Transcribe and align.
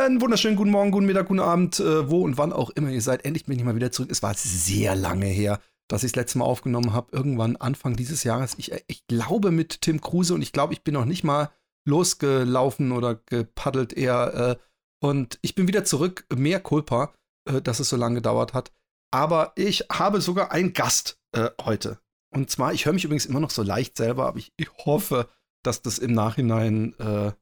Einen 0.00 0.22
wunderschönen 0.22 0.56
guten 0.56 0.70
Morgen, 0.70 0.92
guten 0.92 1.04
Mittag, 1.04 1.28
guten 1.28 1.40
Abend, 1.40 1.78
äh, 1.78 2.08
wo 2.08 2.22
und 2.22 2.38
wann 2.38 2.54
auch 2.54 2.70
immer 2.70 2.88
ihr 2.88 3.02
seid. 3.02 3.26
Endlich 3.26 3.44
bin 3.44 3.58
ich 3.58 3.64
mal 3.64 3.74
wieder 3.74 3.92
zurück. 3.92 4.10
Es 4.10 4.22
war 4.22 4.32
sehr 4.32 4.96
lange 4.96 5.26
her, 5.26 5.60
dass 5.88 6.04
ich 6.04 6.12
das 6.12 6.22
letzte 6.22 6.38
Mal 6.38 6.46
aufgenommen 6.46 6.94
habe. 6.94 7.14
Irgendwann 7.14 7.56
Anfang 7.56 7.96
dieses 7.96 8.24
Jahres. 8.24 8.54
Ich, 8.56 8.72
äh, 8.72 8.80
ich 8.86 9.06
glaube 9.08 9.50
mit 9.50 9.82
Tim 9.82 10.00
Kruse 10.00 10.32
und 10.32 10.40
ich 10.40 10.52
glaube, 10.52 10.72
ich 10.72 10.82
bin 10.84 10.94
noch 10.94 11.04
nicht 11.04 11.22
mal 11.22 11.50
losgelaufen 11.86 12.92
oder 12.92 13.16
gepaddelt 13.26 13.92
eher. 13.92 14.58
Äh, 14.58 14.64
und 15.04 15.38
ich 15.42 15.54
bin 15.54 15.68
wieder 15.68 15.84
zurück. 15.84 16.24
Mehr 16.34 16.60
Culpa, 16.60 17.12
äh, 17.46 17.60
dass 17.60 17.78
es 17.78 17.90
so 17.90 17.96
lange 17.96 18.16
gedauert 18.16 18.54
hat. 18.54 18.72
Aber 19.10 19.52
ich 19.54 19.84
habe 19.92 20.22
sogar 20.22 20.50
einen 20.50 20.72
Gast 20.72 21.20
äh, 21.32 21.50
heute. 21.60 21.98
Und 22.34 22.48
zwar, 22.48 22.72
ich 22.72 22.86
höre 22.86 22.94
mich 22.94 23.04
übrigens 23.04 23.26
immer 23.26 23.40
noch 23.40 23.50
so 23.50 23.62
leicht 23.62 23.98
selber, 23.98 24.28
aber 24.28 24.38
ich, 24.38 24.50
ich 24.56 24.70
hoffe, 24.86 25.28
dass 25.62 25.82
das 25.82 25.98
im 25.98 26.12
Nachhinein 26.12 26.94
äh, 26.98 27.32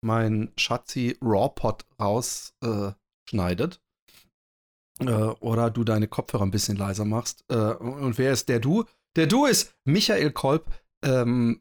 mein 0.00 0.52
Schatzi 0.56 1.16
RAW-Pod 1.20 1.84
rausschneidet. 2.00 3.80
Äh, 5.00 5.04
äh, 5.04 5.34
oder 5.40 5.70
du 5.70 5.84
deine 5.84 6.08
Kopfhörer 6.08 6.44
ein 6.44 6.50
bisschen 6.50 6.76
leiser 6.76 7.04
machst. 7.04 7.44
Äh, 7.48 7.54
und 7.54 8.18
wer 8.18 8.32
ist 8.32 8.48
der 8.48 8.60
Du? 8.60 8.84
Der 9.16 9.26
Du 9.26 9.46
ist 9.46 9.74
Michael 9.84 10.32
Kolb. 10.32 10.70
Ähm, 11.04 11.60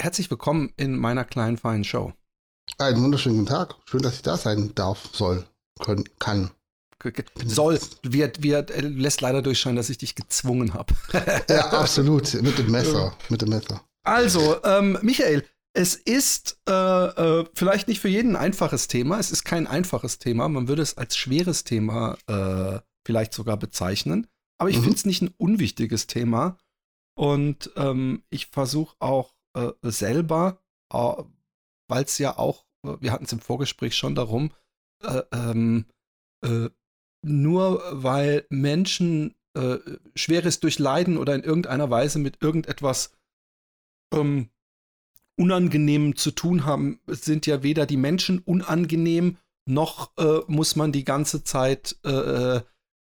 herzlich 0.00 0.30
willkommen 0.30 0.72
in 0.76 0.96
meiner 0.96 1.24
kleinen, 1.24 1.58
feinen 1.58 1.84
Show. 1.84 2.12
Einen 2.78 3.02
wunderschönen 3.02 3.38
guten 3.38 3.48
Tag. 3.48 3.74
Schön, 3.84 4.02
dass 4.02 4.14
ich 4.14 4.22
da 4.22 4.36
sein 4.36 4.74
darf, 4.74 5.10
soll, 5.12 5.44
können, 5.80 6.04
kann. 6.18 6.50
Soll, 7.44 7.80
wird, 8.02 8.42
wird, 8.42 8.70
äh, 8.70 8.80
lässt 8.80 9.20
leider 9.20 9.42
durchscheinen, 9.42 9.76
dass 9.76 9.90
ich 9.90 9.98
dich 9.98 10.14
gezwungen 10.14 10.72
habe. 10.72 10.94
ja, 11.48 11.72
absolut. 11.72 12.32
Mit 12.42 12.58
dem 12.58 12.70
Messer. 12.70 13.16
Mit 13.28 13.42
dem 13.42 13.48
Messer. 13.48 13.82
Also, 14.04 14.62
ähm, 14.64 14.98
Michael, 15.02 15.44
es 15.74 15.94
ist 15.94 16.60
äh, 16.68 16.72
äh, 16.72 17.44
vielleicht 17.54 17.88
nicht 17.88 18.00
für 18.00 18.08
jeden 18.08 18.36
ein 18.36 18.44
einfaches 18.44 18.88
Thema. 18.88 19.18
Es 19.18 19.30
ist 19.30 19.44
kein 19.44 19.66
einfaches 19.66 20.18
Thema. 20.18 20.48
Man 20.48 20.68
würde 20.68 20.82
es 20.82 20.98
als 20.98 21.16
schweres 21.16 21.64
Thema 21.64 22.18
äh, 22.26 22.80
vielleicht 23.06 23.32
sogar 23.32 23.56
bezeichnen. 23.56 24.26
Aber 24.58 24.70
ich 24.70 24.78
mhm. 24.78 24.82
finde 24.82 24.96
es 24.96 25.06
nicht 25.06 25.22
ein 25.22 25.34
unwichtiges 25.38 26.06
Thema. 26.06 26.58
Und 27.18 27.70
ähm, 27.76 28.22
ich 28.30 28.46
versuche 28.48 28.96
auch 28.98 29.34
äh, 29.54 29.70
selber, 29.82 30.62
äh, 30.92 31.14
weil 31.88 32.04
es 32.04 32.18
ja 32.18 32.36
auch, 32.36 32.66
äh, 32.86 32.96
wir 33.00 33.12
hatten 33.12 33.24
es 33.24 33.32
im 33.32 33.40
Vorgespräch 33.40 33.96
schon 33.96 34.14
darum, 34.14 34.52
ähm, 35.32 35.86
nur 37.24 37.82
weil 37.90 38.46
Menschen 38.50 39.34
Schweres 40.14 40.60
durchleiden 40.60 41.18
oder 41.18 41.34
in 41.34 41.42
irgendeiner 41.42 41.90
Weise 41.90 42.20
mit 42.20 42.40
irgendetwas 42.40 43.12
ähm, 44.14 44.48
Unangenehmen 45.42 46.14
zu 46.14 46.30
tun 46.30 46.64
haben, 46.64 47.00
sind 47.08 47.46
ja 47.46 47.62
weder 47.62 47.84
die 47.84 47.96
Menschen 47.96 48.38
unangenehm, 48.38 49.38
noch 49.68 50.16
äh, 50.16 50.40
muss 50.46 50.76
man 50.76 50.92
die 50.92 51.04
ganze 51.04 51.42
Zeit 51.42 51.96
äh, 52.04 52.10
äh, 52.10 52.62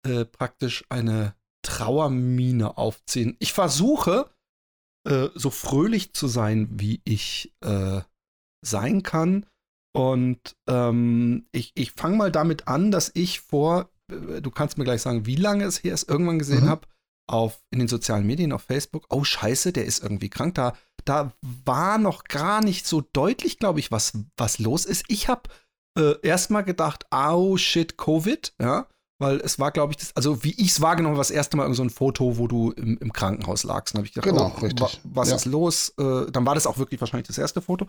äh 0.07 0.25
praktisch 0.25 0.85
eine 0.89 1.35
Trauermine 1.62 2.77
aufziehen. 2.77 3.37
Ich 3.39 3.53
versuche, 3.53 4.31
äh, 5.09 5.29
so 5.35 5.51
fröhlich 5.51 6.12
zu 6.12 6.29
sein, 6.29 6.69
wie 6.73 7.01
ich 7.05 7.53
äh, 7.61 8.01
sein 8.65 9.03
kann. 9.03 9.47
Und 9.97 10.57
ähm, 10.69 11.47
ich, 11.53 11.73
ich 11.77 11.93
fange 11.93 12.17
mal 12.17 12.33
damit 12.33 12.67
an, 12.67 12.91
dass 12.91 13.12
ich 13.15 13.41
vor, 13.41 13.91
du 14.09 14.51
kannst 14.51 14.77
mir 14.77 14.85
gleich 14.85 15.03
sagen, 15.03 15.27
wie 15.27 15.37
lange 15.37 15.65
es 15.65 15.85
her 15.85 15.95
ist, 15.95 16.09
irgendwann 16.09 16.41
gesehen 16.41 16.65
mhm. 16.65 16.69
habe, 16.69 16.89
auf, 17.27 17.62
in 17.70 17.78
den 17.78 17.89
sozialen 17.89 18.27
Medien, 18.27 18.53
auf 18.53 18.62
Facebook, 18.62 19.06
oh 19.11 19.25
scheiße, 19.25 19.72
der 19.72 19.84
ist 19.84 20.03
irgendwie 20.03 20.30
krank. 20.30 20.55
Da, 20.55 20.75
da 21.05 21.33
war 21.41 21.98
noch 21.98 22.25
gar 22.25 22.62
nicht 22.62 22.86
so 22.86 23.03
deutlich, 23.12 23.58
glaube 23.58 23.81
ich, 23.81 23.91
was, 23.91 24.12
was 24.36 24.58
los 24.58 24.84
ist. 24.84 25.05
Ich 25.08 25.28
habe 25.28 25.48
äh, 25.98 26.14
erstmal 26.22 26.64
gedacht, 26.64 27.06
oh 27.11 27.56
shit, 27.56 27.97
Covid, 27.97 28.55
ja, 28.61 28.89
weil 29.20 29.36
es 29.41 29.58
war, 29.58 29.70
glaube 29.70 29.92
ich, 29.92 29.97
das, 29.98 30.16
also 30.16 30.42
wie 30.42 30.53
ich 30.53 30.70
es 30.70 30.81
wahrgenommen 30.81 31.14
habe, 31.14 31.20
das 31.20 31.31
erste 31.31 31.56
Mal 31.56 31.72
so 31.75 31.83
ein 31.83 31.91
Foto, 31.91 32.37
wo 32.37 32.49
du 32.49 32.72
im, 32.72 32.99
im 32.99 33.12
Krankenhaus 33.12 33.62
lagst. 33.62 33.94
Dann 33.94 34.00
habe 34.00 34.09
ich 34.09 34.12
gedacht, 34.12 34.28
genau, 34.28 34.53
oh, 34.56 34.60
richtig. 34.60 34.81
Wa 34.81 34.88
was 35.04 35.31
ja. 35.31 35.37
ist 35.37 35.44
los? 35.44 35.94
Äh, 35.99 36.31
dann 36.31 36.44
war 36.44 36.54
das 36.54 36.66
auch 36.66 36.78
wirklich 36.78 37.00
wahrscheinlich 37.00 37.28
das 37.28 37.38
erste 37.38 37.62
Foto. 37.62 37.87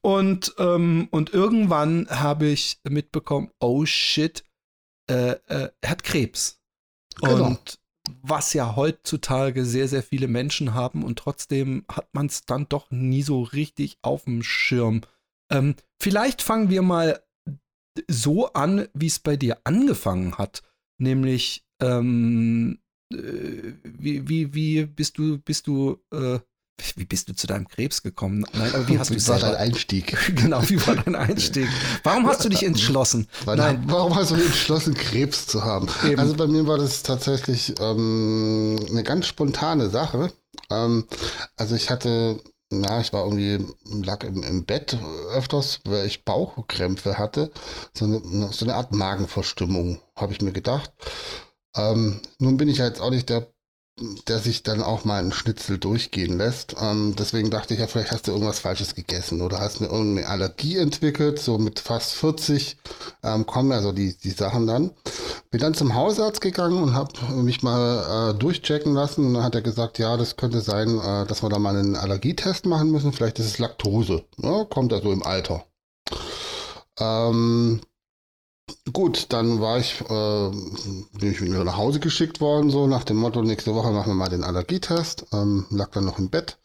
Und, 0.00 0.54
ähm, 0.58 1.08
und 1.10 1.34
irgendwann 1.34 2.06
habe 2.08 2.46
ich 2.46 2.78
mitbekommen, 2.88 3.50
oh 3.58 3.84
shit, 3.84 4.44
äh, 5.10 5.32
äh 5.48 5.70
er 5.80 5.90
hat 5.90 6.04
Krebs. 6.04 6.60
Genau. 7.20 7.46
Und 7.46 7.79
was 8.22 8.52
ja 8.54 8.76
heutzutage 8.76 9.64
sehr, 9.64 9.88
sehr 9.88 10.02
viele 10.02 10.28
Menschen 10.28 10.74
haben 10.74 11.02
und 11.04 11.18
trotzdem 11.18 11.84
hat 11.90 12.08
man 12.12 12.26
es 12.26 12.44
dann 12.44 12.68
doch 12.68 12.90
nie 12.90 13.22
so 13.22 13.42
richtig 13.42 13.98
auf 14.02 14.24
dem 14.24 14.42
Schirm. 14.42 15.02
Ähm, 15.50 15.74
vielleicht 15.98 16.42
fangen 16.42 16.70
wir 16.70 16.82
mal 16.82 17.22
so 18.08 18.52
an, 18.52 18.88
wie 18.94 19.06
es 19.06 19.18
bei 19.18 19.36
dir 19.36 19.58
angefangen 19.64 20.38
hat. 20.38 20.62
Nämlich, 20.98 21.64
ähm, 21.80 22.78
äh, 23.12 23.72
wie, 23.82 24.28
wie, 24.28 24.54
wie 24.54 24.86
bist 24.86 25.18
du, 25.18 25.38
bist 25.38 25.66
du 25.66 26.02
äh, 26.12 26.40
wie 26.96 27.04
bist 27.04 27.28
du 27.28 27.34
zu 27.34 27.46
deinem 27.46 27.68
Krebs 27.68 28.02
gekommen? 28.02 28.44
Nein, 28.52 28.74
aber 28.74 28.88
wie 28.88 28.98
hast 28.98 29.10
du 29.10 29.14
Wie 29.14 29.28
war 29.28 29.38
dein 29.38 29.56
Einstieg? 29.56 30.16
Genau, 30.34 30.62
wie 30.68 30.86
war 30.86 30.96
dein 30.96 31.14
Einstieg? 31.14 31.68
Warum 32.02 32.26
hast 32.26 32.44
du 32.44 32.48
dich 32.48 32.62
entschlossen? 32.62 33.28
Nein. 33.46 33.82
Warum 33.86 34.14
hast 34.14 34.30
du 34.30 34.36
dich 34.36 34.46
entschlossen, 34.46 34.94
Krebs 34.94 35.46
zu 35.46 35.64
haben? 35.64 35.88
Eben. 36.04 36.18
Also 36.18 36.34
bei 36.34 36.46
mir 36.46 36.66
war 36.66 36.78
das 36.78 37.02
tatsächlich 37.02 37.74
ähm, 37.80 38.78
eine 38.90 39.02
ganz 39.02 39.26
spontane 39.26 39.90
Sache. 39.90 40.32
Ähm, 40.70 41.06
also 41.56 41.74
ich 41.74 41.90
hatte, 41.90 42.40
na, 42.70 43.00
ich 43.00 43.12
war 43.12 43.24
irgendwie, 43.24 43.66
lag 44.04 44.24
im, 44.24 44.42
im 44.42 44.64
Bett 44.64 44.98
öfters, 45.32 45.80
weil 45.84 46.06
ich 46.06 46.24
Bauchkrämpfe 46.24 47.18
hatte. 47.18 47.50
So 47.94 48.04
eine, 48.06 48.52
so 48.52 48.64
eine 48.64 48.74
Art 48.74 48.92
Magenverstimmung, 48.92 50.00
habe 50.16 50.32
ich 50.32 50.40
mir 50.40 50.52
gedacht. 50.52 50.92
Ähm, 51.76 52.20
nun 52.38 52.56
bin 52.56 52.68
ich 52.68 52.78
ja 52.78 52.86
jetzt 52.86 53.00
auch 53.00 53.10
nicht 53.10 53.28
der 53.28 53.46
der 54.28 54.38
sich 54.38 54.62
dann 54.62 54.82
auch 54.82 55.04
mal 55.04 55.20
einen 55.20 55.32
Schnitzel 55.32 55.78
durchgehen 55.78 56.38
lässt. 56.38 56.76
Ähm, 56.80 57.14
deswegen 57.18 57.50
dachte 57.50 57.74
ich 57.74 57.80
ja, 57.80 57.86
vielleicht 57.86 58.12
hast 58.12 58.26
du 58.26 58.32
irgendwas 58.32 58.60
Falsches 58.60 58.94
gegessen 58.94 59.42
oder 59.42 59.60
hast 59.60 59.80
mir 59.80 59.88
irgendeine 59.88 60.28
Allergie 60.28 60.78
entwickelt. 60.78 61.38
So 61.38 61.58
mit 61.58 61.80
fast 61.80 62.12
40 62.14 62.78
ähm, 63.22 63.46
kommen 63.46 63.70
ja 63.70 63.82
so 63.82 63.92
die, 63.92 64.16
die 64.16 64.30
Sachen 64.30 64.66
dann. 64.66 64.92
Bin 65.50 65.60
dann 65.60 65.74
zum 65.74 65.94
Hausarzt 65.94 66.40
gegangen 66.40 66.82
und 66.82 66.94
habe 66.94 67.12
mich 67.34 67.62
mal 67.62 68.30
äh, 68.30 68.38
durchchecken 68.38 68.94
lassen. 68.94 69.26
Und 69.26 69.34
dann 69.34 69.42
hat 69.42 69.54
er 69.54 69.62
gesagt, 69.62 69.98
ja, 69.98 70.16
das 70.16 70.36
könnte 70.36 70.60
sein, 70.60 70.98
äh, 70.98 71.26
dass 71.26 71.42
wir 71.42 71.50
da 71.50 71.58
mal 71.58 71.76
einen 71.76 71.96
Allergietest 71.96 72.66
machen 72.66 72.90
müssen. 72.90 73.12
Vielleicht 73.12 73.38
ist 73.38 73.46
es 73.46 73.58
Laktose. 73.58 74.24
Ja, 74.38 74.64
kommt 74.64 74.92
ja 74.92 75.02
so 75.02 75.12
im 75.12 75.22
Alter. 75.22 75.66
Ähm, 76.98 77.80
Gut, 78.92 79.26
dann 79.30 79.60
war 79.60 79.78
ich, 79.78 80.00
äh, 80.00 80.50
bin 81.18 81.32
ich 81.32 81.40
wieder 81.40 81.64
nach 81.64 81.76
Hause 81.76 82.00
geschickt 82.00 82.40
worden, 82.40 82.70
so 82.70 82.86
nach 82.86 83.04
dem 83.04 83.16
Motto, 83.16 83.42
nächste 83.42 83.74
Woche 83.74 83.90
machen 83.90 84.10
wir 84.10 84.14
mal 84.14 84.28
den 84.28 84.44
Allergietest. 84.44 85.26
Ähm, 85.32 85.66
lag 85.70 85.90
dann 85.90 86.04
noch 86.04 86.18
im 86.18 86.30
Bett. 86.30 86.58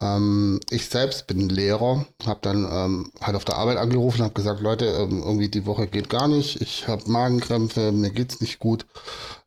Ähm, 0.00 0.60
ich 0.70 0.86
selbst 0.86 1.26
bin 1.26 1.48
Lehrer, 1.48 2.06
habe 2.24 2.38
dann 2.42 2.64
ähm, 2.70 3.12
halt 3.20 3.36
auf 3.36 3.44
der 3.44 3.56
Arbeit 3.56 3.78
angerufen, 3.78 4.22
habe 4.22 4.34
gesagt, 4.34 4.60
Leute, 4.60 4.86
ähm, 4.86 5.22
irgendwie 5.24 5.48
die 5.48 5.66
Woche 5.66 5.88
geht 5.88 6.08
gar 6.08 6.28
nicht, 6.28 6.60
ich 6.60 6.86
habe 6.86 7.10
Magenkrämpfe, 7.10 7.90
mir 7.90 8.10
geht's 8.10 8.40
nicht 8.40 8.60
gut. 8.60 8.86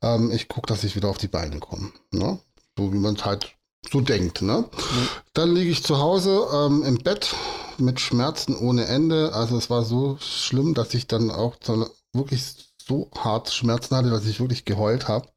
Ähm, 0.01 0.29
ich 0.31 0.49
gucke, 0.49 0.67
dass 0.67 0.83
ich 0.83 0.95
wieder 0.95 1.09
auf 1.09 1.17
die 1.17 1.29
Beine 1.29 1.59
komme. 1.59 1.91
Ne? 2.11 2.39
So 2.77 2.91
wie 2.91 2.97
man 2.97 3.15
es 3.15 3.25
halt 3.25 3.55
so 3.89 4.01
denkt. 4.01 4.41
Ne? 4.41 4.65
Mhm. 4.71 5.09
Dann 5.33 5.55
liege 5.55 5.71
ich 5.71 5.83
zu 5.83 5.99
Hause 5.99 6.47
ähm, 6.53 6.83
im 6.83 6.97
Bett 6.97 7.33
mit 7.77 7.99
Schmerzen 7.99 8.55
ohne 8.55 8.85
Ende. 8.85 9.33
Also 9.33 9.57
es 9.57 9.69
war 9.69 9.83
so 9.83 10.17
schlimm, 10.19 10.73
dass 10.73 10.93
ich 10.93 11.07
dann 11.07 11.31
auch 11.31 11.55
so, 11.63 11.89
wirklich 12.13 12.73
so 12.85 13.09
hart 13.17 13.51
Schmerzen 13.51 13.95
hatte, 13.95 14.09
dass 14.09 14.25
ich 14.25 14.39
wirklich 14.39 14.65
geheult 14.65 15.07
habe. 15.07 15.27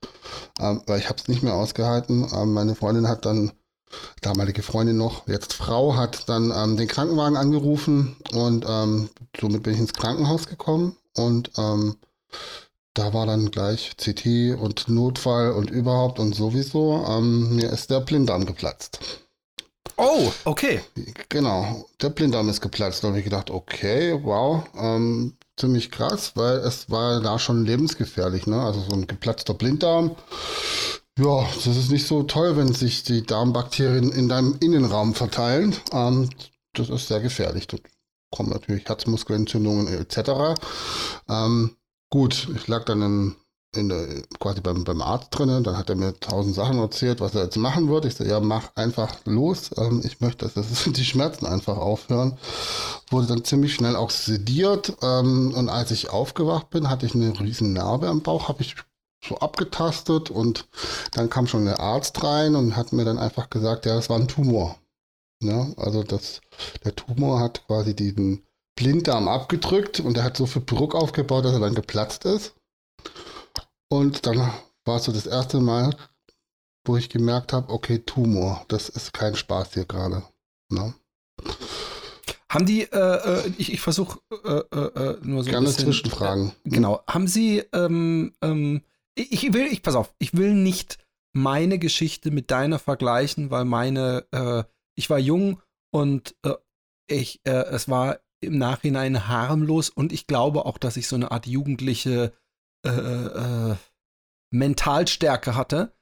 Ähm, 0.59 0.83
weil 0.87 0.99
ich 0.99 1.09
habe 1.09 1.19
es 1.19 1.29
nicht 1.29 1.43
mehr 1.43 1.55
ausgehalten. 1.55 2.29
Ähm, 2.35 2.53
meine 2.53 2.75
Freundin 2.75 3.09
hat 3.09 3.25
dann, 3.25 3.53
damalige 4.23 4.63
Freundin 4.63 4.97
noch, 4.97 5.29
jetzt 5.29 5.53
Frau, 5.53 5.95
hat 5.95 6.29
dann 6.29 6.53
ähm, 6.55 6.77
den 6.77 6.89
Krankenwagen 6.89 7.37
angerufen 7.37 8.17
und 8.33 8.65
ähm, 8.69 9.09
somit 9.41 9.63
bin 9.63 9.75
ich 9.75 9.81
ins 9.81 9.93
Krankenhaus 9.93 10.49
gekommen 10.49 10.97
und 11.17 11.53
ähm, 11.57 11.97
da 12.95 13.13
war 13.13 13.27
dann 13.27 13.51
gleich 13.51 13.97
CT 13.97 14.59
und 14.59 14.89
Notfall 14.89 15.53
und 15.53 15.71
überhaupt 15.71 16.19
und 16.19 16.35
sowieso. 16.35 17.05
Ähm, 17.09 17.57
mir 17.57 17.71
ist 17.71 17.91
der 17.91 18.01
Blinddarm 18.01 18.47
geplatzt. 18.47 19.01
Oh, 19.97 20.33
okay. 20.45 20.81
Genau, 21.29 21.87
der 22.01 22.11
Blinddarm 22.11 22.49
ist 22.49 22.61
geplatzt. 22.61 23.03
Da 23.03 23.09
habe 23.09 23.19
ich 23.19 23.25
gedacht, 23.25 23.51
okay, 23.51 24.19
wow, 24.23 24.65
ähm, 24.77 25.37
ziemlich 25.57 25.91
krass, 25.91 26.33
weil 26.35 26.59
es 26.59 26.91
war 26.91 27.21
da 27.21 27.39
schon 27.39 27.65
lebensgefährlich. 27.65 28.47
Ne? 28.47 28.61
Also 28.61 28.81
so 28.81 28.97
ein 28.97 29.07
geplatzter 29.07 29.55
Blinddarm. 29.55 30.17
Ja, 31.19 31.49
das 31.55 31.67
ist 31.67 31.91
nicht 31.91 32.07
so 32.09 32.25
toll, 32.25 32.57
wenn 32.57 32.73
sich 32.73 33.05
die 33.05 33.23
Darmbakterien 33.23 34.11
in 34.11 34.29
deinem 34.29 34.57
Innenraum 34.61 35.15
verteilen. 35.15 35.77
Ähm, 35.93 36.29
das 36.73 36.91
ist 36.91 37.07
sehr 37.09 37.21
gefährlich. 37.21 37.69
Da 37.69 37.77
kommen 38.33 38.51
natürlich 38.51 38.89
Herzmuskelentzündungen 38.89 39.87
etc. 39.87 40.61
Ähm, 41.29 41.77
Gut, 42.15 42.49
ich 42.55 42.69
lag 42.69 42.85
dann 42.85 43.03
in, 43.03 43.35
in 43.75 43.89
der, 43.89 44.23
quasi 44.39 44.61
beim, 44.61 44.85
beim 44.85 45.03
Arzt 45.03 45.37
drinnen. 45.37 45.65
Dann 45.65 45.77
hat 45.77 45.91
er 45.91 45.97
mir 45.97 46.15
tausend 46.21 46.55
Sachen 46.55 46.79
erzählt, 46.79 47.21
was 47.21 47.35
er 47.35 47.43
jetzt 47.43 47.57
machen 47.57 47.89
wird. 47.89 48.05
Ich 48.05 48.15
so, 48.15 48.23
ja, 48.23 48.39
mach 48.39 48.71
einfach 48.77 49.17
los. 49.25 49.73
Ähm, 49.77 50.01
ich 50.05 50.21
möchte, 50.21 50.45
dass 50.45 50.55
das 50.55 50.85
die 50.93 51.05
Schmerzen 51.05 51.45
einfach 51.45 51.77
aufhören. 51.77 52.39
Wurde 53.11 53.27
dann 53.27 53.43
ziemlich 53.43 53.75
schnell 53.75 53.97
auch 53.97 54.11
sediert. 54.11 54.93
Ähm, 55.03 55.53
und 55.57 55.69
als 55.69 55.91
ich 55.91 56.11
aufgewacht 56.11 56.71
bin, 56.71 56.89
hatte 56.89 57.05
ich 57.05 57.17
eine 57.17 57.37
riesen 57.41 57.73
Narbe 57.73 58.07
am 58.07 58.23
Bauch, 58.23 58.47
habe 58.47 58.63
ich 58.63 58.77
so 59.27 59.39
abgetastet 59.39 60.31
und 60.31 60.69
dann 61.15 61.31
kam 61.31 61.49
schon 61.49 61.65
der 61.65 61.81
Arzt 61.81 62.23
rein 62.23 62.55
und 62.55 62.77
hat 62.77 62.93
mir 62.93 63.05
dann 63.05 63.19
einfach 63.19 63.51
gesagt, 63.51 63.87
ja, 63.87 63.97
das 63.97 64.09
war 64.09 64.21
ein 64.21 64.29
Tumor. 64.29 64.79
Ja, 65.43 65.67
also 65.79 66.05
das, 66.05 66.43
der 66.85 66.95
Tumor 66.95 67.41
hat 67.41 67.67
quasi 67.67 67.97
diesen 67.97 68.45
Blinddarm 68.77 69.29
abgedrückt 69.29 70.01
und 70.01 70.17
er 70.17 70.25
hat 70.25 70.37
so 70.37 70.47
viel 70.47 70.63
Druck 70.65 70.95
aufgebaut, 70.95 71.45
dass 71.45 71.53
er 71.53 71.61
dann 71.61 71.75
geplatzt 71.75 72.25
ist. 72.25 72.55
Und 73.89 74.27
dann 74.27 74.53
war 74.85 74.97
es 74.97 75.05
so 75.05 75.13
das 75.13 75.27
erste 75.27 75.61
Mal, 75.61 75.97
wo 76.85 76.97
ich 76.97 77.09
gemerkt 77.09 77.53
habe, 77.53 77.73
okay, 77.73 78.01
Tumor, 78.01 78.65
das 78.69 78.89
ist 78.89 79.13
kein 79.13 79.37
Spaß 79.37 79.75
hier 79.75 79.85
gerade. 79.85 80.23
Ne? 80.71 80.95
Haben 82.49 82.67
die, 82.67 82.83
äh, 82.83 82.97
äh 82.97 83.53
ich, 83.59 83.73
ich 83.73 83.81
versuche 83.81 84.19
äh, 84.45 84.77
äh, 84.77 84.79
äh, 84.79 85.19
nur 85.23 85.45
so 85.45 85.51
Gerne 85.51 85.67
ein 85.67 85.71
bisschen, 85.71 85.87
Zwischenfragen. 85.87 86.53
Äh, 86.65 86.71
genau. 86.71 87.03
Haben 87.07 87.27
Sie, 87.27 87.63
ähm, 87.73 88.35
ähm, 88.43 88.83
ich, 89.15 89.53
will, 89.53 89.67
ich, 89.71 89.83
pass 89.83 89.95
auf, 89.95 90.15
ich 90.19 90.35
will 90.35 90.55
nicht 90.55 90.99
meine 91.33 91.79
Geschichte 91.79 92.31
mit 92.31 92.51
deiner 92.51 92.79
vergleichen, 92.79 93.51
weil 93.51 93.65
meine, 93.65 94.67
ich 94.95 95.11
war 95.11 95.19
jung 95.19 95.61
und 95.91 96.37
ich, 97.09 97.41
es 97.45 97.89
war 97.89 98.19
im 98.45 98.59
Nachhinein 98.59 99.29
harmlos 99.29 99.89
und 99.91 100.13
ich 100.13 100.27
glaube 100.27 100.67
auch, 100.67 100.79
dass 100.79 100.97
ich 100.97 101.09
so 101.09 101.17
eine 101.17 101.31
Art 101.31 101.47
jugendliche 101.47 102.33
äh, 102.85 102.91
äh, 102.91 103.75
Mentalstärke 104.51 105.57
hatte. 105.57 105.93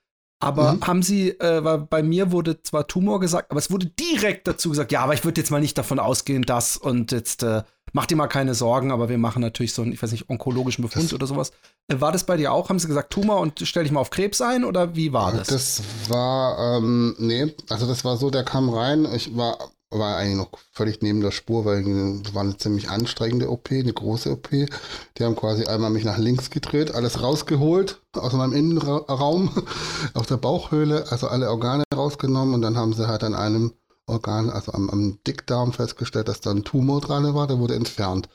Aber 0.40 0.72
mhm. 0.72 0.86
haben 0.86 1.02
sie, 1.04 1.30
äh, 1.38 1.60
bei 1.88 2.02
mir 2.02 2.32
wurde 2.32 2.60
zwar 2.62 2.88
Tumor 2.88 3.20
gesagt, 3.20 3.52
aber 3.52 3.60
es 3.60 3.70
wurde 3.70 3.86
direkt 3.86 4.48
dazu 4.48 4.70
gesagt, 4.70 4.90
ja, 4.90 5.00
aber 5.00 5.14
ich 5.14 5.24
würde 5.24 5.40
jetzt 5.40 5.50
mal 5.50 5.60
nicht 5.60 5.78
davon 5.78 6.00
ausgehen, 6.00 6.42
dass 6.42 6.76
und 6.76 7.12
jetzt 7.12 7.44
äh, 7.44 7.62
mach 7.92 8.06
dir 8.06 8.16
mal 8.16 8.26
keine 8.26 8.56
Sorgen, 8.56 8.90
aber 8.90 9.08
wir 9.08 9.18
machen 9.18 9.40
natürlich 9.40 9.72
so 9.72 9.82
einen, 9.82 9.92
ich 9.92 10.02
weiß 10.02 10.10
nicht, 10.10 10.28
onkologischen 10.28 10.82
Befund 10.82 11.04
das, 11.04 11.14
oder 11.14 11.28
sowas. 11.28 11.52
Äh, 11.86 12.00
war 12.00 12.10
das 12.10 12.24
bei 12.24 12.36
dir 12.36 12.52
auch? 12.52 12.70
Haben 12.70 12.80
sie 12.80 12.88
gesagt, 12.88 13.12
Tumor 13.12 13.38
und 13.38 13.60
stell 13.62 13.84
dich 13.84 13.92
mal 13.92 14.00
auf 14.00 14.10
Krebs 14.10 14.40
ein 14.40 14.64
oder 14.64 14.96
wie 14.96 15.12
war 15.12 15.30
das? 15.32 15.46
Das 15.46 15.82
war, 16.08 16.78
ähm, 16.78 17.14
nee, 17.18 17.54
also 17.68 17.86
das 17.86 18.04
war 18.04 18.16
so, 18.16 18.30
der 18.30 18.44
kam 18.44 18.68
rein, 18.68 19.06
ich 19.14 19.36
war 19.36 19.58
war 19.98 20.16
eigentlich 20.16 20.36
noch 20.36 20.50
völlig 20.72 21.02
neben 21.02 21.20
der 21.20 21.30
Spur, 21.30 21.64
weil 21.64 21.86
es 22.22 22.34
war 22.34 22.42
eine 22.42 22.56
ziemlich 22.56 22.90
anstrengende 22.90 23.50
OP, 23.50 23.70
eine 23.70 23.92
große 23.92 24.30
OP. 24.30 24.48
Die 24.50 25.24
haben 25.24 25.36
quasi 25.36 25.64
einmal 25.64 25.90
mich 25.90 26.04
nach 26.04 26.18
links 26.18 26.50
gedreht, 26.50 26.94
alles 26.94 27.22
rausgeholt 27.22 28.00
aus 28.14 28.32
meinem 28.32 28.52
Innenraum, 28.52 29.50
aus 30.14 30.26
der 30.26 30.36
Bauchhöhle, 30.36 31.06
also 31.10 31.28
alle 31.28 31.50
Organe 31.50 31.84
rausgenommen 31.94 32.54
und 32.54 32.62
dann 32.62 32.76
haben 32.76 32.92
sie 32.92 33.08
halt 33.08 33.24
an 33.24 33.34
einem 33.34 33.72
Organ, 34.06 34.50
also 34.50 34.72
am, 34.72 34.90
am 34.90 35.18
Dickdarm 35.26 35.72
festgestellt, 35.72 36.28
dass 36.28 36.40
da 36.40 36.50
ein 36.50 36.64
Tumor 36.64 37.00
dran 37.00 37.34
war, 37.34 37.46
der 37.46 37.58
wurde 37.58 37.76
entfernt. 37.76 38.28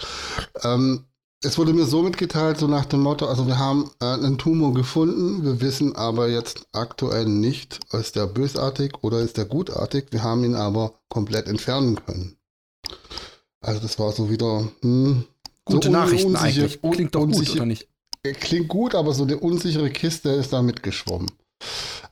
Ähm, 0.64 1.06
es 1.44 1.58
wurde 1.58 1.74
mir 1.74 1.86
so 1.86 2.02
mitgeteilt, 2.02 2.58
so 2.58 2.68
nach 2.68 2.86
dem 2.86 3.02
Motto, 3.02 3.28
also 3.28 3.46
wir 3.46 3.60
haben 3.60 3.92
äh, 4.02 4.06
einen 4.06 4.38
Tumor 4.38 4.74
gefunden, 4.74 5.44
wir 5.44 5.62
wissen 5.62 5.96
aber 5.96 6.30
jetzt 6.30 6.66
aktuell 6.72 7.26
nicht, 7.26 7.80
ist 7.94 8.16
der 8.16 8.26
bösartig 8.26 8.94
oder 9.02 9.20
ist 9.20 9.38
der 9.38 9.46
gutartig, 9.46 10.08
wir 10.12 10.24
haben 10.24 10.44
ihn 10.44 10.56
aber 10.56 10.94
komplett 11.10 11.48
entfernen 11.48 12.04
können. 12.06 12.38
Also 13.62 13.82
das 13.82 14.00
war 14.00 14.12
so 14.12 14.30
wieder 14.30 14.68
hm, 14.82 15.26
gute 15.66 15.88
so 15.88 15.92
Nachrichten 15.92 16.36
eigentlich. 16.36 16.82
Klingt 16.82 17.14
doch 17.14 17.28
gut, 17.28 17.50
oder 17.52 17.66
nicht? 17.66 17.88
Äh, 18.24 18.34
klingt 18.34 18.68
gut, 18.68 18.96
aber 18.96 19.14
so 19.14 19.24
eine 19.24 19.38
unsichere 19.38 19.90
Kiste 19.90 20.30
ist 20.30 20.54
da 20.54 20.62
mitgeschwommen. 20.62 21.32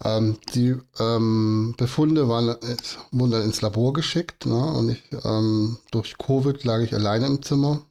Ähm, 0.04 0.38
die 0.54 0.76
ähm, 1.00 1.74
Befunde 1.78 2.28
waren, 2.28 2.50
äh, 2.50 2.78
wurden 3.12 3.32
dann 3.32 3.44
ins 3.44 3.62
Labor 3.62 3.94
geschickt 3.94 4.46
ne? 4.46 4.56
und 4.56 4.90
ich, 4.90 5.04
ähm, 5.24 5.78
durch 5.92 6.18
Covid 6.18 6.64
lag 6.64 6.82
ich 6.82 6.94
alleine 6.94 7.28
im 7.28 7.42
Zimmer 7.42 7.82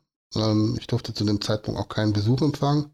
ich 0.79 0.87
durfte 0.87 1.15
zu 1.15 1.25
dem 1.25 1.41
Zeitpunkt 1.41 1.81
auch 1.81 1.89
keinen 1.89 2.13
Besuch 2.13 2.43
empfangen. 2.43 2.91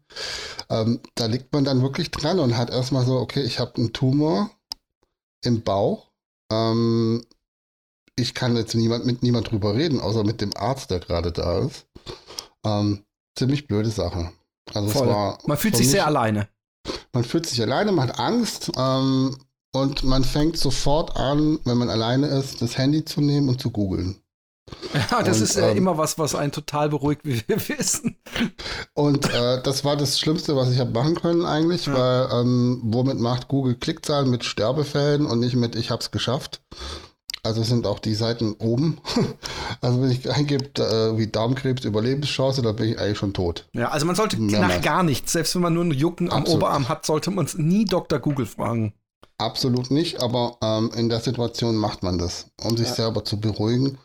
Ähm, 0.69 0.99
da 1.15 1.25
liegt 1.25 1.53
man 1.53 1.63
dann 1.63 1.81
wirklich 1.81 2.11
dran 2.11 2.39
und 2.39 2.57
hat 2.57 2.69
erstmal 2.69 3.05
so, 3.05 3.17
okay, 3.17 3.41
ich 3.41 3.59
habe 3.59 3.75
einen 3.75 3.93
Tumor 3.93 4.51
im 5.43 5.63
Bauch. 5.63 6.11
Ähm, 6.51 7.25
ich 8.15 8.33
kann 8.33 8.55
jetzt 8.55 8.75
niemand, 8.75 9.05
mit 9.05 9.23
niemand 9.23 9.51
drüber 9.51 9.75
reden, 9.75 9.99
außer 9.99 10.23
mit 10.23 10.41
dem 10.41 10.55
Arzt, 10.55 10.91
der 10.91 10.99
gerade 10.99 11.31
da 11.31 11.59
ist. 11.59 11.87
Ähm, 12.63 13.03
ziemlich 13.35 13.67
blöde 13.67 13.89
Sache. 13.89 14.31
Also 14.73 14.89
Voll. 14.89 15.07
War 15.07 15.39
man 15.45 15.57
fühlt 15.57 15.75
sich 15.75 15.89
sehr 15.89 16.05
alleine. 16.05 16.47
Man 17.13 17.23
fühlt 17.23 17.45
sich 17.45 17.61
alleine, 17.61 17.91
man 17.91 18.09
hat 18.09 18.19
Angst 18.19 18.71
ähm, 18.77 19.37
und 19.73 20.03
man 20.03 20.23
fängt 20.23 20.57
sofort 20.57 21.15
an, 21.15 21.59
wenn 21.65 21.77
man 21.77 21.89
alleine 21.89 22.27
ist, 22.27 22.61
das 22.61 22.77
Handy 22.77 23.05
zu 23.05 23.21
nehmen 23.21 23.49
und 23.49 23.61
zu 23.61 23.71
googeln. 23.71 24.21
Ja, 24.93 25.23
das 25.23 25.37
und, 25.37 25.43
ist 25.43 25.55
äh, 25.57 25.71
ähm, 25.71 25.77
immer 25.77 25.97
was, 25.97 26.17
was 26.17 26.35
einen 26.35 26.51
total 26.51 26.89
beruhigt, 26.89 27.21
wie 27.23 27.41
wir 27.47 27.69
wissen. 27.69 28.17
Und 28.93 29.29
äh, 29.33 29.61
das 29.61 29.83
war 29.83 29.97
das 29.97 30.19
Schlimmste, 30.19 30.55
was 30.55 30.71
ich 30.71 30.79
habe 30.79 30.91
machen 30.91 31.15
können 31.15 31.45
eigentlich, 31.45 31.85
ja. 31.85 31.93
weil 31.93 32.41
ähm, 32.41 32.81
womit 32.83 33.19
macht 33.19 33.47
Google 33.47 33.75
Klickzahlen 33.75 34.29
mit 34.29 34.43
Sterbefällen 34.43 35.25
und 35.25 35.39
nicht 35.39 35.55
mit 35.55 35.75
ich 35.75 35.91
habe 35.91 36.01
es 36.01 36.11
geschafft. 36.11 36.61
Also 37.43 37.63
sind 37.63 37.87
auch 37.87 37.97
die 37.99 38.15
Seiten 38.15 38.53
oben. 38.59 38.99
Also 39.83 39.99
wenn 40.01 40.11
ich 40.11 40.29
eingebe 40.29 40.65
äh, 40.79 41.17
wie 41.17 41.25
Darmkrebs 41.25 41.85
Überlebenschance, 41.85 42.61
dann 42.61 42.75
bin 42.75 42.89
ich 42.89 42.99
eigentlich 42.99 43.17
schon 43.17 43.33
tot. 43.33 43.67
Ja, 43.73 43.89
also 43.89 44.05
man 44.05 44.15
sollte 44.15 44.37
Mehrmals. 44.37 44.75
nach 44.75 44.81
gar 44.83 45.01
nichts, 45.01 45.31
selbst 45.31 45.55
wenn 45.55 45.63
man 45.63 45.73
nur 45.73 45.83
einen 45.83 45.93
Jucken 45.93 46.29
am 46.29 46.41
Absolut. 46.41 46.61
Oberarm 46.61 46.87
hat, 46.87 47.03
sollte 47.05 47.31
man 47.31 47.49
nie 47.55 47.85
Dr. 47.85 48.19
Google 48.19 48.45
fragen. 48.45 48.93
Absolut 49.41 49.89
nicht, 49.89 50.21
aber 50.21 50.57
ähm, 50.61 50.91
in 50.95 51.09
der 51.09 51.19
Situation 51.19 51.75
macht 51.75 52.03
man 52.03 52.19
das, 52.19 52.45
um 52.61 52.77
sich 52.77 52.89
ja. 52.89 52.93
selber 52.93 53.25
zu 53.25 53.39
beruhigen. 53.39 53.97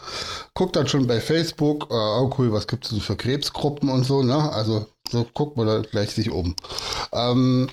Guckt 0.54 0.76
dann 0.76 0.88
schon 0.88 1.06
bei 1.06 1.20
Facebook, 1.20 1.90
äh, 1.90 1.94
oh 1.94 2.30
cool, 2.38 2.52
was 2.52 2.66
gibt 2.66 2.90
es 2.90 3.02
für 3.02 3.16
Krebsgruppen 3.16 3.90
und 3.90 4.04
so, 4.04 4.22
ne? 4.22 4.50
Also 4.50 4.86
so 5.10 5.26
guckt 5.34 5.58
man 5.58 5.66
da 5.66 5.80
gleich 5.80 6.10
sich 6.10 6.30
um. 6.30 6.56
Ähm, 7.12 7.68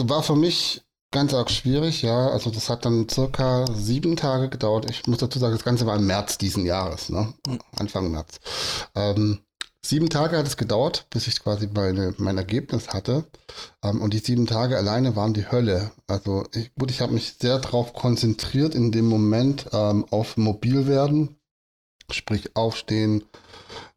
war 0.00 0.24
für 0.24 0.34
mich 0.34 0.82
ganz 1.12 1.32
arg 1.32 1.48
schwierig, 1.48 2.02
ja. 2.02 2.28
Also 2.28 2.50
das 2.50 2.68
hat 2.68 2.84
dann 2.84 3.08
circa 3.08 3.64
sieben 3.72 4.16
Tage 4.16 4.48
gedauert. 4.48 4.90
Ich 4.90 5.06
muss 5.06 5.18
dazu 5.18 5.38
sagen, 5.38 5.54
das 5.54 5.64
Ganze 5.64 5.86
war 5.86 5.94
im 5.94 6.08
März 6.08 6.38
diesen 6.38 6.66
Jahres, 6.66 7.08
ne? 7.08 7.34
Anfang 7.76 8.10
März. 8.10 8.40
Ähm, 8.96 9.38
Sieben 9.84 10.10
Tage 10.10 10.36
hat 10.36 10.46
es 10.46 10.56
gedauert, 10.56 11.06
bis 11.10 11.28
ich 11.28 11.40
quasi 11.40 11.68
meine, 11.72 12.14
mein 12.18 12.36
Ergebnis 12.36 12.88
hatte. 12.88 13.24
Ähm, 13.82 14.02
und 14.02 14.12
die 14.12 14.18
sieben 14.18 14.46
Tage 14.46 14.76
alleine 14.76 15.14
waren 15.16 15.34
die 15.34 15.50
Hölle. 15.50 15.92
Also 16.06 16.44
ich, 16.52 16.74
gut, 16.74 16.90
ich 16.90 17.00
habe 17.00 17.14
mich 17.14 17.34
sehr 17.40 17.58
darauf 17.58 17.92
konzentriert 17.94 18.74
in 18.74 18.92
dem 18.92 19.06
Moment 19.06 19.66
ähm, 19.72 20.04
auf 20.10 20.36
mobil 20.36 20.86
werden, 20.88 21.36
sprich 22.10 22.56
aufstehen, 22.56 23.24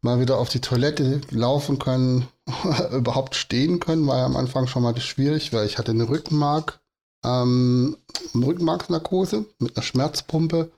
mal 0.02 0.20
wieder 0.20 0.38
auf 0.38 0.48
die 0.48 0.60
Toilette 0.60 1.20
laufen 1.30 1.78
können, 1.78 2.28
überhaupt 2.92 3.34
stehen 3.34 3.80
können, 3.80 4.06
war 4.06 4.18
ja 4.18 4.26
am 4.26 4.36
Anfang 4.36 4.68
schon 4.68 4.84
mal 4.84 4.98
schwierig, 5.00 5.52
weil 5.52 5.66
ich 5.66 5.78
hatte 5.78 5.90
eine 5.92 6.08
Rückenmark, 6.08 6.80
ähm, 7.24 7.96
Rückenmarksnarkose 8.34 9.46
mit 9.58 9.76
einer 9.76 9.84
Schmerzpumpe 9.84 10.70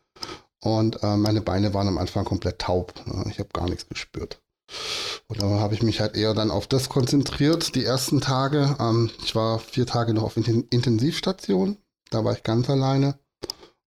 und 0.60 1.02
äh, 1.02 1.16
meine 1.16 1.42
Beine 1.42 1.74
waren 1.74 1.88
am 1.88 1.98
Anfang 1.98 2.24
komplett 2.24 2.58
taub. 2.60 2.94
Ich 3.28 3.38
habe 3.38 3.50
gar 3.52 3.68
nichts 3.68 3.88
gespürt. 3.88 4.40
Da 5.28 5.46
habe 5.60 5.74
ich 5.74 5.82
mich 5.82 6.00
halt 6.00 6.16
eher 6.16 6.34
dann 6.34 6.50
auf 6.50 6.66
das 6.66 6.88
konzentriert, 6.88 7.74
die 7.74 7.84
ersten 7.84 8.20
Tage. 8.20 8.76
Ähm, 8.78 9.10
ich 9.22 9.34
war 9.34 9.58
vier 9.58 9.86
Tage 9.86 10.14
noch 10.14 10.22
auf 10.22 10.36
Intensivstation, 10.36 11.78
da 12.10 12.24
war 12.24 12.32
ich 12.32 12.42
ganz 12.42 12.70
alleine. 12.70 13.18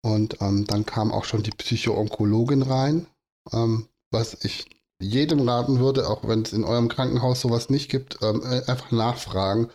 Und 0.02 0.40
ähm, 0.40 0.66
dann 0.66 0.86
kam 0.86 1.12
auch 1.12 1.24
schon 1.24 1.42
die 1.42 1.50
Psychoonkologin 1.50 2.62
rein, 2.62 3.06
ähm, 3.52 3.88
was 4.10 4.44
ich 4.44 4.66
jedem 4.98 5.46
raten 5.46 5.78
würde, 5.78 6.08
auch 6.08 6.26
wenn 6.26 6.42
es 6.42 6.52
in 6.52 6.64
eurem 6.64 6.88
Krankenhaus 6.88 7.40
sowas 7.40 7.68
nicht 7.68 7.90
gibt, 7.90 8.18
ähm, 8.22 8.42
äh, 8.42 8.62
einfach 8.70 8.90
nachfragen. 8.92 9.68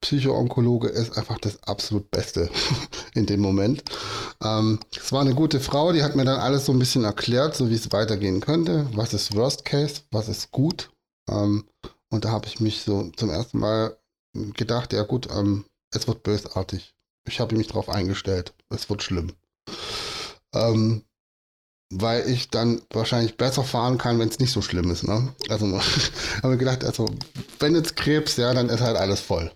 Psychoonkologe 0.00 0.88
ist 0.88 1.16
einfach 1.16 1.38
das 1.38 1.62
absolut 1.62 2.10
Beste 2.10 2.50
in 3.14 3.26
dem 3.26 3.40
Moment. 3.40 3.84
Ähm, 4.42 4.80
es 4.96 5.12
war 5.12 5.20
eine 5.20 5.34
gute 5.34 5.60
Frau, 5.60 5.92
die 5.92 6.02
hat 6.02 6.16
mir 6.16 6.24
dann 6.24 6.40
alles 6.40 6.66
so 6.66 6.72
ein 6.72 6.78
bisschen 6.78 7.04
erklärt, 7.04 7.56
so 7.56 7.70
wie 7.70 7.74
es 7.74 7.92
weitergehen 7.92 8.40
könnte. 8.40 8.88
Was 8.94 9.14
ist 9.14 9.34
Worst 9.34 9.64
Case, 9.64 10.02
was 10.10 10.28
ist 10.28 10.50
gut. 10.50 10.90
Ähm, 11.30 11.64
und 12.10 12.24
da 12.24 12.30
habe 12.30 12.46
ich 12.46 12.60
mich 12.60 12.82
so 12.82 13.10
zum 13.16 13.30
ersten 13.30 13.58
Mal 13.58 13.96
gedacht, 14.54 14.92
ja 14.92 15.02
gut, 15.02 15.28
ähm, 15.30 15.64
es 15.92 16.06
wird 16.08 16.22
bösartig. 16.22 16.94
Ich 17.26 17.40
habe 17.40 17.56
mich 17.56 17.68
darauf 17.68 17.88
eingestellt. 17.88 18.54
Es 18.70 18.88
wird 18.90 19.02
schlimm. 19.02 19.32
Ähm, 20.54 21.04
weil 21.90 22.28
ich 22.28 22.50
dann 22.50 22.82
wahrscheinlich 22.90 23.36
besser 23.36 23.64
fahren 23.64 23.98
kann, 23.98 24.18
wenn 24.18 24.28
es 24.28 24.38
nicht 24.38 24.52
so 24.52 24.62
schlimm 24.62 24.90
ist. 24.90 25.04
Ne? 25.04 25.32
Also 25.48 25.66
habe 26.42 26.54
ich 26.54 26.58
gedacht, 26.58 26.84
also 26.84 27.06
wenn 27.58 27.74
jetzt 27.74 27.96
Krebs, 27.96 28.36
ja, 28.36 28.52
dann 28.52 28.68
ist 28.68 28.80
halt 28.80 28.96
alles 28.96 29.20
voll. 29.20 29.50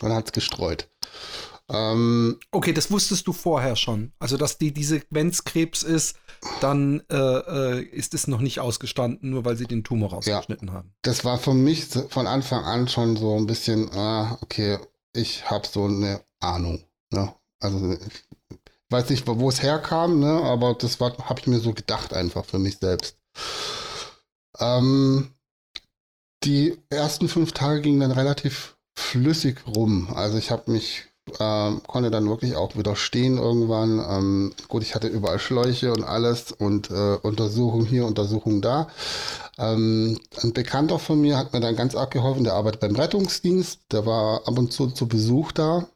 Dann 0.00 0.12
hat 0.12 0.26
es 0.26 0.32
gestreut. 0.32 0.88
Ähm, 1.68 2.38
okay, 2.52 2.72
das 2.72 2.90
wusstest 2.90 3.26
du 3.26 3.32
vorher 3.32 3.74
schon. 3.74 4.12
Also, 4.18 4.36
dass 4.36 4.58
die 4.58 4.72
diese, 4.72 5.02
wenn 5.10 5.28
es 5.28 5.44
Krebs 5.44 5.82
ist, 5.82 6.16
dann 6.60 7.02
äh, 7.10 7.16
äh, 7.16 7.82
ist 7.82 8.14
es 8.14 8.28
noch 8.28 8.40
nicht 8.40 8.60
ausgestanden, 8.60 9.30
nur 9.30 9.44
weil 9.44 9.56
sie 9.56 9.66
den 9.66 9.82
Tumor 9.82 10.10
rausgeschnitten 10.10 10.68
ja, 10.68 10.74
haben. 10.74 10.94
Das 11.02 11.24
war 11.24 11.38
für 11.38 11.54
mich 11.54 11.86
von 11.86 12.26
Anfang 12.28 12.64
an 12.64 12.88
schon 12.88 13.16
so 13.16 13.36
ein 13.36 13.46
bisschen, 13.46 13.90
ah, 13.92 14.38
okay, 14.42 14.78
ich 15.12 15.50
habe 15.50 15.66
so 15.66 15.86
eine 15.86 16.20
Ahnung. 16.38 16.84
Ne? 17.10 17.34
Also 17.58 17.94
ich 17.94 18.24
weiß 18.96 19.10
nicht, 19.10 19.26
wo 19.26 19.48
es 19.48 19.62
herkam, 19.62 20.20
ne? 20.20 20.42
aber 20.42 20.74
das 20.74 20.98
habe 21.00 21.40
ich 21.40 21.46
mir 21.46 21.58
so 21.58 21.72
gedacht 21.72 22.14
einfach 22.14 22.44
für 22.44 22.58
mich 22.58 22.78
selbst. 22.78 23.16
Ähm, 24.58 25.32
die 26.44 26.78
ersten 26.88 27.28
fünf 27.28 27.52
Tage 27.52 27.82
gingen 27.82 28.00
dann 28.00 28.12
relativ 28.12 28.76
flüssig 28.98 29.58
rum. 29.66 30.08
Also 30.14 30.38
ich 30.38 30.50
habe 30.50 30.70
mich 30.70 31.04
ähm, 31.40 31.82
konnte 31.86 32.10
dann 32.10 32.28
wirklich 32.28 32.56
auch 32.56 32.76
wieder 32.76 32.94
stehen 32.96 33.36
irgendwann. 33.36 33.98
Ähm, 33.98 34.52
gut, 34.68 34.82
ich 34.82 34.94
hatte 34.94 35.08
überall 35.08 35.40
Schläuche 35.40 35.92
und 35.92 36.04
alles 36.04 36.52
und 36.52 36.90
äh, 36.90 37.16
Untersuchung 37.20 37.84
hier, 37.84 38.06
Untersuchung 38.06 38.62
da. 38.62 38.88
Ähm, 39.58 40.20
ein 40.42 40.52
Bekannter 40.52 40.98
von 40.98 41.20
mir 41.20 41.36
hat 41.36 41.52
mir 41.52 41.60
dann 41.60 41.76
ganz 41.76 41.96
arg 41.96 42.12
geholfen, 42.12 42.44
der 42.44 42.54
arbeitet 42.54 42.80
beim 42.80 42.94
Rettungsdienst, 42.94 43.80
der 43.90 44.06
war 44.06 44.46
ab 44.46 44.56
und 44.56 44.72
zu 44.72 44.88
zu 44.88 45.08
Besuch 45.08 45.52
da. 45.52 45.86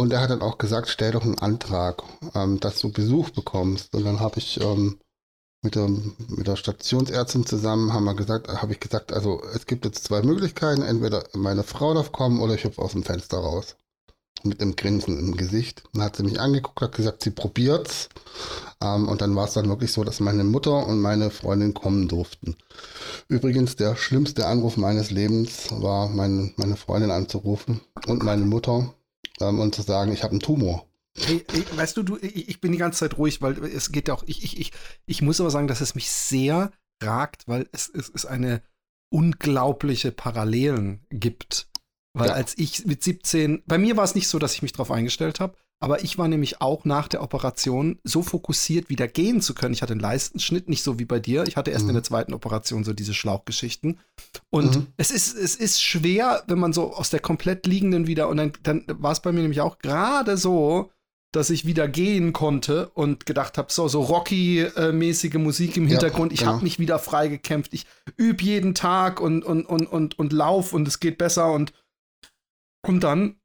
Und 0.00 0.14
er 0.14 0.22
hat 0.22 0.30
dann 0.30 0.40
auch 0.40 0.56
gesagt, 0.56 0.88
stell 0.88 1.12
doch 1.12 1.24
einen 1.24 1.38
Antrag, 1.40 2.02
ähm, 2.34 2.58
dass 2.58 2.80
du 2.80 2.90
Besuch 2.90 3.28
bekommst. 3.28 3.94
Und 3.94 4.06
dann 4.06 4.18
habe 4.18 4.38
ich 4.38 4.58
ähm, 4.58 4.98
mit 5.60 5.74
der, 5.74 5.90
mit 5.90 6.46
der 6.46 6.56
Stationsärztin 6.56 7.44
zusammen 7.44 7.92
haben 7.92 8.04
wir 8.04 8.14
gesagt, 8.14 8.48
habe 8.48 8.72
ich 8.72 8.80
gesagt, 8.80 9.12
also 9.12 9.42
es 9.54 9.66
gibt 9.66 9.84
jetzt 9.84 10.02
zwei 10.04 10.22
Möglichkeiten, 10.22 10.80
entweder 10.80 11.24
meine 11.34 11.64
Frau 11.64 11.92
darf 11.92 12.12
kommen 12.12 12.40
oder 12.40 12.54
ich 12.54 12.64
hüpfe 12.64 12.80
aus 12.80 12.92
dem 12.92 13.02
Fenster 13.02 13.40
raus. 13.40 13.76
Mit 14.42 14.62
einem 14.62 14.74
Grinsen 14.74 15.18
im 15.18 15.36
Gesicht. 15.36 15.82
Dann 15.92 16.02
hat 16.04 16.16
sie 16.16 16.22
mich 16.22 16.40
angeguckt, 16.40 16.80
hat 16.80 16.96
gesagt, 16.96 17.22
sie 17.22 17.32
probiert's. 17.32 18.08
Ähm, 18.82 19.06
und 19.06 19.20
dann 19.20 19.36
war 19.36 19.48
es 19.48 19.52
dann 19.52 19.68
wirklich 19.68 19.92
so, 19.92 20.02
dass 20.02 20.18
meine 20.18 20.44
Mutter 20.44 20.86
und 20.86 21.02
meine 21.02 21.28
Freundin 21.28 21.74
kommen 21.74 22.08
durften. 22.08 22.56
Übrigens, 23.28 23.76
der 23.76 23.96
schlimmste 23.96 24.46
Anruf 24.46 24.78
meines 24.78 25.10
Lebens 25.10 25.66
war, 25.72 26.08
meine, 26.08 26.54
meine 26.56 26.76
Freundin 26.76 27.10
anzurufen 27.10 27.82
und 28.06 28.22
meine 28.22 28.46
Mutter 28.46 28.94
ähm, 29.40 29.60
und 29.60 29.74
zu 29.74 29.82
sagen, 29.82 30.12
ich 30.12 30.22
habe 30.22 30.32
einen 30.32 30.40
Tumor. 30.40 30.86
Hey, 31.18 31.44
hey, 31.50 31.64
weißt 31.74 31.96
du, 31.96 32.02
du 32.02 32.18
ich, 32.18 32.48
ich, 32.48 32.60
bin 32.60 32.72
die 32.72 32.78
ganze 32.78 33.00
Zeit 33.00 33.18
ruhig, 33.18 33.42
weil 33.42 33.58
es 33.64 33.90
geht 33.90 34.08
ja 34.08 34.14
auch, 34.14 34.22
ich, 34.26 34.44
ich, 34.44 34.60
ich, 34.60 34.72
ich 35.06 35.22
muss 35.22 35.40
aber 35.40 35.50
sagen, 35.50 35.66
dass 35.66 35.80
es 35.80 35.94
mich 35.94 36.10
sehr 36.10 36.70
ragt, 37.02 37.48
weil 37.48 37.68
es, 37.72 37.88
es, 37.88 38.10
es 38.14 38.26
eine 38.26 38.62
unglaubliche 39.12 40.12
Parallelen 40.12 41.04
gibt. 41.10 41.68
Weil 42.12 42.28
ja. 42.28 42.34
als 42.34 42.56
ich 42.58 42.86
mit 42.86 43.02
17, 43.02 43.64
bei 43.66 43.78
mir 43.78 43.96
war 43.96 44.04
es 44.04 44.14
nicht 44.14 44.28
so, 44.28 44.38
dass 44.38 44.54
ich 44.54 44.62
mich 44.62 44.72
darauf 44.72 44.90
eingestellt 44.90 45.40
habe, 45.40 45.56
aber 45.82 46.04
ich 46.04 46.18
war 46.18 46.28
nämlich 46.28 46.60
auch 46.60 46.84
nach 46.84 47.08
der 47.08 47.22
Operation 47.22 47.98
so 48.04 48.22
fokussiert, 48.22 48.90
wieder 48.90 49.08
gehen 49.08 49.40
zu 49.40 49.54
können. 49.54 49.72
Ich 49.72 49.80
hatte 49.80 49.94
einen 49.94 50.00
Leistenschnitt, 50.00 50.68
nicht 50.68 50.82
so 50.82 50.98
wie 50.98 51.06
bei 51.06 51.18
dir. 51.18 51.44
Ich 51.48 51.56
hatte 51.56 51.70
erst 51.70 51.84
mhm. 51.84 51.90
in 51.90 51.94
der 51.94 52.04
zweiten 52.04 52.34
Operation 52.34 52.84
so 52.84 52.92
diese 52.92 53.14
Schlauchgeschichten. 53.14 53.98
Und 54.50 54.76
mhm. 54.76 54.86
es, 54.98 55.10
ist, 55.10 55.34
es 55.34 55.56
ist 55.56 55.82
schwer, 55.82 56.44
wenn 56.46 56.58
man 56.58 56.74
so 56.74 56.92
aus 56.92 57.08
der 57.08 57.20
komplett 57.20 57.66
liegenden 57.66 58.06
wieder, 58.06 58.28
und 58.28 58.36
dann, 58.36 58.52
dann 58.62 58.84
war 58.88 59.12
es 59.12 59.20
bei 59.20 59.32
mir 59.32 59.40
nämlich 59.40 59.62
auch 59.62 59.78
gerade 59.78 60.36
so, 60.36 60.90
dass 61.32 61.48
ich 61.48 61.64
wieder 61.64 61.88
gehen 61.88 62.34
konnte 62.34 62.90
und 62.90 63.24
gedacht 63.24 63.56
habe, 63.56 63.72
so, 63.72 63.88
so 63.88 64.02
Rocky-mäßige 64.02 65.34
Musik 65.34 65.78
im 65.78 65.86
Hintergrund. 65.86 66.32
Ja, 66.32 66.34
ich 66.34 66.40
genau. 66.40 66.52
habe 66.52 66.64
mich 66.64 66.78
wieder 66.78 66.98
freigekämpft. 66.98 67.72
Ich 67.72 67.86
übe 68.16 68.42
jeden 68.42 68.74
Tag 68.74 69.20
und, 69.20 69.44
und, 69.44 69.64
und, 69.64 69.86
und, 69.86 70.18
und 70.18 70.32
lauf 70.32 70.74
und 70.74 70.86
es 70.86 71.00
geht 71.00 71.16
besser. 71.16 71.52
Und, 71.52 71.72
und 72.86 73.02
dann 73.04 73.39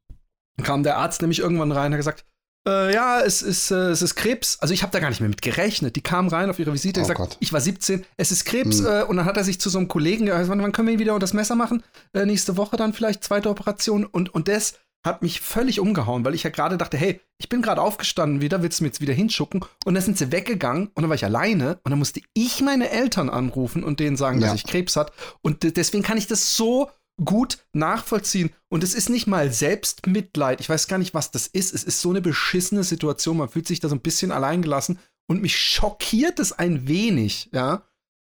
kam 0.62 0.82
der 0.82 0.96
Arzt 0.96 1.20
nämlich 1.20 1.40
irgendwann 1.40 1.72
rein 1.72 1.86
und 1.86 1.92
hat 1.92 1.98
gesagt, 1.98 2.24
äh, 2.66 2.92
ja, 2.92 3.20
es 3.20 3.42
ist, 3.42 3.70
äh, 3.70 3.90
es 3.90 4.02
ist 4.02 4.16
Krebs. 4.16 4.58
Also 4.60 4.74
ich 4.74 4.82
habe 4.82 4.92
da 4.92 4.98
gar 4.98 5.08
nicht 5.08 5.20
mehr 5.20 5.28
mit 5.28 5.40
gerechnet. 5.40 5.94
Die 5.96 6.00
kam 6.00 6.28
rein 6.28 6.50
auf 6.50 6.58
ihre 6.58 6.72
Visite 6.72 7.00
und 7.00 7.04
oh 7.04 7.08
gesagt, 7.08 7.30
Gott. 7.30 7.36
ich 7.40 7.52
war 7.52 7.60
17, 7.60 8.04
es 8.16 8.32
ist 8.32 8.44
Krebs. 8.44 8.80
Hm. 8.80 8.86
Äh, 8.86 9.02
und 9.04 9.16
dann 9.16 9.24
hat 9.24 9.36
er 9.36 9.44
sich 9.44 9.60
zu 9.60 9.70
so 9.70 9.78
einem 9.78 9.88
Kollegen 9.88 10.26
gesagt, 10.26 10.48
wann, 10.48 10.62
wann 10.62 10.72
können 10.72 10.88
wir 10.88 10.98
wieder 10.98 11.14
unter 11.14 11.24
das 11.24 11.32
Messer 11.32 11.54
machen? 11.54 11.82
Äh, 12.12 12.26
nächste 12.26 12.56
Woche 12.56 12.76
dann 12.76 12.92
vielleicht 12.92 13.22
zweite 13.22 13.48
Operation. 13.48 14.04
Und, 14.04 14.34
und 14.34 14.48
das 14.48 14.74
hat 15.04 15.22
mich 15.22 15.40
völlig 15.40 15.78
umgehauen, 15.78 16.24
weil 16.24 16.34
ich 16.34 16.42
ja 16.42 16.50
gerade 16.50 16.76
dachte, 16.76 16.96
hey, 16.96 17.20
ich 17.38 17.48
bin 17.48 17.62
gerade 17.62 17.80
aufgestanden 17.80 18.40
wieder, 18.40 18.62
willst 18.62 18.80
du 18.80 18.84
mir 18.84 18.88
jetzt 18.88 19.00
wieder 19.00 19.14
hinschucken? 19.14 19.64
Und 19.84 19.94
dann 19.94 20.02
sind 20.02 20.18
sie 20.18 20.32
weggegangen 20.32 20.88
und 20.88 21.02
dann 21.02 21.08
war 21.08 21.14
ich 21.14 21.24
alleine 21.24 21.78
und 21.84 21.90
dann 21.90 21.98
musste 22.00 22.20
ich 22.34 22.60
meine 22.60 22.90
Eltern 22.90 23.30
anrufen 23.30 23.84
und 23.84 24.00
denen 24.00 24.16
sagen, 24.16 24.40
ja. 24.40 24.48
dass 24.48 24.56
ich 24.56 24.64
Krebs 24.64 24.96
hat. 24.96 25.12
Und 25.42 25.76
deswegen 25.76 26.02
kann 26.02 26.18
ich 26.18 26.26
das 26.26 26.56
so 26.56 26.90
gut 27.24 27.58
nachvollziehen. 27.72 28.50
Und 28.68 28.84
es 28.84 28.94
ist 28.94 29.08
nicht 29.08 29.26
mal 29.26 29.52
Selbstmitleid. 29.52 30.60
Ich 30.60 30.68
weiß 30.68 30.88
gar 30.88 30.98
nicht, 30.98 31.14
was 31.14 31.30
das 31.30 31.46
ist. 31.46 31.74
Es 31.74 31.84
ist 31.84 32.00
so 32.00 32.10
eine 32.10 32.20
beschissene 32.20 32.84
Situation. 32.84 33.38
Man 33.38 33.48
fühlt 33.48 33.66
sich 33.66 33.80
da 33.80 33.88
so 33.88 33.94
ein 33.94 34.00
bisschen 34.00 34.32
alleingelassen. 34.32 34.98
Und 35.28 35.42
mich 35.42 35.56
schockiert 35.58 36.38
es 36.38 36.52
ein 36.52 36.86
wenig, 36.86 37.50
ja. 37.52 37.82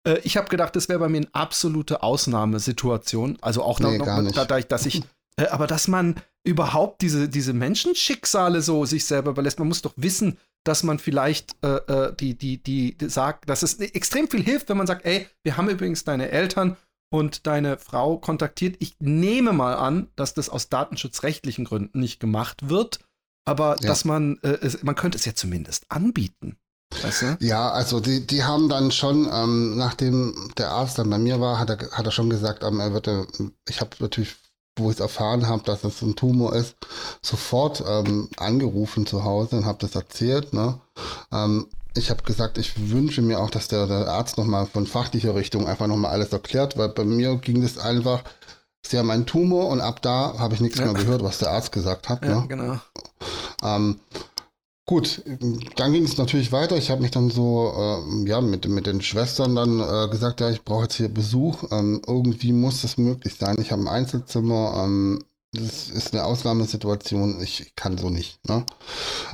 Äh, 0.06 0.20
ich 0.22 0.36
habe 0.36 0.48
gedacht, 0.48 0.76
das 0.76 0.88
wäre 0.88 1.00
bei 1.00 1.08
mir 1.08 1.18
eine 1.18 1.34
absolute 1.34 2.02
Ausnahmesituation. 2.02 3.38
Also 3.40 3.62
auch 3.62 3.80
nee, 3.80 3.98
noch, 3.98 4.06
noch 4.06 4.32
dadurch, 4.32 4.66
dass 4.68 4.86
ich 4.86 5.02
äh, 5.36 5.46
aber 5.46 5.66
dass 5.66 5.88
man 5.88 6.20
überhaupt 6.44 7.02
diese, 7.02 7.28
diese 7.28 7.52
Menschenschicksale 7.52 8.60
so 8.60 8.84
sich 8.84 9.06
selber 9.06 9.30
überlässt, 9.30 9.58
man 9.58 9.68
muss 9.68 9.82
doch 9.82 9.94
wissen, 9.96 10.38
dass 10.64 10.82
man 10.82 10.98
vielleicht 10.98 11.56
äh, 11.62 11.76
äh, 11.76 12.14
die, 12.14 12.36
die, 12.36 12.62
die, 12.62 12.96
die 12.96 13.08
sagt, 13.08 13.48
dass 13.48 13.62
es 13.62 13.74
extrem 13.80 14.28
viel 14.28 14.42
hilft, 14.42 14.68
wenn 14.68 14.76
man 14.76 14.86
sagt, 14.86 15.04
ey, 15.04 15.26
wir 15.42 15.56
haben 15.56 15.68
übrigens 15.68 16.04
deine 16.04 16.30
Eltern 16.30 16.76
und 17.10 17.46
deine 17.46 17.78
Frau 17.78 18.18
kontaktiert. 18.18 18.76
Ich 18.80 18.96
nehme 19.00 19.52
mal 19.52 19.74
an, 19.74 20.08
dass 20.16 20.34
das 20.34 20.48
aus 20.48 20.68
datenschutzrechtlichen 20.68 21.64
Gründen 21.64 22.00
nicht 22.00 22.20
gemacht 22.20 22.68
wird, 22.68 23.00
aber 23.44 23.76
ja. 23.80 23.88
dass 23.88 24.04
man, 24.04 24.38
äh, 24.42 24.58
es, 24.60 24.82
man 24.82 24.94
könnte 24.94 25.18
es 25.18 25.24
ja 25.24 25.34
zumindest 25.34 25.86
anbieten. 25.90 26.56
Weißt 27.02 27.22
du? 27.22 27.36
Ja, 27.40 27.70
also 27.70 28.00
die, 28.00 28.26
die 28.26 28.44
haben 28.44 28.68
dann 28.68 28.90
schon, 28.90 29.28
ähm, 29.32 29.76
nachdem 29.76 30.52
der 30.58 30.70
Arzt 30.70 30.98
dann 30.98 31.10
bei 31.10 31.18
mir 31.18 31.40
war, 31.40 31.58
hat 31.58 31.70
er, 31.70 31.90
hat 31.90 32.06
er 32.06 32.12
schon 32.12 32.30
gesagt, 32.30 32.62
ähm, 32.62 32.80
er 32.80 32.92
würde, 32.92 33.26
ich 33.68 33.80
habe 33.80 33.90
natürlich 33.98 34.36
wo 34.76 34.90
ich 34.90 34.96
es 34.96 35.00
erfahren 35.00 35.46
habe, 35.46 35.62
dass 35.64 35.84
es 35.84 36.02
ein 36.02 36.16
Tumor 36.16 36.54
ist, 36.54 36.76
sofort 37.22 37.82
ähm, 37.86 38.28
angerufen 38.36 39.06
zu 39.06 39.24
Hause 39.24 39.56
und 39.56 39.66
habe 39.66 39.78
das 39.80 39.94
erzählt. 39.94 40.52
Ne? 40.52 40.78
Ähm, 41.32 41.66
ich 41.96 42.10
habe 42.10 42.22
gesagt, 42.24 42.58
ich 42.58 42.90
wünsche 42.90 43.22
mir 43.22 43.38
auch, 43.38 43.50
dass 43.50 43.68
der, 43.68 43.86
der 43.86 44.08
Arzt 44.08 44.36
nochmal 44.36 44.66
von 44.66 44.86
fachlicher 44.86 45.34
Richtung 45.34 45.66
einfach 45.68 45.86
nochmal 45.86 46.10
alles 46.10 46.32
erklärt, 46.32 46.76
weil 46.76 46.88
bei 46.88 47.04
mir 47.04 47.36
ging 47.36 47.62
das 47.62 47.78
einfach, 47.78 48.24
sie 48.84 48.98
haben 48.98 49.10
einen 49.10 49.26
Tumor 49.26 49.68
und 49.68 49.80
ab 49.80 50.02
da 50.02 50.34
habe 50.38 50.54
ich 50.54 50.60
nichts 50.60 50.78
ja. 50.78 50.86
mehr 50.86 50.94
gehört, 50.94 51.22
was 51.22 51.38
der 51.38 51.50
Arzt 51.50 51.70
gesagt 51.70 52.08
hat. 52.08 52.24
Ja, 52.24 52.40
ne? 52.40 52.46
genau. 52.48 52.80
Ähm, 53.62 54.00
Gut, 54.86 55.22
dann 55.76 55.92
ging 55.94 56.04
es 56.04 56.18
natürlich 56.18 56.52
weiter. 56.52 56.76
Ich 56.76 56.90
habe 56.90 57.00
mich 57.00 57.10
dann 57.10 57.30
so 57.30 57.72
äh, 57.74 58.28
ja 58.28 58.42
mit, 58.42 58.68
mit 58.68 58.86
den 58.86 59.00
Schwestern 59.00 59.56
dann 59.56 59.80
äh, 59.80 60.08
gesagt, 60.10 60.42
ja, 60.42 60.50
ich 60.50 60.62
brauche 60.62 60.82
jetzt 60.82 60.96
hier 60.96 61.08
Besuch. 61.08 61.64
Ähm, 61.70 62.02
irgendwie 62.06 62.52
muss 62.52 62.82
das 62.82 62.98
möglich 62.98 63.36
sein. 63.38 63.56
Ich 63.60 63.72
habe 63.72 63.82
ein 63.82 63.88
Einzelzimmer. 63.88 64.84
Ähm, 64.84 65.24
das 65.52 65.88
ist 65.88 66.12
eine 66.12 66.24
Ausnahmesituation. 66.24 67.40
Ich 67.40 67.74
kann 67.76 67.96
so 67.96 68.10
nicht. 68.10 68.46
Ne? 68.46 68.66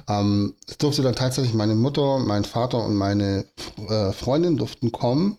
Ähm, 0.06 0.54
es 0.68 0.78
durfte 0.78 1.02
dann 1.02 1.16
tatsächlich 1.16 1.54
meine 1.54 1.74
Mutter, 1.74 2.18
mein 2.18 2.44
Vater 2.44 2.84
und 2.84 2.94
meine 2.94 3.46
äh, 3.88 4.12
Freundin 4.12 4.56
durften 4.56 4.92
kommen. 4.92 5.38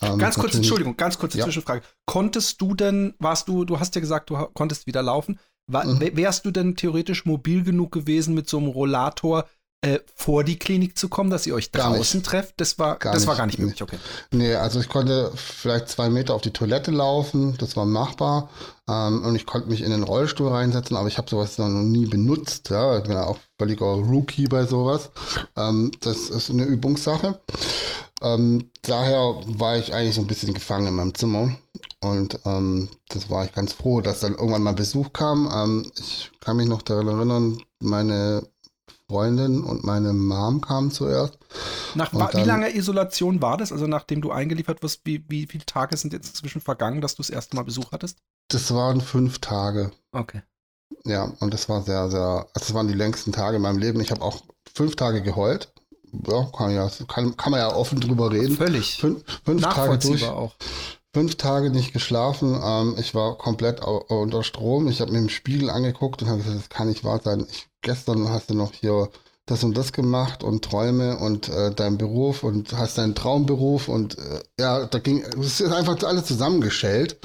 Ähm, 0.00 0.18
ganz 0.18 0.36
kurz, 0.36 0.54
Entschuldigung, 0.54 0.96
ganz 0.96 1.18
kurze 1.18 1.38
ja. 1.38 1.44
Zwischenfrage. 1.44 1.82
Konntest 2.06 2.60
du 2.60 2.74
denn, 2.74 3.14
warst 3.18 3.48
du, 3.48 3.64
du 3.64 3.78
hast 3.78 3.94
ja 3.94 4.00
gesagt, 4.00 4.30
du 4.30 4.36
konntest 4.54 4.86
wieder 4.86 5.02
laufen. 5.02 5.38
War, 5.66 5.86
mhm. 5.86 6.00
Wärst 6.16 6.44
du 6.44 6.50
denn 6.50 6.76
theoretisch 6.76 7.24
mobil 7.24 7.62
genug 7.62 7.92
gewesen, 7.92 8.34
mit 8.34 8.48
so 8.48 8.58
einem 8.58 8.68
Rollator 8.68 9.46
äh, 9.84 9.98
vor 10.14 10.44
die 10.44 10.58
Klinik 10.58 10.96
zu 10.96 11.08
kommen, 11.08 11.30
dass 11.30 11.46
ihr 11.46 11.54
euch 11.54 11.70
draußen 11.70 12.22
trefft? 12.22 12.54
Das 12.58 12.78
war 12.78 12.98
gar 12.98 13.12
das 13.12 13.22
nicht. 13.22 13.28
war 13.28 13.36
gar 13.36 13.46
nicht 13.46 13.58
möglich, 13.58 13.82
okay. 13.82 13.98
Nee, 14.30 14.54
also 14.54 14.80
ich 14.80 14.88
konnte 14.88 15.32
vielleicht 15.34 15.88
zwei 15.88 16.08
Meter 16.08 16.34
auf 16.34 16.42
die 16.42 16.52
Toilette 16.52 16.90
laufen, 16.90 17.56
das 17.58 17.76
war 17.76 17.84
machbar. 17.84 18.48
Ähm, 18.88 19.24
und 19.24 19.34
ich 19.34 19.46
konnte 19.46 19.68
mich 19.68 19.82
in 19.82 19.90
den 19.90 20.04
Rollstuhl 20.04 20.48
reinsetzen, 20.48 20.96
aber 20.96 21.08
ich 21.08 21.18
habe 21.18 21.28
sowas 21.28 21.58
noch 21.58 21.68
nie 21.68 22.06
benutzt. 22.06 22.70
Ja, 22.70 22.98
ich 22.98 23.04
bin 23.04 23.12
ja 23.12 23.24
auch 23.24 23.38
völliger 23.58 23.86
Rookie 23.86 24.46
bei 24.46 24.66
sowas. 24.66 25.10
Ähm, 25.56 25.90
das 26.00 26.30
ist 26.30 26.50
eine 26.50 26.64
Übungssache. 26.64 27.40
Ähm, 28.22 28.70
daher 28.82 29.40
war 29.46 29.76
ich 29.76 29.92
eigentlich 29.92 30.14
so 30.14 30.20
ein 30.20 30.28
bisschen 30.28 30.54
gefangen 30.54 30.86
in 30.86 30.94
meinem 30.94 31.14
Zimmer. 31.14 31.56
Und 32.00 32.40
ähm, 32.44 32.88
das 33.08 33.30
war 33.30 33.44
ich 33.44 33.52
ganz 33.52 33.72
froh, 33.72 34.00
dass 34.00 34.20
dann 34.20 34.34
irgendwann 34.34 34.64
mal 34.64 34.74
Besuch 34.74 35.12
kam. 35.12 35.48
Ähm, 35.54 35.92
ich 35.96 36.32
kann 36.40 36.56
mich 36.56 36.66
noch 36.66 36.82
daran 36.82 37.06
erinnern, 37.06 37.62
meine 37.80 38.46
Freundin 39.08 39.62
und 39.62 39.84
meine 39.84 40.12
Mom 40.12 40.60
kamen 40.60 40.90
zuerst. 40.90 41.38
Nach 41.94 42.10
dann, 42.10 42.42
wie 42.42 42.46
lange 42.46 42.74
Isolation 42.74 43.40
war 43.40 43.56
das? 43.56 43.70
Also 43.70 43.86
nachdem 43.86 44.20
du 44.20 44.32
eingeliefert 44.32 44.82
wirst, 44.82 45.02
wie, 45.04 45.24
wie 45.28 45.46
viele 45.46 45.64
Tage 45.64 45.96
sind 45.96 46.12
jetzt 46.12 46.28
inzwischen 46.28 46.60
vergangen, 46.60 47.00
dass 47.00 47.14
du 47.14 47.22
das 47.22 47.30
erste 47.30 47.54
Mal 47.54 47.62
Besuch 47.62 47.92
hattest? 47.92 48.18
Das 48.48 48.74
waren 48.74 49.00
fünf 49.00 49.38
Tage. 49.38 49.92
Okay. 50.12 50.42
Ja, 51.04 51.32
und 51.40 51.54
das 51.54 51.68
war 51.68 51.82
sehr, 51.82 52.10
sehr, 52.10 52.20
also 52.20 52.46
das 52.54 52.74
waren 52.74 52.88
die 52.88 52.94
längsten 52.94 53.32
Tage 53.32 53.56
in 53.56 53.62
meinem 53.62 53.78
Leben. 53.78 54.00
Ich 54.00 54.10
habe 54.10 54.22
auch 54.22 54.42
fünf 54.74 54.96
Tage 54.96 55.22
geheult. 55.22 55.72
Ja, 56.26 56.50
kann, 56.56 56.70
ja 56.72 56.90
kann, 57.06 57.36
kann 57.36 57.52
man 57.52 57.60
ja 57.60 57.74
offen 57.74 58.00
drüber 58.00 58.30
reden. 58.30 58.56
Völlig. 58.56 58.98
Fünf, 58.98 59.22
fünf 59.44 59.62
Tage 59.62 59.98
durch. 59.98 60.24
auch 60.24 60.54
fünf 61.14 61.36
Tage 61.36 61.70
nicht 61.70 61.92
geschlafen. 61.92 62.58
Ähm, 62.62 62.96
ich 62.98 63.14
war 63.14 63.36
komplett 63.36 63.80
unter 63.82 64.42
Strom. 64.42 64.88
Ich 64.88 65.00
habe 65.00 65.12
mir 65.12 65.18
im 65.18 65.28
Spiegel 65.28 65.70
angeguckt 65.70 66.22
und 66.22 66.28
habe 66.28 66.42
gesagt, 66.42 66.58
das 66.58 66.68
kann 66.68 66.88
nicht 66.88 67.04
wahr 67.04 67.20
sein. 67.22 67.46
Ich, 67.50 67.68
gestern 67.82 68.28
hast 68.28 68.50
du 68.50 68.54
noch 68.54 68.72
hier 68.72 69.10
das 69.46 69.64
und 69.64 69.76
das 69.76 69.92
gemacht 69.92 70.44
und 70.44 70.64
Träume 70.64 71.18
und 71.18 71.48
äh, 71.48 71.74
dein 71.74 71.98
Beruf 71.98 72.44
und 72.44 72.72
hast 72.76 72.98
deinen 72.98 73.14
Traumberuf 73.14 73.88
und 73.88 74.16
äh, 74.18 74.42
ja, 74.58 74.86
da 74.86 74.98
ging, 74.98 75.22
es 75.22 75.60
ist 75.60 75.72
einfach 75.72 76.00
alles 76.04 76.26
zusammengeschellt. 76.26 77.18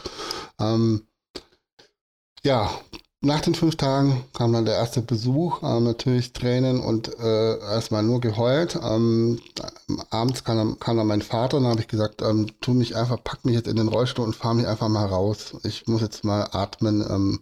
Ähm, 0.60 1.08
ja, 2.44 2.72
nach 3.22 3.42
den 3.42 3.56
fünf 3.56 3.76
Tagen 3.78 4.24
kam 4.34 4.54
dann 4.54 4.66
der 4.66 4.76
erste 4.76 5.02
Besuch, 5.02 5.64
ähm, 5.64 5.86
natürlich 5.86 6.34
Tränen 6.34 6.80
und 6.80 7.18
äh, 7.20 7.58
erstmal 7.60 8.04
nur 8.04 8.22
geheult. 8.22 8.80
Ähm, 8.82 9.40
abends 10.12 10.44
kam 10.44 10.58
dann, 10.58 10.80
kam 10.80 10.98
dann 10.98 11.08
mein 11.08 11.24
Vater 11.24 11.58
und 11.58 11.64
dann 11.64 11.72
habe 11.72 11.82
ich 11.82 11.88
gesagt, 11.88 12.22
ähm, 12.22 12.48
tu 12.62 12.74
mich 12.74 12.96
einfach, 12.96 13.24
pack 13.24 13.44
mich 13.44 13.56
jetzt 13.56 13.68
in 13.68 13.76
den 13.76 13.88
Rollstuhl 13.88 14.26
und 14.26 14.36
fahr 14.36 14.54
mich 14.54 14.68
einfach 14.68 14.88
mal 14.88 15.06
raus. 15.06 15.56
Ich 15.64 15.88
muss 15.88 16.02
jetzt 16.02 16.24
mal 16.24 16.50
atmen. 16.52 17.02
Ähm, 17.02 17.40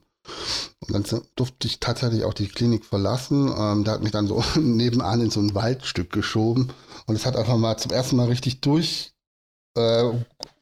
und 0.88 0.94
dann 0.94 1.22
durfte 1.36 1.68
ich 1.68 1.80
tatsächlich 1.80 2.24
auch 2.24 2.34
die 2.34 2.48
Klinik 2.48 2.86
verlassen. 2.86 3.54
Ähm, 3.58 3.84
der 3.84 3.96
hat 3.96 4.04
mich 4.04 4.12
dann 4.12 4.28
so 4.28 4.44
nebenan 4.60 5.22
in 5.22 5.30
so 5.30 5.42
ein 5.42 5.56
Waldstück 5.56 6.12
geschoben 6.12 6.72
und 7.06 7.16
es 7.16 7.26
hat 7.26 7.36
einfach 7.36 7.58
mal 7.58 7.78
zum 7.78 7.92
ersten 7.92 8.16
Mal 8.16 8.28
richtig 8.28 8.62
durch, 8.62 9.14
äh, 9.76 10.10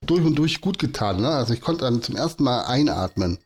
durch 0.02 0.26
und 0.26 0.36
durch 0.36 0.60
gut 0.60 0.80
getan. 0.80 1.22
Ne? 1.22 1.30
Also 1.30 1.54
ich 1.54 1.62
konnte 1.62 1.86
dann 1.86 2.02
zum 2.02 2.16
ersten 2.16 2.44
Mal 2.44 2.64
einatmen. 2.64 3.38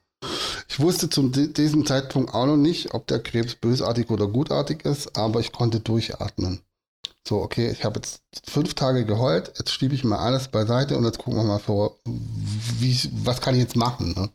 Ich 0.68 0.80
wusste 0.80 1.10
zu 1.10 1.30
diesem 1.30 1.86
Zeitpunkt 1.86 2.34
auch 2.34 2.46
noch 2.46 2.58
nicht, 2.58 2.94
ob 2.94 3.08
der 3.08 3.22
Krebs 3.22 3.56
bösartig 3.56 4.10
oder 4.10 4.28
gutartig 4.28 4.86
ist, 4.86 5.18
aber 5.18 5.40
ich 5.40 5.52
konnte 5.52 5.80
durchatmen. 5.80 6.62
So, 7.28 7.42
okay, 7.42 7.72
ich 7.72 7.84
habe 7.84 8.00
jetzt 8.00 8.22
fünf 8.46 8.74
Tage 8.74 9.06
geheult, 9.06 9.52
jetzt 9.58 9.72
schiebe 9.72 9.96
ich 9.96 10.04
mal 10.04 10.20
alles 10.20 10.48
beiseite 10.48 10.98
und 10.98 11.04
jetzt 11.04 11.18
gucken 11.18 11.40
wir 11.40 11.44
mal 11.44 11.60
vor, 11.60 11.98
wie, 12.06 12.98
was 13.24 13.42
kann 13.42 13.56
ich 13.56 13.62
jetzt 13.62 13.76
machen. 13.76 14.14
Ne? 14.16 14.30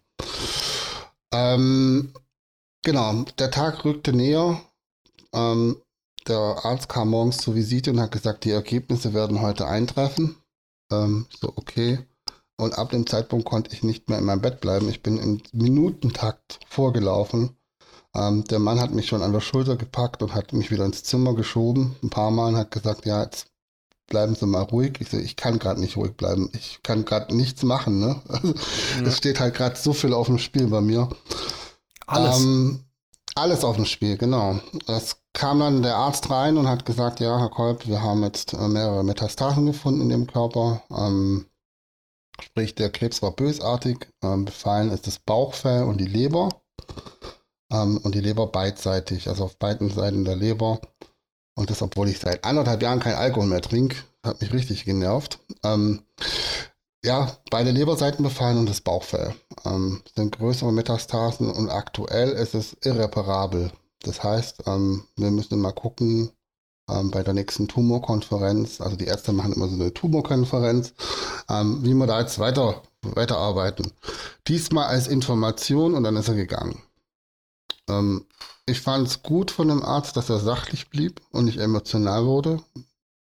Ähm, 1.32 2.12
genau, 2.82 3.24
der 3.38 3.50
Tag 3.50 3.84
rückte 3.84 4.12
näher. 4.12 4.60
Ähm, 5.32 5.80
der 6.28 6.38
Arzt 6.38 6.88
kam 6.88 7.10
morgens 7.10 7.38
zur 7.38 7.54
Visite 7.54 7.92
und 7.92 8.00
hat 8.00 8.12
gesagt, 8.12 8.44
die 8.44 8.50
Ergebnisse 8.50 9.14
werden 9.14 9.40
heute 9.40 9.66
eintreffen. 9.66 10.36
Ähm, 10.90 11.26
so, 11.40 11.52
okay. 11.56 12.00
Und 12.62 12.78
ab 12.78 12.90
dem 12.90 13.06
Zeitpunkt 13.06 13.44
konnte 13.44 13.72
ich 13.72 13.82
nicht 13.82 14.08
mehr 14.08 14.18
in 14.18 14.24
meinem 14.24 14.40
Bett 14.40 14.60
bleiben. 14.60 14.88
Ich 14.88 15.02
bin 15.02 15.18
im 15.18 15.42
Minutentakt 15.52 16.60
vorgelaufen. 16.68 17.56
Ähm, 18.14 18.44
der 18.44 18.60
Mann 18.60 18.80
hat 18.80 18.92
mich 18.92 19.08
schon 19.08 19.22
an 19.22 19.32
der 19.32 19.40
Schulter 19.40 19.76
gepackt 19.76 20.22
und 20.22 20.34
hat 20.34 20.52
mich 20.52 20.70
wieder 20.70 20.84
ins 20.84 21.02
Zimmer 21.02 21.34
geschoben. 21.34 21.96
Ein 22.02 22.10
paar 22.10 22.30
Mal 22.30 22.48
und 22.48 22.56
hat 22.56 22.70
gesagt, 22.70 23.04
ja, 23.04 23.22
jetzt 23.22 23.46
bleiben 24.06 24.36
Sie 24.36 24.46
mal 24.46 24.62
ruhig. 24.62 24.92
Ich 25.00 25.10
so, 25.10 25.16
ich 25.16 25.34
kann 25.34 25.58
gerade 25.58 25.80
nicht 25.80 25.96
ruhig 25.96 26.16
bleiben. 26.16 26.50
Ich 26.52 26.80
kann 26.84 27.04
gerade 27.04 27.34
nichts 27.34 27.64
machen. 27.64 27.98
Ne? 27.98 28.20
ja. 29.00 29.06
Es 29.06 29.16
steht 29.16 29.40
halt 29.40 29.54
gerade 29.54 29.76
so 29.76 29.92
viel 29.92 30.12
auf 30.12 30.28
dem 30.28 30.38
Spiel 30.38 30.68
bei 30.68 30.80
mir. 30.80 31.08
Alles. 32.06 32.40
Ähm, 32.40 32.84
alles 33.34 33.64
auf 33.64 33.76
dem 33.76 33.86
Spiel, 33.86 34.18
genau. 34.18 34.60
Es 34.86 35.16
kam 35.32 35.60
dann 35.60 35.82
der 35.82 35.96
Arzt 35.96 36.30
rein 36.30 36.58
und 36.58 36.68
hat 36.68 36.84
gesagt, 36.84 37.18
ja, 37.18 37.38
Herr 37.38 37.48
Kolb, 37.48 37.88
wir 37.88 38.02
haben 38.02 38.22
jetzt 38.22 38.52
äh, 38.52 38.68
mehrere 38.68 39.02
Metastasen 39.02 39.66
gefunden 39.66 40.02
in 40.02 40.10
dem 40.10 40.26
Körper. 40.26 40.82
Ähm, 40.90 41.46
Sprich, 42.42 42.74
der 42.74 42.90
Krebs 42.90 43.22
war 43.22 43.32
bösartig. 43.32 44.08
Ähm, 44.22 44.44
befallen 44.44 44.90
ist 44.90 45.06
das 45.06 45.18
Bauchfell 45.18 45.84
und 45.84 45.98
die 45.98 46.06
Leber. 46.06 46.48
Ähm, 47.72 47.98
und 47.98 48.14
die 48.14 48.20
Leber 48.20 48.46
beidseitig, 48.46 49.28
also 49.28 49.44
auf 49.44 49.56
beiden 49.56 49.90
Seiten 49.90 50.24
der 50.24 50.36
Leber. 50.36 50.80
Und 51.54 51.70
das, 51.70 51.82
obwohl 51.82 52.08
ich 52.08 52.18
seit 52.18 52.44
anderthalb 52.44 52.82
Jahren 52.82 53.00
kein 53.00 53.14
Alkohol 53.14 53.46
mehr 53.46 53.62
trinke. 53.62 53.96
Hat 54.24 54.40
mich 54.40 54.52
richtig 54.52 54.84
genervt. 54.84 55.38
Ähm, 55.64 56.02
ja, 57.04 57.36
beide 57.50 57.72
Leberseiten 57.72 58.22
befallen 58.22 58.58
und 58.58 58.68
das 58.68 58.80
Bauchfell. 58.80 59.34
Ähm, 59.64 60.02
sind 60.14 60.36
größere 60.36 60.72
Metastasen 60.72 61.50
und 61.50 61.70
aktuell 61.70 62.30
ist 62.30 62.54
es 62.54 62.76
irreparabel. 62.82 63.72
Das 64.02 64.22
heißt, 64.22 64.64
ähm, 64.66 65.04
wir 65.16 65.30
müssen 65.30 65.60
mal 65.60 65.72
gucken, 65.72 66.30
ähm, 66.88 67.10
bei 67.10 67.22
der 67.22 67.34
nächsten 67.34 67.68
Tumorkonferenz. 67.68 68.80
Also 68.80 68.96
die 68.96 69.06
Ärzte 69.06 69.32
machen 69.32 69.52
immer 69.52 69.68
so 69.68 69.74
eine 69.74 69.92
Tumorkonferenz, 69.92 70.94
ähm, 71.48 71.84
wie 71.84 71.94
wir 71.94 72.06
da 72.06 72.20
jetzt 72.20 72.38
weiter, 72.38 72.82
weiterarbeiten. 73.02 73.92
Diesmal 74.48 74.86
als 74.86 75.08
Information 75.08 75.94
und 75.94 76.04
dann 76.04 76.16
ist 76.16 76.28
er 76.28 76.34
gegangen. 76.34 76.82
Ähm, 77.88 78.26
ich 78.66 78.80
fand 78.80 79.08
es 79.08 79.22
gut 79.22 79.50
von 79.50 79.68
dem 79.68 79.82
Arzt, 79.82 80.16
dass 80.16 80.30
er 80.30 80.38
sachlich 80.38 80.88
blieb 80.88 81.20
und 81.30 81.46
nicht 81.46 81.58
emotional 81.58 82.26
wurde. 82.26 82.62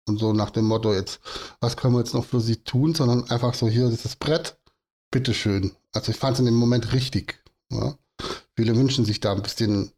Und 0.07 0.19
so 0.19 0.33
nach 0.33 0.51
dem 0.51 0.65
Motto, 0.65 0.93
jetzt, 0.93 1.19
was 1.59 1.77
können 1.77 1.93
wir 1.93 2.00
jetzt 2.00 2.13
noch 2.13 2.25
für 2.25 2.39
sie 2.39 2.57
tun, 2.57 2.93
sondern 2.93 3.29
einfach 3.29 3.53
so, 3.53 3.67
hier, 3.67 3.89
dieses 3.89 4.15
Brett, 4.15 4.55
bitteschön. 5.12 5.71
Also 5.93 6.12
ich 6.12 6.17
fand 6.17 6.35
es 6.35 6.39
in 6.39 6.45
dem 6.45 6.55
Moment 6.55 6.93
richtig. 6.93 7.43
Ja. 7.71 7.95
Viele 8.56 8.75
wünschen 8.75 9.03
sich 9.03 9.19
da 9.19 9.34
ein 9.34 9.41
bisschen 9.41 9.91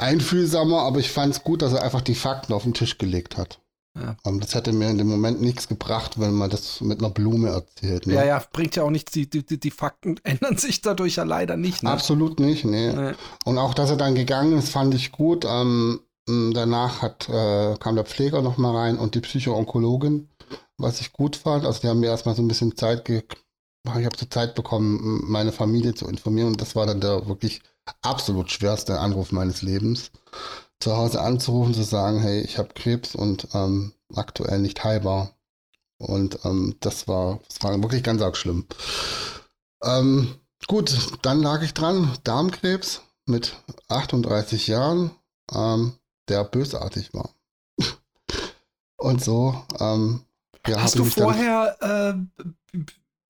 einfühlsamer, 0.00 0.82
aber 0.82 0.98
ich 0.98 1.10
fand 1.10 1.34
es 1.34 1.44
gut, 1.44 1.62
dass 1.62 1.72
er 1.72 1.82
einfach 1.82 2.00
die 2.00 2.14
Fakten 2.14 2.52
auf 2.52 2.62
den 2.62 2.74
Tisch 2.74 2.98
gelegt 2.98 3.36
hat. 3.36 3.60
Ja. 3.98 4.16
Das 4.38 4.54
hätte 4.54 4.72
mir 4.72 4.88
in 4.88 4.98
dem 4.98 5.08
Moment 5.08 5.40
nichts 5.40 5.66
gebracht, 5.66 6.20
wenn 6.20 6.32
man 6.32 6.48
das 6.48 6.80
mit 6.80 7.00
einer 7.00 7.10
Blume 7.10 7.48
erzählt. 7.48 8.06
Ne? 8.06 8.14
Ja, 8.14 8.24
ja, 8.24 8.42
bringt 8.52 8.76
ja 8.76 8.84
auch 8.84 8.90
nichts. 8.90 9.12
Die, 9.12 9.28
die, 9.28 9.44
die 9.44 9.70
Fakten 9.70 10.16
ändern 10.24 10.56
sich 10.56 10.80
dadurch 10.80 11.16
ja 11.16 11.24
leider 11.24 11.56
nicht. 11.56 11.82
Ne? 11.82 11.90
Absolut 11.90 12.38
nicht, 12.38 12.64
nee. 12.64 12.92
nee. 12.92 13.12
Und 13.44 13.58
auch, 13.58 13.74
dass 13.74 13.90
er 13.90 13.96
dann 13.96 14.14
gegangen 14.14 14.56
ist, 14.56 14.70
fand 14.70 14.94
ich 14.94 15.12
gut. 15.12 15.44
Ähm, 15.44 16.00
danach 16.26 17.02
hat, 17.02 17.28
äh, 17.28 17.74
kam 17.78 17.96
der 17.96 18.04
Pfleger 18.04 18.42
noch 18.42 18.58
mal 18.58 18.76
rein 18.76 18.96
und 18.96 19.16
die 19.16 19.20
Psychoonkologin, 19.20 20.28
was 20.76 21.00
ich 21.00 21.12
gut 21.12 21.34
fand. 21.34 21.64
Also 21.64 21.80
die 21.80 21.88
haben 21.88 22.00
mir 22.00 22.06
erstmal 22.10 22.36
so 22.36 22.42
ein 22.42 22.48
bisschen 22.48 22.76
Zeit 22.76 23.04
ge 23.04 23.22
ich 23.86 24.04
habe 24.04 24.16
so 24.16 24.26
Zeit 24.26 24.54
bekommen, 24.54 25.22
meine 25.26 25.52
Familie 25.52 25.94
zu 25.94 26.06
informieren 26.06 26.48
und 26.48 26.60
das 26.60 26.76
war 26.76 26.84
dann 26.84 27.00
der 27.00 27.26
wirklich 27.28 27.62
absolut 28.02 28.50
schwerste 28.50 28.98
Anruf 28.98 29.32
meines 29.32 29.62
Lebens. 29.62 30.10
Zu 30.80 30.96
Hause 30.96 31.20
anzurufen, 31.20 31.74
zu 31.74 31.82
sagen, 31.82 32.20
hey, 32.20 32.40
ich 32.40 32.58
habe 32.58 32.72
Krebs 32.74 33.14
und 33.14 33.48
ähm, 33.54 33.92
aktuell 34.14 34.58
nicht 34.60 34.82
heilbar. 34.82 35.34
Und 35.98 36.44
ähm, 36.44 36.76
das, 36.80 37.06
war, 37.06 37.40
das 37.48 37.62
war 37.62 37.80
wirklich 37.82 38.02
ganz 38.02 38.22
arg 38.22 38.36
schlimm. 38.36 38.66
Ähm, 39.82 40.34
gut, 40.66 40.96
dann 41.22 41.42
lag 41.42 41.62
ich 41.62 41.74
dran, 41.74 42.10
Darmkrebs 42.24 43.02
mit 43.26 43.56
38 43.88 44.66
Jahren, 44.66 45.10
ähm, 45.52 45.92
der 46.28 46.44
bösartig 46.44 47.12
war. 47.12 47.30
und 48.96 49.22
so. 49.22 49.62
Ähm, 49.78 50.24
ja, 50.66 50.82
hast 50.82 50.98
du 50.98 51.04
vorher 51.04 51.76
äh, 52.72 52.78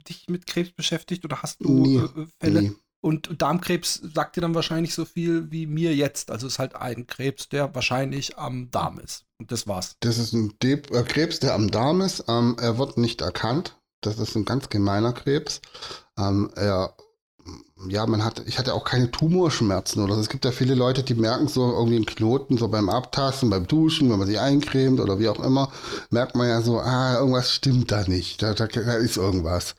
dich 0.09 0.29
mit 0.29 0.47
Krebs 0.47 0.73
beschäftigt 0.73 1.25
oder 1.25 1.43
hast 1.43 1.61
du 1.61 1.73
nie, 1.73 1.97
äh, 1.97 2.27
Fälle? 2.39 2.63
Nie. 2.63 2.77
Und 3.03 3.41
Darmkrebs 3.41 4.01
sagt 4.15 4.37
dir 4.37 4.43
dann 4.43 4.55
wahrscheinlich 4.55 4.95
so 4.95 5.05
viel 5.05 5.51
wie 5.51 5.67
mir 5.67 5.95
jetzt. 5.95 6.31
Also 6.31 6.47
es 6.47 6.55
ist 6.55 6.59
halt 6.59 6.77
ein 6.77 7.07
Krebs, 7.07 7.49
der 7.49 7.75
wahrscheinlich 7.75 8.39
am 8.39 8.71
Darm 8.71 8.99
ist. 8.99 9.25
Und 9.39 9.51
das 9.53 9.67
war's. 9.67 9.97
Das 10.01 10.19
ist 10.19 10.35
ein 10.35 10.53
De 10.63 10.75
äh, 10.75 11.03
Krebs, 11.03 11.41
der 11.41 11.55
am 11.55 11.71
Darm 11.71 12.03
ist. 12.03 12.25
Ähm, 12.29 12.57
er 12.61 12.77
wird 12.77 12.99
nicht 12.99 13.23
erkannt. 13.23 13.77
Das 14.03 14.19
ist 14.19 14.37
ein 14.37 14.45
ganz 14.45 14.69
gemeiner 14.69 15.15
Krebs. 15.15 15.63
Ähm, 16.19 16.51
er, 16.57 16.95
ja, 17.89 18.07
man 18.07 18.23
hat, 18.23 18.43
ich 18.47 18.59
hatte 18.59 18.75
auch 18.75 18.85
keine 18.85 19.11
Tumorschmerzen 19.11 20.03
oder 20.03 20.15
so. 20.15 20.21
Es 20.21 20.29
gibt 20.29 20.45
ja 20.45 20.53
viele 20.53 20.75
Leute, 20.75 21.03
die 21.03 21.15
merken 21.15 21.49
so 21.49 21.73
irgendwie 21.73 21.97
einen 21.97 22.07
Knoten, 22.07 22.59
so 22.59 22.69
beim 22.69 22.91
Abtasten, 22.91 23.49
beim 23.49 23.67
Duschen, 23.67 24.11
wenn 24.11 24.19
man 24.19 24.29
sich 24.29 24.39
eincremt 24.39 25.01
oder 25.01 25.19
wie 25.19 25.29
auch 25.31 25.41
immer, 25.43 25.73
merkt 26.11 26.37
man 26.37 26.49
ja 26.49 26.61
so, 26.61 26.81
ah, 26.81 27.15
irgendwas 27.15 27.51
stimmt 27.51 27.91
da 27.91 28.03
nicht. 28.07 28.43
Da, 28.43 28.53
da, 28.53 28.67
da 28.67 28.95
ist 28.95 29.17
irgendwas. 29.17 29.75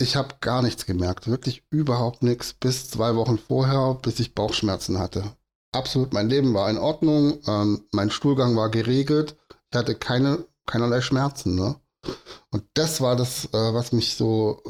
Ich 0.00 0.14
habe 0.14 0.36
gar 0.40 0.62
nichts 0.62 0.86
gemerkt, 0.86 1.26
wirklich 1.26 1.64
überhaupt 1.70 2.22
nichts, 2.22 2.52
bis 2.52 2.88
zwei 2.88 3.16
Wochen 3.16 3.36
vorher, 3.36 3.98
bis 4.00 4.20
ich 4.20 4.34
Bauchschmerzen 4.34 4.98
hatte. 4.98 5.24
Absolut, 5.72 6.12
mein 6.12 6.28
Leben 6.28 6.54
war 6.54 6.70
in 6.70 6.78
Ordnung, 6.78 7.40
ähm, 7.46 7.84
mein 7.92 8.10
Stuhlgang 8.10 8.56
war 8.56 8.70
geregelt, 8.70 9.36
ich 9.70 9.76
hatte 9.76 9.96
keine, 9.96 10.44
keinerlei 10.66 11.00
Schmerzen. 11.00 11.56
Ne? 11.56 11.76
Und 12.50 12.64
das 12.74 13.00
war 13.00 13.16
das, 13.16 13.46
äh, 13.46 13.74
was 13.74 13.92
mich 13.92 14.14
so, 14.14 14.62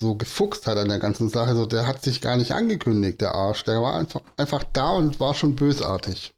so 0.00 0.14
gefuchst 0.14 0.66
hat 0.66 0.78
an 0.78 0.88
der 0.88 0.98
ganzen 0.98 1.28
Sache. 1.28 1.54
So, 1.54 1.66
der 1.66 1.86
hat 1.86 2.02
sich 2.02 2.20
gar 2.20 2.36
nicht 2.36 2.52
angekündigt, 2.52 3.20
der 3.20 3.34
Arsch. 3.34 3.64
Der 3.64 3.82
war 3.82 3.94
einfach, 3.94 4.22
einfach 4.36 4.64
da 4.72 4.92
und 4.92 5.20
war 5.20 5.34
schon 5.34 5.56
bösartig. 5.56 6.34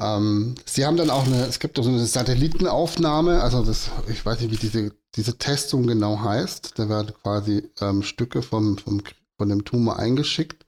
Ähm, 0.00 0.56
sie 0.66 0.84
haben 0.84 0.96
dann 0.96 1.10
auch 1.10 1.26
eine, 1.26 1.46
es 1.46 1.60
gibt 1.60 1.78
auch 1.78 1.84
so 1.84 1.90
eine 1.90 2.04
Satellitenaufnahme, 2.04 3.42
also 3.42 3.62
das, 3.62 3.90
ich 4.08 4.24
weiß 4.26 4.40
nicht, 4.40 4.50
wie 4.50 4.56
diese, 4.56 4.92
diese 5.14 5.38
Testung 5.38 5.86
genau 5.86 6.20
heißt. 6.20 6.72
Da 6.76 6.88
werden 6.88 7.14
quasi 7.22 7.70
ähm, 7.80 8.02
Stücke 8.02 8.42
vom, 8.42 8.76
vom, 8.78 9.02
von 9.38 9.48
dem 9.48 9.64
Tumor 9.64 9.98
eingeschickt. 9.98 10.66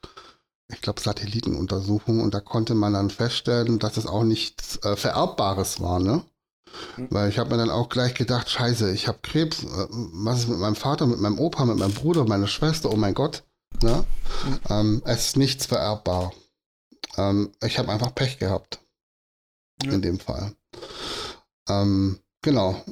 Ich 0.73 0.81
glaube, 0.81 1.01
Satellitenuntersuchung 1.01 2.21
und 2.21 2.35
da 2.35 2.41
konnte 2.41 2.75
man 2.75 2.93
dann 2.93 3.11
feststellen, 3.11 3.79
dass 3.79 3.97
es 3.97 4.07
auch 4.07 4.25
nichts 4.25 4.79
äh, 4.85 4.97
Vererbbares 4.97 5.81
war, 5.81 6.01
ne? 6.01 6.23
Mhm. 6.97 7.09
Weil 7.11 7.29
ich 7.29 7.39
habe 7.39 7.51
mir 7.51 7.57
dann 7.57 7.71
auch 7.71 7.89
gleich 7.89 8.15
gedacht, 8.15 8.51
scheiße, 8.51 8.93
ich 8.93 9.09
habe 9.09 9.19
Krebs, 9.23 9.65
äh, 9.65 9.87
was 9.91 10.41
ist 10.41 10.49
mit 10.49 10.59
meinem 10.59 10.77
Vater, 10.77 11.07
mit 11.07 11.21
meinem 11.21 11.39
Opa, 11.39 11.65
mit 11.65 11.79
meinem 11.79 11.95
Bruder, 11.95 12.25
meiner 12.25 12.49
Schwester, 12.49 12.93
oh 12.93 12.97
mein 12.97 13.15
Gott. 13.15 13.45
Ne? 13.83 14.05
Mhm. 14.45 14.61
Ähm, 14.69 15.03
es 15.05 15.29
ist 15.29 15.37
nichts 15.37 15.67
vererbbar. 15.67 16.33
Ähm, 17.17 17.53
ich 17.65 17.79
habe 17.79 17.91
einfach 17.91 18.15
Pech 18.15 18.39
gehabt 18.39 18.81
ja. 19.83 19.93
in 19.93 20.03
dem 20.03 20.19
Fall. 20.19 20.53
Ähm, 21.69 22.19
genau. 22.43 22.83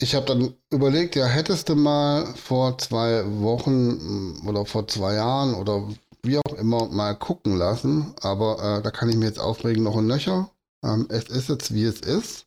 ich 0.00 0.14
habe 0.14 0.26
dann 0.26 0.54
überlegt, 0.70 1.16
ja, 1.16 1.26
hättest 1.26 1.68
du 1.68 1.76
mal 1.76 2.26
vor 2.34 2.78
zwei 2.78 3.24
Wochen 3.40 4.40
mm, 4.42 4.48
oder 4.48 4.66
vor 4.66 4.86
zwei 4.88 5.14
Jahren 5.14 5.54
oder 5.54 5.88
wie 6.22 6.38
auch 6.38 6.54
immer 6.54 6.86
mal 6.86 7.14
gucken 7.14 7.56
lassen, 7.56 8.14
aber 8.20 8.78
äh, 8.78 8.82
da 8.82 8.90
kann 8.90 9.08
ich 9.08 9.16
mir 9.16 9.26
jetzt 9.26 9.40
aufregen 9.40 9.84
noch 9.84 9.96
ein 9.96 10.06
Nöcher. 10.06 10.50
Ähm, 10.82 11.06
es 11.10 11.24
ist 11.24 11.48
jetzt, 11.48 11.72
wie 11.74 11.84
es 11.84 12.00
ist. 12.00 12.46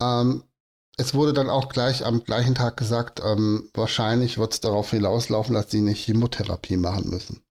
Ähm, 0.00 0.42
es 0.96 1.14
wurde 1.14 1.32
dann 1.32 1.48
auch 1.48 1.68
gleich 1.68 2.04
am 2.04 2.22
gleichen 2.24 2.54
Tag 2.54 2.76
gesagt, 2.76 3.20
ähm, 3.24 3.70
wahrscheinlich 3.74 4.38
wird 4.38 4.52
es 4.52 4.60
darauf 4.60 4.90
hinauslaufen, 4.90 5.54
dass 5.54 5.70
sie 5.70 5.78
eine 5.78 5.92
Chemotherapie 5.92 6.76
machen 6.76 7.08
müssen. 7.08 7.42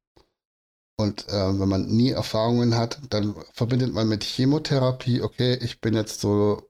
Und 1.02 1.28
äh, 1.30 1.60
wenn 1.60 1.70
man 1.70 1.88
nie 1.88 2.12
Erfahrungen 2.12 2.76
hat, 2.76 3.00
dann 3.10 3.36
verbindet 3.54 3.94
man 3.94 4.08
mit 4.08 4.24
Chemotherapie, 4.24 5.22
okay, 5.22 5.56
ich 5.62 5.82
bin 5.82 5.94
jetzt 5.94 6.22
so 6.22 6.70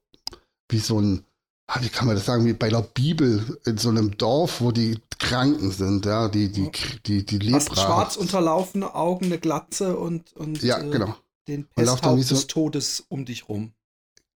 wie 0.69 0.79
so 0.79 0.99
ein, 0.99 1.25
ah, 1.67 1.79
wie 1.81 1.89
kann 1.89 2.07
man 2.07 2.15
das 2.15 2.25
sagen, 2.25 2.45
wie 2.45 2.53
bei 2.53 2.69
der 2.69 2.81
Bibel 2.81 3.59
in 3.65 3.77
so 3.77 3.89
einem 3.89 4.17
Dorf, 4.17 4.61
wo 4.61 4.71
die 4.71 4.99
Kranken 5.19 5.71
sind, 5.71 6.05
ja, 6.05 6.29
die, 6.29 6.51
die, 6.51 6.71
die, 7.05 7.25
die. 7.25 7.53
Hast 7.53 7.73
schwarz 7.73 8.15
unterlaufene 8.15 8.95
Augen, 8.95 9.25
eine 9.25 9.37
Glatze 9.37 9.97
und, 9.97 10.33
und 10.33 10.63
ja, 10.63 10.79
äh, 10.79 10.89
genau. 10.89 11.15
den 11.47 11.67
Pesthauch 11.67 12.17
so, 12.19 12.35
des 12.35 12.47
Todes 12.47 13.05
um 13.07 13.25
dich 13.25 13.47
rum. 13.49 13.73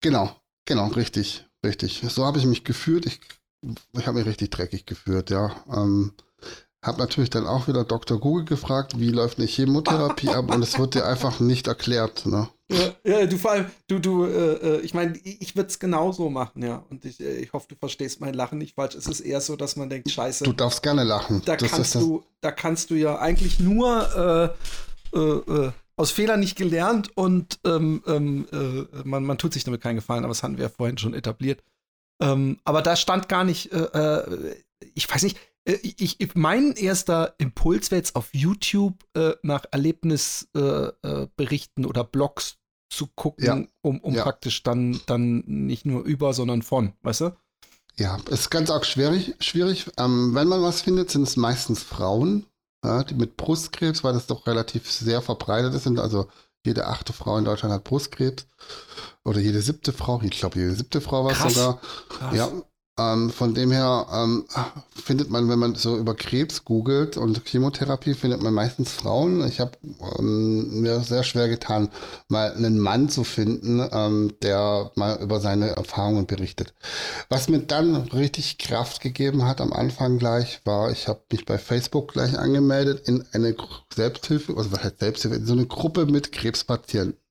Genau, 0.01 0.35
genau, 0.65 0.87
richtig, 0.87 1.45
richtig. 1.63 2.03
So 2.09 2.25
habe 2.25 2.39
ich 2.39 2.45
mich 2.45 2.63
gefühlt. 2.63 3.05
Ich, 3.05 3.21
ich 3.97 4.07
habe 4.07 4.17
mich 4.17 4.27
richtig 4.27 4.49
dreckig 4.49 4.85
gefühlt, 4.85 5.29
ja. 5.29 5.55
Ähm, 5.71 6.13
hab 6.83 6.97
natürlich 6.97 7.29
dann 7.29 7.47
auch 7.47 7.67
wieder 7.67 7.85
Dr. 7.85 8.19
Google 8.19 8.45
gefragt, 8.45 8.99
wie 8.99 9.09
läuft 9.09 9.39
eine 9.39 9.47
Chemotherapie 9.47 10.29
ab 10.29 10.53
und 10.53 10.61
es 10.61 10.77
wird 10.77 10.95
dir 10.95 11.05
einfach 11.05 11.39
nicht 11.39 11.67
erklärt. 11.67 12.25
Ne? 12.25 12.49
Ja, 12.69 12.93
ja, 13.03 13.25
du 13.25 13.37
vor 13.37 13.51
allem, 13.51 13.65
du, 13.87 13.99
du, 13.99 14.25
äh, 14.25 14.53
äh 14.55 14.79
ich 14.81 14.93
meine, 14.93 15.17
ich 15.23 15.55
würde 15.55 15.69
es 15.69 15.79
genauso 15.79 16.29
machen, 16.29 16.61
ja. 16.61 16.83
Und 16.89 17.05
ich, 17.05 17.21
äh, 17.21 17.37
ich 17.37 17.53
hoffe, 17.53 17.67
du 17.69 17.75
verstehst 17.75 18.19
mein 18.19 18.33
Lachen 18.33 18.57
nicht 18.57 18.75
falsch. 18.75 18.95
Es 18.95 19.07
ist 19.07 19.21
eher 19.21 19.39
so, 19.39 19.55
dass 19.55 19.77
man 19.77 19.89
denkt, 19.89 20.11
scheiße. 20.11 20.43
Du 20.43 20.51
darfst 20.51 20.83
gerne 20.83 21.03
lachen. 21.03 21.41
Da, 21.45 21.55
das 21.55 21.71
kannst, 21.71 21.95
du, 21.95 22.23
da 22.41 22.51
kannst 22.51 22.89
du 22.89 22.95
ja 22.95 23.17
eigentlich 23.17 23.59
nur 23.59 24.53
äh, 25.13 25.17
äh, 25.17 25.19
äh, 25.19 25.71
aus 25.95 26.11
Fehlern 26.11 26.41
nicht 26.41 26.57
gelernt 26.57 27.15
und 27.15 27.59
ähm, 27.65 28.01
ähm, 28.07 28.47
man, 29.03 29.23
man 29.23 29.37
tut 29.37 29.53
sich 29.53 29.63
damit 29.63 29.81
keinen 29.81 29.97
Gefallen, 29.97 30.23
aber 30.23 30.31
das 30.31 30.41
hatten 30.41 30.57
wir 30.57 30.63
ja 30.63 30.69
vorhin 30.69 30.97
schon 30.97 31.13
etabliert. 31.13 31.63
Ähm, 32.19 32.59
aber 32.63 32.81
da 32.81 32.95
stand 32.95 33.29
gar 33.29 33.43
nicht, 33.43 33.69
ich 34.95 35.13
weiß 35.13 35.21
nicht, 35.21 35.37
ich, 35.65 36.19
ich, 36.19 36.35
mein 36.35 36.73
erster 36.73 37.35
Impuls 37.37 37.91
wäre 37.91 37.99
jetzt 37.99 38.15
auf 38.15 38.29
YouTube 38.33 38.95
äh, 39.15 39.33
nach 39.43 39.65
Erlebnisberichten 39.71 41.83
äh, 41.83 41.85
äh 41.85 41.87
oder 41.87 42.03
Blogs 42.03 42.57
zu 42.89 43.07
gucken, 43.07 43.45
ja. 43.45 43.65
um, 43.81 43.99
um 44.01 44.13
ja. 44.13 44.23
praktisch 44.23 44.63
dann, 44.63 44.99
dann 45.05 45.43
nicht 45.45 45.85
nur 45.85 46.03
über, 46.03 46.33
sondern 46.33 46.61
von, 46.61 46.93
weißt 47.01 47.21
du? 47.21 47.35
Ja, 47.95 48.17
ist 48.29 48.49
ganz 48.49 48.69
arg 48.69 48.85
schwierig. 48.85 49.35
schwierig. 49.39 49.89
Ähm, 49.97 50.35
wenn 50.35 50.47
man 50.47 50.61
was 50.61 50.81
findet, 50.81 51.11
sind 51.11 51.23
es 51.23 51.37
meistens 51.37 51.83
Frauen, 51.83 52.45
ja, 52.83 53.03
die 53.03 53.13
mit 53.13 53.37
Brustkrebs, 53.37 54.03
weil 54.03 54.13
das 54.13 54.27
doch 54.27 54.47
relativ 54.47 54.91
sehr 54.91 55.21
verbreitet 55.21 55.73
ist. 55.73 55.87
Also 55.99 56.27
jede 56.65 56.87
achte 56.87 57.13
Frau 57.13 57.37
in 57.37 57.45
Deutschland 57.45 57.73
hat 57.73 57.83
Brustkrebs. 57.83 58.47
Oder 59.23 59.39
jede 59.39 59.61
siebte 59.61 59.93
Frau, 59.93 60.21
ich 60.21 60.31
glaube, 60.31 60.59
jede 60.59 60.73
siebte 60.73 61.01
Frau 61.01 61.23
war 61.23 61.31
es 61.31 61.53
sogar. 61.53 61.79
Krass. 62.09 62.35
Ja, 62.35 62.51
ähm, 62.99 63.31
von 63.31 63.55
dem 63.55 63.71
her 63.71 64.05
ähm, 64.13 64.45
findet 64.93 65.29
man, 65.29 65.49
wenn 65.49 65.57
man 65.57 65.75
so 65.75 65.97
über 65.97 66.13
Krebs 66.13 66.63
googelt 66.63 67.17
und 67.17 67.43
Chemotherapie, 67.45 68.13
findet 68.13 68.41
man 68.43 68.53
meistens 68.53 68.91
Frauen. 68.91 69.45
Ich 69.47 69.59
habe 69.59 69.71
ähm, 70.19 70.81
mir 70.81 70.99
sehr 70.99 71.23
schwer 71.23 71.49
getan, 71.49 71.89
mal 72.27 72.53
einen 72.53 72.77
Mann 72.77 73.09
zu 73.09 73.23
finden, 73.23 73.87
ähm, 73.91 74.33
der 74.43 74.91
mal 74.95 75.19
über 75.21 75.39
seine 75.39 75.69
Erfahrungen 75.69 76.27
berichtet. 76.27 76.73
Was 77.29 77.49
mir 77.49 77.59
dann 77.59 77.95
richtig 77.95 78.59
Kraft 78.59 79.01
gegeben 79.01 79.45
hat 79.45 79.59
am 79.59 79.73
Anfang 79.73 80.19
gleich, 80.19 80.61
war, 80.63 80.91
ich 80.91 81.07
habe 81.07 81.21
mich 81.31 81.45
bei 81.45 81.57
Facebook 81.57 82.13
gleich 82.13 82.37
angemeldet 82.37 83.07
in 83.07 83.25
eine 83.33 83.55
Selbsthilfe, 83.93 84.55
also 84.55 84.71
was 84.71 84.83
heißt 84.83 84.99
Selbsthilfe, 84.99 85.37
in 85.37 85.45
so 85.45 85.53
eine 85.53 85.65
Gruppe 85.65 86.05
mit 86.05 86.31
Krebspatienten 86.31 87.22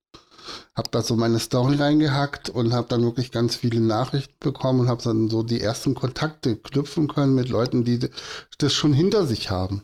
habe 0.75 0.89
da 0.91 1.03
so 1.03 1.17
meine 1.17 1.39
Story 1.39 1.77
reingehackt 1.77 2.49
und 2.49 2.73
habe 2.73 2.89
dann 2.89 3.03
wirklich 3.03 3.31
ganz 3.31 3.57
viele 3.57 3.81
Nachrichten 3.81 4.35
bekommen 4.41 4.81
und 4.81 4.89
habe 4.89 5.03
dann 5.03 5.29
so 5.29 5.43
die 5.43 5.61
ersten 5.61 5.95
Kontakte 5.95 6.57
knüpfen 6.57 7.09
können 7.09 7.35
mit 7.35 7.49
Leuten, 7.49 7.85
die 7.85 8.09
das 8.59 8.73
schon 8.73 8.93
hinter 8.93 9.27
sich 9.27 9.51
haben. 9.51 9.83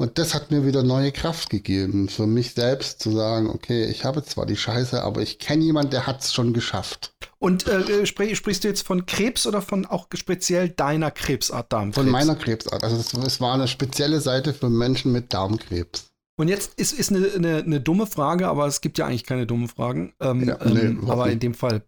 Und 0.00 0.16
das 0.18 0.32
hat 0.32 0.52
mir 0.52 0.64
wieder 0.64 0.84
neue 0.84 1.10
Kraft 1.10 1.50
gegeben, 1.50 2.08
für 2.08 2.28
mich 2.28 2.54
selbst 2.54 3.02
zu 3.02 3.10
sagen, 3.10 3.50
okay, 3.50 3.84
ich 3.86 4.04
habe 4.04 4.22
zwar 4.22 4.46
die 4.46 4.56
Scheiße, 4.56 5.02
aber 5.02 5.22
ich 5.22 5.40
kenne 5.40 5.64
jemanden, 5.64 5.90
der 5.90 6.06
hat 6.06 6.20
es 6.20 6.32
schon 6.32 6.52
geschafft. 6.52 7.12
Und 7.40 7.66
äh, 7.66 7.80
äh 7.80 8.06
sprich, 8.06 8.36
sprichst 8.36 8.62
du 8.62 8.68
jetzt 8.68 8.86
von 8.86 9.06
Krebs 9.06 9.44
oder 9.44 9.60
von 9.60 9.86
auch 9.86 10.06
speziell 10.14 10.68
deiner 10.68 11.10
Krebsart 11.10 11.72
Darmkrebs? 11.72 11.96
Von 11.96 12.10
meiner 12.10 12.36
Krebsart. 12.36 12.84
Also 12.84 13.18
es 13.26 13.40
war 13.40 13.54
eine 13.54 13.66
spezielle 13.66 14.20
Seite 14.20 14.54
für 14.54 14.70
Menschen 14.70 15.10
mit 15.10 15.32
Darmkrebs. 15.32 16.07
Und 16.38 16.46
jetzt 16.46 16.78
ist, 16.78 16.92
ist 16.92 17.10
eine, 17.10 17.32
eine, 17.34 17.56
eine, 17.56 17.80
dumme 17.80 18.06
Frage, 18.06 18.46
aber 18.46 18.66
es 18.66 18.80
gibt 18.80 18.96
ja 18.96 19.06
eigentlich 19.06 19.24
keine 19.24 19.44
dummen 19.44 19.66
Fragen. 19.66 20.14
Ähm, 20.20 20.44
ja, 20.44 20.56
nee, 20.64 20.80
ähm, 20.80 21.10
aber 21.10 21.30
in 21.30 21.40
dem 21.40 21.52
Fall 21.52 21.82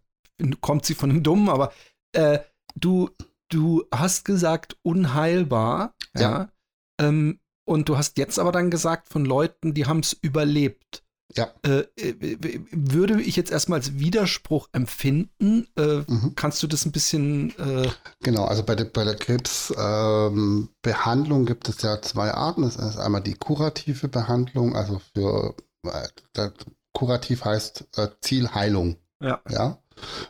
kommt 0.60 0.84
sie 0.84 0.94
von 0.94 1.10
einem 1.10 1.22
Dummen, 1.22 1.48
aber 1.48 1.72
äh, 2.12 2.40
du, 2.74 3.10
du 3.48 3.84
hast 3.94 4.24
gesagt 4.24 4.76
unheilbar, 4.82 5.94
ja. 6.16 6.20
ja 6.20 6.52
ähm, 7.00 7.38
und 7.64 7.88
du 7.88 7.96
hast 7.96 8.18
jetzt 8.18 8.40
aber 8.40 8.50
dann 8.50 8.70
gesagt 8.70 9.08
von 9.08 9.24
Leuten, 9.24 9.72
die 9.72 9.86
haben 9.86 10.00
es 10.00 10.12
überlebt. 10.12 11.04
Ja. 11.36 11.48
Äh, 11.62 11.84
äh 11.96 12.60
würde 12.72 13.20
ich 13.20 13.36
jetzt 13.36 13.50
erstmal 13.50 13.78
als 13.78 13.98
Widerspruch 13.98 14.68
empfinden. 14.72 15.68
Äh, 15.76 16.02
mhm. 16.06 16.32
Kannst 16.34 16.62
du 16.62 16.66
das 16.66 16.84
ein 16.84 16.92
bisschen. 16.92 17.56
Äh 17.58 17.88
genau, 18.22 18.44
also 18.44 18.62
bei 18.62 18.74
der, 18.74 18.86
bei 18.86 19.04
der 19.04 19.16
Krebsbehandlung 19.16 21.40
ähm, 21.40 21.46
gibt 21.46 21.68
es 21.68 21.82
ja 21.82 22.00
zwei 22.02 22.32
Arten. 22.32 22.62
Das 22.62 22.76
ist 22.76 22.98
einmal 22.98 23.22
die 23.22 23.34
kurative 23.34 24.08
Behandlung, 24.08 24.74
also 24.74 25.00
für 25.14 25.54
äh, 25.84 26.08
kurativ 26.92 27.44
heißt 27.44 27.86
äh, 27.96 28.08
Zielheilung. 28.20 28.96
Ja. 29.22 29.40
ja. 29.48 29.78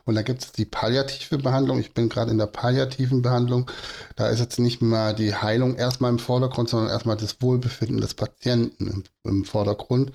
Und 0.05 0.15
dann 0.15 0.25
gibt 0.25 0.43
es 0.43 0.53
die 0.53 0.65
palliative 0.65 1.39
Behandlung. 1.39 1.79
Ich 1.79 1.95
bin 1.95 2.09
gerade 2.09 2.31
in 2.31 2.39
der 2.39 2.47
palliativen 2.47 3.23
Behandlung. 3.23 3.71
Da 4.17 4.29
ist 4.29 4.41
jetzt 4.41 4.59
nicht 4.59 4.83
mehr 4.83 5.13
die 5.13 5.35
Heilung 5.35 5.77
erstmal 5.77 6.11
im 6.11 6.19
Vordergrund, 6.19 6.69
sondern 6.69 6.91
erstmal 6.91 7.17
das 7.17 7.41
Wohlbefinden 7.41 8.01
des 8.01 8.15
Patienten 8.15 8.89
im, 8.89 9.05
im 9.25 9.45
Vordergrund. 9.45 10.13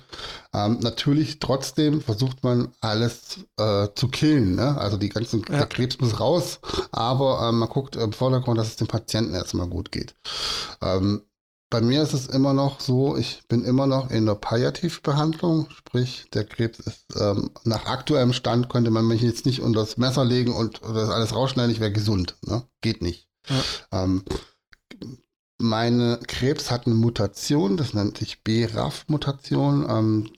Ähm, 0.56 0.78
natürlich 0.80 1.38
trotzdem 1.38 2.00
versucht 2.00 2.42
man 2.42 2.72
alles 2.80 3.40
äh, 3.58 3.88
zu 3.94 4.08
killen. 4.08 4.54
Ne? 4.54 4.78
Also 4.78 4.96
die 4.96 5.10
ganzen, 5.10 5.42
ja. 5.50 5.58
der 5.58 5.66
Krebs 5.66 6.00
muss 6.00 6.18
raus, 6.18 6.60
aber 6.92 7.46
äh, 7.46 7.52
man 7.52 7.68
guckt 7.68 7.94
im 7.96 8.14
Vordergrund, 8.14 8.58
dass 8.58 8.68
es 8.68 8.76
dem 8.76 8.86
Patienten 8.86 9.34
erstmal 9.34 9.66
gut 9.66 9.92
geht. 9.92 10.14
Ähm, 10.80 11.20
bei 11.68 11.82
mir 11.82 12.00
ist 12.00 12.14
es 12.14 12.28
immer 12.28 12.54
noch 12.54 12.80
so, 12.80 13.18
ich 13.18 13.42
bin 13.48 13.64
immer 13.64 13.86
noch 13.86 14.10
in 14.10 14.24
der 14.24 14.36
Palliativbehandlung, 14.36 15.68
sprich 15.76 16.24
der 16.32 16.44
Krebs 16.44 16.78
ist 16.78 17.04
ähm, 17.16 17.50
nach 17.64 17.84
aktuellem 17.84 18.32
Stand 18.32 18.70
könnte 18.70 18.90
man 18.90 19.06
mich 19.06 19.20
jetzt 19.20 19.44
nicht 19.44 19.60
unter 19.60 19.80
das 19.80 19.98
Messer 19.98 20.24
legen 20.24 20.54
und 20.54 20.80
das 20.82 21.10
alles 21.10 21.34
rausschneiden, 21.34 21.72
ich 21.72 21.80
wäre 21.80 21.92
gesund. 21.92 22.36
Ne? 22.46 22.62
Geht 22.80 23.02
nicht. 23.02 23.28
Ja. 23.50 24.04
Ähm, 24.04 24.24
meine 25.58 26.18
Krebs 26.26 26.70
hat 26.70 26.86
eine 26.86 26.94
Mutation, 26.94 27.76
das 27.76 27.92
nennt 27.94 28.18
sich 28.18 28.42
BRAF-Mutation. 28.42 29.86
Ähm, 29.88 30.30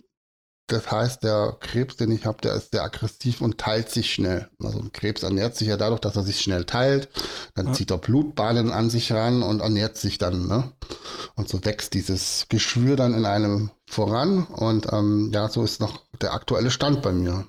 das 0.69 0.91
heißt, 0.91 1.25
der 1.25 1.57
Krebs, 1.61 1.97
den 1.97 2.13
ich 2.13 2.27
habe, 2.27 2.43
der 2.43 2.55
ist 2.55 2.73
sehr 2.73 2.83
aggressiv 2.83 3.41
und 3.41 3.59
teilt 3.59 3.91
sich 3.91 4.13
schnell. 4.13 4.49
Also 4.63 4.79
ein 4.79 4.93
Krebs 4.93 5.23
ernährt 5.23 5.57
sich 5.57 5.69
ja 5.69 5.79
dadurch, 5.79 6.01
dass 6.01 6.15
er 6.15 6.23
sich 6.23 6.41
schnell 6.41 6.65
teilt. 6.65 7.09
Dann 7.55 7.69
ja. 7.69 7.73
zieht 7.73 7.91
er 7.91 7.97
Blutbahnen 7.99 8.71
an 8.71 8.91
sich 8.91 9.13
ran 9.13 9.43
und 9.43 9.61
ernährt 9.61 9.97
sich 9.97 10.19
dann. 10.19 10.47
Ne? 10.47 10.71
Und 11.37 11.49
so 11.49 11.65
wächst 11.65 11.95
dieses 11.95 12.47
Geschwür 12.51 12.97
dann 12.97 13.15
in 13.15 13.25
einem 13.25 13.71
voran. 13.87 14.45
Und 14.45 14.93
ähm, 14.93 15.31
ja, 15.33 15.49
so 15.49 15.65
ist 15.65 15.81
noch 15.81 16.03
der 16.21 16.35
aktuelle 16.35 16.71
Stand 16.71 17.01
bei 17.01 17.13
mir. 17.13 17.47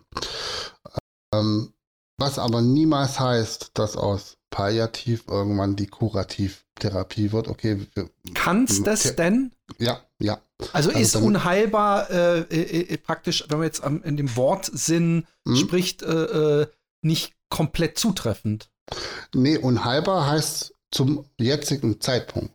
Ähm, 1.34 1.74
was 2.18 2.40
aber 2.40 2.62
niemals 2.62 3.20
heißt, 3.20 3.72
dass 3.74 3.98
aus 3.98 4.38
Palliativ 4.50 5.26
irgendwann 5.28 5.76
die 5.76 5.88
Kurativtherapie 5.88 7.32
wird. 7.34 7.50
Okay. 7.50 7.86
Kann 8.34 8.64
es 8.64 8.82
das 8.82 9.16
denn? 9.16 9.52
Ja, 9.78 10.02
ja. 10.20 10.42
Also, 10.74 10.90
also 10.90 10.92
ist 10.92 11.16
unheilbar 11.16 12.10
äh, 12.10 12.40
äh, 12.42 12.94
äh, 12.94 12.98
praktisch, 12.98 13.46
wenn 13.48 13.60
man 13.60 13.68
jetzt 13.68 13.84
am, 13.84 14.04
in 14.04 14.18
dem 14.18 14.36
Wortsinn 14.36 15.26
mhm. 15.46 15.56
spricht, 15.56 16.04
äh, 16.04 16.62
äh, 16.62 16.68
nicht 17.02 17.34
komplett 17.50 17.98
zutreffend. 17.98 18.70
Nee, 19.34 19.58
unheilbar 19.58 20.28
heißt 20.28 20.74
zum 20.92 21.26
jetzigen 21.40 22.02
Zeitpunkt. 22.02 22.54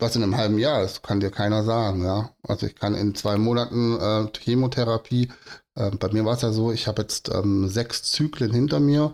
Was 0.00 0.14
in 0.14 0.22
einem 0.22 0.36
halben 0.36 0.58
Jahr 0.58 0.84
ist, 0.84 1.02
kann 1.02 1.20
dir 1.20 1.30
keiner 1.30 1.64
sagen, 1.64 2.04
ja. 2.04 2.30
Also 2.42 2.66
ich 2.66 2.76
kann 2.76 2.94
in 2.94 3.14
zwei 3.14 3.36
Monaten 3.36 3.98
äh, 3.98 4.28
Chemotherapie, 4.38 5.28
bei 5.78 6.12
mir 6.12 6.24
war 6.24 6.34
es 6.34 6.42
ja 6.42 6.50
so, 6.50 6.72
ich 6.72 6.88
habe 6.88 7.02
jetzt 7.02 7.28
ähm, 7.28 7.68
sechs 7.68 8.02
Zyklen 8.02 8.52
hinter 8.52 8.80
mir. 8.80 9.12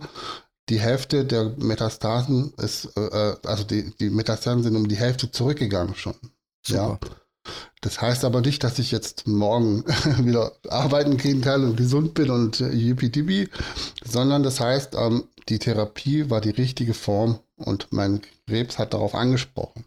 Die 0.69 0.79
Hälfte 0.79 1.23
der 1.23 1.53
Metastasen 1.57 2.53
ist, 2.57 2.85
äh, 2.97 3.35
also 3.43 3.63
die, 3.63 3.95
die 3.97 4.09
Metastasen 4.09 4.63
sind 4.63 4.75
um 4.75 4.87
die 4.87 4.95
Hälfte 4.95 5.29
zurückgegangen 5.29 5.93
schon. 5.93 6.15
Super. 6.65 6.99
Ja. 7.01 7.09
Das 7.81 8.01
heißt 8.01 8.25
aber 8.25 8.41
nicht, 8.41 8.63
dass 8.63 8.79
ich 8.79 8.91
jetzt 8.91 9.27
morgen 9.27 9.85
wieder 10.23 10.53
arbeiten 10.69 11.17
gehen 11.17 11.41
kann 11.41 11.63
und 11.63 11.77
gesund 11.77 12.13
bin 12.13 12.29
und 12.29 12.61
äh, 12.61 12.71
yippie 12.71 13.49
sondern 14.03 14.43
das 14.43 14.59
heißt, 14.59 14.95
ähm, 14.95 15.25
die 15.49 15.59
Therapie 15.59 16.29
war 16.29 16.41
die 16.41 16.49
richtige 16.49 16.93
Form 16.93 17.39
und 17.55 17.87
mein 17.91 18.21
Krebs 18.47 18.79
hat 18.79 18.93
darauf 18.93 19.15
angesprochen. 19.15 19.85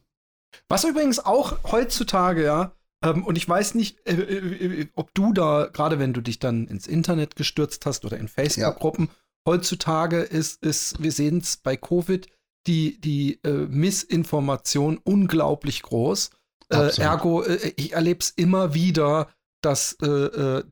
Was 0.68 0.84
übrigens 0.84 1.18
auch 1.18 1.58
heutzutage, 1.64 2.44
ja, 2.44 2.72
ähm, 3.02 3.24
und 3.24 3.36
ich 3.36 3.48
weiß 3.48 3.74
nicht, 3.74 3.98
äh, 4.06 4.14
äh, 4.14 4.80
äh 4.82 4.86
ob 4.94 5.14
du 5.14 5.32
da, 5.32 5.68
gerade 5.72 5.98
wenn 5.98 6.12
du 6.12 6.20
dich 6.20 6.38
dann 6.38 6.66
ins 6.66 6.86
Internet 6.86 7.36
gestürzt 7.36 7.86
hast 7.86 8.04
oder 8.04 8.18
in 8.18 8.28
Facebook-Gruppen, 8.28 9.06
ja. 9.06 9.12
heutzutage 9.46 10.20
ist, 10.20 10.62
ist 10.62 11.02
wir 11.02 11.12
sehen 11.12 11.38
es 11.38 11.56
bei 11.58 11.76
Covid, 11.76 12.28
die, 12.66 13.00
die 13.00 13.40
äh, 13.44 13.66
Missinformation 13.68 14.98
unglaublich 15.02 15.82
groß. 15.82 16.30
Äh, 16.70 17.00
ergo, 17.00 17.42
äh, 17.42 17.72
ich 17.76 17.92
erlebe 17.92 18.20
es 18.20 18.30
immer 18.30 18.74
wieder, 18.74 19.28
dass 19.60 19.96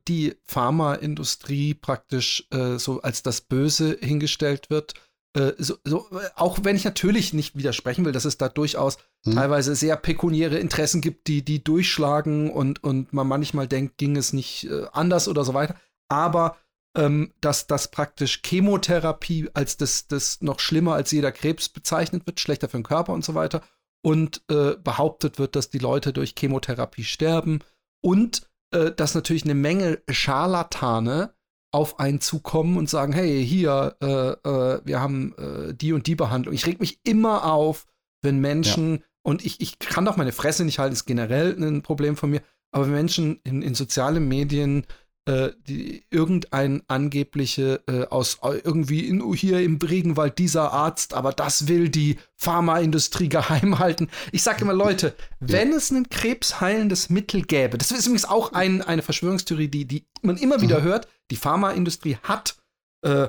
die 0.07 0.35
Pharmaindustrie 0.45 1.73
praktisch 1.73 2.47
so 2.77 3.01
als 3.01 3.21
das 3.21 3.41
Böse 3.41 3.97
hingestellt 3.99 4.69
wird 4.69 4.93
äh, 5.37 5.53
so, 5.57 5.75
so, 5.83 6.07
auch 6.35 6.59
wenn 6.63 6.75
ich 6.75 6.83
natürlich 6.83 7.33
nicht 7.33 7.55
widersprechen 7.55 8.05
will, 8.05 8.11
dass 8.11 8.25
es 8.25 8.37
da 8.37 8.49
durchaus 8.49 8.97
hm. 9.25 9.35
teilweise 9.35 9.75
sehr 9.75 9.95
pekuniäre 9.95 10.57
Interessen 10.57 11.01
gibt, 11.01 11.27
die, 11.27 11.43
die 11.43 11.63
durchschlagen 11.63 12.49
und, 12.49 12.83
und 12.83 13.13
man 13.13 13.27
manchmal 13.27 13.67
denkt, 13.67 13.97
ging 13.97 14.15
es 14.15 14.33
nicht 14.33 14.69
äh, 14.69 14.85
anders 14.91 15.27
oder 15.27 15.45
so 15.45 15.53
weiter. 15.53 15.75
Aber 16.09 16.57
ähm, 16.97 17.33
dass 17.41 17.67
das 17.67 17.91
praktisch 17.91 18.41
Chemotherapie 18.43 19.49
als 19.53 19.77
das, 19.77 20.07
das 20.07 20.41
noch 20.41 20.59
schlimmer 20.59 20.95
als 20.95 21.11
jeder 21.11 21.31
Krebs 21.31 21.69
bezeichnet 21.69 22.25
wird, 22.25 22.39
schlechter 22.39 22.69
für 22.69 22.77
den 22.77 22.83
Körper 22.83 23.13
und 23.13 23.23
so 23.23 23.35
weiter. 23.35 23.61
Und 24.07 24.41
äh, 24.49 24.75
behauptet 24.81 25.37
wird, 25.37 25.57
dass 25.57 25.69
die 25.69 25.79
Leute 25.79 26.13
durch 26.13 26.33
Chemotherapie 26.37 27.03
sterben. 27.03 27.59
Und 28.01 28.47
äh, 28.71 28.91
dass 28.91 29.15
natürlich 29.15 29.43
eine 29.43 29.55
Menge 29.55 29.99
Scharlatane 30.09 31.33
auf 31.73 31.99
einen 31.99 32.21
zukommen 32.21 32.77
und 32.77 32.89
sagen, 32.89 33.11
hey, 33.11 33.45
hier, 33.45 33.97
äh, 34.01 34.07
äh, 34.07 34.81
wir 34.85 35.01
haben 35.01 35.35
äh, 35.37 35.73
die 35.73 35.91
und 35.91 36.07
die 36.07 36.15
Behandlung. 36.15 36.55
Ich 36.55 36.65
reg 36.65 36.79
mich 36.79 36.99
immer 37.03 37.51
auf, 37.51 37.85
wenn 38.21 38.39
Menschen, 38.39 38.97
ja. 38.97 39.03
und 39.23 39.45
ich, 39.45 39.59
ich 39.59 39.77
kann 39.77 40.05
doch 40.05 40.15
meine 40.15 40.31
Fresse 40.31 40.63
nicht 40.63 40.79
halten, 40.79 40.93
ist 40.93 41.05
generell 41.05 41.61
ein 41.61 41.81
Problem 41.81 42.15
von 42.15 42.29
mir, 42.29 42.41
aber 42.71 42.85
wenn 42.85 42.93
Menschen 42.93 43.41
in, 43.43 43.61
in 43.61 43.75
sozialen 43.75 44.27
Medien 44.27 44.85
äh, 45.27 45.51
die, 45.67 46.05
irgendein 46.09 46.83
angebliche 46.87 47.83
äh, 47.87 48.05
aus 48.05 48.39
äh, 48.43 48.59
irgendwie 48.63 49.07
in, 49.07 49.33
hier 49.33 49.59
im 49.59 49.75
Regenwald 49.75 50.37
dieser 50.37 50.71
Arzt, 50.71 51.13
aber 51.13 51.33
das 51.33 51.67
will 51.67 51.89
die 51.89 52.17
Pharmaindustrie 52.37 53.27
geheim 53.37 53.77
halten. 53.77 54.09
Ich 54.31 54.41
sage 54.41 54.61
immer, 54.61 54.73
Leute, 54.73 55.13
wenn 55.41 55.73
es 55.73 55.91
ein 55.91 56.07
krebsheilendes 56.07 57.09
Mittel 57.09 57.41
gäbe, 57.41 57.77
das 57.77 57.91
ist 57.91 58.05
übrigens 58.05 58.23
auch 58.23 58.53
ein, 58.53 58.81
eine 58.81 59.01
Verschwörungstheorie, 59.01 59.67
die, 59.67 59.85
die 59.85 60.07
man 60.21 60.37
immer 60.37 60.61
wieder 60.61 60.81
hört, 60.81 61.09
die 61.29 61.35
Pharmaindustrie 61.35 62.17
hat 62.23 62.55
äh, 63.01 63.27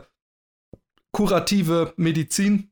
kurative 1.12 1.94
Medizin, 1.96 2.70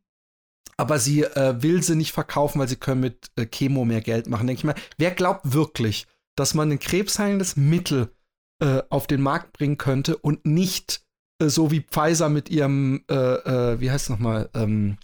aber 0.77 1.01
sie 1.01 1.25
äh, 1.25 1.61
will 1.61 1.83
sie 1.83 1.97
nicht 1.97 2.13
verkaufen, 2.13 2.61
weil 2.61 2.69
sie 2.69 2.77
können 2.77 3.01
mit 3.01 3.33
äh, 3.35 3.47
Chemo 3.47 3.85
mehr 3.85 4.03
Geld 4.03 4.29
machen. 4.29 4.47
Denke 4.47 4.61
ich 4.61 4.65
mal, 4.65 4.77
wer 4.99 5.11
glaubt 5.11 5.53
wirklich, 5.53 6.07
dass 6.37 6.55
man 6.55 6.71
ein 6.71 6.79
krebsheilendes 6.79 7.57
Mittel 7.57 8.13
äh, 8.59 8.83
auf 8.91 9.07
den 9.07 9.21
Markt 9.21 9.53
bringen 9.53 9.79
könnte 9.79 10.17
und 10.17 10.47
nicht 10.47 11.03
äh, 11.41 11.49
so 11.49 11.71
wie 11.71 11.81
Pfizer 11.81 12.29
mit 12.29 12.49
ihrem, 12.49 13.05
äh, 13.11 13.15
äh, 13.15 13.81
wie 13.81 13.91
heißt 13.91 14.05
es 14.05 14.11
nochmal, 14.11 14.51
ähm, 14.55 14.99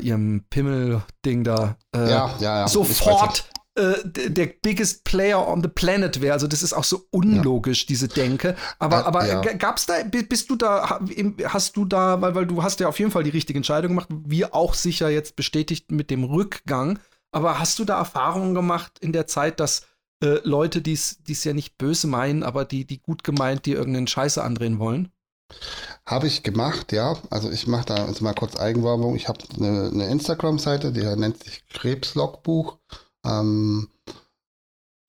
ihrem 0.00 0.46
Pimmel-Ding 0.48 1.44
da, 1.44 1.76
ja, 1.94 2.08
ja, 2.08 2.60
ja. 2.60 2.68
sofort 2.68 3.50
der 3.76 4.46
biggest 4.62 5.04
player 5.04 5.46
on 5.46 5.62
the 5.62 5.68
planet 5.68 6.22
wäre. 6.22 6.32
Also 6.32 6.46
das 6.46 6.62
ist 6.62 6.72
auch 6.72 6.84
so 6.84 7.06
unlogisch, 7.10 7.82
ja. 7.82 7.86
diese 7.88 8.08
Denke. 8.08 8.56
Aber, 8.78 9.04
aber 9.04 9.26
ja. 9.26 9.40
gab's 9.40 9.84
da, 9.84 9.94
bist 10.04 10.48
du 10.48 10.56
da, 10.56 11.00
hast 11.44 11.76
du 11.76 11.84
da, 11.84 12.18
weil, 12.22 12.34
weil 12.34 12.46
du 12.46 12.62
hast 12.62 12.80
ja 12.80 12.88
auf 12.88 12.98
jeden 12.98 13.10
Fall 13.10 13.24
die 13.24 13.30
richtige 13.30 13.58
Entscheidung 13.58 13.90
gemacht, 13.90 14.08
wir 14.10 14.54
auch 14.54 14.72
sicher 14.72 15.10
jetzt 15.10 15.36
bestätigt 15.36 15.90
mit 15.90 16.10
dem 16.10 16.24
Rückgang. 16.24 16.98
Aber 17.30 17.58
hast 17.58 17.78
du 17.78 17.84
da 17.84 17.98
Erfahrungen 17.98 18.54
gemacht 18.54 18.98
in 19.00 19.12
der 19.12 19.26
Zeit, 19.26 19.60
dass 19.60 19.82
äh, 20.24 20.40
Leute, 20.44 20.80
die 20.80 20.92
es 20.94 21.44
ja 21.44 21.52
nicht 21.52 21.76
böse 21.76 22.06
meinen, 22.06 22.42
aber 22.42 22.64
die, 22.64 22.84
die 22.86 22.98
gut 22.98 23.24
gemeint, 23.24 23.66
die 23.66 23.72
irgendeinen 23.72 24.06
Scheiße 24.06 24.42
andrehen 24.42 24.78
wollen? 24.78 25.10
Habe 26.06 26.26
ich 26.26 26.42
gemacht, 26.42 26.92
ja. 26.92 27.16
Also 27.30 27.50
ich 27.50 27.66
mache 27.66 27.86
da 27.86 28.06
jetzt 28.06 28.22
mal 28.22 28.34
kurz 28.34 28.56
Eigenwerbung. 28.56 29.14
Ich 29.14 29.28
habe 29.28 29.40
eine, 29.56 29.90
eine 29.92 30.08
Instagram-Seite, 30.08 30.92
die 30.92 31.04
nennt 31.16 31.42
sich 31.42 31.66
Krebslogbuch. 31.68 32.78
Ähm, 33.24 33.88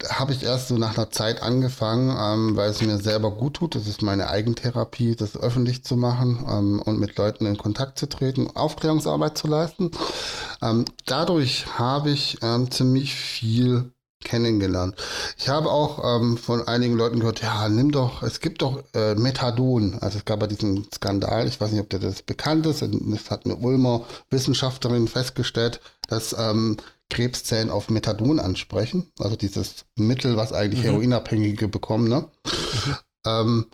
habe 0.09 0.33
ich 0.33 0.43
erst 0.43 0.67
so 0.67 0.77
nach 0.77 0.97
einer 0.97 1.09
Zeit 1.09 1.41
angefangen, 1.41 2.15
ähm, 2.17 2.57
weil 2.57 2.69
es 2.69 2.81
mir 2.81 2.97
selber 2.97 3.31
gut 3.31 3.55
tut. 3.55 3.75
Das 3.75 3.87
ist 3.87 4.01
meine 4.01 4.29
Eigentherapie, 4.29 5.15
das 5.15 5.37
öffentlich 5.37 5.83
zu 5.83 5.95
machen 5.95 6.45
ähm, 6.49 6.81
und 6.81 6.99
mit 6.99 7.17
Leuten 7.17 7.45
in 7.45 7.57
Kontakt 7.57 7.97
zu 7.97 8.07
treten, 8.07 8.55
Aufklärungsarbeit 8.55 9.37
zu 9.37 9.47
leisten. 9.47 9.91
Ähm, 10.61 10.85
dadurch 11.05 11.79
habe 11.79 12.11
ich 12.11 12.37
ähm, 12.41 12.69
ziemlich 12.71 13.15
viel 13.15 13.94
kennengelernt. 14.23 14.95
Ich 15.37 15.49
habe 15.49 15.69
auch 15.69 16.03
ähm, 16.03 16.37
von 16.37 16.67
einigen 16.67 16.95
Leuten 16.95 17.19
gehört, 17.19 17.41
ja, 17.41 17.69
nimm 17.69 17.91
doch, 17.91 18.23
es 18.23 18.39
gibt 18.39 18.61
doch 18.61 18.83
äh, 18.93 19.15
Methadon. 19.15 19.97
Also 20.01 20.17
es 20.17 20.25
gab 20.25 20.41
ja 20.41 20.47
diesen 20.47 20.87
Skandal, 20.93 21.47
ich 21.47 21.59
weiß 21.59 21.71
nicht, 21.71 21.81
ob 21.81 21.89
der 21.89 21.99
das 21.99 22.21
bekannt 22.21 22.65
ist, 22.65 22.81
das 22.81 23.31
hat 23.31 23.45
eine 23.45 23.55
Ulmer 23.55 24.05
Wissenschaftlerin 24.29 25.07
festgestellt, 25.07 25.79
dass 26.07 26.35
ähm, 26.37 26.77
Krebszellen 27.09 27.69
auf 27.69 27.89
Methadon 27.89 28.39
ansprechen, 28.39 29.11
also 29.19 29.35
dieses 29.35 29.85
Mittel, 29.95 30.37
was 30.37 30.53
eigentlich 30.53 30.81
mhm. 30.81 30.85
Heroinabhängige 30.89 31.67
bekommen. 31.67 32.07
Ne? 32.07 32.27
Mhm. 32.45 32.95
Ähm, 33.27 33.65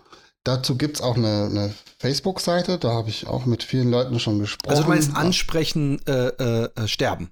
dazu 0.43 0.77
gibt 0.77 0.97
es 0.97 1.01
auch 1.01 1.15
eine, 1.15 1.45
eine 1.45 1.73
Facebook-Seite, 1.99 2.77
da 2.77 2.91
habe 2.91 3.10
ich 3.10 3.27
auch 3.27 3.45
mit 3.45 3.63
vielen 3.63 3.89
Leuten 3.89 4.19
schon 4.19 4.39
gesprochen. 4.39 4.71
Also 4.71 4.84
du 4.84 4.89
meinst 4.89 5.15
ansprechen, 5.15 6.01
äh, 6.08 6.27
äh, 6.27 6.88
sterben? 6.88 7.32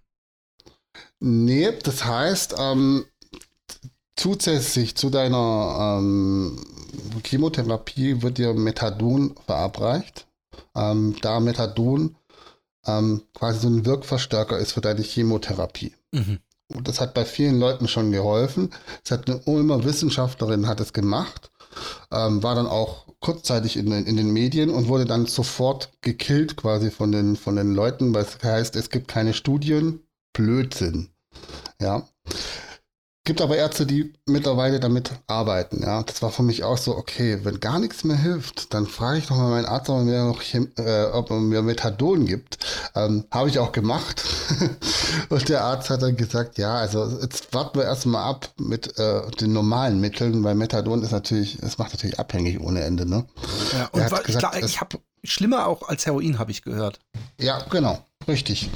Nee, 1.19 1.71
das 1.83 2.05
heißt, 2.05 2.55
ähm, 2.57 3.05
zusätzlich 4.15 4.95
zu 4.95 5.09
deiner 5.09 5.97
ähm, 5.99 6.63
Chemotherapie 7.23 8.21
wird 8.21 8.37
dir 8.37 8.53
Methadon 8.53 9.35
verabreicht. 9.45 10.27
Ähm, 10.75 11.15
da 11.21 11.39
Methadon 11.39 12.15
ähm, 12.85 13.23
quasi 13.33 13.59
so 13.59 13.67
ein 13.67 13.85
Wirkverstärker 13.85 14.57
ist 14.57 14.73
für 14.73 14.81
deine 14.81 15.01
Chemotherapie. 15.01 15.93
Mhm. 16.11 16.39
Und 16.73 16.87
das 16.87 17.01
hat 17.01 17.13
bei 17.13 17.25
vielen 17.25 17.59
Leuten 17.59 17.87
schon 17.87 18.11
geholfen. 18.11 18.71
Es 19.03 19.11
hat 19.11 19.29
eine 19.29 19.39
Ulmer 19.45 19.83
Wissenschaftlerin 19.83 20.67
hat 20.67 20.79
es 20.79 20.93
gemacht, 20.93 21.51
ähm, 22.11 22.43
war 22.43 22.55
dann 22.55 22.67
auch 22.67 23.07
kurzzeitig 23.19 23.75
in, 23.75 23.91
in, 23.91 24.15
den 24.15 24.31
Medien 24.31 24.69
und 24.69 24.87
wurde 24.87 25.05
dann 25.05 25.25
sofort 25.25 25.91
gekillt 26.01 26.55
quasi 26.55 26.89
von 26.89 27.11
den, 27.11 27.35
von 27.35 27.55
den 27.55 27.73
Leuten, 27.73 28.13
weil 28.13 28.23
es 28.23 28.41
heißt, 28.41 28.75
es 28.75 28.89
gibt 28.89 29.07
keine 29.07 29.33
Studien, 29.33 30.01
Blödsinn. 30.33 31.09
Ja. 31.81 32.07
Gibt 33.29 33.41
aber 33.41 33.57
Ärzte, 33.57 33.85
die 33.85 34.13
mittlerweile 34.25 34.79
damit 34.79 35.11
arbeiten. 35.27 35.83
Ja, 35.83 36.01
das 36.01 36.23
war 36.23 36.31
für 36.31 36.41
mich 36.41 36.63
auch 36.63 36.79
so, 36.79 36.97
okay, 36.97 37.41
wenn 37.43 37.59
gar 37.59 37.77
nichts 37.77 38.03
mehr 38.03 38.17
hilft, 38.17 38.73
dann 38.73 38.87
frage 38.87 39.19
ich 39.19 39.27
doch 39.27 39.35
mal 39.35 39.51
meinen 39.51 39.67
Arzt, 39.67 39.87
ob 39.89 39.97
er 39.97 40.03
mir, 40.03 40.23
noch, 40.23 40.41
äh, 40.51 41.03
ob 41.13 41.29
er 41.29 41.39
mir 41.39 41.61
Methadon 41.61 42.25
gibt. 42.25 42.57
Ähm, 42.95 43.25
Habe 43.29 43.49
ich 43.49 43.59
auch 43.59 43.71
gemacht. 43.71 44.23
Und 45.29 45.47
der 45.47 45.63
Arzt 45.63 45.91
hat 45.91 46.01
dann 46.01 46.15
gesagt, 46.15 46.57
ja, 46.57 46.73
also 46.73 47.19
jetzt 47.21 47.53
warten 47.53 47.77
wir 47.77 47.85
erstmal 47.85 48.23
ab 48.23 48.49
mit 48.57 48.97
äh, 48.97 49.29
den 49.39 49.53
normalen 49.53 50.01
Mitteln, 50.01 50.43
weil 50.43 50.55
Methadon 50.55 51.03
ist 51.03 51.11
natürlich, 51.11 51.61
es 51.61 51.77
macht 51.77 51.93
natürlich 51.93 52.19
abhängig 52.19 52.59
ohne 52.59 52.81
Ende. 52.81 53.07
Ne? 53.07 53.25
Ja, 53.77 53.89
und 53.91 54.09
war, 54.09 54.23
gesagt, 54.23 54.39
klar, 54.39 54.63
ich 54.63 54.81
habe 54.81 54.97
schlimmer 55.23 55.67
auch 55.67 55.87
als 55.87 56.05
Heroin, 56.05 56.39
habe 56.39 56.51
ich 56.51 56.61
gehört. 56.61 56.99
Ja, 57.39 57.59
genau. 57.69 58.03
Richtig. 58.27 58.69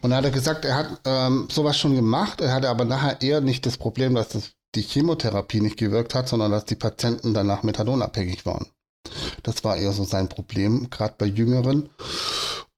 Und 0.00 0.10
da 0.10 0.16
hat 0.16 0.24
er 0.24 0.30
gesagt, 0.30 0.64
er 0.64 0.76
hat 0.76 1.00
ähm, 1.04 1.48
sowas 1.50 1.78
schon 1.78 1.94
gemacht, 1.94 2.40
er 2.40 2.52
hatte 2.52 2.68
aber 2.68 2.84
nachher 2.84 3.20
eher 3.20 3.40
nicht 3.40 3.66
das 3.66 3.76
Problem, 3.76 4.14
dass 4.14 4.28
das 4.30 4.50
die 4.74 4.82
Chemotherapie 4.82 5.60
nicht 5.60 5.76
gewirkt 5.76 6.14
hat, 6.14 6.28
sondern 6.28 6.50
dass 6.50 6.64
die 6.64 6.76
Patienten 6.76 7.34
danach 7.34 7.62
methadonabhängig 7.62 8.46
waren. 8.46 8.66
Das 9.42 9.64
war 9.64 9.76
eher 9.76 9.92
so 9.92 10.04
sein 10.04 10.28
Problem, 10.28 10.88
gerade 10.90 11.14
bei 11.18 11.26
Jüngeren. 11.26 11.90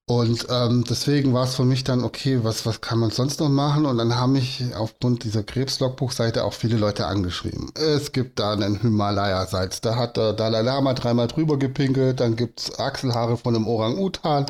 Und 0.07 0.45
ähm, 0.51 0.83
deswegen 0.87 1.33
war 1.33 1.45
es 1.45 1.55
für 1.55 1.65
mich 1.65 1.83
dann, 1.83 2.03
okay, 2.03 2.43
was, 2.43 2.67
was 2.67 2.79
kann 2.79 2.99
man 2.99 3.09
sonst 3.09 3.39
noch 3.39 3.49
machen? 3.49 3.87
Und 3.87 3.97
dann 3.97 4.15
haben 4.15 4.33
mich 4.33 4.63
aufgrund 4.75 5.23
dieser 5.23 5.41
Krebslogbuchseite 5.41 6.43
auch 6.43 6.53
viele 6.53 6.77
Leute 6.77 7.07
angeschrieben. 7.07 7.71
Es 7.73 8.11
gibt 8.11 8.37
da 8.37 8.53
einen 8.53 8.79
Himalaya-Salz, 8.81 9.81
da 9.81 9.95
hat 9.95 10.17
der 10.17 10.33
Dalai 10.33 10.61
Lama 10.61 10.93
dreimal 10.93 11.27
drüber 11.27 11.57
gepinkelt, 11.57 12.19
dann 12.19 12.35
gibt's 12.35 12.77
Achselhaare 12.77 13.37
von 13.37 13.55
einem 13.55 13.67
Orang-Utan, 13.67 14.45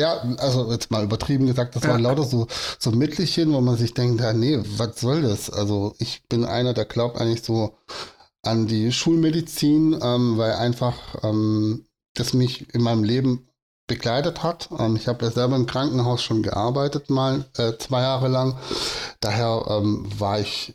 ja, 0.00 0.22
also 0.38 0.70
jetzt 0.72 0.90
mal 0.90 1.04
übertrieben 1.04 1.46
gesagt, 1.46 1.76
das 1.76 1.84
ja. 1.84 1.90
waren 1.90 2.02
lauter 2.02 2.24
so, 2.24 2.46
so 2.78 2.90
Mittelchen, 2.90 3.52
wo 3.52 3.60
man 3.60 3.76
sich 3.76 3.94
denkt, 3.94 4.20
ja, 4.20 4.32
nee, 4.32 4.58
was 4.76 5.00
soll 5.00 5.22
das? 5.22 5.50
Also 5.50 5.94
ich 5.98 6.24
bin 6.28 6.44
einer, 6.44 6.72
der 6.74 6.86
glaubt 6.86 7.20
eigentlich 7.20 7.42
so 7.42 7.76
an 8.42 8.66
die 8.66 8.90
Schulmedizin, 8.92 9.98
ähm, 10.02 10.38
weil 10.38 10.52
einfach 10.52 10.96
ähm, 11.22 11.86
das 12.14 12.32
mich 12.32 12.72
in 12.74 12.82
meinem 12.82 13.04
Leben 13.04 13.49
begleitet 13.90 14.42
hat. 14.44 14.70
Ähm, 14.78 14.96
ich 14.96 15.08
habe 15.08 15.24
ja 15.24 15.30
selber 15.30 15.56
im 15.56 15.66
Krankenhaus 15.66 16.22
schon 16.22 16.42
gearbeitet, 16.42 17.10
mal 17.10 17.44
äh, 17.58 17.72
zwei 17.78 18.02
Jahre 18.02 18.28
lang. 18.28 18.56
Daher 19.20 19.64
ähm, 19.68 20.06
war 20.18 20.38
ich 20.38 20.74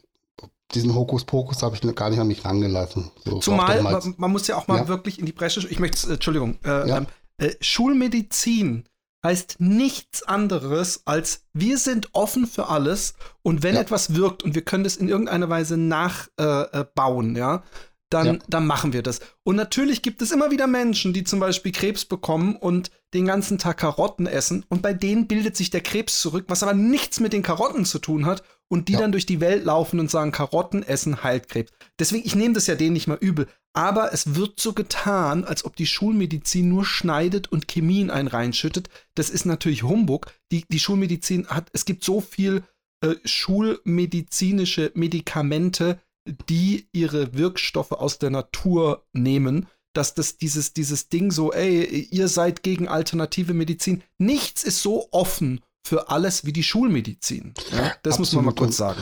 diesen 0.74 0.94
Hokuspokus 0.94 1.64
habe 1.64 1.76
ich 1.76 1.96
gar 1.96 2.10
nicht 2.10 2.20
an 2.20 2.28
mich 2.28 2.44
rangelassen. 2.44 3.12
So, 3.24 3.40
Zumal, 3.40 3.82
man, 3.82 4.14
man, 4.18 4.32
muss 4.32 4.48
ja 4.48 4.58
auch 4.58 4.68
mal 4.68 4.80
ja. 4.80 4.88
wirklich 4.90 5.20
in 5.20 5.26
die 5.26 5.32
Bresche, 5.32 5.66
ich 5.70 5.80
möchte, 5.80 6.08
äh, 6.10 6.14
Entschuldigung, 6.14 6.58
äh, 6.66 6.90
ja. 6.90 6.98
Ähm, 6.98 7.08
Äh, 7.38 7.52
Schulmedizin 7.60 8.86
heißt 9.26 9.58
nichts 9.60 10.24
anderes 10.24 11.02
als 11.06 11.42
wir 11.54 11.78
sind 11.78 12.10
offen 12.14 12.48
für 12.48 12.70
alles 12.70 13.16
und 13.42 13.62
wenn 13.64 13.76
ja. 13.76 13.82
etwas 13.82 14.16
wirkt 14.16 14.44
und 14.44 14.56
wir 14.56 14.62
können 14.62 14.84
das 14.84 14.96
in 14.96 15.10
irgendeiner 15.10 15.50
Weise 15.50 15.78
nachbauen, 15.78 17.36
äh, 17.36 17.40
äh 17.40 17.42
ja, 17.42 17.64
dann, 18.10 18.28
ja. 18.28 18.38
dann 18.48 18.68
machen 18.68 18.94
wir 18.94 19.02
das. 19.02 19.20
Und 19.44 19.56
natürlich 19.56 20.02
gibt 20.02 20.22
es 20.22 20.32
immer 20.32 20.52
wieder 20.52 20.68
Menschen, 20.68 21.14
die 21.14 21.24
zum 21.24 21.40
Beispiel 21.40 21.72
Krebs 21.72 22.06
bekommen 22.06 22.56
und 22.56 22.92
den 23.14 23.26
ganzen 23.26 23.58
Tag 23.58 23.78
Karotten 23.78 24.28
essen 24.28 24.66
und 24.70 24.82
bei 24.82 24.94
denen 24.94 25.28
bildet 25.28 25.56
sich 25.56 25.70
der 25.70 25.82
Krebs 25.82 26.20
zurück, 26.20 26.46
was 26.48 26.64
aber 26.64 26.74
nichts 26.74 27.20
mit 27.20 27.34
den 27.34 27.44
Karotten 27.44 27.86
zu 27.86 28.00
tun 28.00 28.26
hat 28.26 28.44
und 28.68 28.88
die 28.90 28.94
ja. 28.94 29.00
dann 29.00 29.12
durch 29.12 29.26
die 29.26 29.40
Welt 29.40 29.64
laufen 29.66 30.00
und 30.00 30.12
sagen, 30.12 30.32
Karotten 30.32 30.84
essen 30.84 31.24
heilt 31.24 31.48
Krebs. 31.48 31.72
Deswegen, 31.98 32.26
ich 32.26 32.36
nehme 32.36 32.54
das 32.54 32.68
ja 32.68 32.76
denen 32.76 32.94
nicht 32.94 33.08
mal 33.08 33.18
übel, 33.20 33.48
aber 33.74 34.14
es 34.14 34.36
wird 34.36 34.60
so 34.60 34.74
getan, 34.74 35.44
als 35.44 35.66
ob 35.66 35.76
die 35.76 35.86
Schulmedizin 35.86 36.70
nur 36.70 36.86
schneidet 36.86 37.52
und 37.52 37.68
Chemie 37.68 38.02
in 38.02 38.10
einen 38.10 38.28
reinschüttet. 38.28 38.90
Das 39.16 39.30
ist 39.30 39.46
natürlich 39.46 39.84
Humbug. 39.84 40.28
Die, 40.52 40.64
die 40.70 40.80
Schulmedizin 40.80 41.48
hat, 41.48 41.70
es 41.74 41.86
gibt 41.86 42.04
so 42.04 42.22
viel 42.22 42.64
äh, 43.02 43.16
schulmedizinische 43.26 44.92
Medikamente, 44.96 46.00
die 46.50 46.88
ihre 46.92 47.36
Wirkstoffe 47.36 47.92
aus 47.92 48.20
der 48.20 48.30
Natur 48.30 49.06
nehmen, 49.14 49.68
dass 49.94 50.14
das 50.14 50.38
dieses, 50.38 50.74
dieses 50.74 51.10
Ding 51.10 51.32
so, 51.32 51.54
ey, 51.54 52.08
ihr 52.12 52.28
seid 52.28 52.64
gegen 52.64 52.88
alternative 52.88 53.54
Medizin. 53.54 54.04
Nichts 54.18 54.64
ist 54.64 54.82
so 54.82 55.08
offen 55.12 55.62
für 55.86 56.10
alles 56.10 56.46
wie 56.46 56.54
die 56.54 56.64
Schulmedizin. 56.64 57.54
Ja, 57.72 57.94
das 58.04 58.14
Absolut. 58.14 58.20
muss 58.20 58.34
man 58.34 58.46
mal 58.46 58.56
kurz 58.56 58.78
sagen. 58.78 59.02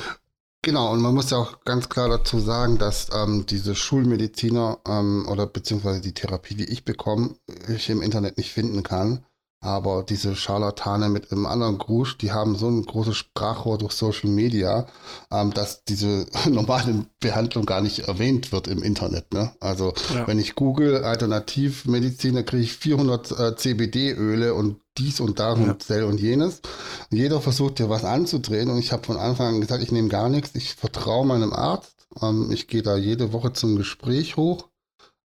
Genau, 0.61 0.93
und 0.93 1.01
man 1.01 1.13
muss 1.13 1.29
ja 1.29 1.37
auch 1.37 1.65
ganz 1.65 1.89
klar 1.89 2.07
dazu 2.07 2.39
sagen, 2.39 2.77
dass 2.77 3.09
ähm, 3.13 3.45
diese 3.45 3.75
Schulmediziner 3.75 4.79
ähm, 4.87 5.27
oder 5.29 5.45
beziehungsweise 5.45 5.99
die 5.99 6.13
Therapie, 6.13 6.55
die 6.55 6.69
ich 6.69 6.85
bekomme, 6.85 7.35
ich 7.67 7.89
im 7.89 8.01
Internet 8.01 8.37
nicht 8.37 8.51
finden 8.53 8.81
kann. 8.81 9.25
Aber 9.63 10.03
diese 10.03 10.35
Scharlatane 10.35 11.07
mit 11.07 11.31
einem 11.31 11.45
anderen 11.45 11.77
Grusch, 11.77 12.17
die 12.17 12.33
haben 12.33 12.57
so 12.57 12.67
ein 12.67 12.83
großes 12.83 13.15
Sprachrohr 13.15 13.77
durch 13.77 13.93
Social 13.93 14.29
Media, 14.29 14.87
ähm, 15.31 15.53
dass 15.53 15.85
diese 15.85 16.25
normale 16.49 17.05
Behandlung 17.21 17.65
gar 17.65 17.79
nicht 17.79 17.99
erwähnt 17.99 18.51
wird 18.51 18.67
im 18.67 18.83
Internet. 18.83 19.33
Ne? 19.33 19.53
Also 19.61 19.93
ja. 20.13 20.27
wenn 20.27 20.37
ich 20.37 20.55
google 20.55 21.05
Alternativmedizin, 21.05 22.35
da 22.35 22.43
kriege 22.43 22.63
ich 22.63 22.73
400 22.73 23.31
äh, 23.31 23.55
CBD-Öle 23.55 24.53
und 24.53 24.81
dies 24.97 25.21
und 25.21 25.39
da 25.39 25.55
ja. 25.55 25.63
und 25.63 25.81
Zell 25.81 26.03
und 26.03 26.19
jenes. 26.19 26.61
Und 27.09 27.17
jeder 27.17 27.39
versucht 27.39 27.79
dir 27.79 27.89
was 27.89 28.03
anzudrehen 28.03 28.69
und 28.69 28.79
ich 28.79 28.91
habe 28.91 29.05
von 29.05 29.17
Anfang 29.17 29.55
an 29.55 29.61
gesagt, 29.61 29.81
ich 29.81 29.93
nehme 29.93 30.09
gar 30.09 30.27
nichts, 30.27 30.51
ich 30.55 30.75
vertraue 30.75 31.25
meinem 31.25 31.53
Arzt. 31.53 32.05
Ähm, 32.21 32.51
ich 32.51 32.67
gehe 32.67 32.83
da 32.83 32.97
jede 32.97 33.31
Woche 33.31 33.53
zum 33.53 33.77
Gespräch 33.77 34.35
hoch. 34.35 34.67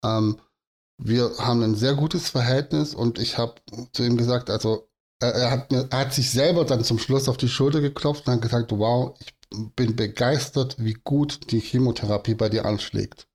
Ähm, 0.05 0.37
wir 0.99 1.31
haben 1.39 1.63
ein 1.63 1.77
sehr 1.77 1.95
gutes 1.95 2.29
Verhältnis 2.29 2.95
und 2.95 3.19
ich 3.19 3.39
habe 3.39 3.55
zu 3.93 4.03
ihm 4.03 4.17
gesagt, 4.17 4.51
also 4.51 4.89
er, 5.21 5.35
er, 5.35 5.51
hat 5.51 5.71
mir, 5.71 5.87
er 5.91 5.99
hat 5.99 6.13
sich 6.13 6.31
selber 6.31 6.65
dann 6.65 6.85
zum 6.85 6.99
Schluss 6.99 7.29
auf 7.29 7.37
die 7.37 7.49
Schulter 7.49 7.81
geklopft 7.81 8.27
und 8.27 8.35
hat 8.35 8.43
gesagt, 8.43 8.73
wow, 8.73 9.17
ich 9.21 9.35
bin 9.77 9.97
begeistert, 9.97 10.77
wie 10.79 10.95
gut 10.95 11.51
die 11.51 11.61
Chemotherapie 11.61 12.35
bei 12.35 12.49
dir 12.49 12.67
anschlägt. 12.67 13.29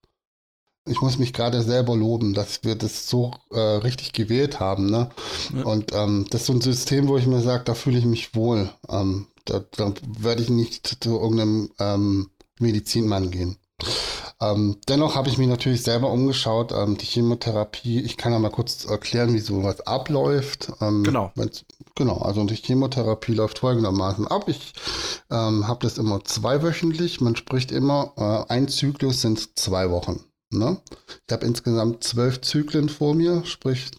Ich 0.86 0.99
muss 1.02 1.17
mich 1.17 1.32
gerade 1.32 1.62
selber 1.62 1.95
loben, 1.95 2.34
dass 2.34 2.65
wir 2.65 2.76
das 2.76 3.08
so 3.08 3.32
äh, 3.52 3.60
richtig 3.60 4.12
gewählt 4.12 4.60
haben. 4.60 4.89
Ne? 4.89 5.10
Ja. 5.56 5.63
Und 5.63 5.93
ähm, 5.93 6.28
das 6.30 6.41
ist 6.41 6.47
so 6.47 6.54
ein 6.54 6.62
System, 6.62 7.08
wo 7.08 7.17
ich 7.17 7.26
mir 7.26 7.41
sage, 7.41 7.63
da 7.63 7.73
fühle 7.73 7.97
ich 7.97 8.06
mich 8.06 8.36
wohl. 8.36 8.69
Ähm, 8.89 9.28
da, 9.45 9.63
da 9.78 9.93
werde 10.19 10.41
ich 10.41 10.49
nicht 10.49 10.97
zu 11.02 11.17
irgendeinem 11.19 11.71
ähm, 11.80 12.30
Medizinmann 12.60 13.32
gehen. 13.32 13.58
Ähm, 14.42 14.78
dennoch 14.90 15.16
habe 15.16 15.30
ich 15.30 15.38
mich 15.38 15.48
natürlich 15.48 15.84
selber 15.84 16.12
umgeschaut. 16.12 16.72
Ähm, 16.74 16.98
die 16.98 17.06
Chemotherapie, 17.06 18.02
ich 18.02 18.18
kann 18.18 18.34
ja 18.34 18.40
mal 18.40 18.50
kurz 18.50 18.86
erklären, 18.86 19.34
wie 19.34 19.40
sowas 19.40 19.82
abläuft. 19.82 20.72
Ähm, 20.82 21.04
genau. 21.04 21.32
Genau, 21.96 22.18
also 22.18 22.44
die 22.44 22.56
Chemotherapie 22.56 23.34
läuft 23.34 23.60
folgendermaßen 23.60 24.28
ab. 24.28 24.46
Ich 24.48 24.74
ähm, 25.30 25.68
habe 25.68 25.80
das 25.84 25.98
immer 25.98 26.24
zweiwöchentlich. 26.24 27.22
Man 27.22 27.36
spricht 27.36 27.72
immer, 27.72 28.14
äh, 28.18 28.52
ein 28.52 28.68
Zyklus 28.68 29.22
sind 29.22 29.58
zwei 29.58 29.90
Wochen. 29.92 30.24
Ne? 30.52 30.78
Ich 31.28 31.34
habe 31.34 31.46
insgesamt 31.46 32.04
zwölf 32.04 32.42
Zyklen 32.42 32.90
vor 32.90 33.16
mir, 33.16 33.46
sprich 33.46 33.92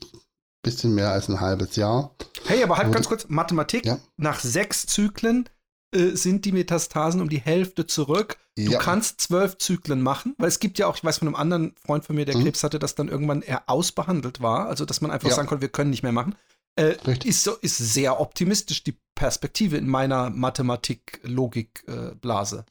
bisschen 0.65 0.95
mehr 0.95 1.11
als 1.11 1.29
ein 1.29 1.41
halbes 1.41 1.77
Jahr. 1.77 2.17
Hey, 2.47 2.63
aber 2.63 2.79
halt 2.79 2.93
ganz 2.93 3.07
kurz, 3.07 3.27
Mathematik, 3.29 3.87
ja? 3.87 3.99
nach 4.17 4.41
sechs 4.41 4.87
Zyklen 4.87 5.49
äh, 5.95 6.17
sind 6.17 6.45
die 6.45 6.53
Metastasen 6.53 7.21
um 7.21 7.29
die 7.29 7.41
Hälfte 7.41 7.87
zurück. 7.87 8.37
Du 8.57 8.63
ja. 8.63 8.79
kannst 8.79 9.21
zwölf 9.21 9.59
Zyklen 9.59 10.03
machen, 10.03 10.35
weil 10.39 10.49
es 10.49 10.61
gibt 10.61 10.79
ja 10.79 10.87
auch, 10.87 10.97
ich 10.97 11.05
weiß 11.05 11.19
von 11.19 11.29
einem 11.29 11.37
anderen 11.37 11.75
Freund 11.85 12.05
von 12.05 12.17
mir, 12.17 12.25
der 12.25 12.37
mhm. 12.37 12.45
Krebs 12.45 12.63
hatte, 12.63 12.79
dass 12.79 12.95
dann 12.95 13.09
irgendwann 13.09 13.43
er 13.43 13.69
ausbehandelt 13.69 14.41
war, 14.41 14.69
also 14.69 14.85
dass 14.85 15.01
man 15.01 15.11
einfach 15.11 15.29
ja. 15.29 15.35
sagen 15.35 15.49
konnte, 15.49 15.63
wir 15.63 15.71
können 15.71 15.91
nicht 15.91 16.03
mehr 16.03 16.13
machen. 16.13 16.37
Äh, 16.77 16.97
ist, 17.25 17.45
so, 17.45 17.55
ist 17.55 17.79
sehr 17.79 18.21
optimistisch 18.21 18.83
die 18.83 18.99
Perspektive 19.15 19.77
in 19.77 19.87
meiner 19.87 20.29
Mathematik-Logik-Blase. 20.31 22.65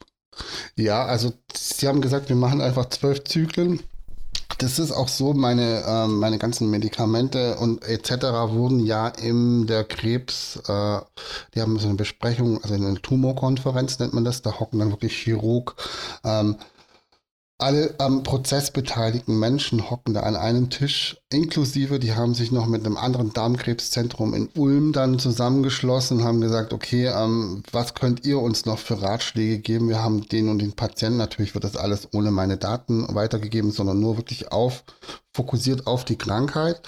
Äh, 0.76 0.82
ja, 0.82 1.04
also 1.04 1.32
Sie 1.54 1.88
haben 1.88 2.02
gesagt, 2.02 2.28
wir 2.28 2.36
machen 2.36 2.60
einfach 2.60 2.90
zwölf 2.90 3.24
Zyklen 3.24 3.80
das 4.58 4.78
ist 4.78 4.92
auch 4.92 5.08
so, 5.08 5.32
meine, 5.32 5.82
ähm, 5.86 6.18
meine 6.18 6.38
ganzen 6.38 6.70
Medikamente 6.70 7.56
und 7.56 7.84
etc. 7.84 8.10
wurden 8.52 8.80
ja 8.80 9.08
in 9.08 9.66
der 9.66 9.84
Krebs, 9.84 10.56
äh, 10.68 11.00
die 11.54 11.60
haben 11.60 11.78
so 11.78 11.88
eine 11.88 11.96
Besprechung, 11.96 12.62
also 12.62 12.74
eine 12.74 13.00
Tumorkonferenz 13.00 13.98
nennt 13.98 14.14
man 14.14 14.24
das, 14.24 14.42
da 14.42 14.58
hocken 14.58 14.78
dann 14.78 14.90
wirklich 14.90 15.16
Chirurg, 15.16 15.74
ähm, 16.24 16.56
alle 17.64 17.94
am 17.96 18.22
Prozess 18.24 18.70
beteiligten 18.70 19.38
Menschen 19.38 19.90
hocken 19.90 20.12
da 20.12 20.20
an 20.20 20.36
einem 20.36 20.68
Tisch, 20.68 21.16
inklusive, 21.30 21.98
die 21.98 22.12
haben 22.12 22.34
sich 22.34 22.52
noch 22.52 22.66
mit 22.66 22.84
einem 22.84 22.98
anderen 22.98 23.32
Darmkrebszentrum 23.32 24.34
in 24.34 24.50
Ulm 24.54 24.92
dann 24.92 25.18
zusammengeschlossen 25.18 26.18
und 26.18 26.24
haben 26.24 26.42
gesagt, 26.42 26.74
okay, 26.74 27.06
ähm, 27.06 27.62
was 27.72 27.94
könnt 27.94 28.26
ihr 28.26 28.38
uns 28.38 28.66
noch 28.66 28.78
für 28.78 29.00
Ratschläge 29.00 29.60
geben? 29.60 29.88
Wir 29.88 30.02
haben 30.02 30.28
den 30.28 30.50
und 30.50 30.58
den 30.58 30.74
Patienten, 30.74 31.16
natürlich 31.16 31.54
wird 31.54 31.64
das 31.64 31.78
alles 31.78 32.08
ohne 32.12 32.30
meine 32.30 32.58
Daten 32.58 33.06
weitergegeben, 33.14 33.70
sondern 33.70 33.98
nur 33.98 34.18
wirklich 34.18 34.52
auf, 34.52 34.84
fokussiert 35.32 35.86
auf 35.86 36.04
die 36.04 36.18
Krankheit. 36.18 36.82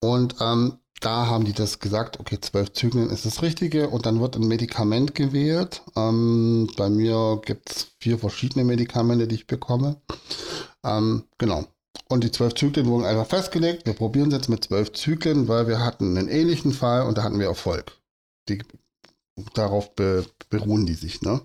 Und 0.00 0.34
ähm, 0.40 0.79
da 1.00 1.26
haben 1.26 1.44
die 1.44 1.54
das 1.54 1.78
gesagt, 1.78 2.20
okay, 2.20 2.38
zwölf 2.40 2.72
Zyklen 2.72 3.10
ist 3.10 3.24
das 3.24 3.42
Richtige 3.42 3.88
und 3.88 4.06
dann 4.06 4.20
wird 4.20 4.36
ein 4.36 4.46
Medikament 4.46 5.14
gewählt. 5.14 5.82
Ähm, 5.96 6.70
bei 6.76 6.90
mir 6.90 7.40
gibt 7.44 7.70
es 7.70 7.86
vier 7.98 8.18
verschiedene 8.18 8.64
Medikamente, 8.64 9.26
die 9.26 9.36
ich 9.36 9.46
bekomme. 9.46 9.96
Ähm, 10.84 11.24
genau. 11.38 11.64
Und 12.08 12.24
die 12.24 12.30
zwölf 12.30 12.54
Zyklen 12.54 12.86
wurden 12.86 13.06
einfach 13.06 13.26
festgelegt. 13.26 13.86
Wir 13.86 13.94
probieren 13.94 14.28
es 14.28 14.34
jetzt 14.34 14.48
mit 14.48 14.64
zwölf 14.64 14.92
Zyklen, 14.92 15.48
weil 15.48 15.66
wir 15.66 15.82
hatten 15.84 16.16
einen 16.16 16.28
ähnlichen 16.28 16.72
Fall 16.72 17.06
und 17.06 17.16
da 17.16 17.22
hatten 17.22 17.38
wir 17.38 17.46
Erfolg. 17.46 17.92
Die, 18.48 18.62
darauf 19.54 19.94
be, 19.94 20.26
beruhen 20.50 20.86
die 20.86 20.94
sich, 20.94 21.22
ne? 21.22 21.40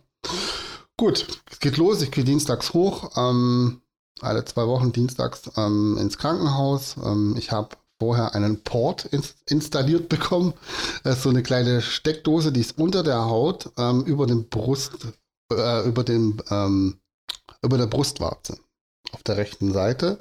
Gut, 0.98 1.28
es 1.52 1.60
geht 1.60 1.78
los. 1.78 2.02
Ich 2.02 2.12
gehe 2.12 2.24
dienstags 2.24 2.74
hoch, 2.74 3.12
ähm, 3.16 3.82
alle 4.22 4.46
zwei 4.46 4.68
Wochen 4.68 4.92
dienstags 4.92 5.44
ähm, 5.56 5.98
ins 5.98 6.18
Krankenhaus. 6.18 6.96
Ähm, 7.04 7.36
ich 7.38 7.52
habe 7.52 7.76
vorher 8.00 8.36
einen 8.36 8.64
Port 8.64 9.06
ins 9.06 9.36
installiert 9.48 10.10
bekommen. 10.10 10.54
Das 11.04 11.18
ist 11.18 11.24
so 11.24 11.30
eine 11.30 11.44
kleine 11.44 11.82
Steckdose, 11.82 12.52
die 12.52 12.62
ist 12.62 12.78
unter 12.78 13.04
der 13.04 13.26
Haut, 13.26 13.72
ähm, 13.78 14.04
über 14.04 14.28
dem 14.28 14.50
Brust, 14.50 14.94
äh, 15.52 15.88
über 15.88 16.04
dem, 16.04 16.38
ähm, 16.50 17.00
über 17.62 17.78
der 17.78 17.88
Brustwarze. 17.88 18.58
Auf 19.12 19.24
der 19.24 19.38
rechten 19.38 19.72
Seite 19.72 20.18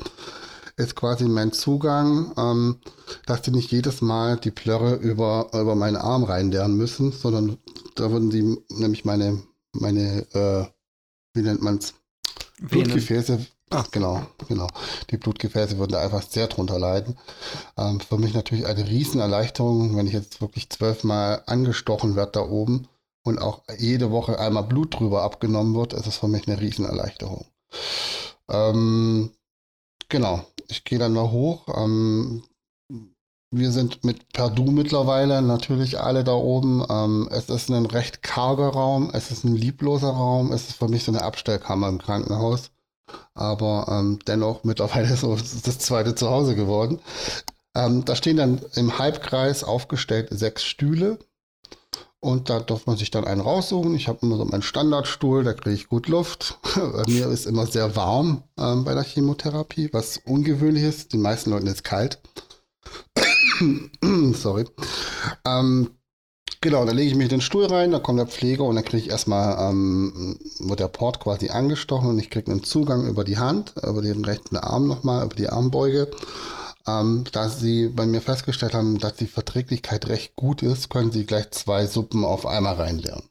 ist 0.76 0.96
quasi 0.96 1.24
mein 1.24 1.52
Zugang, 1.52 2.32
ähm, 2.36 2.80
dass 3.26 3.42
die 3.42 3.50
nicht 3.50 3.70
jedes 3.70 4.00
Mal 4.00 4.36
die 4.36 4.50
Plörre 4.50 4.96
über, 4.96 5.50
über 5.52 5.74
meinen 5.74 5.96
Arm 5.96 6.24
reinlernen 6.24 6.76
müssen, 6.76 7.12
sondern 7.12 7.58
da 7.94 8.10
würden 8.10 8.30
die 8.30 8.58
nämlich 8.70 9.04
meine, 9.04 9.42
meine, 9.72 10.26
äh, 10.32 10.66
wie 11.34 11.42
nennt 11.42 11.62
man's? 11.62 11.94
Blutgefäße 12.60 13.46
Ach, 13.70 13.90
genau, 13.90 14.22
genau. 14.48 14.68
Die 15.10 15.16
Blutgefäße 15.16 15.78
würden 15.78 15.92
da 15.92 16.00
einfach 16.00 16.22
sehr 16.22 16.46
drunter 16.46 16.78
leiden. 16.78 17.18
Ähm, 17.76 18.00
für 18.00 18.18
mich 18.18 18.34
natürlich 18.34 18.66
eine 18.66 18.86
Riesenerleichterung, 18.86 19.96
wenn 19.96 20.06
ich 20.06 20.12
jetzt 20.12 20.40
wirklich 20.40 20.70
zwölfmal 20.70 21.42
angestochen 21.46 22.14
werde 22.14 22.32
da 22.32 22.40
oben 22.42 22.88
und 23.24 23.40
auch 23.40 23.62
jede 23.78 24.10
Woche 24.10 24.38
einmal 24.38 24.64
Blut 24.64 24.98
drüber 24.98 25.22
abgenommen 25.22 25.74
wird, 25.74 25.92
ist 25.94 26.06
es 26.06 26.18
für 26.18 26.28
mich 26.28 26.46
eine 26.46 26.60
Riesenerleichterung. 26.60 27.46
Ähm, 28.48 29.30
genau, 30.08 30.44
ich 30.68 30.84
gehe 30.84 30.98
dann 30.98 31.14
noch 31.14 31.32
hoch. 31.32 31.66
Ähm, 31.76 32.44
wir 33.50 33.70
sind 33.72 34.04
mit 34.04 34.32
Perdu 34.32 34.70
mittlerweile 34.70 35.40
natürlich 35.42 36.00
alle 36.00 36.24
da 36.24 36.34
oben. 36.34 36.84
Ähm, 36.90 37.28
es 37.30 37.48
ist 37.48 37.70
ein 37.70 37.86
recht 37.86 38.22
karger 38.22 38.68
Raum, 38.68 39.10
es 39.12 39.30
ist 39.30 39.44
ein 39.44 39.54
liebloser 39.56 40.10
Raum, 40.10 40.52
es 40.52 40.68
ist 40.68 40.76
für 40.76 40.88
mich 40.88 41.04
so 41.04 41.12
eine 41.12 41.22
Abstellkammer 41.22 41.88
im 41.88 41.98
Krankenhaus 41.98 42.70
aber 43.34 43.86
ähm, 43.88 44.18
dennoch 44.26 44.64
mittlerweile 44.64 45.16
so 45.16 45.36
das 45.36 45.78
zweite 45.78 46.14
Zuhause 46.14 46.54
geworden. 46.54 47.00
Ähm, 47.76 48.04
da 48.04 48.14
stehen 48.14 48.36
dann 48.36 48.60
im 48.74 48.98
Halbkreis 48.98 49.64
aufgestellt 49.64 50.28
sechs 50.30 50.64
Stühle 50.64 51.18
und 52.24 52.48
da 52.48 52.58
darf 52.60 52.86
man 52.86 52.96
sich 52.96 53.10
dann 53.10 53.26
einen 53.26 53.42
raussuchen. 53.42 53.94
Ich 53.94 54.08
habe 54.08 54.20
immer 54.22 54.38
so 54.38 54.46
meinen 54.46 54.62
Standardstuhl, 54.62 55.44
da 55.44 55.52
kriege 55.52 55.74
ich 55.74 55.88
gut 55.88 56.08
Luft. 56.08 56.58
bei 56.74 57.02
mir 57.06 57.28
ist 57.28 57.46
immer 57.46 57.66
sehr 57.66 57.96
warm 57.96 58.44
ähm, 58.58 58.84
bei 58.84 58.94
der 58.94 59.02
Chemotherapie, 59.02 59.90
was 59.92 60.22
ungewöhnlich 60.24 60.84
ist. 60.84 61.12
Den 61.12 61.20
meisten 61.20 61.50
Leuten 61.50 61.66
ist 61.66 61.84
kalt. 61.84 62.22
Sorry. 64.32 64.64
Ähm, 65.44 65.90
genau, 66.64 66.84
da 66.86 66.92
lege 66.92 67.10
ich 67.10 67.14
mich 67.14 67.26
in 67.26 67.38
den 67.38 67.40
Stuhl 67.42 67.66
rein, 67.66 67.92
da 67.92 67.98
kommt 67.98 68.18
der 68.18 68.26
Pfleger 68.26 68.64
und 68.64 68.74
dann 68.74 68.84
kriege 68.84 69.02
ich 69.02 69.10
erstmal, 69.10 69.70
ähm, 69.70 70.38
wird 70.60 70.80
der 70.80 70.88
Port 70.88 71.20
quasi 71.20 71.50
angestochen 71.50 72.08
und 72.08 72.18
ich 72.18 72.30
kriege 72.30 72.50
einen 72.50 72.64
Zugang 72.64 73.06
über 73.06 73.22
die 73.22 73.38
Hand, 73.38 73.74
über 73.82 74.00
den 74.00 74.24
rechten 74.24 74.56
Arm 74.56 74.88
nochmal, 74.88 75.26
über 75.26 75.36
die 75.36 75.48
Armbeuge. 75.48 76.10
Ähm, 76.86 77.24
da 77.32 77.48
sie 77.50 77.88
bei 77.88 78.06
mir 78.06 78.20
festgestellt 78.20 78.74
haben, 78.74 78.98
dass 78.98 79.14
die 79.14 79.26
Verträglichkeit 79.26 80.08
recht 80.08 80.36
gut 80.36 80.62
ist, 80.62 80.88
können 80.88 81.12
sie 81.12 81.26
gleich 81.26 81.50
zwei 81.50 81.86
Suppen 81.86 82.24
auf 82.24 82.46
einmal 82.46 82.74
reinleeren. 82.74 83.22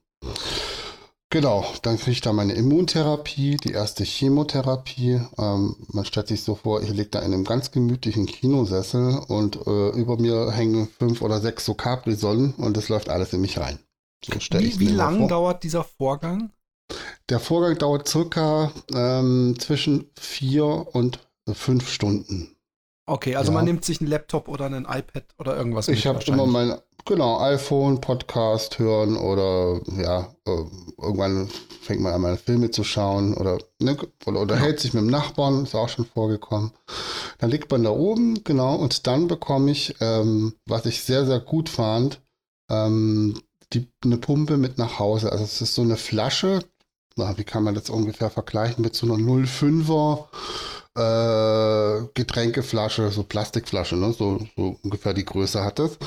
Genau, 1.34 1.65
dann 1.81 1.97
kriege 1.97 2.11
ich 2.11 2.21
da 2.21 2.31
meine 2.31 2.53
Immuntherapie, 2.53 3.57
die 3.57 3.71
erste 3.71 4.03
Chemotherapie. 4.03 5.19
Ähm, 5.39 5.75
man 5.88 6.05
stellt 6.05 6.27
sich 6.27 6.43
so 6.43 6.53
vor, 6.53 6.84
ich 6.84 6.89
liege 6.91 7.09
da 7.09 7.21
in 7.21 7.34
einem 7.34 7.43
ganz 7.43 7.71
gemütlichen 7.71 8.27
Kinosessel 8.27 9.19
und 9.29 9.55
äh, 9.65 9.89
über 9.97 10.19
mir 10.19 10.51
hängen 10.51 10.89
fünf 10.99 11.23
oder 11.23 11.41
sechs 11.41 11.65
so 11.65 11.73
Capri-Sonnen 11.73 12.53
und 12.53 12.77
das 12.77 12.88
läuft 12.88 13.09
alles 13.09 13.34
in 13.34 13.41
mich 13.41 13.57
rein. 13.57 13.79
So 14.23 14.59
wie 14.59 14.79
wie 14.79 14.89
lang 14.89 15.27
dauert 15.27 15.63
dieser 15.63 15.84
Vorgang? 15.84 16.51
Der 17.29 17.39
Vorgang 17.39 17.79
dauert 17.79 18.07
circa 18.07 18.71
ähm, 18.93 19.55
zwischen 19.57 20.11
vier 20.15 20.65
und 20.65 21.17
fünf 21.51 21.89
Stunden. 21.89 22.55
Okay, 23.07 23.36
also 23.38 23.51
ja. 23.51 23.55
man 23.55 23.65
nimmt 23.65 23.84
sich 23.84 24.01
einen 24.01 24.09
Laptop 24.11 24.47
oder 24.47 24.65
einen 24.65 24.86
iPad 24.86 25.25
oder 25.39 25.57
irgendwas. 25.57 25.88
Ich 25.88 26.05
habe 26.05 26.23
immer 26.27 26.45
mein 26.45 26.77
Genau, 27.05 27.41
iPhone, 27.41 27.99
Podcast 27.99 28.79
hören 28.79 29.17
oder 29.17 29.81
ja, 30.01 30.33
äh, 30.45 30.63
irgendwann 31.01 31.49
fängt 31.81 31.99
man 31.99 32.13
an, 32.13 32.21
mal 32.21 32.37
Filme 32.37 32.71
zu 32.71 32.85
schauen 32.85 33.33
oder, 33.33 33.57
ne, 33.79 33.97
oder 34.25 34.39
unterhält 34.39 34.79
sich 34.79 34.93
mit 34.93 35.01
dem 35.03 35.09
Nachbarn, 35.09 35.63
ist 35.63 35.75
auch 35.75 35.89
schon 35.89 36.05
vorgekommen. 36.05 36.71
Dann 37.39 37.49
liegt 37.49 37.69
man 37.69 37.83
da 37.83 37.89
oben, 37.89 38.45
genau, 38.45 38.75
und 38.75 39.05
dann 39.05 39.27
bekomme 39.27 39.71
ich, 39.71 39.95
ähm, 39.99 40.53
was 40.65 40.85
ich 40.85 41.03
sehr, 41.03 41.25
sehr 41.25 41.41
gut 41.41 41.67
fand, 41.67 42.21
ähm, 42.69 43.33
die, 43.73 43.89
eine 44.05 44.17
Pumpe 44.17 44.55
mit 44.55 44.77
nach 44.77 44.97
Hause. 44.97 45.29
Also 45.29 45.43
es 45.43 45.59
ist 45.59 45.75
so 45.75 45.81
eine 45.81 45.97
Flasche, 45.97 46.63
na, 47.17 47.37
wie 47.37 47.43
kann 47.43 47.65
man 47.65 47.75
das 47.75 47.89
ungefähr 47.89 48.29
vergleichen 48.29 48.81
mit 48.81 48.95
so 48.95 49.07
einer 49.07 49.15
05er 49.15 50.25
äh, 50.95 52.07
Getränkeflasche, 52.13 53.09
so 53.09 53.23
Plastikflasche, 53.23 53.95
ne? 53.95 54.13
so, 54.13 54.45
so 54.55 54.77
ungefähr 54.83 55.13
die 55.13 55.25
Größe 55.25 55.63
hat 55.63 55.79
es. 55.79 55.97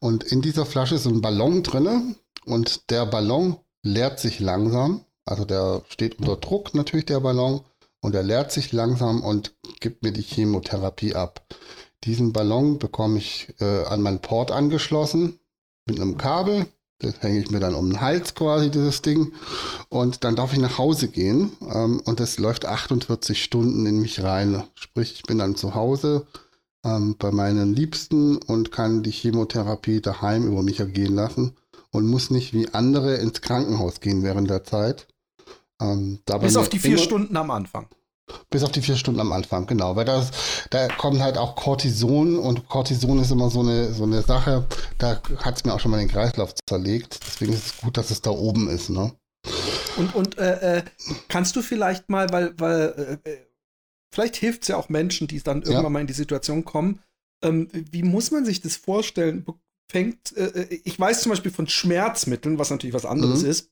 Und 0.00 0.24
in 0.24 0.42
dieser 0.42 0.66
Flasche 0.66 0.96
ist 0.96 1.06
ein 1.06 1.20
Ballon 1.20 1.62
drin 1.62 2.16
und 2.44 2.90
der 2.90 3.06
Ballon 3.06 3.56
leert 3.82 4.20
sich 4.20 4.40
langsam. 4.40 5.04
Also 5.24 5.44
der 5.44 5.82
steht 5.88 6.18
unter 6.18 6.36
Druck 6.36 6.74
natürlich, 6.74 7.06
der 7.06 7.20
Ballon. 7.20 7.62
Und 8.00 8.14
er 8.14 8.22
leert 8.22 8.52
sich 8.52 8.72
langsam 8.72 9.22
und 9.22 9.54
gibt 9.80 10.02
mir 10.02 10.12
die 10.12 10.20
Chemotherapie 10.22 11.14
ab. 11.14 11.42
Diesen 12.04 12.34
Ballon 12.34 12.78
bekomme 12.78 13.16
ich 13.16 13.54
äh, 13.60 13.84
an 13.84 14.02
meinen 14.02 14.20
Port 14.20 14.50
angeschlossen 14.50 15.40
mit 15.86 15.98
einem 15.98 16.18
Kabel. 16.18 16.66
Das 17.04 17.20
hänge 17.20 17.40
ich 17.40 17.50
mir 17.50 17.60
dann 17.60 17.74
um 17.74 17.90
den 17.90 18.00
Hals 18.00 18.34
quasi, 18.34 18.70
dieses 18.70 19.02
Ding. 19.02 19.32
Und 19.88 20.24
dann 20.24 20.36
darf 20.36 20.52
ich 20.52 20.58
nach 20.58 20.78
Hause 20.78 21.08
gehen. 21.08 21.52
Ähm, 21.72 22.00
und 22.04 22.20
das 22.20 22.38
läuft 22.38 22.64
48 22.64 23.42
Stunden 23.42 23.86
in 23.86 24.00
mich 24.00 24.22
rein. 24.22 24.64
Sprich, 24.74 25.14
ich 25.14 25.22
bin 25.24 25.38
dann 25.38 25.56
zu 25.56 25.74
Hause 25.74 26.26
ähm, 26.84 27.16
bei 27.18 27.30
meinen 27.30 27.74
Liebsten 27.74 28.36
und 28.36 28.72
kann 28.72 29.02
die 29.02 29.10
Chemotherapie 29.10 30.00
daheim 30.00 30.46
über 30.46 30.62
mich 30.62 30.80
ergehen 30.80 31.14
lassen 31.14 31.54
und 31.90 32.06
muss 32.06 32.30
nicht 32.30 32.52
wie 32.52 32.68
andere 32.74 33.16
ins 33.16 33.40
Krankenhaus 33.40 34.00
gehen 34.00 34.22
während 34.22 34.50
der 34.50 34.64
Zeit. 34.64 35.06
Ähm, 35.80 36.20
Bis 36.40 36.56
auf 36.56 36.68
die 36.68 36.78
vier 36.78 36.98
Stunden 36.98 37.36
am 37.36 37.50
Anfang. 37.50 37.86
Bis 38.50 38.62
auf 38.62 38.72
die 38.72 38.80
vier 38.80 38.96
Stunden 38.96 39.20
am 39.20 39.32
Anfang, 39.32 39.66
genau. 39.66 39.96
Weil 39.96 40.04
das, 40.04 40.30
da 40.70 40.88
kommt 40.88 41.20
halt 41.20 41.36
auch 41.36 41.56
Cortison 41.56 42.38
und 42.38 42.68
Cortison 42.68 43.18
ist 43.18 43.30
immer 43.30 43.50
so 43.50 43.60
eine, 43.60 43.92
so 43.92 44.04
eine 44.04 44.22
Sache, 44.22 44.66
da 44.98 45.20
hat 45.38 45.56
es 45.56 45.64
mir 45.64 45.74
auch 45.74 45.80
schon 45.80 45.90
mal 45.90 45.98
den 45.98 46.08
Kreislauf 46.08 46.54
zerlegt. 46.66 47.20
Deswegen 47.26 47.52
ist 47.52 47.66
es 47.66 47.76
gut, 47.78 47.96
dass 47.96 48.10
es 48.10 48.22
da 48.22 48.30
oben 48.30 48.68
ist, 48.68 48.90
ne? 48.90 49.12
Und, 49.96 50.14
und 50.14 50.38
äh, 50.38 50.78
äh, 50.78 50.82
kannst 51.28 51.54
du 51.56 51.62
vielleicht 51.62 52.08
mal, 52.08 52.30
weil, 52.30 52.54
weil 52.58 53.20
äh, 53.24 53.30
äh 53.30 53.38
vielleicht 54.12 54.36
hilft 54.36 54.62
es 54.62 54.68
ja 54.68 54.76
auch 54.76 54.88
Menschen, 54.88 55.26
die 55.26 55.42
dann 55.42 55.62
irgendwann 55.62 55.84
ja. 55.84 55.90
mal 55.90 56.00
in 56.00 56.06
die 56.06 56.12
Situation 56.12 56.64
kommen, 56.64 57.00
ähm, 57.42 57.68
wie 57.72 58.02
muss 58.02 58.30
man 58.30 58.44
sich 58.44 58.60
das 58.60 58.76
vorstellen? 58.76 59.44
Fängt, 59.90 60.36
äh, 60.36 60.46
äh, 60.46 60.80
ich 60.84 60.98
weiß 60.98 61.22
zum 61.22 61.30
Beispiel 61.30 61.52
von 61.52 61.68
Schmerzmitteln, 61.68 62.58
was 62.58 62.70
natürlich 62.70 62.94
was 62.94 63.04
anderes 63.04 63.42
mhm. 63.42 63.50
ist, 63.50 63.70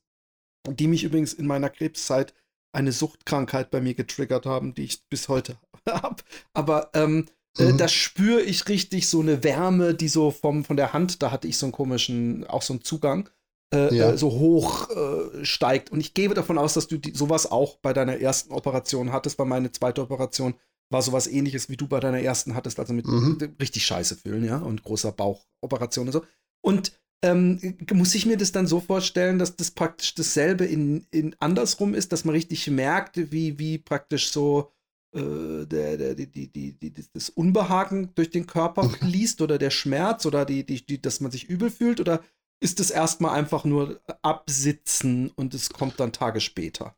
die 0.69 0.87
mich 0.87 1.03
übrigens 1.03 1.33
in 1.33 1.47
meiner 1.47 1.69
Krebszeit 1.69 2.33
eine 2.73 2.91
Suchtkrankheit 2.91 3.71
bei 3.71 3.79
mir 3.79 3.93
getriggert 3.93 4.45
haben, 4.45 4.73
die 4.73 4.83
ich 4.83 5.07
bis 5.09 5.29
heute 5.29 5.57
habe. 5.87 6.23
Aber 6.53 6.89
ähm, 6.93 7.27
äh, 7.57 7.63
mhm. 7.63 7.75
äh, 7.75 7.77
da 7.77 7.87
spüre 7.87 8.41
ich 8.41 8.67
richtig 8.67 9.07
so 9.07 9.21
eine 9.21 9.43
Wärme, 9.43 9.93
die 9.93 10.07
so 10.07 10.31
vom, 10.31 10.65
von 10.65 10.77
der 10.77 10.93
Hand, 10.93 11.21
da 11.21 11.31
hatte 11.31 11.47
ich 11.47 11.57
so 11.57 11.67
einen 11.67 11.73
komischen, 11.73 12.45
auch 12.45 12.61
so 12.61 12.73
einen 12.73 12.83
Zugang, 12.83 13.29
äh, 13.73 13.95
ja. 13.95 14.11
äh, 14.11 14.17
so 14.17 14.31
hoch 14.31 14.89
äh, 14.89 15.45
steigt. 15.45 15.91
Und 15.91 15.99
ich 15.99 16.13
gebe 16.13 16.33
davon 16.33 16.57
aus, 16.57 16.73
dass 16.73 16.87
du 16.87 16.97
die, 16.97 17.13
sowas 17.15 17.51
auch 17.51 17.77
bei 17.77 17.93
deiner 17.93 18.17
ersten 18.19 18.53
Operation 18.53 19.11
hattest. 19.11 19.37
Bei 19.37 19.45
meiner 19.45 19.71
zweiten 19.71 20.01
Operation 20.01 20.55
war 20.89 21.01
sowas 21.01 21.27
ähnliches, 21.27 21.69
wie 21.69 21.77
du 21.77 21.87
bei 21.87 21.99
deiner 21.99 22.19
ersten 22.19 22.55
hattest, 22.55 22.79
also 22.79 22.93
mit 22.93 23.07
mhm. 23.07 23.55
richtig 23.59 23.85
scheiße 23.85 24.15
fühlen, 24.15 24.43
ja, 24.43 24.57
und 24.57 24.83
großer 24.83 25.11
Bauchoperation 25.11 26.07
und 26.07 26.13
so. 26.13 26.23
Und 26.61 26.91
ähm, 27.23 27.77
muss 27.91 28.13
ich 28.15 28.25
mir 28.25 28.37
das 28.37 28.51
dann 28.51 28.67
so 28.67 28.79
vorstellen, 28.79 29.39
dass 29.39 29.55
das 29.55 29.71
praktisch 29.71 30.13
dasselbe 30.13 30.65
in, 30.65 31.07
in 31.09 31.35
andersrum 31.39 31.93
ist, 31.93 32.11
dass 32.11 32.25
man 32.25 32.35
richtig 32.35 32.69
merkt, 32.69 33.31
wie, 33.31 33.57
wie 33.57 33.77
praktisch 33.77 34.31
so 34.31 34.71
äh, 35.15 35.65
der, 35.65 35.97
der, 35.97 36.15
die, 36.15 36.27
die, 36.27 36.73
die, 36.73 36.93
das 37.13 37.29
Unbehagen 37.29 38.13
durch 38.15 38.29
den 38.29 38.45
Körper 38.45 38.89
fließt 38.89 39.41
oder 39.41 39.57
der 39.57 39.71
Schmerz 39.71 40.25
oder 40.25 40.45
die, 40.45 40.65
die, 40.65 40.85
die, 40.85 41.01
dass 41.01 41.21
man 41.21 41.31
sich 41.31 41.49
übel 41.49 41.71
fühlt? 41.71 42.01
Oder 42.01 42.21
ist 42.59 42.79
es 42.79 42.91
erstmal 42.91 43.35
einfach 43.35 43.63
nur 43.63 44.01
absitzen 44.21 45.31
und 45.35 45.53
es 45.53 45.69
kommt 45.69 45.99
dann 45.99 46.11
Tage 46.11 46.41
später? 46.41 46.95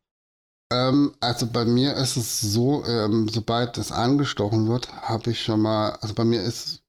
Ähm, 0.71 1.13
also 1.19 1.45
bei 1.45 1.65
mir 1.65 1.93
ist 1.95 2.17
es 2.17 2.41
so, 2.41 2.83
ähm, 2.85 3.29
sobald 3.29 3.77
es 3.77 3.91
angestochen 3.91 4.67
wird, 4.67 4.91
habe 4.91 5.31
ich 5.31 5.43
schon 5.43 5.61
mal, 5.61 5.91
also 6.01 6.15
bei 6.15 6.25
mir 6.25 6.41
ist 6.41 6.84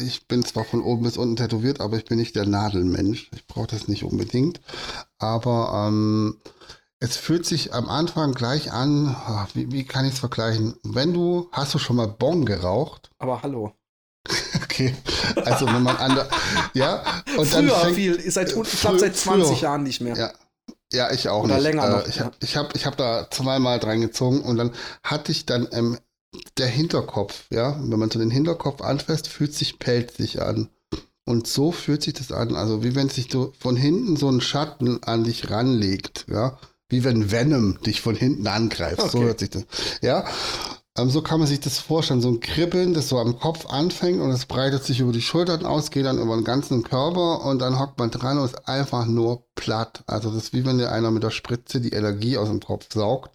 ich 0.00 0.26
bin 0.26 0.44
zwar 0.44 0.64
von 0.64 0.82
oben 0.82 1.04
bis 1.04 1.16
unten 1.16 1.36
tätowiert, 1.36 1.80
aber 1.80 1.96
ich 1.96 2.04
bin 2.04 2.18
nicht 2.18 2.36
der 2.36 2.46
Nadelmensch. 2.46 3.30
Ich 3.34 3.46
brauche 3.46 3.68
das 3.68 3.88
nicht 3.88 4.04
unbedingt. 4.04 4.60
Aber 5.18 5.86
ähm, 5.88 6.38
es 7.00 7.16
fühlt 7.16 7.46
sich 7.46 7.74
am 7.74 7.88
Anfang 7.88 8.32
gleich 8.32 8.72
an, 8.72 9.08
ah, 9.08 9.46
wie, 9.54 9.70
wie 9.72 9.84
kann 9.84 10.04
ich 10.04 10.14
es 10.14 10.18
vergleichen? 10.18 10.76
Wenn 10.82 11.14
du, 11.14 11.48
hast 11.52 11.74
du 11.74 11.78
schon 11.78 11.96
mal 11.96 12.08
Bon 12.08 12.44
geraucht? 12.44 13.10
Aber 13.18 13.42
hallo. 13.42 13.72
okay. 14.62 14.94
Also 15.44 15.66
wenn 15.66 15.82
man 15.82 15.96
an 15.96 16.14
der, 16.14 16.28
ja. 16.74 17.02
Und 17.36 17.46
Früher 17.46 17.68
dann 17.68 17.80
fängt, 17.80 17.94
viel, 17.96 18.30
seit, 18.30 18.48
ich 18.48 18.80
glaube 18.80 18.98
seit 18.98 19.16
20 19.16 19.46
früher, 19.46 19.62
Jahren 19.62 19.82
nicht 19.84 20.00
mehr. 20.00 20.16
Ja. 20.16 20.32
Ja, 20.90 21.10
ich 21.12 21.28
auch 21.28 21.44
Oder 21.44 21.56
nicht. 21.56 21.64
länger 21.64 21.84
äh, 21.84 21.90
noch. 21.90 22.06
Ich 22.06 22.20
habe 22.20 22.34
ich 22.40 22.56
hab, 22.56 22.74
ich 22.74 22.86
hab 22.86 22.96
da 22.96 23.28
zweimal 23.30 23.78
dran 23.78 24.00
gezogen 24.00 24.40
und 24.40 24.56
dann 24.56 24.72
hatte 25.02 25.32
ich 25.32 25.44
dann 25.44 25.66
im 25.66 25.98
der 26.56 26.68
Hinterkopf, 26.68 27.44
ja, 27.50 27.78
wenn 27.80 27.98
man 27.98 28.10
so 28.10 28.18
den 28.18 28.30
Hinterkopf 28.30 28.82
anfasst, 28.82 29.28
fühlt 29.28 29.54
sich 29.54 29.78
pelzig 29.78 30.42
an. 30.42 30.68
Und 31.24 31.46
so 31.46 31.72
fühlt 31.72 32.02
sich 32.02 32.14
das 32.14 32.32
an, 32.32 32.56
also 32.56 32.82
wie 32.82 32.94
wenn 32.94 33.10
sich 33.10 33.28
so 33.30 33.52
von 33.58 33.76
hinten 33.76 34.16
so 34.16 34.30
ein 34.30 34.40
Schatten 34.40 35.02
an 35.02 35.24
dich 35.24 35.50
ranlegt, 35.50 36.26
ja, 36.30 36.58
wie 36.88 37.04
wenn 37.04 37.30
Venom 37.30 37.80
dich 37.82 38.00
von 38.00 38.16
hinten 38.16 38.46
angreift. 38.46 39.00
Okay. 39.00 39.10
So 39.10 39.22
hört 39.22 39.40
sich 39.40 39.50
das. 39.50 39.64
Ja. 40.00 40.26
So 41.06 41.22
kann 41.22 41.38
man 41.38 41.46
sich 41.46 41.60
das 41.60 41.78
vorstellen. 41.78 42.20
So 42.20 42.28
ein 42.28 42.40
Kribbeln, 42.40 42.92
das 42.92 43.08
so 43.08 43.18
am 43.18 43.38
Kopf 43.38 43.66
anfängt 43.66 44.20
und 44.20 44.30
es 44.30 44.46
breitet 44.46 44.82
sich 44.82 44.98
über 44.98 45.12
die 45.12 45.22
Schultern 45.22 45.64
aus, 45.64 45.92
geht 45.92 46.06
dann 46.06 46.18
über 46.18 46.34
den 46.34 46.44
ganzen 46.44 46.82
Körper 46.82 47.44
und 47.44 47.60
dann 47.60 47.78
hockt 47.78 47.98
man 47.98 48.10
dran 48.10 48.38
und 48.38 48.46
ist 48.46 48.68
einfach 48.68 49.06
nur 49.06 49.44
platt. 49.54 50.02
Also 50.06 50.30
das 50.30 50.44
ist 50.44 50.52
wie 50.52 50.66
wenn 50.66 50.78
dir 50.78 50.90
einer 50.90 51.12
mit 51.12 51.22
der 51.22 51.30
Spritze 51.30 51.80
die 51.80 51.92
Energie 51.92 52.36
aus 52.36 52.48
dem 52.48 52.60
Kopf 52.60 52.86
saugt. 52.92 53.30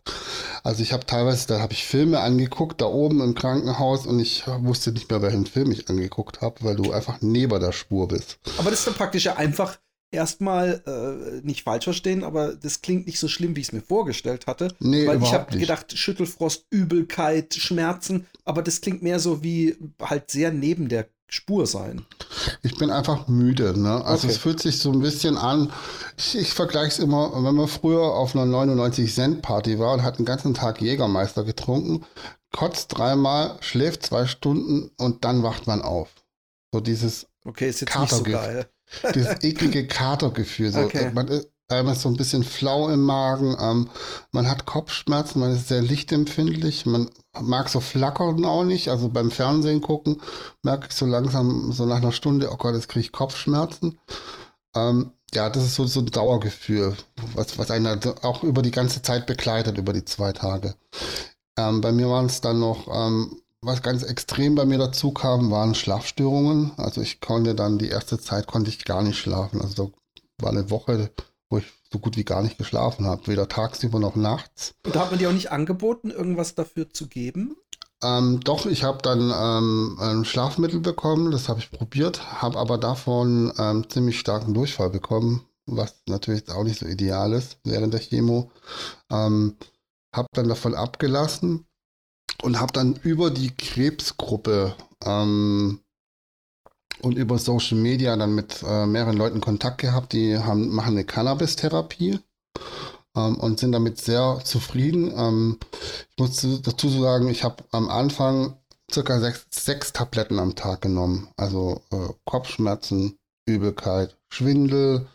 Also 0.63 0.83
ich 0.83 0.91
habe 0.91 1.05
teilweise, 1.05 1.47
da 1.47 1.59
habe 1.59 1.73
ich 1.73 1.85
Filme 1.85 2.19
angeguckt, 2.19 2.81
da 2.81 2.85
oben 2.85 3.21
im 3.21 3.33
Krankenhaus 3.33 4.05
und 4.05 4.19
ich 4.19 4.43
wusste 4.59 4.91
nicht 4.91 5.09
mehr, 5.09 5.21
welchen 5.21 5.45
Film 5.45 5.71
ich 5.71 5.89
angeguckt 5.89 6.41
habe, 6.41 6.55
weil 6.61 6.75
du 6.75 6.91
einfach 6.91 7.17
neben 7.21 7.59
der 7.61 7.71
Spur 7.71 8.09
bist. 8.09 8.39
Aber 8.57 8.71
das 8.71 8.79
ist 8.79 8.87
dann 8.87 8.95
praktisch 8.95 9.25
ja 9.25 9.37
einfach 9.37 9.77
erstmal 10.13 10.81
äh, 10.85 11.45
nicht 11.45 11.63
falsch 11.63 11.85
verstehen, 11.85 12.23
aber 12.23 12.53
das 12.55 12.81
klingt 12.81 13.07
nicht 13.07 13.19
so 13.19 13.27
schlimm, 13.27 13.55
wie 13.55 13.61
ich 13.61 13.67
es 13.67 13.73
mir 13.73 13.81
vorgestellt 13.81 14.47
hatte. 14.47 14.73
Nee, 14.79 15.07
weil 15.07 15.21
ich 15.21 15.33
habe 15.33 15.57
gedacht, 15.57 15.97
Schüttelfrost, 15.97 16.65
Übelkeit, 16.69 17.53
Schmerzen, 17.55 18.27
aber 18.45 18.61
das 18.61 18.81
klingt 18.81 19.03
mehr 19.03 19.19
so 19.19 19.43
wie 19.43 19.75
halt 20.01 20.31
sehr 20.31 20.51
neben 20.51 20.89
der 20.89 21.07
Spur 21.27 21.65
sein. 21.65 22.05
Ich 22.61 22.77
bin 22.77 22.91
einfach 22.91 23.27
müde. 23.27 23.77
Ne? 23.79 24.05
Also 24.05 24.27
okay. 24.27 24.35
es 24.35 24.37
fühlt 24.37 24.59
sich 24.61 24.77
so 24.77 24.91
ein 24.91 24.99
bisschen 24.99 25.35
an. 25.35 25.71
Ich, 26.15 26.37
ich 26.37 26.53
vergleiche 26.53 26.89
es 26.89 26.99
immer, 26.99 27.31
wenn 27.43 27.55
man 27.55 27.67
früher 27.67 28.03
auf 28.03 28.35
einer 28.35 28.45
99 28.45 29.11
Cent 29.11 29.41
Party 29.41 29.79
war 29.79 29.93
und 29.93 30.03
hat 30.03 30.19
den 30.19 30.25
ganzen 30.25 30.53
Tag 30.53 30.79
Jägermeister 30.79 31.43
getrunken, 31.43 32.05
kotzt 32.51 32.95
dreimal, 32.95 33.57
schläft 33.61 34.03
zwei 34.03 34.27
Stunden 34.27 34.91
und 34.97 35.25
dann 35.25 35.41
wacht 35.41 35.65
man 35.65 35.81
auf. 35.81 36.09
So 36.71 36.81
dieses 36.81 37.25
Okay, 37.45 37.69
ist 37.69 37.81
jetzt 37.81 37.99
nicht 37.99 38.13
so 38.13 38.23
geil. 38.23 38.67
Dieses 39.15 39.43
eklige 39.43 39.87
Katergefühl. 39.87 40.71
So. 40.71 40.81
Okay. 40.81 41.11
Man, 41.13 41.43
einmal 41.69 41.95
so 41.95 42.09
ein 42.09 42.17
bisschen 42.17 42.43
flau 42.43 42.89
im 42.89 43.01
Magen. 43.01 43.55
Ähm, 43.59 43.89
man 44.31 44.49
hat 44.49 44.65
Kopfschmerzen, 44.65 45.39
man 45.39 45.53
ist 45.53 45.67
sehr 45.67 45.81
lichtempfindlich. 45.81 46.85
Man 46.85 47.09
mag 47.39 47.69
so 47.69 47.79
Flackern 47.79 48.45
auch 48.45 48.63
nicht. 48.63 48.89
Also 48.89 49.09
beim 49.09 49.31
Fernsehen 49.31 49.81
gucken 49.81 50.21
merke 50.61 50.87
ich 50.89 50.95
so 50.95 51.05
langsam, 51.05 51.71
so 51.71 51.85
nach 51.85 51.97
einer 51.97 52.11
Stunde, 52.11 52.49
oh 52.51 52.57
Gott, 52.57 52.75
jetzt 52.75 52.89
kriege 52.89 53.05
ich 53.05 53.11
Kopfschmerzen. 53.11 53.97
Ähm, 54.75 55.11
ja, 55.33 55.49
das 55.49 55.63
ist 55.63 55.75
so, 55.75 55.85
so 55.85 55.99
ein 56.01 56.07
Dauergefühl, 56.07 56.95
was, 57.33 57.57
was 57.57 57.71
einen 57.71 57.87
halt 57.87 58.23
auch 58.23 58.43
über 58.43 58.61
die 58.61 58.71
ganze 58.71 59.01
Zeit 59.01 59.25
begleitet, 59.25 59.77
über 59.77 59.93
die 59.93 60.05
zwei 60.05 60.31
Tage. 60.31 60.75
Ähm, 61.57 61.81
bei 61.81 61.91
mir 61.91 62.09
waren 62.09 62.27
es 62.27 62.41
dann 62.41 62.59
noch, 62.59 62.87
ähm, 62.87 63.39
was 63.63 63.81
ganz 63.81 64.03
extrem 64.03 64.55
bei 64.55 64.65
mir 64.65 64.77
dazu 64.77 65.11
kam, 65.11 65.51
waren 65.51 65.75
Schlafstörungen. 65.75 66.71
Also 66.77 67.01
ich 67.01 67.21
konnte 67.21 67.55
dann 67.55 67.77
die 67.77 67.89
erste 67.89 68.19
Zeit 68.19 68.47
konnte 68.47 68.69
ich 68.69 68.85
gar 68.85 69.01
nicht 69.01 69.17
schlafen. 69.17 69.61
Also 69.61 69.91
da 70.39 70.45
war 70.45 70.51
eine 70.51 70.69
Woche, 70.69 71.09
wo 71.49 71.57
ich 71.57 71.65
so 71.91 71.99
gut 71.99 72.17
wie 72.17 72.25
gar 72.25 72.41
nicht 72.41 72.57
geschlafen 72.57 73.05
habe, 73.05 73.27
weder 73.27 73.47
tagsüber 73.47 73.99
noch 73.99 74.15
nachts. 74.15 74.73
Und 74.85 74.95
da 74.95 75.01
hat 75.01 75.11
man 75.11 75.19
dir 75.19 75.29
auch 75.29 75.33
nicht 75.33 75.51
angeboten, 75.51 76.09
irgendwas 76.09 76.55
dafür 76.55 76.89
zu 76.89 77.07
geben? 77.07 77.55
Ähm, 78.03 78.41
doch, 78.41 78.65
ich 78.65 78.83
habe 78.83 78.99
dann 79.01 79.31
ähm, 79.33 79.97
ein 79.99 80.25
Schlafmittel 80.25 80.81
bekommen, 80.81 81.31
das 81.31 81.47
habe 81.47 81.59
ich 81.59 81.71
probiert, 81.71 82.41
habe 82.41 82.59
aber 82.59 82.77
davon 82.77 83.53
ähm, 83.57 83.89
ziemlich 83.89 84.19
starken 84.19 84.53
Durchfall 84.53 84.89
bekommen, 84.89 85.45
was 85.65 85.95
natürlich 86.07 86.49
auch 86.49 86.63
nicht 86.63 86.79
so 86.79 86.85
ideal 86.85 87.31
ist 87.31 87.59
während 87.63 87.93
der 87.93 88.01
Chemo. 88.01 88.51
Ähm, 89.09 89.55
habe 90.13 90.27
dann 90.33 90.49
davon 90.49 90.75
abgelassen 90.75 91.65
und 92.41 92.59
habe 92.59 92.73
dann 92.73 92.95
über 93.03 93.31
die 93.31 93.51
Krebsgruppe 93.55 94.75
ähm, 95.03 95.79
und 97.01 97.17
über 97.17 97.37
Social 97.37 97.77
Media 97.77 98.15
dann 98.15 98.35
mit 98.35 98.63
äh, 98.63 98.85
mehreren 98.85 99.17
Leuten 99.17 99.41
Kontakt 99.41 99.79
gehabt, 99.79 100.13
die 100.13 100.37
haben, 100.37 100.69
machen 100.69 100.93
eine 100.93 101.05
Cannabis-Therapie 101.05 102.19
ähm, 103.15 103.35
und 103.37 103.59
sind 103.59 103.71
damit 103.71 103.99
sehr 103.99 104.41
zufrieden. 104.43 105.13
Ähm, 105.15 105.59
ich 106.09 106.17
muss 106.17 106.61
dazu 106.61 106.89
sagen, 106.89 107.27
ich 107.29 107.43
habe 107.43 107.63
am 107.71 107.89
Anfang 107.89 108.57
circa 108.91 109.19
sechs, 109.19 109.45
sechs, 109.49 109.93
Tabletten 109.93 110.39
am 110.39 110.55
Tag 110.55 110.81
genommen. 110.81 111.29
Also 111.37 111.81
äh, 111.91 112.09
Kopfschmerzen, 112.25 113.17
Übelkeit, 113.45 114.17
Schwindel, 114.29 115.07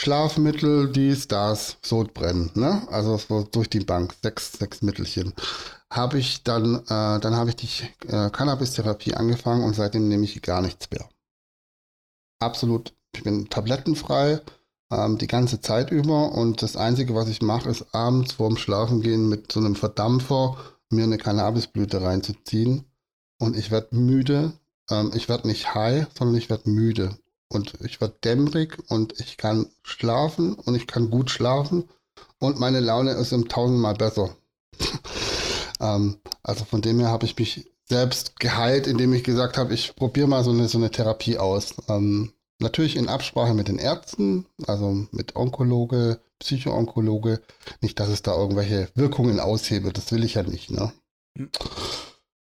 Schlafmittel, 0.00 0.90
dies, 0.90 1.28
das, 1.28 1.76
Sodbrennen. 1.82 2.50
Ne? 2.54 2.88
Also 2.90 3.18
so 3.18 3.42
durch 3.42 3.68
die 3.68 3.80
Bank, 3.80 4.14
sechs, 4.22 4.52
sechs 4.52 4.80
Mittelchen. 4.80 5.34
Habe 5.90 6.18
ich 6.18 6.42
dann, 6.42 6.76
äh, 6.76 7.20
dann 7.20 7.36
habe 7.36 7.50
ich 7.50 7.56
die 7.56 7.68
äh, 8.08 8.30
Cannabis-Therapie 8.30 9.12
angefangen 9.12 9.62
und 9.62 9.74
seitdem 9.74 10.08
nehme 10.08 10.24
ich 10.24 10.40
gar 10.40 10.62
nichts 10.62 10.90
mehr. 10.90 11.06
Absolut, 12.38 12.94
ich 13.14 13.24
bin 13.24 13.50
tablettenfrei 13.50 14.40
ähm, 14.90 15.18
die 15.18 15.26
ganze 15.26 15.60
Zeit 15.60 15.90
über 15.90 16.32
und 16.32 16.62
das 16.62 16.78
Einzige, 16.78 17.14
was 17.14 17.28
ich 17.28 17.42
mache, 17.42 17.68
ist 17.68 17.94
abends 17.94 18.32
vorm 18.32 18.56
Schlafengehen 18.56 19.28
mit 19.28 19.52
so 19.52 19.60
einem 19.60 19.76
Verdampfer 19.76 20.56
mir 20.88 21.04
eine 21.04 21.18
Cannabisblüte 21.18 22.00
reinzuziehen 22.00 22.86
und 23.38 23.54
ich 23.54 23.70
werde 23.70 23.94
müde. 23.94 24.54
Ähm, 24.88 25.12
ich 25.14 25.28
werde 25.28 25.46
nicht 25.46 25.74
high, 25.74 26.06
sondern 26.16 26.36
ich 26.36 26.48
werde 26.48 26.70
müde 26.70 27.18
und 27.50 27.74
ich 27.84 28.00
werde 28.00 28.14
dämmerig 28.24 28.78
und 28.88 29.20
ich 29.20 29.36
kann 29.36 29.66
schlafen 29.82 30.54
und 30.54 30.74
ich 30.74 30.86
kann 30.86 31.10
gut 31.10 31.30
schlafen 31.30 31.88
und 32.38 32.58
meine 32.58 32.80
Laune 32.80 33.12
ist 33.12 33.32
im 33.32 33.48
tausendmal 33.48 33.94
besser. 33.94 34.34
ähm, 35.80 36.16
also 36.42 36.64
von 36.64 36.80
dem 36.80 37.00
her 37.00 37.08
habe 37.08 37.26
ich 37.26 37.38
mich 37.38 37.70
selbst 37.86 38.40
geheilt, 38.40 38.86
indem 38.86 39.12
ich 39.12 39.24
gesagt 39.24 39.58
habe, 39.58 39.74
ich 39.74 39.94
probiere 39.96 40.28
mal 40.28 40.44
so 40.44 40.50
eine, 40.50 40.68
so 40.68 40.78
eine 40.78 40.90
Therapie 40.90 41.38
aus. 41.38 41.74
Ähm, 41.88 42.32
Natürlich 42.60 42.96
in 42.96 43.08
Absprache 43.08 43.54
mit 43.54 43.68
den 43.68 43.78
Ärzten, 43.78 44.44
also 44.66 45.06
mit 45.12 45.34
Onkologe, 45.34 46.20
Psychoonkologe. 46.40 47.40
Nicht, 47.80 47.98
dass 47.98 48.10
es 48.10 48.20
da 48.20 48.36
irgendwelche 48.36 48.90
Wirkungen 48.94 49.40
aushebelt, 49.40 49.96
das 49.96 50.12
will 50.12 50.24
ich 50.24 50.34
ja 50.34 50.42
nicht. 50.42 50.70
Ne? 50.70 50.92
Mhm. 51.36 51.50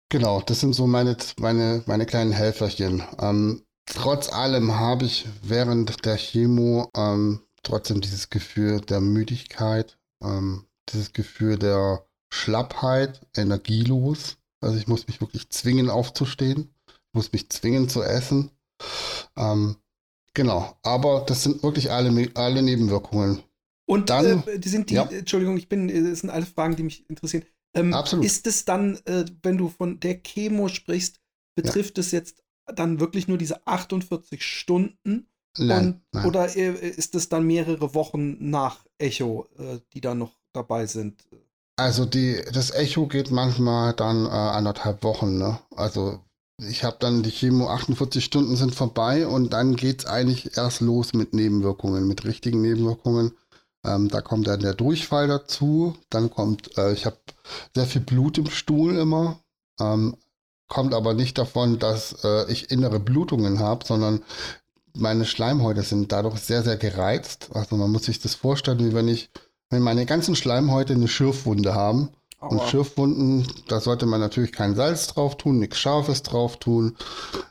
Genau, 0.08 0.40
das 0.40 0.60
sind 0.60 0.74
so 0.74 0.86
meine, 0.86 1.16
meine, 1.40 1.82
meine 1.86 2.06
kleinen 2.06 2.30
Helferchen. 2.30 3.02
Ähm, 3.18 3.62
trotz 3.86 4.28
allem 4.28 4.78
habe 4.78 5.04
ich 5.04 5.26
während 5.42 6.04
der 6.04 6.16
Chemo 6.16 6.90
ähm, 6.94 7.40
trotzdem 7.62 8.00
dieses 8.00 8.30
Gefühl 8.30 8.80
der 8.80 9.00
Müdigkeit, 9.00 9.98
ähm, 10.22 10.66
dieses 10.90 11.12
Gefühl 11.12 11.58
der 11.58 12.04
Schlappheit, 12.32 13.26
energielos. 13.36 14.36
Also 14.60 14.76
ich 14.76 14.86
muss 14.86 15.06
mich 15.06 15.20
wirklich 15.20 15.48
zwingen 15.50 15.90
aufzustehen, 15.90 16.74
muss 17.12 17.32
mich 17.32 17.48
zwingen 17.50 17.88
zu 17.88 18.02
essen. 18.02 18.50
Ähm, 19.36 19.76
Genau, 20.36 20.76
aber 20.82 21.24
das 21.26 21.42
sind 21.44 21.62
wirklich 21.62 21.90
alle, 21.90 22.30
alle 22.34 22.62
Nebenwirkungen. 22.62 23.42
Und 23.88 24.10
dann, 24.10 24.46
äh, 24.46 24.58
die 24.58 24.68
sind 24.68 24.90
die, 24.90 24.94
ja. 24.94 25.04
Entschuldigung, 25.04 25.56
ich 25.56 25.70
bin, 25.70 25.88
das 25.88 26.20
sind 26.20 26.28
alle 26.28 26.44
Fragen, 26.44 26.76
die 26.76 26.82
mich 26.82 27.08
interessieren. 27.08 27.44
Ähm, 27.74 27.94
Absolut. 27.94 28.22
Ist 28.22 28.46
es 28.46 28.66
dann, 28.66 28.98
äh, 29.06 29.24
wenn 29.42 29.56
du 29.56 29.70
von 29.70 29.98
der 29.98 30.20
Chemo 30.22 30.68
sprichst, 30.68 31.20
betrifft 31.54 31.96
ja. 31.96 32.02
es 32.02 32.10
jetzt 32.10 32.42
dann 32.74 33.00
wirklich 33.00 33.28
nur 33.28 33.38
diese 33.38 33.66
48 33.66 34.42
Stunden? 34.42 35.28
Nein, 35.58 35.86
und, 35.86 36.00
nein. 36.12 36.26
Oder 36.26 36.54
äh, 36.56 36.72
ist 36.88 37.14
es 37.14 37.28
dann 37.28 37.46
mehrere 37.46 37.94
Wochen 37.94 38.36
nach 38.50 38.84
Echo, 38.98 39.46
äh, 39.58 39.78
die 39.92 40.00
da 40.00 40.14
noch 40.14 40.32
dabei 40.52 40.86
sind? 40.86 41.22
Also 41.76 42.06
die, 42.06 42.42
das 42.52 42.70
Echo 42.70 43.06
geht 43.06 43.30
manchmal 43.30 43.92
dann 43.92 44.26
äh, 44.26 44.30
anderthalb 44.30 45.02
Wochen, 45.02 45.38
ne? 45.38 45.58
Also 45.74 46.20
ich 46.58 46.84
habe 46.84 46.96
dann 46.98 47.22
die 47.22 47.30
Chemo, 47.30 47.68
48 47.68 48.24
Stunden 48.24 48.56
sind 48.56 48.74
vorbei 48.74 49.26
und 49.26 49.52
dann 49.52 49.76
geht 49.76 50.00
es 50.00 50.06
eigentlich 50.06 50.56
erst 50.56 50.80
los 50.80 51.12
mit 51.12 51.34
Nebenwirkungen, 51.34 52.08
mit 52.08 52.24
richtigen 52.24 52.62
Nebenwirkungen. 52.62 53.32
Ähm, 53.84 54.08
da 54.08 54.22
kommt 54.22 54.46
dann 54.46 54.60
der 54.60 54.74
Durchfall 54.74 55.28
dazu. 55.28 55.96
Dann 56.08 56.30
kommt, 56.30 56.76
äh, 56.78 56.92
ich 56.92 57.04
habe 57.04 57.18
sehr 57.74 57.86
viel 57.86 58.00
Blut 58.00 58.38
im 58.38 58.48
Stuhl 58.48 58.96
immer. 58.96 59.38
Ähm, 59.78 60.16
kommt 60.68 60.94
aber 60.94 61.14
nicht 61.14 61.38
davon, 61.38 61.78
dass 61.78 62.24
äh, 62.24 62.50
ich 62.50 62.70
innere 62.70 63.00
Blutungen 63.00 63.60
habe, 63.60 63.84
sondern 63.84 64.22
meine 64.94 65.24
Schleimhäute 65.24 65.82
sind 65.82 66.12
dadurch 66.12 66.38
sehr, 66.38 66.62
sehr 66.62 66.76
gereizt. 66.76 67.50
Also 67.52 67.76
man 67.76 67.90
muss 67.90 68.04
sich 68.04 68.20
das 68.20 68.34
vorstellen, 68.34 68.78
wie 68.78 68.94
wenn 68.94 69.08
ich, 69.08 69.30
wenn 69.70 69.82
meine 69.82 70.06
ganzen 70.06 70.36
Schleimhäute 70.36 70.94
eine 70.94 71.08
Schürfwunde 71.08 71.74
haben 71.74 72.10
Aua. 72.38 72.48
Und 72.50 72.68
Schürfwunden, 72.68 73.46
da 73.68 73.80
sollte 73.80 74.04
man 74.04 74.20
natürlich 74.20 74.52
kein 74.52 74.74
Salz 74.74 75.06
drauf 75.06 75.38
tun, 75.38 75.58
nichts 75.58 75.78
Scharfes 75.78 76.22
drauf 76.22 76.58
tun. 76.58 76.96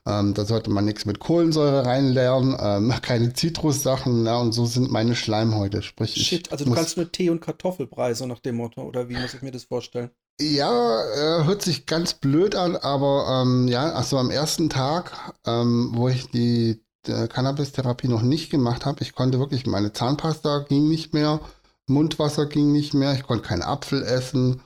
Ähm, 0.05 0.35
da 0.35 0.45
sollte 0.45 0.69
man 0.69 0.85
nichts 0.85 1.05
mit 1.05 1.19
Kohlensäure 1.19 1.85
reinlernen, 1.85 2.55
ähm, 2.59 2.93
keine 3.01 3.33
Zitrussachen. 3.33 4.25
Ja, 4.25 4.37
und 4.37 4.51
so 4.51 4.65
sind 4.65 4.91
meine 4.91 5.15
Schleimhäute. 5.15 5.81
Sprich, 5.81 6.13
Shit, 6.13 6.51
also 6.51 6.65
du 6.65 6.73
kannst 6.73 6.97
nur 6.97 7.11
Tee 7.11 7.31
und 7.31 7.41
Kartoffelbrei, 7.41 8.13
so 8.13 8.27
nach 8.27 8.39
dem 8.39 8.55
Motto, 8.57 8.83
oder 8.83 9.09
wie 9.09 9.17
muss 9.17 9.33
ich 9.33 9.41
mir 9.41 9.51
das 9.51 9.63
vorstellen? 9.63 10.11
Ja, 10.39 11.01
äh, 11.41 11.45
hört 11.45 11.61
sich 11.61 11.85
ganz 11.85 12.13
blöd 12.13 12.55
an, 12.55 12.75
aber 12.75 13.43
ähm, 13.43 13.67
ja, 13.69 13.93
also 13.93 14.17
am 14.17 14.29
ersten 14.29 14.69
Tag, 14.69 15.33
ähm, 15.45 15.91
wo 15.93 16.09
ich 16.09 16.29
die 16.29 16.81
Cannabis-Therapie 17.03 18.07
noch 18.07 18.21
nicht 18.23 18.49
gemacht 18.49 18.85
habe, 18.85 19.01
ich 19.03 19.13
konnte 19.13 19.39
wirklich, 19.39 19.65
meine 19.67 19.93
Zahnpasta 19.93 20.59
ging 20.67 20.89
nicht 20.89 21.13
mehr. 21.13 21.39
Mundwasser 21.87 22.47
ging 22.47 22.71
nicht 22.71 22.95
mehr, 22.95 23.13
ich 23.13 23.23
konnte 23.23 23.47
keinen 23.47 23.61
Apfel 23.61 24.01
essen. 24.03 24.61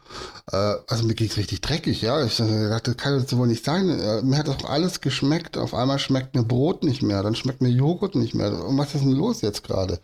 Äh, 0.51 0.75
also 0.87 1.03
mir 1.03 1.15
ging 1.15 1.27
es 1.27 1.37
richtig 1.37 1.61
dreckig, 1.61 2.01
ja. 2.01 2.23
Ich 2.23 2.37
dachte, 2.37 2.93
das 2.93 2.97
kann 2.97 3.21
das 3.21 3.35
wohl 3.37 3.47
nicht 3.47 3.65
sein. 3.65 3.89
Äh, 3.89 4.21
mir 4.21 4.37
hat 4.37 4.47
doch 4.47 4.63
alles 4.63 5.01
geschmeckt. 5.01 5.57
Auf 5.57 5.73
einmal 5.73 5.99
schmeckt 5.99 6.33
mir 6.33 6.43
Brot 6.43 6.83
nicht 6.83 7.01
mehr, 7.03 7.21
dann 7.21 7.35
schmeckt 7.35 7.61
mir 7.61 7.69
Joghurt 7.69 8.15
nicht 8.15 8.33
mehr. 8.35 8.65
Und 8.65 8.77
was 8.77 8.95
ist 8.95 9.03
denn 9.03 9.11
los 9.11 9.41
jetzt 9.41 9.63
gerade? 9.63 9.99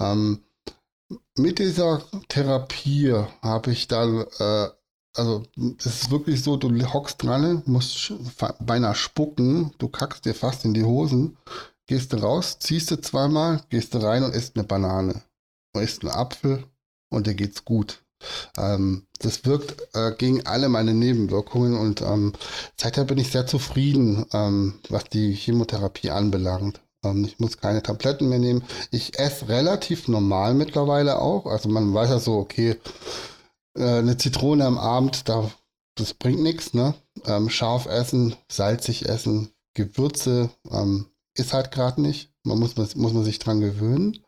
Ähm, 0.00 0.42
mit 1.36 1.58
dieser 1.58 2.02
Therapie 2.28 3.14
habe 3.42 3.70
ich 3.70 3.88
dann, 3.88 4.24
äh, 4.38 4.68
also 5.18 5.42
es 5.78 5.86
ist 5.86 6.10
wirklich 6.10 6.42
so, 6.42 6.56
du 6.56 6.70
hockst 6.92 7.22
dran, 7.22 7.62
musst 7.66 8.12
beinahe 8.60 8.94
spucken, 8.94 9.72
du 9.78 9.88
kackst 9.88 10.24
dir 10.24 10.34
fast 10.34 10.64
in 10.64 10.74
die 10.74 10.84
Hosen, 10.84 11.36
gehst 11.86 12.14
raus, 12.14 12.58
ziehst 12.58 12.90
du 12.90 13.00
zweimal, 13.00 13.62
gehst 13.70 13.94
rein 13.96 14.22
und 14.22 14.34
isst 14.34 14.56
eine 14.56 14.64
Banane 14.64 15.22
man 15.74 15.84
isst 15.84 16.02
einen 16.02 16.12
Apfel 16.12 16.64
und 17.10 17.26
dir 17.26 17.34
geht's 17.34 17.64
gut. 17.64 18.02
Ähm, 18.56 19.06
das 19.20 19.44
wirkt 19.44 19.94
äh, 19.94 20.12
gegen 20.12 20.44
alle 20.46 20.68
meine 20.68 20.92
Nebenwirkungen 20.92 21.78
und 21.78 22.02
ähm, 22.02 22.32
seither 22.76 23.04
bin 23.04 23.18
ich 23.18 23.30
sehr 23.30 23.46
zufrieden, 23.46 24.26
ähm, 24.32 24.80
was 24.88 25.04
die 25.04 25.32
Chemotherapie 25.34 26.10
anbelangt. 26.10 26.80
Ähm, 27.04 27.24
ich 27.24 27.38
muss 27.38 27.58
keine 27.58 27.82
Tabletten 27.82 28.28
mehr 28.28 28.40
nehmen. 28.40 28.64
Ich 28.90 29.20
esse 29.20 29.48
relativ 29.48 30.08
normal 30.08 30.54
mittlerweile 30.54 31.20
auch. 31.20 31.46
Also 31.46 31.68
man 31.68 31.94
weiß 31.94 32.10
ja 32.10 32.18
so, 32.18 32.38
okay, 32.38 32.76
eine 33.82 34.16
Zitrone 34.16 34.64
am 34.64 34.78
Abend, 34.78 35.28
da, 35.28 35.50
das 35.96 36.14
bringt 36.14 36.40
nichts. 36.40 36.74
Ne? 36.74 36.94
Ähm, 37.26 37.50
scharf 37.50 37.86
essen, 37.86 38.36
salzig 38.50 39.08
essen, 39.08 39.52
Gewürze 39.74 40.50
ähm, 40.70 41.06
ist 41.34 41.52
halt 41.52 41.70
gerade 41.70 42.00
nicht. 42.00 42.32
Man 42.44 42.58
muss, 42.58 42.76
muss 42.76 43.12
man 43.12 43.24
sich 43.24 43.38
dran 43.38 43.60
gewöhnen. 43.60 44.18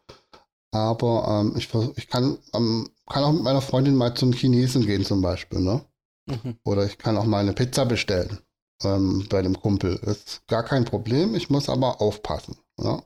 Aber 0.73 1.27
ähm, 1.29 1.55
ich, 1.57 1.69
ich 1.97 2.09
kann, 2.09 2.39
ähm, 2.55 2.91
kann 3.09 3.25
auch 3.25 3.33
mit 3.33 3.43
meiner 3.43 3.61
Freundin 3.61 3.97
mal 3.97 4.15
zum 4.15 4.33
Chinesen 4.33 4.87
gehen 4.87 5.05
zum 5.05 5.21
Beispiel, 5.21 5.61
ne? 5.61 5.85
Mhm. 6.27 6.59
Oder 6.65 6.85
ich 6.85 6.99
kann 6.99 7.17
auch 7.17 7.25
mal 7.25 7.41
eine 7.41 7.53
Pizza 7.53 7.85
bestellen 7.85 8.39
ähm, 8.85 9.27
bei 9.29 9.43
dem 9.43 9.61
Kumpel. 9.61 9.97
ist 9.97 10.47
gar 10.47 10.63
kein 10.63 10.85
Problem, 10.85 11.35
ich 11.35 11.51
muss 11.51 11.69
aber 11.69 12.01
aufpassen. 12.01 12.57
Ne? 12.79 13.03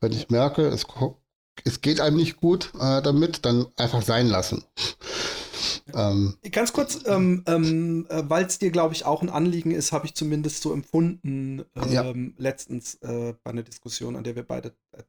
Wenn 0.00 0.12
ich 0.12 0.30
merke, 0.30 0.66
es 0.66 0.86
es 1.64 1.80
geht 1.80 2.00
einem 2.00 2.16
nicht 2.16 2.36
gut 2.36 2.72
äh, 2.78 3.02
damit, 3.02 3.44
dann 3.44 3.66
einfach 3.76 4.02
sein 4.02 4.28
lassen. 4.28 4.64
Ähm, 5.94 6.36
Ganz 6.50 6.72
kurz, 6.72 7.00
ähm, 7.06 7.42
ähm, 7.46 8.06
äh, 8.08 8.22
weil 8.26 8.44
es 8.44 8.58
dir, 8.58 8.70
glaube 8.70 8.94
ich, 8.94 9.04
auch 9.04 9.22
ein 9.22 9.30
Anliegen 9.30 9.70
ist, 9.70 9.92
habe 9.92 10.06
ich 10.06 10.14
zumindest 10.14 10.62
so 10.62 10.72
empfunden, 10.72 11.64
ja. 11.90 12.04
Ähm, 12.04 12.34
letztens 12.38 12.94
äh, 12.96 13.34
bei 13.42 13.50
einer 13.50 13.62
Diskussion, 13.62 14.16
an 14.16 14.24
der 14.24 14.36
wir 14.36 14.42
beide 14.42 14.74
äh, 14.92 15.02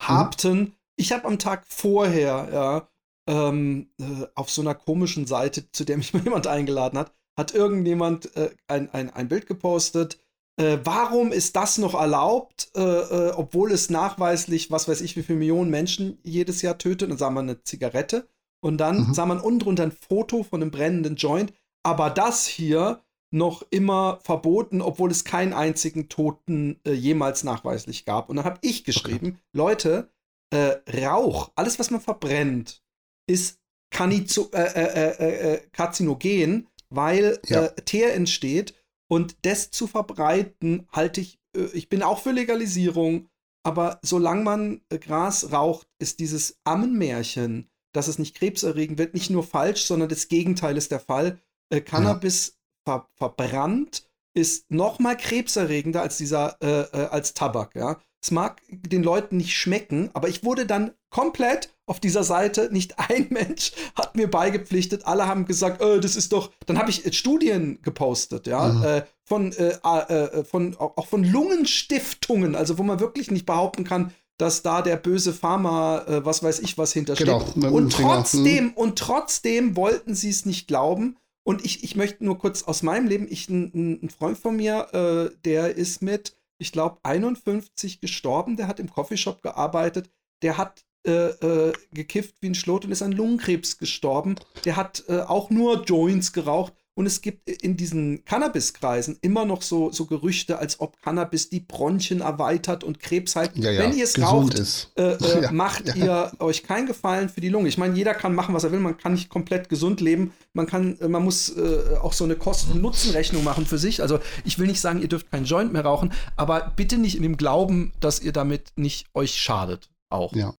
teilhabten. 0.00 0.58
Mhm. 0.58 0.72
Ich 0.96 1.12
habe 1.12 1.24
am 1.26 1.38
Tag 1.38 1.64
vorher, 1.66 2.48
ja, 2.52 2.88
ähm, 3.26 3.88
äh, 3.98 4.26
auf 4.34 4.50
so 4.50 4.62
einer 4.62 4.74
komischen 4.74 5.26
Seite, 5.26 5.70
zu 5.72 5.84
der 5.84 5.96
mich 5.96 6.12
mal 6.14 6.22
jemand 6.22 6.46
eingeladen 6.46 6.98
hat, 6.98 7.12
hat 7.36 7.54
irgendjemand 7.54 8.34
äh, 8.36 8.50
ein, 8.68 8.90
ein, 8.92 9.10
ein 9.10 9.28
Bild 9.28 9.46
gepostet. 9.46 10.18
Äh, 10.56 10.78
warum 10.84 11.32
ist 11.32 11.56
das 11.56 11.78
noch 11.78 11.94
erlaubt, 11.94 12.70
äh, 12.76 12.80
äh, 12.80 13.30
obwohl 13.32 13.72
es 13.72 13.90
nachweislich, 13.90 14.70
was 14.70 14.86
weiß 14.86 15.00
ich, 15.00 15.16
wie 15.16 15.22
viele 15.22 15.38
Millionen 15.38 15.70
Menschen 15.70 16.18
jedes 16.22 16.62
Jahr 16.62 16.78
tötet? 16.78 17.10
Dann 17.10 17.18
sagen 17.18 17.34
wir 17.34 17.40
eine 17.40 17.62
Zigarette. 17.64 18.28
Und 18.64 18.78
dann 18.78 19.08
mhm. 19.08 19.14
sah 19.14 19.26
man 19.26 19.40
unten 19.40 19.60
drunter 19.60 19.82
ein 19.82 19.92
Foto 19.92 20.42
von 20.42 20.62
einem 20.62 20.70
brennenden 20.70 21.16
Joint. 21.16 21.52
Aber 21.82 22.08
das 22.08 22.46
hier 22.46 23.04
noch 23.30 23.62
immer 23.68 24.20
verboten, 24.22 24.80
obwohl 24.80 25.10
es 25.10 25.24
keinen 25.24 25.52
einzigen 25.52 26.08
Toten 26.08 26.80
äh, 26.86 26.92
jemals 26.92 27.44
nachweislich 27.44 28.06
gab. 28.06 28.30
Und 28.30 28.36
dann 28.36 28.46
habe 28.46 28.60
ich 28.62 28.84
geschrieben, 28.84 29.26
okay. 29.26 29.38
Leute, 29.52 30.10
äh, 30.50 30.76
Rauch, 31.04 31.52
alles, 31.56 31.78
was 31.78 31.90
man 31.90 32.00
verbrennt, 32.00 32.82
ist 33.26 33.60
Kanizo 33.90 34.48
äh, 34.54 34.62
äh, 34.62 35.16
äh, 35.18 35.54
äh 35.54 35.60
karzinogen, 35.72 36.68
weil 36.88 37.40
ja. 37.44 37.68
Teer 37.68 38.14
entsteht. 38.14 38.74
Und 39.10 39.36
das 39.42 39.72
zu 39.72 39.86
verbreiten, 39.86 40.88
halte 40.90 41.20
ich, 41.20 41.38
ich 41.74 41.90
bin 41.90 42.02
auch 42.02 42.20
für 42.20 42.32
Legalisierung, 42.32 43.28
aber 43.62 43.98
solange 44.02 44.42
man 44.42 44.80
Gras 44.88 45.52
raucht, 45.52 45.86
ist 45.98 46.18
dieses 46.18 46.58
Ammenmärchen, 46.64 47.68
dass 47.94 48.08
es 48.08 48.18
nicht 48.18 48.36
krebserregend 48.36 48.98
wird, 48.98 49.14
nicht 49.14 49.30
nur 49.30 49.42
falsch, 49.42 49.84
sondern 49.84 50.08
das 50.08 50.28
Gegenteil 50.28 50.76
ist 50.76 50.90
der 50.90 51.00
Fall. 51.00 51.38
Cannabis 51.86 52.58
ja. 52.86 52.92
ver 52.92 53.08
verbrannt 53.14 54.06
ist 54.34 54.70
noch 54.70 54.98
mal 54.98 55.16
krebserregender 55.16 56.02
als 56.02 56.18
dieser 56.18 56.56
äh, 56.60 57.06
als 57.06 57.34
Tabak, 57.34 57.74
ja. 57.74 58.00
Es 58.24 58.30
mag 58.30 58.62
den 58.70 59.02
Leuten 59.02 59.36
nicht 59.36 59.54
schmecken, 59.54 60.08
aber 60.14 60.28
ich 60.28 60.44
wurde 60.44 60.64
dann 60.64 60.92
komplett 61.10 61.74
auf 61.86 62.00
dieser 62.00 62.24
Seite, 62.24 62.70
nicht 62.72 62.98
ein 63.10 63.26
Mensch 63.30 63.72
hat 63.94 64.16
mir 64.16 64.30
beigepflichtet. 64.30 65.06
Alle 65.06 65.26
haben 65.26 65.44
gesagt, 65.44 65.82
äh, 65.82 66.00
das 66.00 66.16
ist 66.16 66.32
doch. 66.32 66.50
Dann 66.66 66.78
habe 66.78 66.90
ich 66.90 67.16
Studien 67.16 67.80
gepostet, 67.82 68.46
ja, 68.46 68.68
mhm. 68.68 68.82
äh, 68.82 69.02
von, 69.24 69.52
äh, 69.52 69.76
äh, 69.82 70.44
von 70.44 70.74
auch 70.76 71.06
von 71.06 71.22
Lungenstiftungen, 71.22 72.54
also 72.54 72.78
wo 72.78 72.82
man 72.82 73.00
wirklich 73.00 73.30
nicht 73.30 73.46
behaupten 73.46 73.84
kann, 73.84 74.12
dass 74.38 74.62
da 74.62 74.82
der 74.82 74.96
böse 74.96 75.32
Pharma, 75.32 76.04
äh, 76.06 76.24
was 76.24 76.42
weiß 76.42 76.60
ich, 76.60 76.76
was 76.78 76.92
hintersteht. 76.92 77.26
Genau, 77.26 77.68
und 77.70 77.92
trotzdem, 77.92 78.72
und 78.74 78.98
trotzdem 78.98 79.76
wollten 79.76 80.14
sie 80.14 80.30
es 80.30 80.46
nicht 80.46 80.66
glauben. 80.66 81.16
Und 81.46 81.64
ich, 81.64 81.84
ich 81.84 81.94
möchte 81.94 82.24
nur 82.24 82.38
kurz 82.38 82.62
aus 82.62 82.82
meinem 82.82 83.06
Leben, 83.06 83.26
ich, 83.28 83.48
ein, 83.48 84.00
ein 84.02 84.10
Freund 84.10 84.38
von 84.38 84.56
mir, 84.56 84.88
äh, 84.94 85.36
der 85.44 85.76
ist 85.76 86.00
mit 86.00 86.36
ich 86.58 86.72
glaube, 86.72 86.98
51 87.02 88.00
gestorben. 88.00 88.56
Der 88.56 88.68
hat 88.68 88.80
im 88.80 88.90
Coffeeshop 88.90 89.42
gearbeitet. 89.42 90.10
Der 90.42 90.58
hat 90.58 90.84
äh, 91.06 91.28
äh, 91.28 91.72
gekifft 91.92 92.36
wie 92.40 92.48
ein 92.48 92.54
Schlot 92.54 92.84
und 92.84 92.92
ist 92.92 93.02
an 93.02 93.12
Lungenkrebs 93.12 93.78
gestorben. 93.78 94.36
Der 94.64 94.76
hat 94.76 95.04
äh, 95.08 95.20
auch 95.20 95.50
nur 95.50 95.84
Joints 95.84 96.32
geraucht. 96.32 96.72
Und 96.96 97.06
es 97.06 97.22
gibt 97.22 97.48
in 97.48 97.76
diesen 97.76 98.24
Cannabis-Kreisen 98.24 99.18
immer 99.20 99.44
noch 99.44 99.62
so, 99.62 99.90
so 99.90 100.06
Gerüchte, 100.06 100.58
als 100.58 100.78
ob 100.78 101.00
Cannabis 101.02 101.48
die 101.48 101.58
Bronchien 101.58 102.20
erweitert 102.20 102.84
und 102.84 103.00
Krebs 103.00 103.34
heilt. 103.34 103.56
Ja, 103.56 103.72
ja, 103.72 103.82
Wenn 103.82 103.96
ihr 103.96 104.04
es 104.04 104.20
raucht, 104.20 104.58
äh, 104.96 105.14
äh, 105.14 105.18
ja, 105.42 105.50
macht 105.50 105.96
ihr 105.96 106.30
euch 106.38 106.62
keinen 106.62 106.86
Gefallen 106.86 107.28
für 107.28 107.40
die 107.40 107.48
Lunge. 107.48 107.68
Ich 107.68 107.78
meine, 107.78 107.96
jeder 107.96 108.14
kann 108.14 108.34
machen, 108.34 108.54
was 108.54 108.62
er 108.62 108.70
will. 108.70 108.78
Man 108.78 108.96
kann 108.96 109.14
nicht 109.14 109.28
komplett 109.28 109.68
gesund 109.68 110.00
leben. 110.00 110.32
Man 110.52 110.66
kann, 110.66 110.96
äh, 111.00 111.08
man 111.08 111.24
muss 111.24 111.48
äh, 111.56 111.96
auch 112.00 112.12
so 112.12 112.22
eine 112.22 112.36
Kosten-Nutzen-Rechnung 112.36 113.42
machen 113.42 113.66
für 113.66 113.78
sich. 113.78 114.00
Also 114.00 114.20
ich 114.44 114.60
will 114.60 114.68
nicht 114.68 114.80
sagen, 114.80 115.02
ihr 115.02 115.08
dürft 115.08 115.32
keinen 115.32 115.46
Joint 115.46 115.72
mehr 115.72 115.84
rauchen, 115.84 116.12
aber 116.36 116.72
bitte 116.76 116.96
nicht 116.98 117.16
in 117.16 117.22
dem 117.22 117.36
Glauben, 117.36 117.92
dass 117.98 118.20
ihr 118.20 118.32
damit 118.32 118.72
nicht 118.76 119.08
euch 119.14 119.34
schadet. 119.34 119.90
Auch. 120.10 120.32
Ja, 120.32 120.54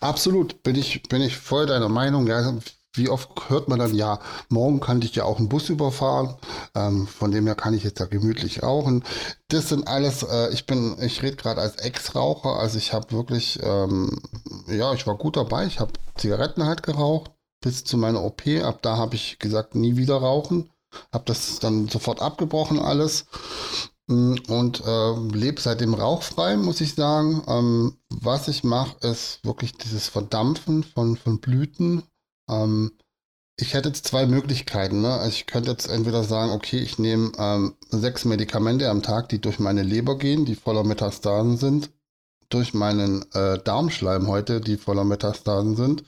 absolut. 0.00 0.62
Bin 0.62 0.76
ich, 0.76 1.02
bin 1.04 1.22
ich 1.22 1.36
voll 1.36 1.66
deiner 1.66 1.88
Meinung. 1.88 2.28
Ja, 2.28 2.56
wie 2.94 3.08
oft 3.08 3.48
hört 3.48 3.68
man 3.68 3.78
dann, 3.78 3.94
ja, 3.94 4.20
morgen 4.48 4.80
kann 4.80 5.00
ich 5.02 5.14
ja 5.14 5.24
auch 5.24 5.38
einen 5.38 5.48
Bus 5.48 5.68
überfahren, 5.68 6.34
ähm, 6.74 7.06
von 7.06 7.30
dem 7.30 7.46
her 7.46 7.54
kann 7.54 7.74
ich 7.74 7.84
jetzt 7.84 8.00
ja 8.00 8.06
gemütlich 8.06 8.62
rauchen. 8.62 9.04
Das 9.48 9.68
sind 9.68 9.88
alles, 9.88 10.22
äh, 10.22 10.52
ich 10.52 10.66
bin, 10.66 10.96
ich 11.00 11.22
rede 11.22 11.36
gerade 11.36 11.60
als 11.60 11.76
Ex-Raucher, 11.76 12.56
also 12.58 12.78
ich 12.78 12.92
habe 12.92 13.12
wirklich, 13.12 13.58
ähm, 13.62 14.20
ja, 14.68 14.92
ich 14.92 15.06
war 15.06 15.16
gut 15.16 15.36
dabei, 15.36 15.66
ich 15.66 15.80
habe 15.80 15.92
Zigaretten 16.16 16.64
halt 16.64 16.82
geraucht 16.82 17.30
bis 17.62 17.84
zu 17.84 17.96
meiner 17.96 18.22
OP, 18.22 18.42
ab 18.62 18.80
da 18.82 18.96
habe 18.96 19.14
ich 19.14 19.38
gesagt, 19.38 19.74
nie 19.74 19.96
wieder 19.96 20.16
rauchen, 20.16 20.70
habe 21.12 21.24
das 21.26 21.58
dann 21.60 21.88
sofort 21.88 22.20
abgebrochen 22.20 22.78
alles. 22.78 23.26
Mm, 24.08 24.34
und 24.48 24.82
äh, 24.84 25.14
lebe 25.32 25.60
seitdem 25.60 25.94
rauchfrei, 25.94 26.56
muss 26.56 26.80
ich 26.80 26.94
sagen. 26.94 27.42
Ähm, 27.46 27.96
was 28.08 28.48
ich 28.48 28.64
mache, 28.64 28.96
ist 29.06 29.40
wirklich 29.44 29.74
dieses 29.74 30.08
Verdampfen 30.08 30.82
von, 30.82 31.16
von 31.16 31.40
Blüten 31.40 32.02
ähm, 32.48 32.92
ich 33.56 33.74
hätte 33.74 33.90
jetzt 33.90 34.06
zwei 34.06 34.26
Möglichkeiten. 34.26 35.02
Ne? 35.02 35.12
Also 35.12 35.28
ich 35.28 35.46
könnte 35.46 35.70
jetzt 35.70 35.88
entweder 35.88 36.24
sagen, 36.24 36.52
okay, 36.52 36.78
ich 36.78 36.98
nehme 36.98 37.32
ähm, 37.38 37.74
sechs 37.90 38.24
Medikamente 38.24 38.88
am 38.88 39.02
Tag, 39.02 39.28
die 39.28 39.40
durch 39.40 39.58
meine 39.58 39.82
Leber 39.82 40.18
gehen, 40.18 40.44
die 40.44 40.54
voller 40.54 40.84
Metastasen 40.84 41.56
sind, 41.56 41.90
durch 42.48 42.74
meinen 42.74 43.30
äh, 43.32 43.58
Darmschleim 43.62 44.26
heute, 44.26 44.60
die 44.60 44.76
voller 44.76 45.04
Metastasen 45.04 45.76
sind. 45.76 46.04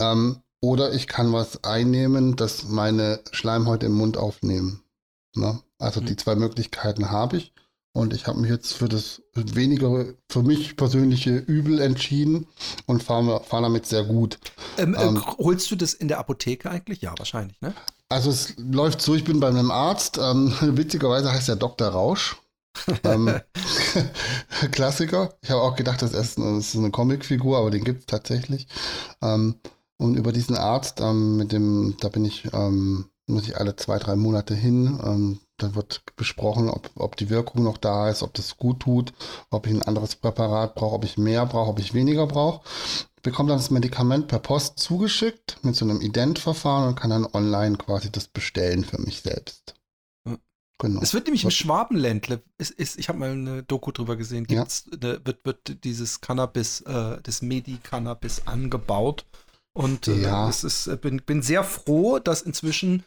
Ähm, 0.00 0.42
oder 0.60 0.92
ich 0.92 1.06
kann 1.06 1.32
was 1.32 1.64
einnehmen, 1.64 2.36
das 2.36 2.64
meine 2.64 3.20
Schleimhäute 3.32 3.86
im 3.86 3.92
Mund 3.92 4.16
aufnehmen. 4.16 4.82
Ne? 5.34 5.60
Also 5.78 6.00
mhm. 6.00 6.06
die 6.06 6.16
zwei 6.16 6.34
Möglichkeiten 6.36 7.10
habe 7.10 7.38
ich. 7.38 7.53
Und 7.96 8.12
ich 8.12 8.26
habe 8.26 8.40
mich 8.40 8.50
jetzt 8.50 8.74
für 8.74 8.88
das 8.88 9.22
weniger, 9.34 10.06
für 10.28 10.42
mich 10.42 10.76
persönliche 10.76 11.36
Übel 11.36 11.80
entschieden 11.80 12.48
und 12.86 13.04
fahre 13.04 13.40
fahr 13.44 13.62
damit 13.62 13.86
sehr 13.86 14.02
gut. 14.02 14.38
Ähm, 14.78 14.94
äh, 14.94 15.02
ähm, 15.04 15.24
holst 15.38 15.70
du 15.70 15.76
das 15.76 15.94
in 15.94 16.08
der 16.08 16.18
Apotheke 16.18 16.68
eigentlich? 16.68 17.02
Ja, 17.02 17.14
wahrscheinlich, 17.16 17.60
ne? 17.60 17.72
Also 18.08 18.30
es 18.30 18.54
läuft 18.58 19.00
so, 19.00 19.14
ich 19.14 19.22
bin 19.22 19.38
bei 19.38 19.48
einem 19.48 19.70
Arzt. 19.70 20.18
Ähm, 20.18 20.52
witzigerweise 20.60 21.30
heißt 21.30 21.48
er 21.48 21.54
Dr. 21.54 21.86
Rausch. 21.86 22.36
ähm, 23.04 23.40
Klassiker. 24.72 25.32
Ich 25.42 25.50
habe 25.50 25.62
auch 25.62 25.76
gedacht, 25.76 26.02
das 26.02 26.14
ist, 26.14 26.36
das 26.36 26.74
ist 26.74 26.76
eine 26.76 26.90
Comicfigur, 26.90 27.58
aber 27.58 27.70
den 27.70 27.84
gibt 27.84 28.00
es 28.00 28.06
tatsächlich. 28.06 28.66
Ähm, 29.22 29.54
und 29.98 30.16
über 30.16 30.32
diesen 30.32 30.56
Arzt, 30.56 31.00
ähm, 31.00 31.36
mit 31.36 31.52
dem, 31.52 31.96
da 32.00 32.08
bin 32.08 32.24
ich, 32.24 32.52
ähm, 32.52 33.06
muss 33.26 33.48
ich 33.48 33.56
alle 33.56 33.76
zwei, 33.76 33.98
drei 33.98 34.16
Monate 34.16 34.54
hin 34.54 35.40
dann 35.58 35.74
wird 35.74 36.02
besprochen, 36.16 36.68
ob, 36.68 36.90
ob 36.96 37.16
die 37.16 37.30
Wirkung 37.30 37.62
noch 37.62 37.78
da 37.78 38.08
ist, 38.10 38.22
ob 38.22 38.34
das 38.34 38.56
gut 38.56 38.80
tut, 38.80 39.12
ob 39.50 39.66
ich 39.66 39.72
ein 39.72 39.82
anderes 39.82 40.16
Präparat 40.16 40.74
brauche, 40.74 40.96
ob 40.96 41.04
ich 41.04 41.16
mehr 41.16 41.46
brauche, 41.46 41.70
ob 41.70 41.78
ich 41.78 41.94
weniger 41.94 42.26
brauche. 42.26 42.66
Bekomme 43.22 43.50
dann 43.50 43.58
das 43.58 43.70
Medikament 43.70 44.28
per 44.28 44.40
Post 44.40 44.78
zugeschickt 44.78 45.58
mit 45.62 45.76
so 45.76 45.84
einem 45.84 46.00
Ident-Verfahren 46.00 46.88
und 46.88 46.94
kann 46.96 47.10
dann 47.10 47.26
online 47.32 47.76
quasi 47.76 48.10
das 48.10 48.28
bestellen 48.28 48.84
für 48.84 49.00
mich 49.00 49.22
selbst. 49.22 49.74
Genau. 50.78 51.00
Es 51.00 51.14
wird 51.14 51.26
nämlich 51.26 51.44
im 51.44 51.50
Schwabenländle, 51.50 52.42
ist, 52.58 52.72
ist, 52.72 52.98
ich 52.98 53.08
habe 53.08 53.18
mal 53.18 53.30
eine 53.30 53.62
Doku 53.62 53.92
drüber 53.92 54.16
gesehen, 54.16 54.44
ja. 54.50 54.66
eine, 54.92 55.24
wird, 55.24 55.44
wird 55.44 55.84
dieses 55.84 56.20
Cannabis, 56.20 56.80
äh, 56.80 57.18
das 57.22 57.42
Medi-Cannabis 57.42 58.42
angebaut. 58.46 59.24
Und 59.72 60.08
äh, 60.08 60.22
ja. 60.22 60.48
es 60.48 60.64
ist, 60.64 60.88
äh, 60.88 60.96
bin, 60.96 61.22
bin 61.24 61.42
sehr 61.42 61.64
froh, 61.64 62.18
dass 62.18 62.42
inzwischen 62.42 63.04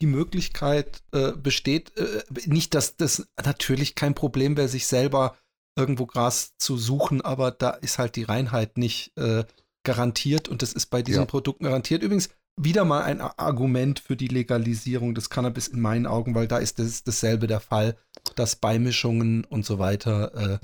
die 0.00 0.06
Möglichkeit 0.06 1.02
äh, 1.12 1.32
besteht, 1.32 1.96
äh, 1.96 2.22
nicht, 2.46 2.74
dass 2.74 2.96
das 2.96 3.28
natürlich 3.44 3.94
kein 3.94 4.14
Problem 4.14 4.56
wäre, 4.56 4.68
sich 4.68 4.86
selber 4.86 5.36
irgendwo 5.76 6.06
Gras 6.06 6.56
zu 6.58 6.76
suchen, 6.76 7.20
aber 7.20 7.50
da 7.50 7.70
ist 7.70 7.98
halt 7.98 8.16
die 8.16 8.24
Reinheit 8.24 8.78
nicht 8.78 9.16
äh, 9.16 9.44
garantiert 9.84 10.48
und 10.48 10.62
das 10.62 10.72
ist 10.72 10.86
bei 10.86 11.02
diesen 11.02 11.22
ja. 11.22 11.26
Produkten 11.26 11.64
garantiert. 11.64 12.02
Übrigens 12.02 12.30
wieder 12.60 12.84
mal 12.84 13.02
ein 13.02 13.20
Argument 13.20 14.00
für 14.00 14.16
die 14.16 14.28
Legalisierung 14.28 15.14
des 15.14 15.30
Cannabis 15.30 15.68
in 15.68 15.80
meinen 15.80 16.06
Augen, 16.06 16.34
weil 16.34 16.48
da 16.48 16.58
ist 16.58 16.78
das 16.78 17.04
dasselbe 17.04 17.46
der 17.46 17.60
Fall, 17.60 17.96
dass 18.34 18.56
Beimischungen 18.56 19.44
und 19.44 19.64
so 19.64 19.78
weiter 19.78 20.34
äh, 20.34 20.58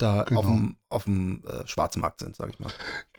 da 0.00 0.24
genau. 0.24 0.40
auf 0.40 0.46
dem, 0.46 0.76
auf 0.88 1.04
dem 1.04 1.42
äh, 1.46 1.66
Schwarzmarkt 1.66 2.20
sind, 2.20 2.36
sage 2.36 2.52
ich 2.52 2.60
mal. 2.60 2.72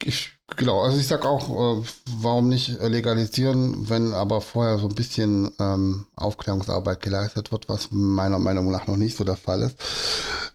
Ich, 0.04 0.32
genau, 0.58 0.82
also 0.82 0.98
ich 0.98 1.08
sage 1.08 1.28
auch, 1.28 1.80
äh, 1.80 1.84
warum 2.18 2.50
nicht 2.50 2.80
legalisieren, 2.82 3.90
wenn 3.90 4.14
aber 4.14 4.42
vorher 4.42 4.78
so 4.78 4.88
ein 4.88 4.96
bisschen 4.96 5.52
ähm, 5.60 6.08
Aufklärungsarbeit 6.16 7.02
geleistet 7.02 7.52
wird, 7.52 7.70
was 7.70 7.90
meiner 7.92 8.40
Meinung 8.40 8.72
nach 8.72 8.88
noch 8.88 8.98
nicht 8.98 9.18
so 9.18 9.24
der 9.24 9.38
Fall 9.38 9.62
ist. 9.62 9.78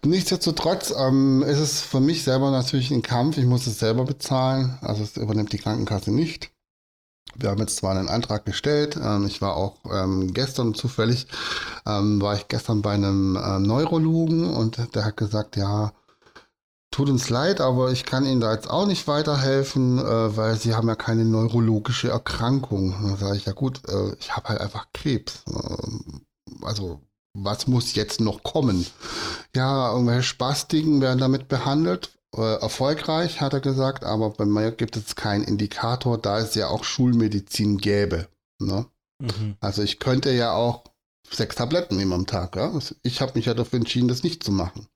Nichtsdestotrotz 0.05 0.93
ähm, 0.97 1.43
ist 1.43 1.59
es 1.59 1.81
für 1.81 1.99
mich 1.99 2.23
selber 2.23 2.51
natürlich 2.51 2.91
ein 2.91 3.01
Kampf. 3.01 3.37
Ich 3.37 3.45
muss 3.45 3.67
es 3.67 3.79
selber 3.79 4.05
bezahlen, 4.05 4.77
also 4.81 5.03
es 5.03 5.17
übernimmt 5.17 5.53
die 5.53 5.59
Krankenkasse 5.59 6.11
nicht. 6.11 6.51
Wir 7.35 7.49
haben 7.49 7.59
jetzt 7.59 7.77
zwar 7.77 7.91
einen 7.91 8.09
Antrag 8.09 8.45
gestellt, 8.45 8.97
ähm, 9.01 9.27
ich 9.27 9.41
war 9.41 9.55
auch 9.55 9.77
ähm, 9.91 10.33
gestern 10.33 10.73
zufällig, 10.73 11.27
ähm, 11.85 12.19
war 12.21 12.35
ich 12.35 12.47
gestern 12.47 12.81
bei 12.81 12.93
einem 12.93 13.35
äh, 13.35 13.59
Neurologen 13.59 14.49
und 14.49 14.95
der 14.95 15.05
hat 15.05 15.17
gesagt, 15.17 15.55
ja, 15.55 15.91
tut 16.91 17.09
uns 17.09 17.29
leid, 17.29 17.61
aber 17.61 17.91
ich 17.91 18.05
kann 18.05 18.25
Ihnen 18.25 18.41
da 18.41 18.53
jetzt 18.53 18.69
auch 18.69 18.87
nicht 18.87 19.07
weiterhelfen, 19.07 19.99
äh, 19.99 20.37
weil 20.37 20.55
Sie 20.57 20.73
haben 20.73 20.87
ja 20.87 20.95
keine 20.95 21.25
neurologische 21.25 22.09
Erkrankung. 22.09 22.95
Dann 23.01 23.17
sage 23.17 23.37
ich, 23.37 23.45
ja 23.45 23.53
gut, 23.53 23.81
äh, 23.87 24.15
ich 24.19 24.35
habe 24.35 24.49
halt 24.49 24.61
einfach 24.61 24.87
Krebs. 24.93 25.43
Ähm, 25.47 26.21
also 26.63 27.01
was 27.33 27.67
muss 27.67 27.95
jetzt 27.95 28.19
noch 28.19 28.43
kommen? 28.43 28.85
Ja, 29.55 29.91
irgendwelche 29.91 30.23
Spastiken 30.23 31.01
werden 31.01 31.19
damit 31.19 31.47
behandelt. 31.47 32.17
Äh, 32.35 32.59
erfolgreich, 32.59 33.41
hat 33.41 33.53
er 33.53 33.61
gesagt, 33.61 34.03
aber 34.03 34.31
bei 34.31 34.45
mir 34.45 34.71
gibt 34.71 34.97
es 34.97 35.15
keinen 35.15 35.43
Indikator, 35.43 36.17
da 36.17 36.39
es 36.39 36.55
ja 36.55 36.67
auch 36.67 36.83
Schulmedizin 36.83 37.77
gäbe. 37.77 38.27
Ne? 38.59 38.85
Mhm. 39.19 39.55
Also 39.59 39.81
ich 39.81 39.99
könnte 39.99 40.31
ja 40.31 40.53
auch 40.53 40.83
sechs 41.31 41.55
Tabletten 41.55 41.97
nehmen 41.97 42.13
am 42.13 42.25
Tag. 42.25 42.55
Ja? 42.55 42.71
Ich 43.03 43.21
habe 43.21 43.33
mich 43.35 43.45
ja 43.45 43.53
dafür 43.53 43.79
entschieden, 43.79 44.07
das 44.07 44.23
nicht 44.23 44.43
zu 44.43 44.51
machen. 44.51 44.87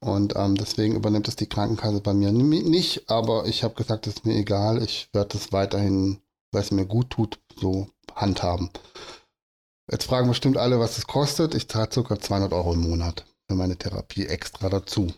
Und 0.00 0.34
ähm, 0.36 0.54
deswegen 0.54 0.96
übernimmt 0.96 1.28
das 1.28 1.36
die 1.36 1.48
Krankenkasse 1.48 2.00
bei 2.00 2.14
mir 2.14 2.32
nicht. 2.32 3.10
Aber 3.10 3.46
ich 3.46 3.62
habe 3.62 3.74
gesagt, 3.74 4.06
das 4.06 4.14
ist 4.14 4.26
mir 4.26 4.34
egal. 4.34 4.82
Ich 4.82 5.08
werde 5.12 5.36
das 5.36 5.52
weiterhin, 5.52 6.20
weil 6.52 6.62
es 6.62 6.70
mir 6.70 6.86
gut 6.86 7.10
tut, 7.10 7.38
so 7.56 7.88
handhaben. 8.14 8.70
Jetzt 9.90 10.04
fragen 10.04 10.28
bestimmt 10.28 10.56
alle, 10.56 10.78
was 10.78 10.98
es 10.98 11.06
kostet. 11.06 11.54
Ich 11.54 11.68
zahle 11.68 11.88
ca. 11.88 12.18
200 12.18 12.52
Euro 12.52 12.74
im 12.74 12.80
Monat 12.80 13.26
für 13.48 13.56
meine 13.56 13.76
Therapie 13.76 14.26
extra 14.26 14.68
dazu. 14.68 15.12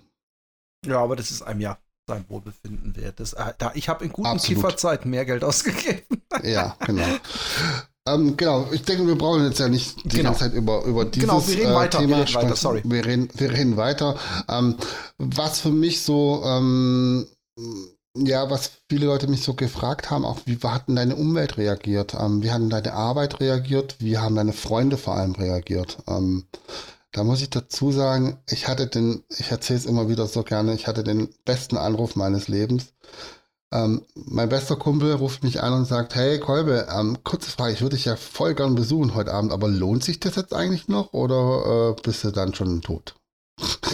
Ja, 0.84 0.98
aber 0.98 1.14
das 1.14 1.30
ist 1.30 1.42
einem 1.42 1.60
ja 1.60 1.78
sein 2.08 2.24
Wohlbefinden 2.28 2.96
wert. 2.96 3.20
Das, 3.20 3.34
äh, 3.34 3.52
da, 3.58 3.72
ich 3.74 3.88
habe 3.88 4.04
in 4.04 4.12
guten 4.12 4.26
Absolut. 4.26 4.62
Kieferzeiten 4.62 5.10
mehr 5.10 5.24
Geld 5.24 5.44
ausgegeben. 5.44 6.22
ja, 6.42 6.76
genau. 6.84 7.06
Ähm, 8.06 8.36
genau, 8.36 8.66
ich 8.72 8.82
denke, 8.82 9.06
wir 9.06 9.16
brauchen 9.16 9.44
jetzt 9.44 9.60
ja 9.60 9.68
nicht 9.68 10.04
die 10.04 10.16
genau. 10.16 10.30
ganze 10.30 10.40
Zeit 10.40 10.54
über, 10.54 10.84
über 10.84 11.04
dieses 11.04 11.28
genau, 11.28 11.46
wir 11.46 11.56
reden 11.56 11.70
äh, 11.70 11.74
weiter, 11.74 11.98
Thema 11.98 12.16
wir 12.16 12.24
reden. 12.24 12.34
Weiter, 12.34 12.56
sorry. 12.56 12.82
Wir 12.84 13.04
reden, 13.04 13.28
wir 13.34 13.52
reden 13.52 13.76
weiter. 13.76 14.18
Ähm, 14.48 14.76
was 15.18 15.60
für 15.60 15.70
mich 15.70 16.02
so, 16.02 16.42
ähm, 16.44 17.26
ja, 18.16 18.50
was 18.50 18.72
viele 18.88 19.06
Leute 19.06 19.28
mich 19.28 19.42
so 19.42 19.54
gefragt 19.54 20.10
haben, 20.10 20.24
auch 20.24 20.40
wie 20.46 20.58
hat 20.64 20.88
denn 20.88 20.96
deine 20.96 21.14
Umwelt 21.14 21.58
reagiert? 21.58 22.14
Ähm, 22.14 22.42
wie 22.42 22.50
hat 22.50 22.60
denn 22.60 22.70
deine 22.70 22.92
Arbeit 22.92 23.40
reagiert? 23.40 23.96
Wie 24.00 24.18
haben 24.18 24.34
deine 24.34 24.52
Freunde 24.52 24.96
vor 24.96 25.14
allem 25.14 25.32
reagiert? 25.32 25.98
Ähm, 26.08 26.46
da 27.12 27.22
muss 27.22 27.40
ich 27.40 27.50
dazu 27.50 27.92
sagen, 27.92 28.38
ich 28.50 28.66
hatte 28.66 28.88
den, 28.88 29.22
ich 29.28 29.50
erzähle 29.50 29.78
es 29.78 29.86
immer 29.86 30.08
wieder 30.08 30.26
so 30.26 30.42
gerne, 30.42 30.74
ich 30.74 30.88
hatte 30.88 31.04
den 31.04 31.28
besten 31.44 31.76
Anruf 31.76 32.16
meines 32.16 32.48
Lebens. 32.48 32.94
Ähm, 33.72 34.02
mein 34.14 34.50
bester 34.50 34.76
Kumpel 34.76 35.14
ruft 35.14 35.42
mich 35.42 35.62
an 35.62 35.72
und 35.72 35.86
sagt, 35.86 36.14
hey 36.14 36.38
Kolbe, 36.38 36.86
ähm, 36.94 37.18
kurze 37.24 37.50
Frage, 37.50 37.72
ich 37.72 37.80
würde 37.80 37.96
dich 37.96 38.04
ja 38.04 38.16
voll 38.16 38.54
gern 38.54 38.74
besuchen 38.74 39.14
heute 39.14 39.32
Abend, 39.32 39.50
aber 39.50 39.68
lohnt 39.68 40.04
sich 40.04 40.20
das 40.20 40.36
jetzt 40.36 40.54
eigentlich 40.54 40.88
noch 40.88 41.12
oder 41.14 41.94
äh, 41.96 42.02
bist 42.02 42.22
du 42.24 42.30
dann 42.30 42.54
schon 42.54 42.82
tot? 42.82 43.14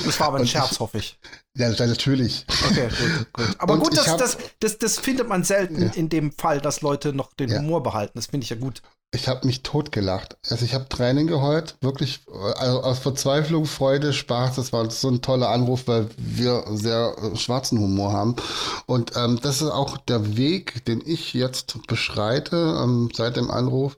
Das 0.05 0.21
war 0.21 0.29
aber 0.29 0.39
ein 0.39 0.43
und 0.43 0.49
Scherz, 0.49 0.73
ich, 0.73 0.81
hoffe 0.81 0.99
ich. 0.99 1.19
Ja, 1.57 1.69
natürlich. 1.71 2.47
Okay, 2.69 2.89
gut, 2.89 3.33
gut. 3.33 3.57
Aber 3.59 3.75
und 3.75 3.81
gut, 3.81 3.97
das, 3.97 4.09
hab, 4.09 4.19
das, 4.19 4.39
das, 4.61 4.79
das, 4.79 4.99
findet 4.99 5.29
man 5.29 5.45
selten 5.45 5.83
ja. 5.83 5.91
in 5.91 6.09
dem 6.09 6.33
Fall, 6.33 6.61
dass 6.61 6.81
Leute 6.81 7.12
noch 7.12 7.33
den 7.33 7.51
ja. 7.51 7.59
Humor 7.59 7.83
behalten. 7.83 8.12
Das 8.14 8.27
finde 8.27 8.45
ich 8.45 8.51
ja 8.51 8.57
gut. 8.57 8.83
Ich 9.14 9.27
habe 9.27 9.47
mich 9.47 9.62
totgelacht. 9.62 10.37
Also 10.51 10.66
ich 10.66 10.75
habe 10.75 10.87
Tränen 10.89 11.27
geheult, 11.27 11.77
wirklich 11.81 12.21
also 12.57 12.83
aus 12.83 12.99
Verzweiflung, 12.99 13.64
Freude, 13.64 14.12
Spaß. 14.12 14.57
Das 14.57 14.73
war 14.75 14.91
so 14.91 15.09
ein 15.09 15.23
toller 15.23 15.49
Anruf, 15.49 15.89
weil 15.89 16.09
wir 16.19 16.64
sehr 16.73 17.16
äh, 17.16 17.37
schwarzen 17.37 17.79
Humor 17.79 18.12
haben. 18.12 18.37
Und 18.85 19.16
ähm, 19.16 19.39
das 19.43 19.62
ist 19.62 19.71
auch 19.71 19.97
der 19.97 20.37
Weg, 20.37 20.85
den 20.85 21.03
ich 21.05 21.33
jetzt 21.33 21.87
beschreite 21.87 22.79
ähm, 22.83 23.09
seit 23.14 23.37
dem 23.37 23.51
Anruf. 23.51 23.97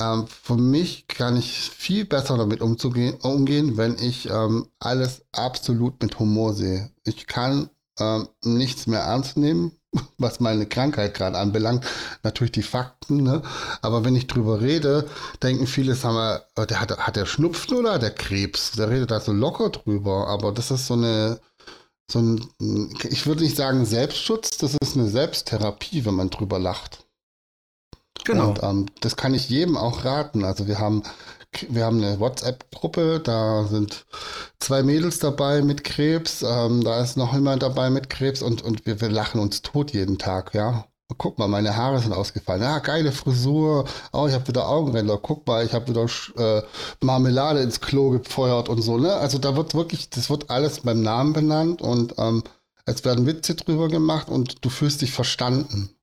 Ähm, 0.00 0.26
für 0.28 0.56
mich 0.56 1.08
kann 1.08 1.36
ich 1.36 1.70
viel 1.70 2.04
besser 2.04 2.36
damit 2.36 2.60
umzugehen, 2.60 3.16
umgehen, 3.22 3.76
wenn 3.76 3.98
ich 3.98 4.30
ähm, 4.30 4.68
alles 4.78 5.26
absolut 5.32 6.02
mit 6.02 6.18
Humor 6.18 6.54
sehe. 6.54 6.90
Ich 7.04 7.26
kann 7.26 7.70
ähm, 7.98 8.28
nichts 8.42 8.86
mehr 8.86 9.00
ernst 9.00 9.36
nehmen 9.36 9.78
was 10.18 10.40
meine 10.40 10.66
Krankheit 10.66 11.14
gerade 11.14 11.38
anbelangt, 11.38 11.84
natürlich 12.22 12.52
die 12.52 12.62
Fakten, 12.62 13.22
ne? 13.22 13.42
aber 13.82 14.04
wenn 14.04 14.16
ich 14.16 14.26
drüber 14.26 14.60
rede, 14.60 15.08
denken 15.42 15.66
viele, 15.66 15.94
sagen 15.94 16.16
wir, 16.16 16.44
oh, 16.56 16.64
der 16.64 16.80
hat, 16.80 16.96
hat 16.98 17.16
der 17.16 17.26
Schnupfen 17.26 17.76
oder 17.76 17.94
hat 17.94 18.02
der 18.02 18.10
Krebs? 18.10 18.72
Der 18.72 18.90
redet 18.90 19.10
da 19.10 19.20
so 19.20 19.32
locker 19.32 19.70
drüber, 19.70 20.28
aber 20.28 20.52
das 20.52 20.70
ist 20.70 20.86
so 20.86 20.94
eine, 20.94 21.40
so 22.10 22.20
ein, 22.20 22.48
ich 23.08 23.26
würde 23.26 23.42
nicht 23.42 23.56
sagen 23.56 23.84
Selbstschutz, 23.84 24.58
das 24.58 24.74
ist 24.80 24.96
eine 24.96 25.08
Selbsttherapie, 25.08 26.04
wenn 26.04 26.14
man 26.14 26.30
drüber 26.30 26.58
lacht. 26.58 27.04
Genau. 28.24 28.50
Und 28.50 28.62
ähm, 28.62 28.86
das 29.00 29.16
kann 29.16 29.34
ich 29.34 29.48
jedem 29.48 29.76
auch 29.76 30.04
raten. 30.04 30.44
Also 30.44 30.66
wir 30.66 30.78
haben 30.78 31.02
wir 31.68 31.84
haben 31.84 32.02
eine 32.02 32.20
WhatsApp-Gruppe, 32.20 33.20
da 33.20 33.64
sind 33.64 34.06
zwei 34.60 34.82
Mädels 34.82 35.18
dabei 35.18 35.62
mit 35.62 35.82
Krebs, 35.82 36.44
ähm, 36.46 36.84
da 36.84 37.00
ist 37.00 37.16
noch 37.16 37.32
jemand 37.32 37.62
dabei 37.62 37.90
mit 37.90 38.10
Krebs 38.10 38.42
und, 38.42 38.62
und 38.62 38.86
wir, 38.86 39.00
wir 39.00 39.08
lachen 39.08 39.40
uns 39.40 39.62
tot 39.62 39.92
jeden 39.92 40.18
Tag, 40.18 40.54
ja. 40.54 40.84
Guck 41.16 41.38
mal, 41.38 41.48
meine 41.48 41.74
Haare 41.74 42.00
sind 42.00 42.12
ausgefallen. 42.12 42.60
Ja, 42.60 42.80
geile 42.80 43.12
Frisur. 43.12 43.86
Oh, 44.12 44.26
ich 44.28 44.34
habe 44.34 44.46
wieder 44.46 44.68
Augenränder. 44.68 45.16
Guck 45.16 45.46
mal, 45.46 45.64
ich 45.64 45.72
habe 45.72 45.88
wieder 45.88 46.06
äh, 46.36 46.62
Marmelade 47.00 47.62
ins 47.62 47.80
Klo 47.80 48.10
gefeuert 48.10 48.68
und 48.68 48.82
so. 48.82 48.98
Ne? 48.98 49.14
Also 49.14 49.38
da 49.38 49.56
wird 49.56 49.74
wirklich, 49.74 50.10
das 50.10 50.28
wird 50.28 50.50
alles 50.50 50.80
beim 50.80 51.00
Namen 51.00 51.32
benannt 51.32 51.80
und 51.80 52.14
ähm, 52.18 52.44
es 52.84 53.06
werden 53.06 53.24
Witze 53.24 53.54
drüber 53.54 53.88
gemacht 53.88 54.28
und 54.28 54.62
du 54.62 54.68
fühlst 54.68 55.00
dich 55.00 55.12
verstanden. 55.12 55.97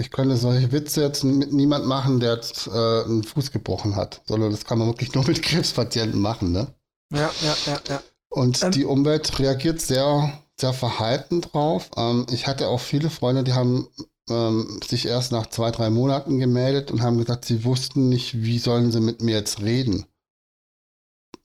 Ich 0.00 0.12
könnte 0.12 0.36
solche 0.36 0.70
Witze 0.70 1.02
jetzt 1.02 1.24
mit 1.24 1.52
niemand 1.52 1.84
machen, 1.84 2.20
der 2.20 2.36
jetzt 2.36 2.68
äh, 2.68 2.70
einen 2.70 3.24
Fuß 3.24 3.50
gebrochen 3.50 3.96
hat, 3.96 4.22
sondern 4.26 4.52
das 4.52 4.64
kann 4.64 4.78
man 4.78 4.86
wirklich 4.86 5.12
nur 5.14 5.26
mit 5.26 5.42
Krebspatienten 5.42 6.20
machen, 6.20 6.52
ne? 6.52 6.68
Ja, 7.12 7.30
ja, 7.42 7.56
ja, 7.66 7.80
ja. 7.88 8.02
Und 8.30 8.62
ähm, 8.62 8.70
die 8.70 8.84
Umwelt 8.84 9.38
reagiert 9.38 9.80
sehr, 9.80 10.32
sehr 10.58 10.72
verhalten 10.72 11.40
drauf. 11.40 11.90
Ähm, 11.96 12.26
ich 12.30 12.46
hatte 12.46 12.68
auch 12.68 12.80
viele 12.80 13.10
Freunde, 13.10 13.42
die 13.42 13.54
haben 13.54 13.88
ähm, 14.30 14.80
sich 14.86 15.06
erst 15.06 15.32
nach 15.32 15.46
zwei, 15.46 15.70
drei 15.70 15.90
Monaten 15.90 16.38
gemeldet 16.38 16.90
und 16.90 17.02
haben 17.02 17.18
gesagt, 17.18 17.44
sie 17.44 17.64
wussten 17.64 18.08
nicht, 18.08 18.42
wie 18.42 18.58
sollen 18.58 18.92
sie 18.92 19.00
mit 19.00 19.20
mir 19.20 19.36
jetzt 19.36 19.62
reden. 19.62 20.06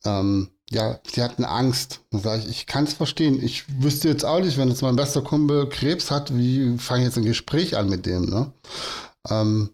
Ähm, 0.06 0.50
ja, 0.74 1.00
sie 1.06 1.22
hatten 1.22 1.46
Angst. 1.46 2.02
Dann 2.12 2.22
sage 2.22 2.42
ich, 2.42 2.50
ich 2.50 2.66
kann 2.66 2.86
es 2.86 2.94
verstehen. 2.94 3.42
Ich 3.42 3.66
wüsste 3.82 4.10
jetzt 4.10 4.26
auch 4.26 4.40
nicht, 4.40 4.58
wenn 4.58 4.70
jetzt 4.70 4.82
mein 4.82 4.96
bester 4.96 5.22
Kumpel 5.22 5.70
Krebs 5.70 6.12
hat, 6.12 6.36
wie 6.36 6.78
fange 6.78 7.02
ich 7.02 7.08
jetzt 7.08 7.18
ein 7.18 7.26
Gespräch 7.26 7.78
an 7.78 7.90
mit 7.90 8.06
dem, 8.06 8.26
ne? 8.26 8.52
Ähm, 9.30 9.70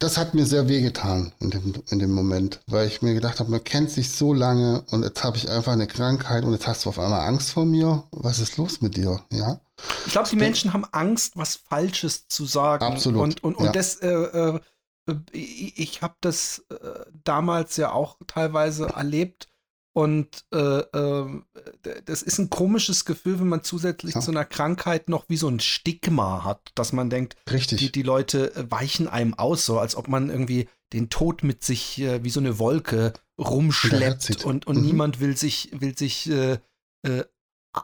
das 0.00 0.16
hat 0.16 0.34
mir 0.34 0.46
sehr 0.46 0.68
wehgetan 0.68 1.32
in 1.40 1.50
dem, 1.50 1.74
in 1.90 1.98
dem 1.98 2.12
Moment, 2.12 2.60
weil 2.68 2.86
ich 2.86 3.02
mir 3.02 3.14
gedacht 3.14 3.40
habe, 3.40 3.50
man 3.50 3.64
kennt 3.64 3.90
sich 3.90 4.12
so 4.12 4.32
lange 4.32 4.84
und 4.90 5.02
jetzt 5.02 5.24
habe 5.24 5.36
ich 5.36 5.50
einfach 5.50 5.72
eine 5.72 5.88
Krankheit 5.88 6.44
und 6.44 6.52
jetzt 6.52 6.68
hast 6.68 6.84
du 6.84 6.90
auf 6.90 7.00
einmal 7.00 7.26
Angst 7.26 7.50
vor 7.50 7.64
mir. 7.64 8.04
Was 8.12 8.38
ist 8.38 8.58
los 8.58 8.80
mit 8.80 8.96
dir? 8.96 9.20
Ja. 9.32 9.60
Ich 10.06 10.12
glaube, 10.12 10.28
die 10.28 10.36
Menschen 10.36 10.72
haben 10.72 10.84
Angst, 10.92 11.36
was 11.36 11.56
Falsches 11.56 12.28
zu 12.28 12.46
sagen. 12.46 12.84
Absolut. 12.84 13.22
Und, 13.22 13.44
und, 13.44 13.54
und 13.56 13.66
ja. 13.66 13.72
das, 13.72 13.96
äh, 13.96 14.08
äh, 14.08 14.60
ich 15.32 16.02
habe 16.02 16.14
das 16.20 16.64
äh, 16.70 16.76
damals 17.24 17.76
ja 17.76 17.90
auch 17.90 18.18
teilweise 18.26 18.86
erlebt 18.86 19.48
und 19.98 20.44
äh, 20.54 20.58
äh, 20.58 21.26
das 22.04 22.22
ist 22.22 22.38
ein 22.38 22.50
komisches 22.50 23.04
Gefühl, 23.04 23.40
wenn 23.40 23.48
man 23.48 23.64
zusätzlich 23.64 24.14
ja. 24.14 24.20
zu 24.20 24.30
einer 24.30 24.44
Krankheit 24.44 25.08
noch 25.08 25.24
wie 25.28 25.36
so 25.36 25.48
ein 25.48 25.58
Stigma 25.58 26.44
hat, 26.44 26.70
dass 26.76 26.92
man 26.92 27.10
denkt, 27.10 27.34
Richtig. 27.50 27.80
Die, 27.80 27.90
die 27.90 28.02
Leute 28.02 28.54
äh, 28.54 28.70
weichen 28.70 29.08
einem 29.08 29.34
aus, 29.34 29.66
so 29.66 29.80
als 29.80 29.96
ob 29.96 30.06
man 30.06 30.30
irgendwie 30.30 30.68
den 30.92 31.10
Tod 31.10 31.42
mit 31.42 31.64
sich 31.64 32.00
äh, 32.00 32.22
wie 32.22 32.30
so 32.30 32.38
eine 32.38 32.60
Wolke 32.60 33.12
rumschleppt 33.40 34.44
und, 34.44 34.68
und 34.68 34.76
mhm. 34.76 34.86
niemand 34.86 35.18
will 35.18 35.36
sich, 35.36 35.70
will 35.72 35.98
sich 35.98 36.30
äh, 36.30 36.58
äh, 37.02 37.24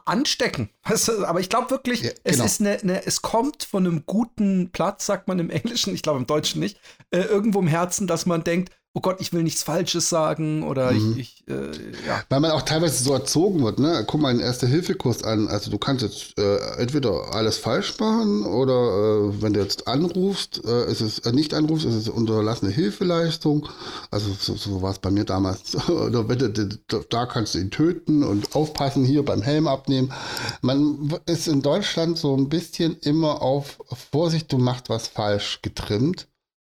anstecken. 0.05 0.69
Aber 1.25 1.41
ich 1.41 1.49
glaube 1.49 1.69
wirklich, 1.69 2.01
ja, 2.01 2.11
genau. 2.23 2.45
es 2.45 2.53
ist 2.53 2.61
eine, 2.61 2.79
eine, 2.79 3.05
es 3.05 3.23
kommt 3.23 3.65
von 3.65 3.85
einem 3.85 4.05
guten 4.05 4.71
Platz, 4.71 5.05
sagt 5.05 5.27
man 5.27 5.37
im 5.39 5.49
Englischen, 5.49 5.93
ich 5.93 6.01
glaube 6.01 6.19
im 6.19 6.27
Deutschen 6.27 6.61
nicht, 6.61 6.79
irgendwo 7.11 7.59
im 7.59 7.67
Herzen, 7.67 8.07
dass 8.07 8.25
man 8.25 8.45
denkt, 8.45 8.71
oh 8.95 9.01
Gott, 9.01 9.19
ich 9.19 9.33
will 9.33 9.43
nichts 9.43 9.61
Falsches 9.61 10.07
sagen 10.07 10.63
oder 10.63 10.93
mhm. 10.93 11.17
ich, 11.17 11.43
ich 11.45 11.53
äh, 11.53 11.71
ja. 12.07 12.23
Weil 12.29 12.39
man 12.39 12.51
auch 12.51 12.61
teilweise 12.61 13.03
so 13.03 13.13
erzogen 13.13 13.61
wird, 13.61 13.77
ne? 13.77 14.05
Guck 14.07 14.21
mal 14.21 14.29
einen 14.29 14.39
Erste-Hilfe-Kurs 14.39 15.23
an. 15.23 15.49
Also 15.49 15.69
du 15.69 15.77
kannst 15.77 16.01
jetzt 16.01 16.39
äh, 16.39 16.57
entweder 16.77 17.35
alles 17.35 17.57
falsch 17.57 17.99
machen 17.99 18.45
oder 18.45 18.73
äh, 18.73 19.41
wenn 19.41 19.51
du 19.51 19.59
jetzt 19.59 19.89
anrufst, 19.89 20.63
äh, 20.63 20.89
ist 20.89 21.01
es 21.01 21.19
äh, 21.19 21.33
nicht 21.33 21.53
anrufst, 21.53 21.85
ist 21.85 21.93
es 21.93 22.07
unterlassene 22.07 22.71
Hilfeleistung. 22.71 23.67
Also 24.11 24.31
so, 24.31 24.55
so 24.55 24.81
war 24.81 24.91
es 24.91 24.99
bei 24.99 25.11
mir 25.11 25.25
damals. 25.25 25.75
oder 25.89 26.29
wenn 26.29 26.39
du, 26.39 26.79
da 27.09 27.25
kannst 27.25 27.53
du 27.53 27.59
ihn 27.59 27.71
töten 27.71 28.23
und 28.23 28.55
aufpassen, 28.55 29.03
hier 29.03 29.25
beim 29.25 29.41
Helm 29.41 29.67
abnehmen. 29.67 30.13
Man 30.61 31.13
ist 31.25 31.49
in 31.49 31.61
Deutschland 31.61 32.17
so 32.17 32.35
ein 32.35 32.47
bisschen 32.47 32.95
immer 33.01 33.41
auf 33.41 33.77
Vorsicht, 34.11 34.53
du 34.53 34.57
machst 34.57 34.87
was 34.87 35.07
falsch 35.09 35.59
getrimmt. 35.61 36.29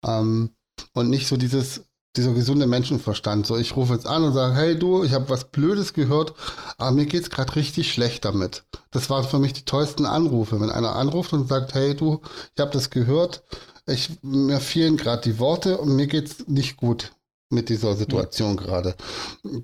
Ähm, 0.06 0.52
und 0.94 1.10
nicht 1.10 1.28
so 1.28 1.38
dieses, 1.38 1.86
dieser 2.16 2.34
gesunde 2.34 2.68
Menschenverstand. 2.68 3.46
So, 3.46 3.58
ich 3.58 3.76
rufe 3.76 3.94
jetzt 3.94 4.08
an 4.08 4.24
und 4.24 4.34
sage, 4.34 4.56
hey 4.56 4.78
du, 4.78 5.04
ich 5.04 5.14
habe 5.14 5.30
was 5.30 5.46
Blödes 5.46 5.94
gehört, 5.94 6.34
aber 6.78 6.92
mir 6.92 7.06
geht's 7.06 7.30
gerade 7.30 7.56
richtig 7.56 7.92
schlecht 7.92 8.26
damit. 8.26 8.64
Das 8.92 9.10
waren 9.10 9.24
für 9.24 9.40
mich 9.40 9.54
die 9.54 9.66
tollsten 9.66 10.06
Anrufe, 10.06 10.60
wenn 10.60 10.70
einer 10.70 10.96
anruft 10.96 11.34
und 11.34 11.48
sagt, 11.48 11.74
hey 11.74 11.96
du, 11.96 12.22
ich 12.56 12.62
habe 12.62 12.72
das 12.72 12.90
gehört, 12.90 13.44
ich, 13.88 14.10
mir 14.22 14.60
fehlen 14.60 14.98
gerade 14.98 15.22
die 15.22 15.40
Worte 15.40 15.78
und 15.78 15.96
mir 15.96 16.08
geht's 16.08 16.48
nicht 16.48 16.78
gut 16.78 17.12
mit 17.50 17.70
dieser 17.70 17.96
Situation 17.96 18.58
ja. 18.58 18.64
gerade. 18.64 18.96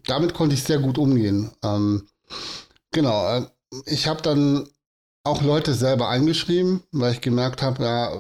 Damit 0.06 0.34
konnte 0.34 0.56
ich 0.56 0.64
sehr 0.64 0.80
gut 0.80 0.98
umgehen. 0.98 1.52
Ähm, 1.64 2.08
genau. 2.92 3.38
Äh, 3.38 3.46
ich 3.86 4.08
habe 4.08 4.22
dann 4.22 4.68
auch 5.24 5.42
Leute 5.42 5.74
selber 5.74 6.10
angeschrieben, 6.10 6.84
weil 6.92 7.14
ich 7.14 7.22
gemerkt 7.22 7.62
habe, 7.62 7.84
ja, 7.84 8.12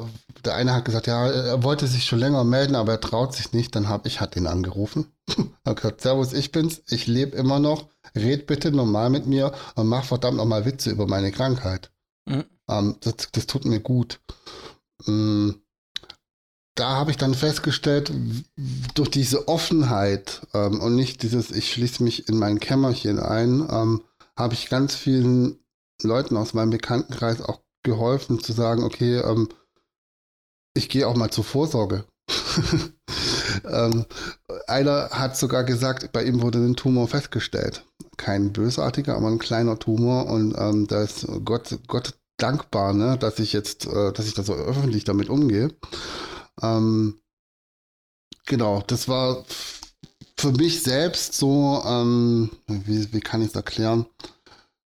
der 0.46 0.56
eine 0.56 0.74
hat 0.74 0.86
gesagt, 0.86 1.08
ja, 1.08 1.28
er 1.28 1.64
wollte 1.64 1.88
sich 1.88 2.06
schon 2.06 2.20
länger 2.20 2.44
melden, 2.44 2.76
aber 2.76 2.94
er 2.94 3.02
traut 3.02 3.34
sich 3.34 3.54
nicht. 3.54 3.76
Dann 3.76 3.90
habe 3.90 4.08
ich 4.08 4.22
hat 4.22 4.36
ihn 4.36 4.48
angerufen. 4.48 5.12
habe 5.66 5.76
gesagt, 5.76 6.02
Servus, 6.02 6.34
ich 6.34 6.52
bin's, 6.52 6.82
ich 6.88 7.08
lebe 7.08 7.36
immer 7.38 7.60
noch. 7.60 7.88
Red 8.16 8.48
bitte 8.48 8.72
normal 8.72 9.10
mit 9.10 9.28
mir 9.28 9.54
und 9.76 9.88
mach 9.88 10.06
verdammt 10.06 10.38
nochmal 10.38 10.66
Witze 10.66 10.90
über 10.90 11.08
meine 11.08 11.32
Krankheit. 11.32 11.92
Mhm. 12.26 12.46
Ähm, 12.70 12.96
das, 13.02 13.16
das, 13.32 13.48
tut 13.48 13.66
mir 13.66 13.80
gut. 13.80 14.20
Ähm, 15.08 15.62
da 16.76 16.90
habe 16.92 17.12
ich 17.12 17.18
dann 17.18 17.34
festgestellt, 17.34 18.12
durch 18.94 19.10
diese 19.10 19.48
Offenheit 19.48 20.42
ähm, 20.54 20.80
und 20.80 20.96
nicht 20.96 21.24
dieses, 21.24 21.52
ich 21.52 21.72
schließe 21.72 22.04
mich 22.04 22.30
in 22.30 22.38
mein 22.38 22.60
Kämmerchen 22.60 23.20
ein, 23.20 23.68
ähm, 23.70 24.04
habe 24.36 24.54
ich 24.54 24.70
ganz 24.70 24.96
vielen 24.96 25.60
Leuten 26.04 26.38
aus 26.38 26.54
meinem 26.54 26.70
Bekanntenkreis 26.70 27.42
auch 27.42 27.62
geholfen 27.84 28.40
zu 28.40 28.54
sagen, 28.54 28.84
okay, 28.84 29.18
ähm, 29.18 29.50
ich 30.78 30.90
gehe 30.90 31.08
auch 31.08 31.16
mal 31.16 31.32
zur 31.32 31.44
Vorsorge. 31.44 32.06
ähm, 33.70 34.06
einer 34.68 35.10
hat 35.12 35.38
sogar 35.38 35.64
gesagt, 35.64 36.12
bei 36.12 36.24
ihm 36.24 36.42
wurde 36.42 36.60
ein 36.60 36.76
Tumor 36.76 37.08
festgestellt. 37.08 37.84
Kein 38.18 38.54
bösartiger, 38.54 39.16
aber 39.16 39.28
ein 39.28 39.40
kleiner 39.40 39.80
Tumor 39.80 40.28
und 40.28 40.56
ähm, 40.58 40.88
da 40.88 41.04
ist 41.04 41.28
Gott, 41.44 41.78
Gott 41.88 42.14
dankbar, 42.38 42.94
ne, 42.94 43.18
dass 43.18 43.40
ich 43.40 43.54
jetzt, 43.54 43.86
äh, 43.88 44.14
dass 44.14 44.28
ich 44.28 44.34
da 44.34 44.44
so 44.44 44.54
öffentlich 44.54 45.04
damit 45.04 45.30
umgehe. 45.30 45.74
Ähm, 46.62 47.20
genau, 48.46 48.84
das 48.88 49.08
war 49.08 49.46
für 50.40 50.52
mich 50.52 50.84
selbst 50.84 51.34
so, 51.34 51.82
ähm, 51.86 52.50
wie, 52.68 53.12
wie 53.14 53.20
kann 53.22 53.42
ich 53.42 53.50
es 53.50 53.56
erklären? 53.56 54.06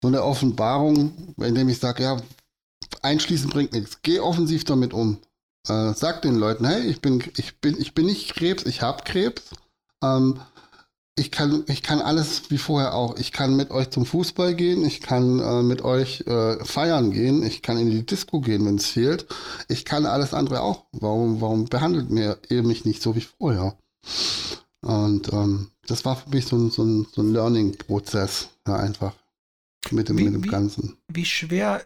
So 0.01 0.07
eine 0.07 0.23
Offenbarung, 0.23 1.33
indem 1.37 1.69
ich 1.69 1.79
sage, 1.79 2.03
ja, 2.03 2.17
einschließen 3.01 3.49
bringt 3.49 3.73
nichts. 3.73 3.99
Geh 4.01 4.19
offensiv 4.19 4.63
damit 4.63 4.93
um. 4.93 5.19
Äh, 5.67 5.93
sag 5.93 6.21
den 6.21 6.35
Leuten, 6.35 6.65
hey, 6.65 6.81
ich 6.81 7.01
bin, 7.01 7.23
ich 7.37 7.59
bin, 7.59 7.79
ich 7.79 7.93
bin 7.93 8.05
nicht 8.05 8.33
Krebs, 8.35 8.65
ich 8.65 8.81
habe 8.81 9.03
Krebs. 9.03 9.43
Ähm, 10.03 10.39
ich 11.15 11.29
kann, 11.31 11.63
ich 11.67 11.83
kann 11.83 12.01
alles 12.01 12.49
wie 12.49 12.57
vorher 12.57 12.95
auch. 12.95 13.17
Ich 13.17 13.31
kann 13.31 13.55
mit 13.55 13.69
euch 13.69 13.91
zum 13.91 14.05
Fußball 14.05 14.55
gehen, 14.55 14.83
ich 14.83 14.99
kann 14.99 15.39
äh, 15.39 15.61
mit 15.61 15.83
euch 15.83 16.21
äh, 16.21 16.63
feiern 16.65 17.11
gehen, 17.11 17.43
ich 17.43 17.61
kann 17.61 17.77
in 17.77 17.91
die 17.91 18.05
Disco 18.05 18.41
gehen, 18.41 18.65
wenn 18.65 18.75
es 18.75 18.87
fehlt. 18.87 19.27
Ich 19.67 19.85
kann 19.85 20.07
alles 20.07 20.33
andere 20.33 20.61
auch. 20.61 20.85
Warum, 20.91 21.39
warum 21.39 21.65
behandelt 21.65 22.09
mir 22.09 22.39
ihr 22.49 22.63
mich 22.63 22.83
nicht 22.83 23.01
so 23.01 23.15
wie 23.15 23.21
vorher? 23.21 23.77
Und 24.81 25.31
ähm, 25.31 25.69
das 25.85 26.03
war 26.03 26.17
für 26.17 26.29
mich 26.29 26.47
so 26.47 26.57
ein, 26.57 26.71
so 26.71 26.83
ein, 26.83 27.07
so 27.13 27.21
ein 27.21 27.31
Learning-Prozess, 27.31 28.49
ja, 28.67 28.75
einfach 28.75 29.13
mit 29.91 30.09
dem, 30.09 30.17
wie, 30.17 30.25
mit 30.25 30.33
dem 30.33 30.49
Ganzen. 30.49 30.97
Wie 31.07 31.25
schwer 31.25 31.85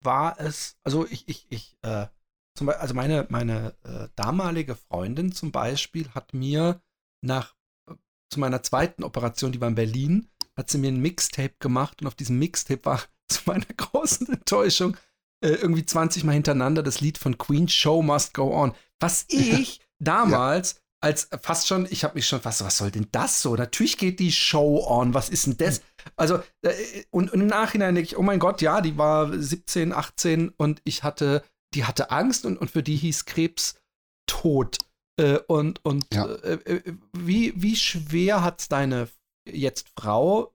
war 0.00 0.40
es, 0.40 0.76
also 0.84 1.06
ich, 1.06 1.28
ich, 1.28 1.46
ich, 1.50 1.76
äh, 1.82 2.06
zum 2.54 2.66
Beispiel, 2.66 2.82
also 2.82 2.94
meine, 2.94 3.26
meine 3.28 3.74
äh, 3.84 4.08
damalige 4.16 4.76
Freundin 4.76 5.32
zum 5.32 5.52
Beispiel 5.52 6.08
hat 6.10 6.34
mir 6.34 6.80
nach 7.22 7.54
äh, 7.88 7.94
zu 8.30 8.40
meiner 8.40 8.62
zweiten 8.62 9.04
Operation, 9.04 9.52
die 9.52 9.60
war 9.60 9.68
in 9.68 9.74
Berlin, 9.74 10.28
hat 10.56 10.70
sie 10.70 10.78
mir 10.78 10.88
ein 10.88 11.00
Mixtape 11.00 11.54
gemacht 11.58 12.00
und 12.00 12.06
auf 12.06 12.14
diesem 12.14 12.38
Mixtape 12.38 12.84
war 12.84 13.02
zu 13.28 13.42
meiner 13.46 13.66
großen 13.76 14.28
Enttäuschung 14.28 14.96
äh, 15.42 15.50
irgendwie 15.50 15.84
20 15.84 16.24
Mal 16.24 16.32
hintereinander 16.32 16.82
das 16.82 17.00
Lied 17.00 17.18
von 17.18 17.38
Queen 17.38 17.68
Show 17.68 18.02
Must 18.02 18.34
Go 18.34 18.54
On. 18.54 18.74
Was 19.00 19.26
ich 19.28 19.80
damals 19.98 20.74
ja. 20.74 20.80
Als 21.00 21.28
fast 21.40 21.66
schon, 21.66 21.86
ich 21.90 22.04
habe 22.04 22.14
mich 22.14 22.26
schon 22.26 22.40
fast, 22.40 22.64
was 22.64 22.78
soll 22.78 22.90
denn 22.90 23.08
das 23.12 23.42
so? 23.42 23.54
Natürlich 23.54 23.98
geht 23.98 24.18
die 24.18 24.32
Show 24.32 24.84
on, 24.86 25.14
was 25.14 25.28
ist 25.28 25.46
denn 25.46 25.56
das? 25.56 25.82
Also, 26.16 26.42
äh, 26.62 26.72
und, 27.10 27.32
und 27.32 27.40
im 27.40 27.46
Nachhinein 27.46 27.94
denke 27.94 28.08
ich, 28.10 28.16
oh 28.16 28.22
mein 28.22 28.38
Gott, 28.38 28.62
ja, 28.62 28.80
die 28.80 28.96
war 28.96 29.32
17, 29.32 29.92
18 29.92 30.50
und 30.56 30.80
ich 30.84 31.02
hatte, 31.02 31.44
die 31.74 31.84
hatte 31.84 32.10
Angst 32.10 32.46
und, 32.46 32.56
und 32.56 32.70
für 32.70 32.82
die 32.82 32.96
hieß 32.96 33.26
Krebs 33.26 33.78
tot. 34.26 34.78
Äh, 35.18 35.38
und 35.46 35.84
und 35.84 36.06
ja. 36.12 36.26
äh, 36.26 36.54
äh 36.64 36.94
wie, 37.12 37.52
wie 37.56 37.76
schwer 37.76 38.42
hat 38.42 38.60
es 38.60 38.68
deine 38.68 39.08
jetzt 39.48 39.88
Frau 39.98 40.54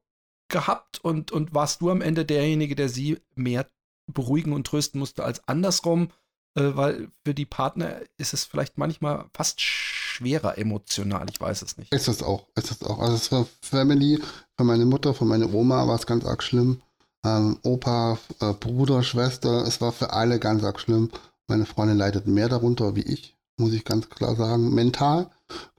gehabt 0.51 0.99
und, 0.99 1.31
und 1.31 1.53
warst 1.53 1.81
du 1.81 1.89
am 1.89 2.01
Ende 2.01 2.25
derjenige, 2.25 2.75
der 2.75 2.89
sie 2.89 3.19
mehr 3.35 3.69
beruhigen 4.11 4.53
und 4.53 4.67
trösten 4.67 4.99
musste 4.99 5.23
als 5.23 5.47
andersrum? 5.47 6.11
Äh, 6.55 6.75
weil 6.75 7.11
für 7.25 7.33
die 7.33 7.45
Partner 7.45 8.01
ist 8.17 8.33
es 8.33 8.45
vielleicht 8.45 8.77
manchmal 8.77 9.25
fast 9.33 9.61
schwerer 9.61 10.57
emotional, 10.57 11.25
ich 11.29 11.39
weiß 11.39 11.61
es 11.61 11.77
nicht. 11.77 11.93
Ist 11.93 12.07
es 12.07 12.21
auch, 12.21 12.47
ist 12.55 12.71
es 12.71 12.83
auch. 12.83 12.99
Also 12.99 13.15
es 13.15 13.31
war 13.31 13.47
Family, 13.61 14.21
für 14.57 14.63
meine 14.63 14.85
Mutter, 14.85 15.13
für 15.13 15.25
meine 15.25 15.51
Oma 15.51 15.87
war 15.87 15.95
es 15.95 16.05
ganz 16.05 16.25
arg 16.25 16.43
schlimm. 16.43 16.81
Ähm, 17.23 17.59
Opa, 17.63 18.17
äh, 18.39 18.53
Bruder, 18.53 19.03
Schwester, 19.03 19.65
es 19.65 19.79
war 19.79 19.91
für 19.91 20.13
alle 20.13 20.39
ganz 20.39 20.63
arg 20.63 20.79
schlimm. 20.79 21.09
Meine 21.47 21.65
Freundin 21.65 21.97
leidet 21.97 22.27
mehr 22.27 22.49
darunter 22.49 22.95
wie 22.95 23.01
ich 23.01 23.35
muss 23.61 23.73
ich 23.73 23.85
ganz 23.85 24.09
klar 24.09 24.35
sagen. 24.35 24.73
Mental, 24.73 25.29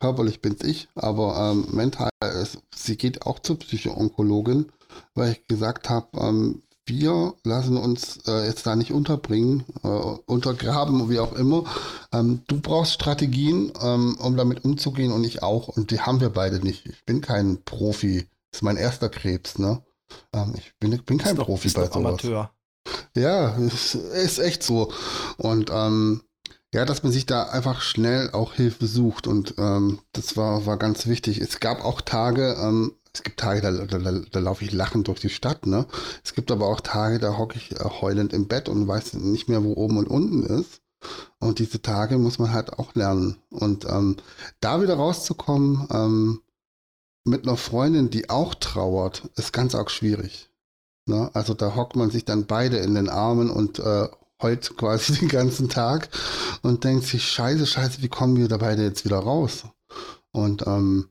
körperlich 0.01 0.41
bin 0.41 0.57
es 0.59 0.67
ich, 0.67 0.89
aber 0.95 1.53
ähm, 1.53 1.67
mental, 1.73 2.11
ist, 2.41 2.59
sie 2.75 2.97
geht 2.97 3.27
auch 3.27 3.41
zur 3.41 3.59
Psychoonkologin, 3.59 4.73
weil 5.15 5.33
ich 5.33 5.47
gesagt 5.47 5.91
habe, 5.91 6.07
ähm, 6.19 6.63
wir 6.93 7.35
lassen 7.43 7.79
uns 7.79 8.19
äh, 8.27 8.47
jetzt 8.47 8.67
da 8.67 8.77
nicht 8.77 8.93
unterbringen, 8.93 9.65
äh, 9.83 9.89
untergraben, 9.89 11.09
wie 11.09 11.21
auch 11.21 11.33
immer. 11.33 11.65
Ähm, 12.13 12.43
du 12.49 12.61
brauchst 12.61 12.93
Strategien, 12.93 13.73
ähm, 13.83 14.17
um 14.19 14.37
damit 14.37 14.65
umzugehen 14.65 15.11
und 15.11 15.25
ich 15.25 15.43
auch. 15.43 15.69
Und 15.69 15.91
die 15.91 16.01
haben 16.01 16.21
wir 16.21 16.29
beide 16.29 16.61
nicht. 16.61 16.85
Ich 16.87 17.05
bin 17.07 17.23
kein 17.23 17.63
Profi. 17.65 18.29
Das 18.51 18.59
ist 18.59 18.63
mein 18.63 18.77
erster 18.77 19.09
Krebs, 19.09 19.59
ne? 19.59 19.83
Ähm, 20.35 20.53
ich 20.59 20.75
bin, 20.79 20.91
bin 21.03 21.17
kein 21.17 21.37
doch, 21.37 21.47
Profi 21.47 21.71
bei 21.71 21.87
sowas. 21.87 21.97
Amateur. 21.97 22.51
Ja, 23.17 23.57
ist, 23.57 23.95
ist 23.95 24.39
echt 24.39 24.63
so. 24.63 24.93
Und 25.39 25.71
ähm, 25.73 26.21
ja, 26.75 26.85
dass 26.85 27.03
man 27.03 27.13
sich 27.13 27.25
da 27.25 27.45
einfach 27.45 27.81
schnell 27.81 28.31
auch 28.33 28.53
Hilfe 28.53 28.87
sucht 28.87 29.27
und 29.27 29.55
ähm, 29.59 30.01
das 30.13 30.37
war, 30.37 30.67
war 30.67 30.77
ganz 30.79 31.07
wichtig. 31.07 31.39
Es 31.39 31.61
gab 31.61 31.85
auch 31.85 32.01
Tage, 32.01 32.57
ähm, 32.61 32.93
es 33.15 33.23
gibt 33.23 33.41
Tage, 33.41 33.61
da, 33.61 33.71
da, 33.71 33.99
da, 33.99 34.21
da 34.31 34.39
laufe 34.41 34.65
ich 34.65 34.73
lachend 34.73 35.09
durch 35.09 35.21
die 35.21 35.29
Stadt, 35.29 35.67
ne? 35.67 35.87
Es 36.25 36.35
gibt 36.35 36.51
aber 36.51 36.67
auch 36.67 36.81
Tage, 36.81 37.19
da 37.19 37.37
hocke 37.37 37.57
ich 37.57 37.73
äh, 37.73 37.85
heulend 37.85 38.33
im 38.33 38.49
Bett 38.49 38.69
und 38.69 38.89
weiß 38.89 39.15
nicht 39.15 39.49
mehr, 39.49 39.63
wo 39.63 39.75
oben 39.75 39.99
und 39.99 40.09
unten 40.09 40.45
ist. 40.45 40.81
Und 41.39 41.59
diese 41.59 41.83
Tage 41.83 42.17
muss 42.17 42.39
man 42.39 42.53
halt 42.53 42.73
auch 42.79 42.95
lernen. 42.95 43.37
Und 43.51 43.85
ähm, 43.85 44.17
da 44.61 44.81
wieder 44.81 44.95
rauszukommen 44.95 45.89
ähm, 45.91 46.41
mit 47.25 47.47
einer 47.47 47.57
Freundin, 47.57 48.11
die 48.11 48.31
auch 48.31 48.55
trauert, 48.55 49.29
ist 49.37 49.53
ganz 49.53 49.75
arg 49.75 49.91
schwierig. 49.91 50.51
Ne? 51.07 51.31
Also 51.35 51.55
da 51.55 51.75
hockt 51.75 51.97
man 51.97 52.11
sich 52.11 52.25
dann 52.25 52.47
beide 52.47 52.79
in 52.79 52.95
den 52.95 53.09
Armen 53.09 53.51
und 53.51 53.79
äh, 53.79 54.09
heult 54.41 54.77
quasi 54.77 55.15
den 55.21 55.29
ganzen 55.29 55.69
Tag 55.69 56.09
und 56.63 56.85
denkt 56.85 57.05
sich, 57.05 57.25
scheiße, 57.25 57.67
scheiße, 57.67 58.03
wie 58.03 58.09
kommen 58.09 58.37
wir 58.37 58.49
da 58.49 58.59
beide 58.59 58.83
jetzt 58.83 59.05
wieder 59.05 59.19
raus? 59.19 59.65
Und 60.31 60.67
ähm, 60.67 61.09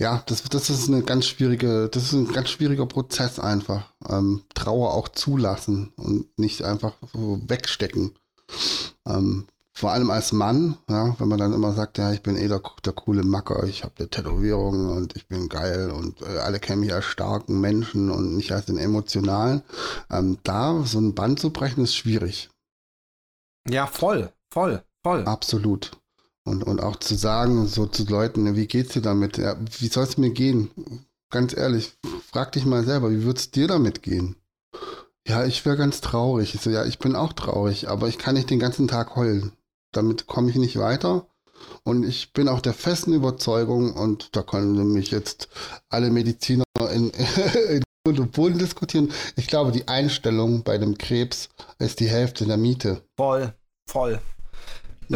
ja, 0.00 0.22
das, 0.26 0.42
das 0.44 0.70
ist 0.70 0.88
eine 0.88 1.02
ganz 1.02 1.26
schwierige, 1.26 1.90
das 1.90 2.04
ist 2.04 2.12
ein 2.14 2.32
ganz 2.32 2.48
schwieriger 2.48 2.86
Prozess 2.86 3.38
einfach. 3.38 3.92
Ähm, 4.08 4.42
Trauer 4.54 4.94
auch 4.94 5.08
zulassen 5.08 5.92
und 5.96 6.38
nicht 6.38 6.62
einfach 6.62 6.94
so 7.12 7.38
wegstecken. 7.46 8.16
Ähm, 9.06 9.46
vor 9.74 9.92
allem 9.92 10.10
als 10.10 10.32
Mann, 10.32 10.78
ja, 10.88 11.14
wenn 11.18 11.28
man 11.28 11.38
dann 11.38 11.52
immer 11.52 11.74
sagt, 11.74 11.98
ja, 11.98 12.12
ich 12.12 12.22
bin 12.22 12.36
eh 12.36 12.48
der, 12.48 12.62
der 12.82 12.94
coole 12.94 13.22
Macker, 13.22 13.64
ich 13.64 13.84
habe 13.84 13.92
eine 13.98 14.08
Tätowierung 14.08 14.88
und 14.88 15.16
ich 15.16 15.28
bin 15.28 15.50
geil 15.50 15.90
und 15.90 16.22
äh, 16.22 16.38
alle 16.38 16.60
kennen 16.60 16.80
mich 16.80 16.94
als 16.94 17.04
starken 17.04 17.60
Menschen 17.60 18.10
und 18.10 18.36
nicht 18.36 18.52
als 18.52 18.66
den 18.66 18.78
emotionalen. 18.78 19.62
Ähm, 20.10 20.38
da 20.44 20.82
so 20.82 20.98
ein 20.98 21.14
Band 21.14 21.40
zu 21.40 21.50
brechen, 21.50 21.84
ist 21.84 21.94
schwierig. 21.94 22.48
Ja, 23.68 23.86
voll, 23.86 24.32
voll, 24.50 24.82
voll. 25.02 25.24
Absolut. 25.24 25.99
Und, 26.50 26.64
und 26.64 26.82
auch 26.82 26.96
zu 26.96 27.14
sagen, 27.14 27.68
so 27.68 27.86
zu 27.86 28.04
Leuten, 28.06 28.56
wie 28.56 28.66
geht's 28.66 28.94
dir 28.94 29.02
damit? 29.02 29.38
Ja, 29.38 29.56
wie 29.78 29.86
soll 29.86 30.02
es 30.02 30.18
mir 30.18 30.30
gehen? 30.30 30.68
Ganz 31.30 31.56
ehrlich, 31.56 31.92
frag 32.28 32.50
dich 32.50 32.66
mal 32.66 32.84
selber, 32.84 33.12
wie 33.12 33.24
wird's 33.24 33.52
dir 33.52 33.68
damit 33.68 34.02
gehen? 34.02 34.34
Ja, 35.24 35.44
ich 35.44 35.64
wäre 35.64 35.76
ganz 35.76 36.00
traurig. 36.00 36.56
Ich 36.56 36.60
so, 36.60 36.70
ja, 36.70 36.84
ich 36.84 36.98
bin 36.98 37.14
auch 37.14 37.34
traurig, 37.34 37.88
aber 37.88 38.08
ich 38.08 38.18
kann 38.18 38.34
nicht 38.34 38.50
den 38.50 38.58
ganzen 38.58 38.88
Tag 38.88 39.14
heulen. 39.14 39.52
Damit 39.92 40.26
komme 40.26 40.50
ich 40.50 40.56
nicht 40.56 40.76
weiter. 40.76 41.28
Und 41.84 42.02
ich 42.02 42.32
bin 42.32 42.48
auch 42.48 42.60
der 42.60 42.74
festen 42.74 43.12
Überzeugung, 43.12 43.92
und 43.92 44.34
da 44.34 44.42
können 44.42 44.92
mich 44.92 45.12
jetzt 45.12 45.50
alle 45.88 46.10
Mediziner 46.10 46.64
in, 46.92 47.12
in 48.04 48.30
Boden 48.32 48.58
diskutieren. 48.58 49.12
Ich 49.36 49.46
glaube, 49.46 49.70
die 49.70 49.86
Einstellung 49.86 50.64
bei 50.64 50.78
dem 50.78 50.98
Krebs 50.98 51.48
ist 51.78 52.00
die 52.00 52.08
Hälfte 52.08 52.44
der 52.44 52.56
Miete. 52.56 53.02
Voll, 53.16 53.54
voll. 53.86 54.20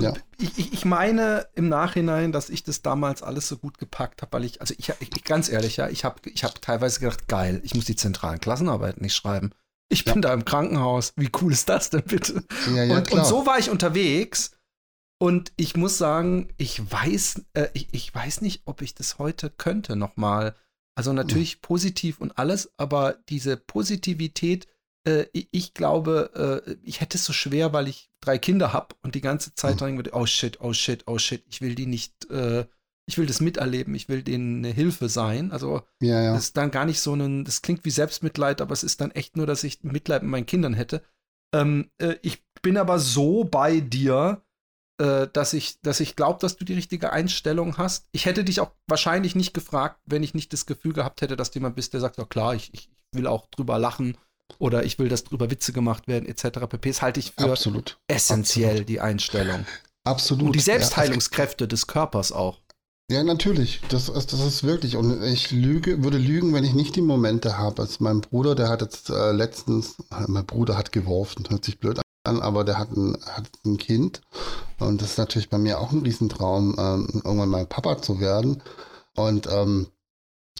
Ja. 0.03 0.14
Ich, 0.38 0.72
ich, 0.72 0.84
meine 0.84 1.47
im 1.55 1.68
Nachhinein, 1.68 2.32
dass 2.32 2.51
ich 2.51 2.64
das 2.64 2.82
damals 2.82 3.22
alles 3.22 3.47
so 3.47 3.57
gut 3.57 3.78
gepackt 3.78 4.22
habe, 4.22 4.32
weil 4.32 4.45
ich, 4.45 4.61
also 4.61 4.74
ich, 4.76 4.92
ich 4.99 5.24
ganz 5.24 5.49
ehrlich, 5.49 5.76
ja, 5.76 5.88
ich 5.88 6.05
habe 6.05 6.16
ich 6.28 6.42
hab 6.42 6.61
teilweise 6.61 6.99
gedacht, 6.99 7.28
geil, 7.28 7.61
ich 7.62 7.74
muss 7.74 7.84
die 7.84 7.95
zentralen 7.95 8.40
Klassenarbeiten 8.40 9.03
nicht 9.03 9.14
schreiben. 9.14 9.53
Ich 9.88 10.05
bin 10.05 10.16
ja. 10.16 10.20
da 10.22 10.34
im 10.34 10.45
Krankenhaus. 10.45 11.12
Wie 11.16 11.30
cool 11.40 11.53
ist 11.53 11.68
das 11.68 11.90
denn 11.90 12.03
bitte? 12.03 12.45
Ja, 12.74 12.82
ja, 12.82 12.97
und, 12.97 13.12
und, 13.12 13.24
so 13.24 13.47
war 13.47 13.59
ich 13.59 13.70
unterwegs 13.70 14.51
und 15.18 15.53
ich 15.57 15.76
muss 15.76 15.97
sagen, 15.97 16.53
ich 16.57 16.90
weiß, 16.90 17.42
äh, 17.53 17.68
ich, 17.74 17.88
ich 17.92 18.12
weiß 18.12 18.40
nicht, 18.40 18.62
ob 18.64 18.82
ich 18.82 18.95
das 18.95 19.18
heute 19.18 19.49
könnte, 19.49 19.95
nochmal 19.95 20.57
Also 20.97 21.12
natürlich 21.12 21.62
positiv 21.62 22.20
und 22.20 22.36
alles, 22.38 22.72
aber 22.78 23.16
diese 23.28 23.57
Positivität, 23.57 24.66
äh, 25.07 25.26
ich 25.32 25.74
glaube, 25.74 26.62
äh, 26.66 26.76
ich 26.82 27.00
hätte 27.00 27.18
es 27.18 27.24
so 27.24 27.32
schwer, 27.32 27.72
weil 27.72 27.88
ich 27.88 28.11
drei 28.20 28.38
Kinder 28.38 28.72
habe 28.72 28.94
und 29.02 29.14
die 29.14 29.20
ganze 29.20 29.55
Zeit 29.55 29.80
mhm. 29.80 29.96
denke, 29.96 30.11
oh 30.14 30.26
shit, 30.26 30.61
oh 30.61 30.72
shit, 30.72 31.05
oh 31.07 31.18
shit, 31.18 31.44
ich 31.48 31.61
will 31.61 31.74
die 31.74 31.86
nicht, 31.86 32.30
äh, 32.30 32.66
ich 33.07 33.18
will 33.18 33.26
das 33.26 33.40
miterleben, 33.40 33.94
ich 33.94 34.09
will 34.09 34.22
denen 34.22 34.64
eine 34.64 34.72
Hilfe 34.72 35.09
sein. 35.09 35.52
Also 35.52 35.82
ja, 36.00 36.22
ja. 36.22 36.32
das 36.32 36.44
ist 36.44 36.57
dann 36.57 36.70
gar 36.70 36.86
nicht 36.86 37.00
so 37.00 37.14
ein, 37.14 37.44
das 37.44 37.62
klingt 37.62 37.84
wie 37.84 37.90
Selbstmitleid, 37.90 38.61
aber 38.61 38.72
es 38.72 38.82
ist 38.82 39.00
dann 39.00 39.11
echt 39.11 39.36
nur, 39.36 39.46
dass 39.46 39.64
ich 39.64 39.82
Mitleid 39.84 40.22
mit 40.22 40.30
meinen 40.30 40.46
Kindern 40.46 40.74
hätte. 40.74 41.02
Ähm, 41.55 41.90
äh, 41.98 42.16
ich 42.22 42.42
bin 42.62 42.78
aber 42.78 42.98
so 42.98 43.44
bei 43.44 43.80
dir, 43.80 44.42
äh, 44.98 45.28
dass 45.30 45.52
ich, 45.52 45.82
dass 45.82 46.00
ich 46.00 46.16
glaube, 46.16 46.38
dass 46.40 46.57
du 46.57 46.64
die 46.64 46.74
richtige 46.74 47.12
Einstellung 47.12 47.76
hast. 47.76 48.09
Ich 48.12 48.24
hätte 48.24 48.42
dich 48.42 48.61
auch 48.61 48.72
wahrscheinlich 48.86 49.34
nicht 49.34 49.52
gefragt, 49.52 50.00
wenn 50.07 50.22
ich 50.22 50.32
nicht 50.32 50.52
das 50.55 50.64
Gefühl 50.64 50.94
gehabt 50.94 51.20
hätte, 51.20 51.36
dass 51.36 51.50
du 51.50 51.59
jemand 51.59 51.76
bist, 51.76 51.92
der 51.92 52.00
sagt, 52.00 52.16
ja 52.16 52.24
klar, 52.24 52.55
ich, 52.55 52.72
ich 52.72 52.88
will 53.12 53.26
auch 53.26 53.46
drüber 53.50 53.78
lachen 53.78 54.16
oder 54.59 54.84
ich 54.84 54.99
will, 54.99 55.09
dass 55.09 55.24
drüber 55.24 55.51
Witze 55.51 55.72
gemacht 55.72 56.09
werden, 56.09 56.26
etc. 56.26 56.61
pp. 56.68 56.88
Das 56.88 57.03
halte 57.03 57.20
ich 57.20 57.32
für 57.32 57.51
Absolut. 57.51 57.99
essentiell, 58.09 58.70
Absolut. 58.70 58.88
die 58.88 59.01
Einstellung. 59.01 59.66
Absolut. 60.05 60.47
Und 60.47 60.53
die 60.55 60.61
Selbstheilungskräfte 60.61 61.64
ja, 61.64 61.68
des 61.68 61.86
Körpers 61.86 62.30
auch. 62.32 62.61
Ja, 63.11 63.22
natürlich. 63.22 63.80
Das, 63.90 64.07
das 64.07 64.32
ist 64.32 64.64
wirklich. 64.64 64.97
Und 64.97 65.22
ich 65.22 65.51
lüge, 65.51 66.03
würde 66.03 66.18
lügen, 66.18 66.55
wenn 66.55 66.64
ich 66.64 66.74
nicht 66.74 66.97
die 66.97 67.03
Momente 67.03 67.59
habe. 67.59 67.82
Also 67.82 67.97
mein 68.01 68.20
Bruder, 68.22 68.55
der 68.55 68.68
hat 68.68 68.80
jetzt 68.80 69.11
äh, 69.11 69.32
letztens, 69.32 69.97
mein 70.26 70.47
Bruder 70.47 70.76
hat 70.76 70.92
geworfen, 70.92 71.45
hört 71.51 71.64
sich 71.64 71.78
blöd 71.78 72.01
an, 72.24 72.40
aber 72.40 72.64
der 72.64 72.78
hat 72.78 72.90
ein, 72.92 73.18
hat 73.26 73.51
ein 73.66 73.76
Kind. 73.76 74.22
Und 74.78 75.03
das 75.03 75.12
ist 75.12 75.18
natürlich 75.18 75.51
bei 75.51 75.59
mir 75.59 75.80
auch 75.80 75.92
ein 75.92 76.03
Riesentraum, 76.03 76.76
ähm, 76.78 77.22
irgendwann 77.24 77.51
mal 77.51 77.66
Papa 77.66 78.01
zu 78.01 78.20
werden. 78.20 78.62
Und 79.16 79.49
ähm, 79.53 79.88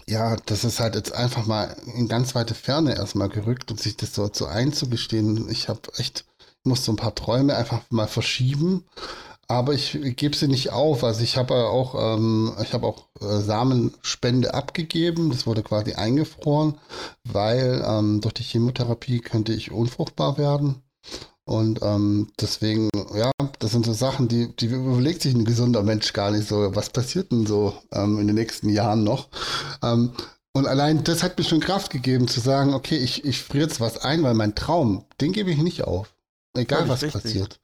ja, 0.07 0.37
das 0.47 0.65
ist 0.65 0.81
halt 0.81 0.95
jetzt 0.95 1.13
einfach 1.13 1.47
mal 1.47 1.77
in 1.95 2.09
ganz 2.09 2.35
weite 2.35 2.55
Ferne 2.55 2.95
erstmal 2.95 3.29
gerückt 3.29 3.71
und 3.71 3.81
sich 3.81 3.97
das 3.97 4.15
so, 4.15 4.29
so 4.33 4.47
einzugestehen. 4.47 5.49
Ich 5.51 5.69
habe 5.69 5.81
echt, 5.97 6.25
ich 6.39 6.65
muss 6.65 6.85
so 6.85 6.93
ein 6.93 6.97
paar 6.97 7.15
Träume 7.15 7.57
einfach 7.57 7.81
mal 7.91 8.07
verschieben, 8.07 8.85
aber 9.49 9.73
ich 9.75 9.99
gebe 10.17 10.37
sie 10.37 10.49
nicht 10.49 10.71
auf. 10.73 11.05
Also 11.05 11.23
ich 11.23 11.37
habe 11.37 11.55
auch, 11.55 12.17
ähm, 12.17 12.53
ich 12.63 12.73
habe 12.73 12.87
auch 12.87 13.07
äh, 13.21 13.41
Samenspende 13.41 14.55
abgegeben. 14.55 15.31
Das 15.31 15.47
wurde 15.47 15.63
quasi 15.63 15.95
eingefroren, 15.95 16.79
weil 17.25 17.83
ähm, 17.87 18.21
durch 18.21 18.35
die 18.35 18.43
Chemotherapie 18.43 19.21
könnte 19.21 19.53
ich 19.53 19.71
unfruchtbar 19.71 20.39
werden. 20.39 20.83
Und 21.47 21.81
ähm, 21.83 22.29
deswegen, 22.41 22.89
ja, 23.15 23.31
das 23.59 23.73
sind 23.73 23.85
so 23.85 23.93
Sachen, 23.93 24.29
die, 24.29 24.55
die 24.57 24.67
überlegt 24.67 25.23
sich 25.23 25.35
ein 25.35 25.45
gesunder 25.45 25.83
Mensch 25.83 26.13
gar 26.13 26.31
nicht 26.31 26.49
so, 26.49 26.75
was 26.75 26.91
passiert 26.91 27.33
denn 27.33 27.47
so 27.47 27.75
ähm, 27.93 28.19
in 28.19 28.27
den 28.27 28.37
nächsten 28.37 28.71
Jahren 28.71 29.05
noch. 29.05 29.29
Ähm, 29.83 30.13
und 30.57 30.67
allein 30.67 31.05
das 31.05 31.23
hat 31.23 31.37
mir 31.37 31.45
schon 31.45 31.61
Kraft 31.61 31.91
gegeben, 31.91 32.29
zu 32.29 32.41
sagen, 32.41 32.75
okay, 32.75 32.97
ich, 32.97 33.25
ich 33.25 33.43
friere 33.43 33.65
jetzt 33.65 33.81
was 33.81 33.99
ein, 33.99 34.23
weil 34.23 34.35
mein 34.35 34.55
Traum, 34.55 35.05
den 35.21 35.33
gebe 35.33 35.51
ich 35.51 35.59
nicht 35.59 35.83
auf. 35.83 36.15
Egal 36.57 36.89
was 36.89 37.03
richtig. 37.03 37.23
passiert. 37.23 37.61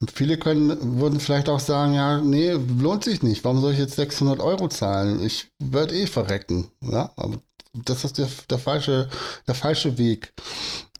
Und 0.00 0.12
viele 0.12 0.38
können, 0.38 1.00
würden 1.00 1.18
vielleicht 1.18 1.48
auch 1.48 1.58
sagen, 1.58 1.94
ja, 1.94 2.20
nee, 2.20 2.52
lohnt 2.52 3.02
sich 3.02 3.24
nicht. 3.24 3.44
Warum 3.44 3.60
soll 3.60 3.72
ich 3.72 3.80
jetzt 3.80 3.96
600 3.96 4.38
Euro 4.38 4.68
zahlen? 4.68 5.20
Ich 5.24 5.50
werde 5.58 5.96
eh 5.96 6.06
verrecken. 6.06 6.70
Ja, 6.80 7.10
aber 7.16 7.40
das 7.74 8.04
ist 8.04 8.18
der, 8.18 8.28
der 8.48 8.58
falsche, 8.58 9.08
der 9.48 9.56
falsche 9.56 9.98
Weg. 9.98 10.32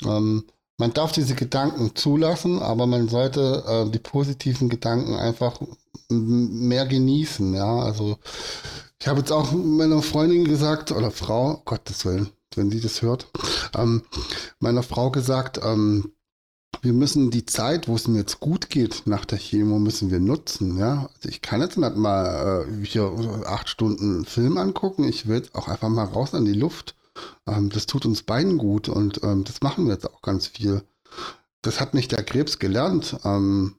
Ähm, 0.04 0.44
man 0.78 0.92
darf 0.92 1.12
diese 1.12 1.34
Gedanken 1.34 1.94
zulassen, 1.94 2.60
aber 2.60 2.86
man 2.86 3.08
sollte 3.08 3.64
äh, 3.66 3.90
die 3.90 3.98
positiven 3.98 4.68
Gedanken 4.68 5.14
einfach 5.14 5.60
mehr 6.08 6.86
genießen. 6.86 7.54
Ja, 7.54 7.80
also 7.80 8.18
ich 9.00 9.06
habe 9.08 9.20
jetzt 9.20 9.32
auch 9.32 9.52
meiner 9.52 10.02
Freundin 10.02 10.44
gesagt, 10.44 10.92
oder 10.92 11.10
Frau, 11.10 11.62
Gottes 11.64 12.04
Willen, 12.04 12.30
wenn 12.54 12.70
sie 12.70 12.80
das 12.80 13.02
hört, 13.02 13.30
ähm, 13.76 14.02
meiner 14.60 14.82
Frau 14.82 15.10
gesagt, 15.10 15.60
ähm, 15.62 16.12
wir 16.82 16.92
müssen 16.92 17.30
die 17.30 17.44
Zeit, 17.44 17.88
wo 17.88 17.96
es 17.96 18.06
mir 18.06 18.18
jetzt 18.18 18.40
gut 18.40 18.70
geht 18.70 19.02
nach 19.06 19.24
der 19.24 19.38
Chemo, 19.38 19.78
müssen 19.78 20.10
wir 20.10 20.20
nutzen. 20.20 20.78
Ja, 20.78 21.08
also 21.14 21.28
ich 21.28 21.42
kann 21.42 21.60
jetzt 21.60 21.76
nicht 21.76 21.96
mal 21.96 22.66
äh, 22.68 22.84
hier 22.84 23.12
acht 23.46 23.68
Stunden 23.68 24.24
Film 24.24 24.58
angucken. 24.58 25.04
Ich 25.04 25.26
will 25.26 25.42
auch 25.54 25.66
einfach 25.66 25.88
mal 25.88 26.04
raus 26.04 26.34
an 26.34 26.44
die 26.44 26.52
Luft. 26.52 26.94
Ähm, 27.46 27.70
das 27.70 27.86
tut 27.86 28.06
uns 28.06 28.22
beiden 28.22 28.58
gut 28.58 28.88
und 28.88 29.22
ähm, 29.22 29.44
das 29.44 29.60
machen 29.62 29.86
wir 29.86 29.94
jetzt 29.94 30.08
auch 30.08 30.22
ganz 30.22 30.46
viel. 30.46 30.82
Das 31.62 31.80
hat 31.80 31.94
mich 31.94 32.08
der 32.08 32.22
Krebs 32.22 32.58
gelernt. 32.58 33.18
Ähm, 33.24 33.76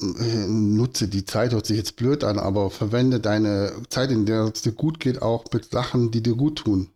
äh, 0.00 0.46
nutze 0.46 1.08
die 1.08 1.24
Zeit, 1.24 1.52
hört 1.52 1.66
sich 1.66 1.76
jetzt 1.76 1.96
blöd 1.96 2.22
an, 2.22 2.38
aber 2.38 2.70
verwende 2.70 3.18
deine 3.18 3.72
Zeit, 3.88 4.10
in 4.10 4.26
der 4.26 4.44
es 4.44 4.62
dir 4.62 4.72
gut 4.72 5.00
geht, 5.00 5.22
auch 5.22 5.44
mit 5.52 5.70
Sachen, 5.70 6.10
die 6.10 6.22
dir 6.22 6.36
gut 6.36 6.58
tun. 6.58 6.90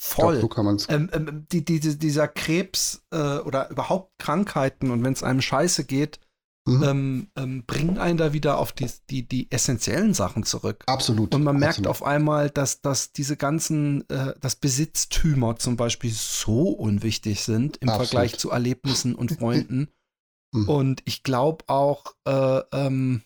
Voll. 0.00 0.34
Glaub, 0.34 0.42
so 0.42 0.48
kann 0.48 0.64
man's 0.64 0.86
ähm, 0.88 1.10
ähm, 1.12 1.46
die, 1.50 1.64
die, 1.64 1.80
dieser 1.80 2.28
Krebs 2.28 3.02
äh, 3.10 3.38
oder 3.38 3.68
überhaupt 3.70 4.18
Krankheiten 4.18 4.90
und 4.90 5.02
wenn 5.02 5.12
es 5.12 5.24
einem 5.24 5.42
scheiße 5.42 5.84
geht, 5.84 6.20
mhm. 6.68 6.82
ähm, 6.82 7.28
ähm, 7.36 7.64
bringen 7.66 7.98
einen 7.98 8.18
da 8.18 8.32
wieder 8.32 8.58
auf 8.58 8.72
die, 8.72 8.90
die, 9.10 9.26
die 9.26 9.50
essentiellen 9.50 10.14
Sachen 10.14 10.44
zurück. 10.44 10.84
Absolut. 10.86 11.34
Und 11.34 11.42
man 11.42 11.58
merkt 11.58 11.78
absolut. 11.78 11.88
auf 11.88 12.02
einmal, 12.02 12.50
dass, 12.50 12.80
dass 12.80 13.12
diese 13.12 13.36
ganzen, 13.36 14.08
äh, 14.10 14.34
dass 14.40 14.56
Besitztümer 14.56 15.56
zum 15.56 15.76
Beispiel 15.76 16.12
so 16.12 16.68
unwichtig 16.68 17.42
sind 17.42 17.78
im 17.78 17.88
absolut. 17.88 18.08
Vergleich 18.08 18.38
zu 18.38 18.50
Erlebnissen 18.50 19.14
und 19.14 19.32
Freunden. 19.32 19.88
mhm. 20.52 20.68
Und 20.68 21.02
ich 21.06 21.22
glaube 21.22 21.64
auch, 21.68 22.14
äh, 22.26 22.60
ähm, 22.72 23.22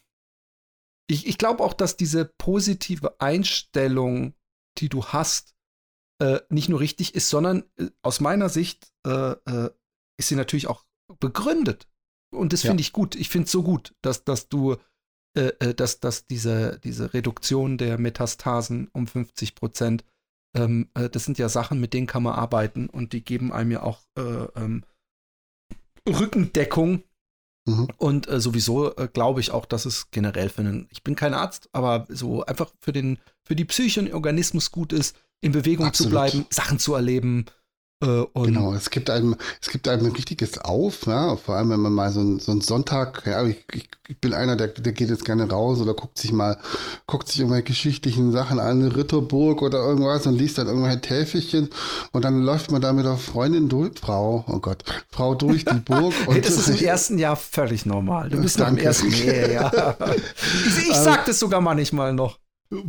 ich, 1.09 1.27
ich 1.27 1.39
glaube 1.39 1.63
auch, 1.63 1.75
dass 1.75 1.97
diese 1.97 2.25
positive 2.25 3.21
Einstellung, 3.21 4.35
die 4.79 4.89
du 4.89 5.05
hast, 5.07 5.55
äh, 6.21 6.41
nicht 6.49 6.69
nur 6.69 6.81
richtig 6.81 7.15
ist, 7.15 7.29
sondern 7.29 7.65
äh, 7.77 7.89
aus 8.03 8.21
meiner 8.21 8.49
Sicht 8.49 8.93
äh, 9.07 9.33
äh, 9.33 9.71
ist 10.17 10.29
sie 10.29 10.37
natürlich 10.37 10.69
auch 10.69 10.85
begründet. 11.19 11.89
Und 12.33 12.53
das 12.53 12.63
finde 12.63 12.83
ja. 12.83 12.87
ich 12.87 12.93
gut. 12.93 13.15
Ich 13.15 13.29
finde 13.29 13.47
es 13.47 13.53
so 13.53 13.63
gut, 13.63 13.95
dass, 14.03 14.25
dass 14.25 14.49
du, 14.49 14.77
äh, 15.37 15.53
äh, 15.61 15.75
dass, 15.75 16.01
dass 16.01 16.27
diese, 16.27 16.81
diese 16.83 17.15
Reduktion 17.15 17.79
der 17.79 17.99
Metastasen 17.99 18.89
um 18.93 19.07
50 19.07 19.55
Prozent, 19.55 20.05
ähm, 20.57 20.89
äh, 20.95 21.09
das 21.09 21.25
sind 21.25 21.39
ja 21.39 21.49
Sachen, 21.49 21.81
mit 21.81 21.95
denen 21.95 22.07
kann 22.07 22.23
man 22.23 22.35
arbeiten 22.35 22.89
und 22.89 23.13
die 23.13 23.25
geben 23.25 23.53
einem 23.53 23.73
ja 23.73 23.83
auch 23.83 24.01
äh, 24.19 24.23
ähm, 24.57 24.85
Rückendeckung. 26.09 27.05
Mhm. 27.65 27.89
Und 27.97 28.29
äh, 28.29 28.41
sowieso 28.41 28.97
äh, 28.97 29.09
glaube 29.13 29.41
ich 29.41 29.53
auch, 29.53 29.67
dass 29.67 29.87
es 29.87 30.11
generell 30.11 30.49
für 30.49 30.63
einen, 30.63 30.89
ich 30.91 31.05
bin 31.05 31.15
kein 31.15 31.33
Arzt, 31.33 31.69
aber 31.73 32.07
so 32.09 32.45
einfach 32.45 32.73
für 32.81 32.93
den, 32.93 33.19
für 33.45 33.55
die 33.55 33.65
Psyche 33.65 34.01
und 34.01 34.07
den 34.07 34.15
Organismus 34.15 34.73
gut 34.73 34.93
ist, 34.93 35.17
in 35.41 35.53
Bewegung 35.53 35.87
Absolut. 35.87 36.09
zu 36.09 36.11
bleiben, 36.11 36.47
Sachen 36.51 36.79
zu 36.79 36.95
erleben, 36.95 37.47
äh, 38.03 38.27
genau, 38.35 38.75
es 38.75 38.91
gibt 38.91 39.11
einem, 39.11 39.37
es 39.61 39.69
gibt 39.69 39.87
einem 39.87 40.07
ein 40.07 40.13
richtiges 40.13 40.59
Auf, 40.59 41.07
ja, 41.07 41.37
vor 41.37 41.55
allem 41.55 41.71
wenn 41.71 41.81
man 41.81 41.93
mal 41.93 42.11
so, 42.11 42.21
ein, 42.21 42.41
so 42.41 42.51
einen 42.51 42.61
Sonntag, 42.61 43.23
ja, 43.27 43.45
ich, 43.47 43.65
ich, 43.73 43.89
bin 44.21 44.35
einer, 44.35 44.57
der, 44.57 44.69
der 44.69 44.93
geht 44.93 45.09
jetzt 45.09 45.25
gerne 45.25 45.49
raus 45.49 45.81
oder 45.81 45.95
guckt 45.95 46.19
sich 46.19 46.33
mal, 46.33 46.59
guckt 47.07 47.29
sich 47.29 47.39
irgendwelche 47.39 47.65
geschichtlichen 47.65 48.33
Sachen 48.33 48.59
an, 48.59 48.83
eine 48.83 48.97
Ritterburg 48.97 49.63
oder 49.63 49.79
irgendwas 49.79 50.27
und 50.27 50.37
liest 50.37 50.59
dann 50.59 50.67
irgendwelche 50.67 51.01
Täfelchen 51.01 51.71
und 52.11 52.25
dann 52.25 52.43
läuft 52.43 52.73
man 52.73 52.83
da 52.83 52.93
mit 52.93 53.05
der 53.05 53.17
Freundin 53.17 53.69
durch, 53.69 53.93
Frau, 54.01 54.45
oh 54.49 54.59
Gott, 54.59 54.85
Frau 55.09 55.35
durch 55.35 55.65
die 55.65 55.75
Burg. 55.75 56.13
Und 56.27 56.45
das 56.45 56.57
ist 56.57 56.69
im 56.69 56.77
ersten 56.87 57.19
Jahr 57.19 57.37
völlig 57.37 57.87
normal. 57.87 58.29
Du 58.29 58.41
bist 58.41 58.59
im 58.61 58.79
ersten 58.79 59.11
Jahr, 59.11 59.51
ja. 59.51 59.97
Ich, 60.67 60.89
ich 60.89 60.97
sag 60.97 61.27
das 61.27 61.39
sogar 61.39 61.61
manchmal 61.61 62.13
noch. 62.13 62.39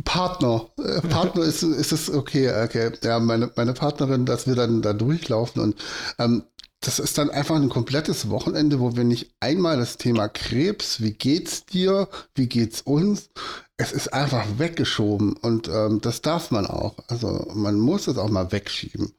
Partner. 0.04 0.66
Äh, 0.78 1.00
Partner 1.08 1.42
ist, 1.42 1.62
ist 1.62 1.92
es 1.92 2.10
okay, 2.10 2.50
okay. 2.64 2.92
Ja, 3.02 3.18
meine, 3.20 3.50
meine 3.56 3.74
Partnerin, 3.74 4.26
dass 4.26 4.46
wir 4.46 4.54
dann 4.54 4.82
da 4.82 4.92
durchlaufen 4.92 5.62
und 5.62 5.76
ähm, 6.18 6.44
das 6.80 6.98
ist 6.98 7.16
dann 7.16 7.30
einfach 7.30 7.56
ein 7.56 7.70
komplettes 7.70 8.28
Wochenende, 8.28 8.78
wo 8.78 8.94
wir 8.94 9.04
nicht 9.04 9.34
einmal 9.40 9.78
das 9.78 9.96
Thema 9.96 10.28
Krebs, 10.28 11.00
wie 11.00 11.12
geht's 11.12 11.64
dir, 11.64 12.08
wie 12.34 12.46
geht's 12.46 12.82
uns, 12.82 13.30
es 13.76 13.90
ist 13.92 14.12
einfach 14.12 14.44
weggeschoben 14.58 15.34
und 15.34 15.68
ähm, 15.68 16.00
das 16.00 16.20
darf 16.20 16.50
man 16.50 16.66
auch. 16.66 16.96
Also 17.08 17.50
man 17.54 17.80
muss 17.80 18.06
es 18.06 18.18
auch 18.18 18.28
mal 18.28 18.52
wegschieben. 18.52 19.12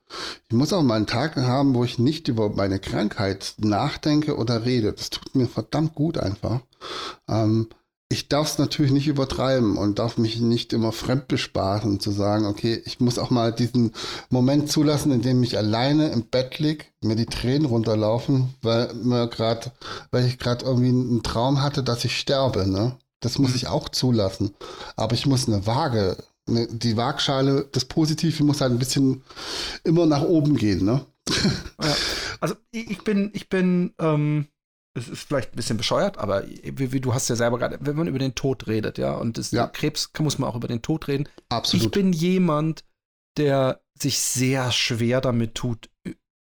Ich 0.47 0.55
muss 0.55 0.73
auch 0.73 0.83
mal 0.83 0.95
einen 0.95 1.07
Tag 1.07 1.35
haben, 1.35 1.73
wo 1.73 1.83
ich 1.83 1.99
nicht 1.99 2.27
über 2.27 2.49
meine 2.49 2.79
Krankheit 2.79 3.55
nachdenke 3.57 4.37
oder 4.37 4.63
rede. 4.65 4.93
Das 4.93 5.09
tut 5.09 5.35
mir 5.35 5.47
verdammt 5.47 5.95
gut 5.95 6.17
einfach. 6.17 6.61
Ähm, 7.27 7.67
ich 8.09 8.29
darf 8.29 8.47
es 8.47 8.57
natürlich 8.59 8.91
nicht 8.91 9.07
übertreiben 9.07 9.77
und 9.77 9.97
darf 9.97 10.17
mich 10.17 10.39
nicht 10.39 10.73
immer 10.73 10.91
fremd 10.91 11.27
besparen, 11.27 11.99
zu 11.99 12.11
sagen, 12.11 12.45
okay, 12.45 12.81
ich 12.85 12.99
muss 12.99 13.17
auch 13.17 13.31
mal 13.31 13.51
diesen 13.51 13.93
Moment 14.29 14.69
zulassen, 14.69 15.11
in 15.11 15.23
dem 15.23 15.41
ich 15.41 15.57
alleine 15.57 16.09
im 16.09 16.23
Bett 16.23 16.59
lieg, 16.59 16.93
mir 17.01 17.15
die 17.15 17.25
Tränen 17.25 17.65
runterlaufen, 17.65 18.53
weil 18.61 18.93
mir 18.93 19.27
gerade, 19.27 19.71
weil 20.11 20.25
ich 20.25 20.37
gerade 20.37 20.65
irgendwie 20.65 20.89
einen 20.89 21.23
Traum 21.23 21.63
hatte, 21.63 21.81
dass 21.81 22.05
ich 22.05 22.17
sterbe, 22.17 22.67
ne? 22.67 22.95
Das 23.21 23.39
muss 23.39 23.51
mhm. 23.51 23.55
ich 23.55 23.67
auch 23.67 23.89
zulassen. 23.89 24.53
Aber 24.95 25.15
ich 25.15 25.25
muss 25.25 25.47
eine 25.47 25.65
Waage, 25.65 26.17
eine, 26.47 26.67
die 26.67 26.97
Waagschale, 26.97 27.67
das 27.71 27.85
Positive 27.85 28.43
muss 28.43 28.61
halt 28.61 28.71
ein 28.71 28.79
bisschen 28.79 29.23
immer 29.83 30.05
nach 30.05 30.21
oben 30.21 30.57
gehen, 30.57 30.85
ne? 30.85 31.05
Ja. 31.81 31.95
Also 32.39 32.55
ich 32.71 33.03
bin, 33.03 33.31
ich 33.33 33.49
bin, 33.49 33.93
ähm 33.97 34.47
es 34.95 35.09
ist 35.09 35.27
vielleicht 35.27 35.53
ein 35.53 35.55
bisschen 35.57 35.77
bescheuert, 35.77 36.17
aber 36.17 36.47
wie, 36.47 36.91
wie 36.93 37.01
du 37.01 37.13
hast 37.13 37.27
ja 37.27 37.35
selber 37.35 37.59
gerade, 37.59 37.77
wenn 37.81 37.95
man 37.95 38.07
über 38.07 38.19
den 38.19 38.33
Tod 38.33 38.67
redet, 38.67 38.97
ja, 38.97 39.13
und 39.13 39.37
das, 39.37 39.51
ja. 39.51 39.67
Krebs 39.67 40.09
muss 40.19 40.39
man 40.39 40.49
auch 40.49 40.55
über 40.55 40.69
den 40.69 40.81
Tod 40.81 41.07
reden. 41.07 41.27
Absolut. 41.49 41.85
Ich 41.85 41.91
bin 41.91 42.13
jemand, 42.13 42.85
der 43.37 43.81
sich 43.99 44.19
sehr 44.19 44.71
schwer 44.71 45.19
damit 45.21 45.55
tut, 45.55 45.89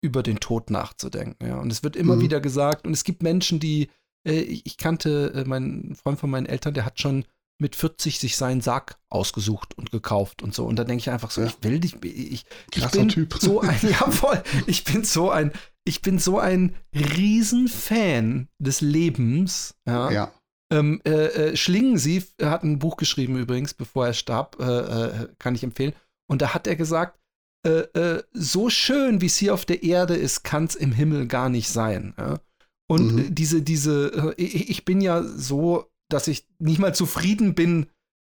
über 0.00 0.22
den 0.22 0.38
Tod 0.38 0.70
nachzudenken. 0.70 1.46
Ja. 1.46 1.58
Und 1.58 1.72
es 1.72 1.82
wird 1.82 1.96
immer 1.96 2.16
mhm. 2.16 2.20
wieder 2.22 2.40
gesagt, 2.40 2.86
und 2.86 2.92
es 2.92 3.02
gibt 3.02 3.22
Menschen, 3.22 3.58
die, 3.58 3.90
äh, 4.26 4.40
ich 4.40 4.76
kannte 4.76 5.32
äh, 5.34 5.44
meinen 5.44 5.96
Freund 5.96 6.20
von 6.20 6.30
meinen 6.30 6.46
Eltern, 6.46 6.74
der 6.74 6.84
hat 6.84 7.00
schon 7.00 7.24
mit 7.58 7.74
40 7.74 8.18
sich 8.18 8.36
seinen 8.36 8.60
Sarg 8.60 8.98
ausgesucht 9.08 9.76
und 9.76 9.90
gekauft 9.90 10.42
und 10.42 10.54
so. 10.54 10.66
Und 10.66 10.76
da 10.76 10.84
denke 10.84 11.00
ich 11.00 11.10
einfach 11.10 11.30
so, 11.30 11.40
ja. 11.40 11.48
ich 11.48 11.56
will 11.62 11.80
dich, 11.80 11.96
ich, 12.04 12.44
ich 12.74 12.88
bin 12.90 13.08
typ. 13.08 13.34
so 13.40 13.60
ein, 13.60 13.78
ja 13.82 14.10
voll, 14.10 14.42
ich 14.66 14.84
bin 14.84 15.04
so 15.04 15.30
ein, 15.30 15.52
ich 15.86 16.02
bin 16.02 16.18
so 16.18 16.38
ein 16.38 16.74
Riesenfan 16.94 18.48
des 18.58 18.80
Lebens. 18.80 19.74
Ja. 19.86 20.10
ja. 20.10 20.32
Ähm, 20.72 21.00
äh, 21.06 21.10
äh, 21.10 21.56
Schlingensief 21.56 22.34
hat 22.42 22.64
ein 22.64 22.80
Buch 22.80 22.96
geschrieben 22.96 23.38
übrigens, 23.38 23.72
bevor 23.72 24.06
er 24.06 24.12
starb, 24.12 24.56
äh, 24.60 24.64
äh 24.64 25.28
kann 25.38 25.54
ich 25.54 25.62
empfehlen. 25.62 25.94
Und 26.28 26.42
da 26.42 26.54
hat 26.54 26.66
er 26.66 26.74
gesagt, 26.74 27.20
äh, 27.64 27.86
äh, 27.98 28.22
so 28.32 28.68
schön, 28.68 29.20
wie 29.20 29.26
es 29.26 29.36
hier 29.36 29.54
auf 29.54 29.64
der 29.64 29.84
Erde 29.84 30.16
ist, 30.16 30.42
kann 30.42 30.64
es 30.64 30.74
im 30.74 30.92
Himmel 30.92 31.28
gar 31.28 31.48
nicht 31.48 31.68
sein. 31.68 32.14
Ja? 32.18 32.40
Und 32.88 33.14
mhm. 33.14 33.34
diese, 33.34 33.62
diese, 33.62 34.34
ich, 34.36 34.68
ich 34.68 34.84
bin 34.84 35.00
ja 35.00 35.22
so, 35.22 35.90
dass 36.08 36.26
ich 36.26 36.46
nicht 36.58 36.80
mal 36.80 36.94
zufrieden 36.94 37.54
bin, 37.54 37.86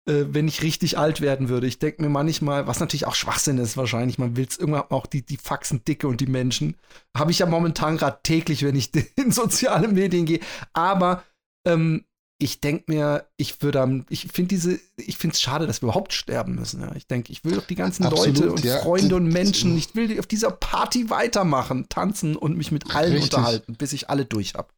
wenn 0.10 0.47
ich 0.47 0.64
richtig 0.64 0.97
alt 0.97 1.22
werden 1.22 1.49
würde. 1.49 1.68
Ich 1.68 1.80
denke 1.80 2.01
mir 2.01 2.10
manchmal, 2.10 2.68
was 2.68 2.80
natürlich 2.80 3.07
auch 3.07 3.16
Schwachsinn 3.16 3.57
ist 3.57 3.78
wahrscheinlich, 3.78 4.18
man 4.18 4.36
will 4.36 4.47
es 4.49 4.57
irgendwann 4.57 4.89
auch 4.89 5.05
die, 5.05 5.22
die 5.22 5.38
Faxen 5.38 5.84
dicke 5.86 6.07
und 6.07 6.22
die 6.22 6.28
Menschen. 6.28 6.76
Habe 7.16 7.32
ich 7.32 7.39
ja 7.39 7.45
momentan 7.45 7.97
gerade 7.97 8.20
täglich, 8.24 8.64
wenn 8.64 8.76
ich 8.76 8.91
in 9.16 9.32
soziale 9.32 9.88
Medien 9.88 10.26
gehe. 10.26 10.39
Aber 10.74 11.24
ähm, 11.68 12.05
ich 12.41 12.62
denke 12.62 12.86
mir, 12.88 13.28
ich 13.36 13.62
würde, 13.62 14.05
ich 14.10 14.28
finde 14.32 14.49
diese, 14.49 14.80
ich 14.95 15.18
finde 15.18 15.34
es 15.34 15.41
schade, 15.41 15.68
dass 15.68 15.82
wir 15.82 15.88
überhaupt 15.88 16.14
sterben 16.14 16.55
müssen. 16.55 16.82
Ja. 16.82 16.95
Ich 16.95 17.05
denke, 17.05 17.34
ich 17.34 17.43
will 17.43 17.55
doch 17.55 17.68
die 17.68 17.76
ganzen 17.76 18.05
Absolut, 18.05 18.38
Leute 18.38 18.51
und 18.53 18.64
ja. 18.64 18.78
Freunde 18.80 19.18
und 19.18 19.28
Menschen, 19.28 19.78
ich 19.78 19.93
will 19.93 20.18
auf 20.20 20.26
dieser 20.26 20.51
Party 20.51 21.10
weitermachen, 21.10 21.88
tanzen 21.89 22.38
und 22.38 22.55
mich 22.55 22.72
mit 22.72 22.95
allen 22.95 23.12
Richtig. 23.12 23.34
unterhalten, 23.34 23.76
bis 23.76 23.91
ich 23.91 24.10
alle 24.10 24.26
durch 24.26 24.53
habe. 24.53 24.70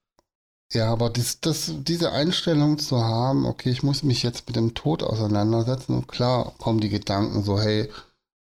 Ja, 0.73 0.89
aber 0.89 1.09
das, 1.09 1.41
das, 1.41 1.73
diese 1.79 2.13
Einstellung 2.13 2.79
zu 2.79 3.03
haben, 3.03 3.45
okay, 3.45 3.69
ich 3.69 3.83
muss 3.83 4.03
mich 4.03 4.23
jetzt 4.23 4.47
mit 4.47 4.55
dem 4.55 4.73
Tod 4.73 5.03
auseinandersetzen 5.03 5.95
und 5.95 6.07
klar 6.07 6.53
kommen 6.59 6.79
die 6.79 6.89
Gedanken 6.89 7.43
so, 7.43 7.59
hey, 7.59 7.89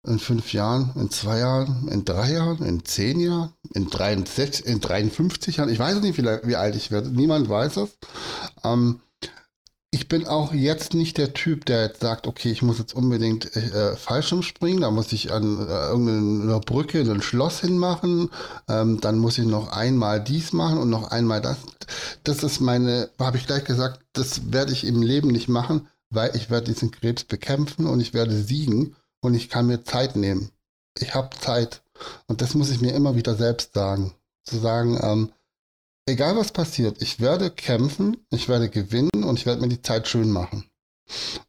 in 0.07 0.19
fünf 0.19 0.53
Jahren, 0.53 0.93
in 0.97 1.11
zwei 1.11 1.39
Jahren, 1.39 1.89
in 1.89 2.05
drei 2.05 2.33
Jahren, 2.33 2.65
in 2.65 2.85
zehn 2.85 3.21
Jahren, 3.21 3.53
in, 3.75 3.89
63, 3.89 4.67
in 4.67 4.81
53 4.81 5.57
Jahren. 5.57 5.69
Ich 5.69 5.79
weiß 5.79 6.01
nicht, 6.01 6.19
wie, 6.19 6.25
wie 6.25 6.57
alt 6.57 6.77
ich 6.77 6.91
werde. 6.91 7.11
Niemand 7.11 7.49
weiß 7.49 7.77
es. 7.79 7.91
Ähm, 8.65 9.01
ich 9.95 10.09
bin 10.09 10.27
auch 10.27 10.55
jetzt 10.55 10.95
nicht 10.95 11.19
der 11.19 11.35
Typ, 11.35 11.67
der 11.67 11.83
jetzt 11.83 12.01
sagt, 12.01 12.27
okay, 12.27 12.51
ich 12.51 12.63
muss 12.63 12.79
jetzt 12.79 12.95
unbedingt 12.95 13.55
äh, 13.55 13.95
Fallschirm 13.95 14.43
springen, 14.43 14.81
da 14.81 14.91
muss 14.91 15.13
ich 15.13 15.31
an 15.33 15.59
äh, 15.59 15.89
irgendeiner 15.89 16.61
Brücke 16.61 17.01
ein 17.01 17.21
Schloss 17.21 17.61
hinmachen, 17.61 18.31
ähm, 18.69 19.03
dann 19.03 19.19
muss 19.19 19.37
ich 19.37 19.45
noch 19.45 19.71
einmal 19.71 20.25
dies 20.25 20.55
machen 20.55 20.79
und 20.79 20.89
noch 20.89 21.11
einmal 21.11 21.43
das. 21.43 21.59
Das 22.25 22.43
ist 22.43 22.61
meine, 22.61 23.11
habe 23.19 23.37
ich 23.37 23.47
gleich 23.47 23.65
gesagt, 23.65 24.01
das 24.15 24.51
werde 24.51 24.73
ich 24.73 24.87
im 24.87 25.03
Leben 25.03 25.29
nicht 25.29 25.51
machen, 25.51 25.89
weil 26.09 26.35
ich 26.37 26.49
werde 26.49 26.73
diesen 26.73 26.91
Krebs 26.91 27.25
bekämpfen 27.25 27.87
und 27.87 28.01
ich 28.01 28.15
werde 28.15 28.35
siegen 28.35 28.97
und 29.21 29.35
ich 29.35 29.51
kann 29.51 29.67
mir 29.67 29.85
Zeit 29.85 30.17
nehmen. 30.17 30.53
Ich 30.99 31.15
habe 31.15 31.37
Zeit. 31.39 31.83
Und 32.27 32.41
das 32.41 32.55
muss 32.55 32.71
ich 32.71 32.81
mir 32.81 32.95
immer 32.95 33.15
wieder 33.15 33.35
selbst 33.35 33.75
sagen. 33.75 34.15
Zu 34.45 34.59
sagen, 34.59 34.99
ähm, 35.03 35.33
egal 36.13 36.37
was 36.37 36.53
passiert, 36.53 37.01
ich 37.01 37.21
werde 37.21 37.51
kämpfen, 37.51 38.19
ich 38.31 38.49
werde 38.49 38.69
gewinnen 38.69 39.25
und 39.25 39.39
ich 39.39 39.47
werde 39.47 39.63
mir 39.63 39.69
die 39.69 39.83
Zeit 39.83 40.07
schön 40.07 40.31
machen. 40.31 40.71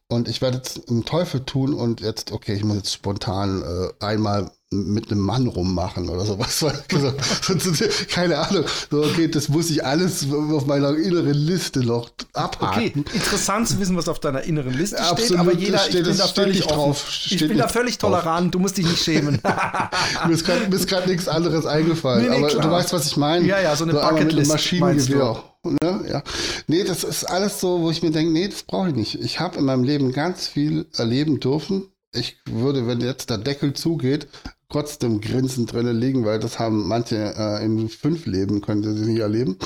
Und 0.08 0.28
ich 0.28 0.42
werde 0.42 0.56
jetzt 0.58 0.88
einen 0.90 1.04
Teufel 1.04 1.44
tun 1.44 1.74
und 1.74 2.00
jetzt, 2.00 2.32
okay, 2.32 2.54
ich 2.54 2.64
muss 2.64 2.76
jetzt 2.76 2.92
spontan 2.92 3.62
äh, 3.62 4.04
einmal 4.04 4.50
mit 4.74 5.10
einem 5.10 5.20
Mann 5.20 5.46
rummachen 5.46 6.08
oder 6.08 6.24
sowas. 6.24 6.64
Keine 8.08 8.38
Ahnung. 8.38 8.64
So, 8.90 9.02
okay, 9.04 9.28
das 9.28 9.48
muss 9.48 9.70
ich 9.70 9.84
alles 9.84 10.26
auf 10.32 10.66
meiner 10.66 10.96
inneren 10.96 11.34
Liste 11.34 11.80
noch 11.80 12.10
abhaken. 12.32 13.04
Okay, 13.04 13.04
interessant 13.14 13.68
zu 13.68 13.78
wissen, 13.78 13.96
was 13.96 14.08
auf 14.08 14.18
deiner 14.18 14.42
inneren 14.42 14.74
Liste 14.74 14.96
steht, 14.96 15.10
Absolut, 15.10 15.40
aber 15.40 15.54
jeder, 15.54 15.78
steht, 15.78 16.00
ich 16.00 16.08
bin 16.08 16.16
da 16.18 16.26
völlig 16.26 16.60
drauf. 16.66 17.06
Ich 17.30 17.48
bin 17.48 17.58
da 17.58 17.68
völlig 17.68 17.98
tolerant, 17.98 18.46
drauf. 18.46 18.52
du 18.52 18.58
musst 18.58 18.76
dich 18.76 18.86
nicht 18.86 19.02
schämen. 19.02 19.40
mir 20.26 20.32
ist 20.32 20.44
gerade 20.88 21.08
nichts 21.08 21.28
anderes 21.28 21.66
eingefallen, 21.66 22.24
nee, 22.24 22.30
nee, 22.30 22.36
aber 22.36 22.48
klar. 22.48 22.62
du 22.62 22.70
weißt, 22.70 22.92
was 22.92 23.06
ich 23.06 23.16
meine. 23.16 23.46
Ja, 23.46 23.60
ja, 23.60 23.76
so 23.76 23.84
eine 23.84 23.92
so 23.94 24.00
Bucketlist. 24.00 24.50
Maschinengewehr. 24.50 25.42
Ne? 25.64 26.04
Ja. 26.08 26.22
Nee, 26.66 26.84
das 26.84 27.04
ist 27.04 27.24
alles 27.24 27.60
so, 27.60 27.80
wo 27.80 27.90
ich 27.90 28.02
mir 28.02 28.10
denke, 28.10 28.32
nee, 28.32 28.48
das 28.48 28.62
brauche 28.62 28.88
ich 28.88 28.94
nicht. 28.94 29.14
Ich 29.20 29.40
habe 29.40 29.58
in 29.58 29.64
meinem 29.64 29.84
Leben 29.84 30.12
ganz 30.12 30.46
viel 30.46 30.86
erleben 30.96 31.40
dürfen. 31.40 31.88
Ich 32.12 32.36
würde, 32.48 32.86
wenn 32.86 33.00
jetzt 33.00 33.30
der 33.30 33.38
Deckel 33.38 33.72
zugeht, 33.72 34.28
trotzdem 34.68 35.20
Grinsen 35.20 35.66
drin 35.66 35.88
liegen, 35.98 36.24
weil 36.24 36.38
das 36.38 36.58
haben 36.58 36.88
manche 36.88 37.34
äh, 37.36 37.64
in 37.64 37.88
fünf 37.88 38.26
Leben, 38.26 38.60
könnte 38.60 38.94
sie 38.94 39.06
nicht 39.06 39.20
erleben. 39.20 39.58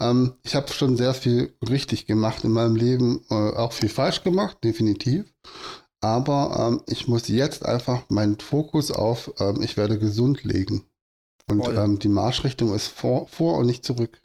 Ähm, 0.00 0.34
ich 0.42 0.54
habe 0.54 0.72
schon 0.72 0.96
sehr 0.96 1.14
viel 1.14 1.56
richtig 1.68 2.06
gemacht 2.06 2.44
in 2.44 2.52
meinem 2.52 2.76
Leben, 2.76 3.24
äh, 3.30 3.34
auch 3.34 3.72
viel 3.72 3.88
falsch 3.88 4.22
gemacht, 4.22 4.58
definitiv. 4.64 5.24
Aber 6.00 6.68
ähm, 6.68 6.82
ich 6.86 7.08
muss 7.08 7.28
jetzt 7.28 7.64
einfach 7.64 8.08
meinen 8.10 8.38
Fokus 8.38 8.90
auf, 8.90 9.32
ähm, 9.38 9.62
ich 9.62 9.76
werde 9.76 9.98
gesund 9.98 10.44
legen. 10.44 10.84
Und 11.46 11.66
ähm, 11.68 11.98
die 11.98 12.08
Marschrichtung 12.08 12.74
ist 12.74 12.88
vor, 12.88 13.28
vor 13.28 13.58
und 13.58 13.66
nicht 13.66 13.84
zurück. 13.84 14.20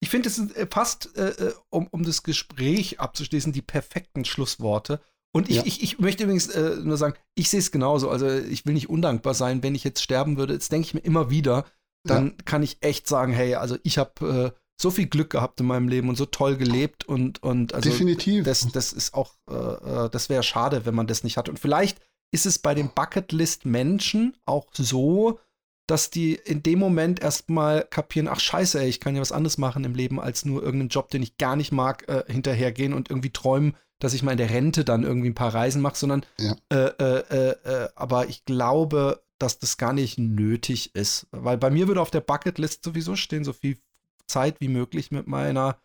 Ich 0.00 0.10
finde, 0.10 0.28
es 0.28 0.36
sind 0.36 0.54
äh, 0.56 0.66
fast, 0.70 1.16
äh, 1.16 1.30
äh, 1.30 1.54
um, 1.70 1.86
um 1.88 2.04
das 2.04 2.22
Gespräch 2.22 3.00
abzuschließen, 3.00 3.52
die 3.52 3.62
perfekten 3.62 4.24
Schlussworte. 4.24 5.00
Und 5.32 5.50
ich, 5.50 5.56
ja. 5.56 5.62
ich, 5.66 5.82
ich 5.82 5.98
möchte 5.98 6.24
übrigens 6.24 6.48
äh, 6.48 6.76
nur 6.82 6.96
sagen, 6.96 7.14
ich 7.34 7.50
sehe 7.50 7.60
es 7.60 7.70
genauso. 7.70 8.08
Also 8.08 8.28
ich 8.28 8.64
will 8.64 8.74
nicht 8.74 8.88
undankbar 8.88 9.34
sein, 9.34 9.62
wenn 9.62 9.74
ich 9.74 9.84
jetzt 9.84 10.02
sterben 10.02 10.38
würde. 10.38 10.54
Jetzt 10.54 10.72
denke 10.72 10.86
ich 10.86 10.94
mir 10.94 11.00
immer 11.00 11.30
wieder, 11.30 11.66
dann 12.04 12.28
ja. 12.28 12.32
kann 12.44 12.62
ich 12.62 12.78
echt 12.80 13.06
sagen, 13.06 13.32
hey, 13.32 13.54
also 13.54 13.76
ich 13.82 13.98
habe 13.98 14.52
äh, 14.54 14.60
so 14.80 14.90
viel 14.90 15.06
Glück 15.06 15.30
gehabt 15.30 15.60
in 15.60 15.66
meinem 15.66 15.88
Leben 15.88 16.08
und 16.08 16.16
so 16.16 16.26
toll 16.26 16.56
gelebt 16.56 17.04
und, 17.04 17.42
und 17.42 17.74
also 17.74 17.90
definitiv. 17.90 18.44
Das, 18.44 18.66
das 18.72 18.92
ist 18.92 19.14
auch, 19.14 19.34
äh, 19.50 19.54
äh 19.54 20.10
das 20.10 20.28
wäre 20.28 20.42
schade, 20.42 20.86
wenn 20.86 20.94
man 20.94 21.06
das 21.06 21.24
nicht 21.24 21.36
hat. 21.36 21.48
Und 21.48 21.58
vielleicht 21.58 22.00
ist 22.32 22.46
es 22.46 22.58
bei 22.58 22.74
den 22.74 22.90
Bucketlist-Menschen 22.94 24.36
auch 24.44 24.66
so, 24.72 25.38
dass 25.86 26.10
die 26.10 26.34
in 26.34 26.62
dem 26.62 26.78
Moment 26.78 27.20
erstmal 27.20 27.84
kapieren, 27.84 28.28
ach 28.28 28.40
scheiße, 28.40 28.80
ey, 28.80 28.88
ich 28.88 29.00
kann 29.00 29.14
ja 29.14 29.20
was 29.20 29.32
anderes 29.32 29.56
machen 29.56 29.84
im 29.84 29.94
Leben, 29.94 30.20
als 30.20 30.44
nur 30.44 30.62
irgendeinen 30.62 30.88
Job, 30.88 31.10
den 31.10 31.22
ich 31.22 31.38
gar 31.38 31.56
nicht 31.56 31.72
mag, 31.72 32.08
äh, 32.08 32.24
hinterhergehen 32.26 32.92
und 32.92 33.08
irgendwie 33.08 33.30
träumen, 33.30 33.76
dass 33.98 34.14
ich 34.14 34.22
mal 34.22 34.32
in 34.32 34.38
der 34.38 34.50
Rente 34.50 34.84
dann 34.84 35.02
irgendwie 35.02 35.28
ein 35.28 35.34
paar 35.34 35.54
Reisen 35.54 35.82
mache, 35.82 35.96
sondern 35.96 36.24
ja. 36.38 36.54
äh, 36.70 36.90
äh, 36.98 37.24
äh, 37.30 37.50
äh, 37.64 37.88
aber 37.94 38.28
ich 38.28 38.44
glaube, 38.44 39.22
dass 39.38 39.58
das 39.58 39.76
gar 39.76 39.92
nicht 39.92 40.18
nötig 40.18 40.94
ist. 40.94 41.26
Weil 41.30 41.58
bei 41.58 41.70
mir 41.70 41.88
würde 41.88 42.00
auf 42.00 42.10
der 42.10 42.20
Bucketlist 42.20 42.84
sowieso 42.84 43.16
stehen, 43.16 43.44
so 43.44 43.52
viel 43.52 43.78
Zeit 44.26 44.60
wie 44.60 44.68
möglich 44.68 45.10
mit 45.10 45.26
meiner 45.26 45.78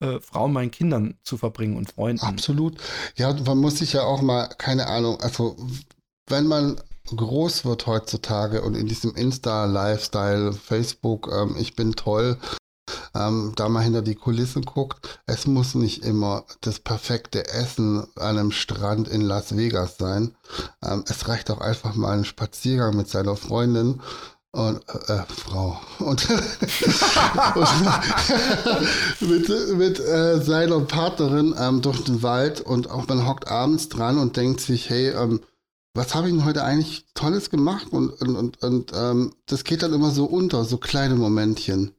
äh, 0.00 0.20
Frau 0.20 0.44
und 0.44 0.52
meinen 0.52 0.70
Kindern 0.70 1.18
zu 1.22 1.36
verbringen 1.36 1.76
und 1.76 1.92
Freunden. 1.92 2.24
Absolut. 2.24 2.78
Ja, 3.16 3.32
man 3.32 3.58
muss 3.58 3.78
sich 3.78 3.92
ja 3.92 4.02
auch 4.02 4.22
mal, 4.22 4.48
keine 4.58 4.86
Ahnung, 4.86 5.20
also 5.20 5.56
wenn 6.26 6.46
man 6.46 6.80
groß 7.14 7.64
wird 7.64 7.86
heutzutage 7.86 8.62
und 8.62 8.74
in 8.74 8.86
diesem 8.86 9.14
Insta-Lifestyle, 9.14 10.52
Facebook, 10.52 11.30
ähm, 11.32 11.56
ich 11.58 11.76
bin 11.76 11.92
toll, 11.92 12.38
ähm, 13.14 13.52
da 13.56 13.68
mal 13.68 13.82
hinter 13.82 14.02
die 14.02 14.14
Kulissen 14.14 14.64
guckt, 14.64 15.20
es 15.26 15.46
muss 15.46 15.74
nicht 15.74 16.04
immer 16.04 16.44
das 16.60 16.80
perfekte 16.80 17.48
Essen 17.48 18.06
an 18.16 18.38
einem 18.38 18.50
Strand 18.50 19.08
in 19.08 19.20
Las 19.20 19.56
Vegas 19.56 19.96
sein. 19.98 20.34
Ähm, 20.82 21.04
es 21.08 21.28
reicht 21.28 21.50
auch 21.50 21.60
einfach 21.60 21.94
mal 21.94 22.18
ein 22.18 22.24
Spaziergang 22.24 22.96
mit 22.96 23.08
seiner 23.08 23.36
Freundin 23.36 24.00
und 24.52 24.80
äh, 25.08 25.12
äh 25.12 25.22
Frau 25.28 25.78
und, 25.98 26.28
und 27.54 27.68
mit, 29.20 29.48
mit 29.76 30.00
äh, 30.00 30.40
seiner 30.40 30.80
Partnerin 30.80 31.54
ähm, 31.58 31.82
durch 31.82 32.04
den 32.04 32.22
Wald 32.22 32.60
und 32.60 32.90
auch 32.90 33.08
man 33.08 33.26
hockt 33.26 33.48
abends 33.48 33.88
dran 33.88 34.18
und 34.18 34.36
denkt 34.36 34.60
sich, 34.60 34.90
hey, 34.90 35.10
ähm, 35.10 35.40
was 35.94 36.14
habe 36.14 36.28
ich 36.28 36.34
denn 36.34 36.44
heute 36.44 36.64
eigentlich 36.64 37.06
Tolles 37.14 37.50
gemacht? 37.50 37.86
Und, 37.92 38.10
und, 38.20 38.36
und, 38.36 38.62
und 38.62 38.92
ähm, 38.94 39.32
das 39.46 39.62
geht 39.62 39.82
dann 39.82 39.92
immer 39.92 40.10
so 40.10 40.24
unter, 40.24 40.64
so 40.64 40.76
kleine 40.76 41.14
Momentchen. 41.14 41.92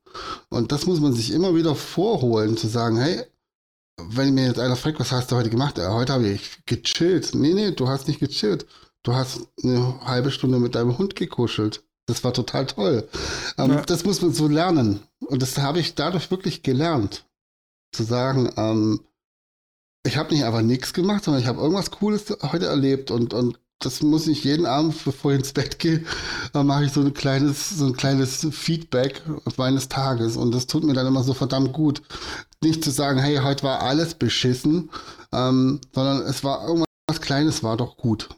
Und 0.50 0.72
das 0.72 0.86
muss 0.86 1.00
man 1.00 1.14
sich 1.14 1.32
immer 1.32 1.56
wieder 1.56 1.76
vorholen, 1.76 2.58
zu 2.58 2.68
sagen, 2.68 2.98
hey, 2.98 3.24
wenn 3.98 4.34
mir 4.34 4.48
jetzt 4.48 4.60
einer 4.60 4.76
fragt, 4.76 5.00
was 5.00 5.12
hast 5.12 5.32
du 5.32 5.36
heute 5.36 5.50
gemacht? 5.50 5.78
Ja, 5.78 5.94
heute 5.94 6.14
habe 6.14 6.28
ich 6.28 6.60
gechillt. 6.66 7.34
Nee, 7.34 7.54
nee, 7.54 7.72
du 7.72 7.88
hast 7.88 8.08
nicht 8.08 8.20
gechillt. 8.20 8.66
Du 9.04 9.14
hast 9.14 9.42
eine 9.64 10.00
halbe 10.04 10.32
Stunde 10.32 10.60
mit 10.60 10.76
deinem 10.76 10.98
Hund 10.98 11.16
gekuschelt. 11.16 11.84
Das 12.08 12.24
war 12.24 12.34
total 12.34 12.68
toll. 12.68 13.08
Ähm, 13.58 13.72
ja. 13.72 13.82
Das 13.82 14.04
muss 14.04 14.22
man 14.22 14.34
so 14.34 14.48
lernen. 14.48 15.02
Und 15.20 15.42
das 15.42 15.58
habe 15.58 15.80
ich 15.80 15.96
dadurch 15.96 16.30
wirklich 16.30 16.64
gelernt. 16.64 17.26
Zu 17.92 18.04
sagen, 18.04 18.52
ähm, 18.58 19.00
ich 20.06 20.18
habe 20.18 20.34
nicht 20.34 20.44
einfach 20.44 20.62
nichts 20.62 20.94
gemacht, 20.94 21.24
sondern 21.24 21.42
ich 21.42 21.48
habe 21.48 21.62
irgendwas 21.62 21.92
Cooles 21.92 22.36
heute 22.42 22.68
erlebt 22.68 23.10
und, 23.10 23.34
und 23.34 23.60
das 23.80 24.02
muss 24.02 24.28
ich 24.28 24.44
jeden 24.44 24.66
Abend, 24.66 25.04
bevor 25.04 25.32
ich 25.32 25.40
ins 25.40 25.54
Bett 25.54 25.80
gehe, 25.80 26.04
dann 26.54 26.68
mache 26.68 26.86
ich 26.86 26.92
so 26.92 27.02
ein 27.02 27.14
kleines, 27.14 27.70
so 27.70 27.86
ein 27.86 27.98
kleines 27.98 28.48
Feedback 28.52 29.22
meines 29.58 29.90
Tages 29.90 30.38
und 30.38 30.52
das 30.54 30.68
tut 30.68 30.84
mir 30.84 30.94
dann 30.94 31.08
immer 31.08 31.24
so 31.24 31.34
verdammt 31.34 31.74
gut. 31.74 32.02
Nicht 32.64 32.84
zu 32.84 32.90
sagen, 32.90 33.20
hey, 33.20 33.38
heute 33.38 33.64
war 33.64 33.82
alles 33.82 34.16
beschissen, 34.16 34.90
ähm, 35.32 35.82
sondern 35.94 36.22
es 36.22 36.44
war 36.44 36.64
irgendwas 36.64 36.86
Kleines, 37.22 37.64
war 37.64 37.78
doch 37.78 37.98
gut. 37.98 38.30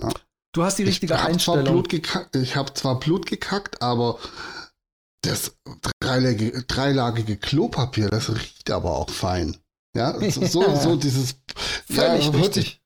Ja. 0.00 0.08
Du 0.52 0.62
hast 0.64 0.78
die 0.78 0.84
richtige 0.84 1.14
ich 1.14 1.20
Einstellung. 1.20 1.82
Gekackt, 1.84 2.34
ich 2.34 2.56
habe 2.56 2.72
zwar 2.74 2.98
Blut 2.98 3.26
gekackt, 3.26 3.82
aber 3.82 4.18
das 5.22 5.56
dreilagige, 6.00 6.64
dreilagige 6.64 7.36
Klopapier, 7.36 8.08
das 8.08 8.30
riecht 8.30 8.70
aber 8.70 8.96
auch 8.96 9.10
fein. 9.10 9.56
Ja, 9.94 10.18
so, 10.30 10.46
so, 10.46 10.76
so 10.76 10.96
dieses. 11.00 11.36
Völlig 11.90 12.26
ja, 12.26 12.30
richtig. 12.30 12.77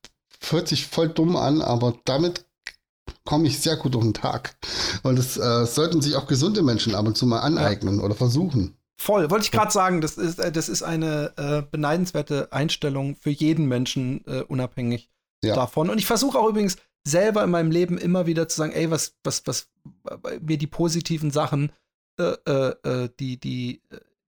Hört 0.51 0.67
sich 0.67 0.87
voll 0.87 1.09
dumm 1.09 1.35
an, 1.35 1.61
aber 1.61 1.95
damit 2.05 2.45
komme 3.25 3.47
ich 3.47 3.59
sehr 3.59 3.77
gut 3.77 3.93
durch 3.95 4.03
den 4.03 4.13
Tag. 4.13 4.55
Und 5.03 5.17
das 5.17 5.37
äh, 5.37 5.65
sollten 5.65 6.01
sich 6.01 6.15
auch 6.15 6.27
gesunde 6.27 6.61
Menschen 6.61 6.95
ab 6.95 7.05
und 7.05 7.17
zu 7.17 7.25
mal 7.25 7.39
aneignen 7.39 7.99
oder 7.99 8.15
versuchen. 8.15 8.77
Voll, 8.97 9.29
wollte 9.31 9.45
ich 9.45 9.51
gerade 9.51 9.71
sagen, 9.71 10.01
das 10.01 10.17
ist, 10.17 10.39
äh, 10.39 10.51
das 10.51 10.69
ist 10.69 10.83
eine 10.83 11.33
äh, 11.37 11.61
beneidenswerte 11.69 12.51
Einstellung 12.51 13.15
für 13.15 13.31
jeden 13.31 13.65
Menschen, 13.67 14.23
äh, 14.27 14.41
unabhängig 14.41 15.09
Ja. 15.43 15.55
davon. 15.55 15.89
Und 15.89 15.97
ich 15.97 16.05
versuche 16.05 16.37
auch 16.39 16.47
übrigens 16.49 16.77
selber 17.05 17.43
in 17.43 17.49
meinem 17.51 17.71
Leben 17.71 17.97
immer 17.97 18.27
wieder 18.27 18.47
zu 18.47 18.57
sagen, 18.57 18.71
ey, 18.71 18.89
was, 18.91 19.15
was, 19.23 19.45
was, 19.45 19.67
äh, 20.09 20.39
mir 20.41 20.57
die 20.57 20.67
positiven 20.67 21.31
Sachen, 21.31 21.71
äh, 22.17 23.07
die, 23.19 23.39
die, 23.39 23.81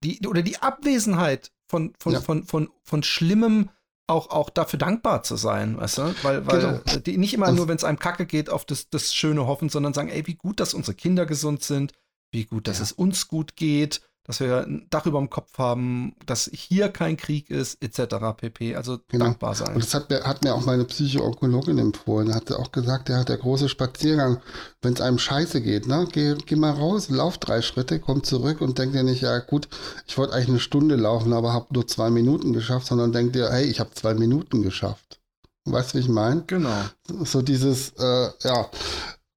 die, 0.04 0.28
oder 0.28 0.42
die 0.42 0.58
Abwesenheit 0.58 1.52
von, 1.68 1.94
von, 2.00 2.14
Ja. 2.14 2.22
von, 2.22 2.44
von, 2.44 2.70
von 2.84 3.04
Schlimmem 3.04 3.70
auch, 4.08 4.30
auch 4.30 4.50
dafür 4.50 4.80
dankbar 4.80 5.24
zu 5.24 5.36
sein, 5.36 5.78
weißt 5.78 5.98
du? 5.98 6.16
Weil, 6.22 6.46
weil 6.46 6.60
Genau. 6.60 7.00
die 7.00 7.18
nicht 7.18 7.34
immer 7.34 7.52
nur, 7.52 7.68
wenn 7.68 7.78
es 7.78 7.84
einem 7.84 8.00
kacke 8.00 8.26
geht, 8.26 8.50
auf 8.50 8.66
das, 8.66 8.90
das 8.90 9.14
Schöne 9.14 9.48
hoffen, 9.48 9.70
sondern 9.70 9.94
sagen, 9.94 10.10
ey, 10.10 10.26
wie 10.28 10.36
gut, 10.36 10.60
dass 10.60 10.74
unsere 10.74 10.96
Kinder 10.96 11.26
gesund 11.26 11.64
sind, 11.64 11.94
wie 12.32 12.46
gut, 12.46 12.68
dass 12.68 12.78
Ja. 12.78 12.84
es 12.84 12.92
uns 12.92 13.28
gut 13.28 13.56
geht, 13.56 14.02
dass 14.26 14.40
wir 14.40 14.66
ein 14.66 14.88
Dach 14.90 15.06
über 15.06 15.20
dem 15.20 15.30
Kopf 15.30 15.58
haben, 15.58 16.16
dass 16.26 16.50
hier 16.52 16.90
kein 16.90 17.16
Krieg 17.16 17.50
ist, 17.50 17.82
etc. 17.84 18.16
pp. 18.36 18.76
Also 18.76 18.98
Genau. 19.08 19.26
dankbar 19.26 19.56
sein. 19.56 19.76
Und 19.76 19.84
das 19.84 19.94
hat 19.94 20.10
mir, 20.10 20.24
hat 20.24 20.44
mir 20.44 20.54
auch 20.56 20.66
meine 20.66 20.84
Psychoonkologin 20.86 21.78
empfohlen. 21.78 22.34
Hat 22.34 22.52
auch 22.52 22.72
gesagt, 22.72 23.10
ja, 23.10 23.24
der 23.24 23.38
große 23.38 23.70
Spaziergang, 23.70 24.42
wenn 24.82 24.94
es 24.94 25.02
einem 25.02 25.20
scheiße 25.20 25.62
geht, 25.62 25.88
ne, 25.88 26.08
geh, 26.12 26.36
geh 26.46 26.56
mal 26.56 26.72
raus, 26.72 27.10
lauf 27.10 27.38
drei 27.38 27.62
Schritte, 27.62 28.00
komm 28.00 28.24
zurück 28.24 28.62
und 28.62 28.78
denk 28.80 28.94
dir 28.94 29.04
nicht, 29.04 29.22
ja 29.22 29.38
gut, 29.40 29.68
ich 30.08 30.18
wollte 30.18 30.34
eigentlich 30.34 30.50
eine 30.50 30.60
Stunde 30.60 30.96
laufen, 30.96 31.32
aber 31.34 31.54
habe 31.54 31.68
nur 31.74 31.88
zwei 31.88 32.10
Minuten 32.10 32.54
geschafft, 32.54 32.88
sondern 32.88 33.12
denk 33.12 33.34
dir, 33.34 33.52
hey, 33.52 33.66
ich 33.66 33.80
habe 33.80 33.92
zwei 33.94 34.14
Minuten 34.16 34.62
geschafft. 34.64 35.20
Weißt 35.66 35.94
du, 35.94 35.98
wie 35.98 36.02
ich 36.02 36.10
meine? 36.10 36.44
Genau. 36.46 36.82
So 37.24 37.42
dieses, 37.42 37.90
äh, 37.98 38.30
ja, 38.44 38.70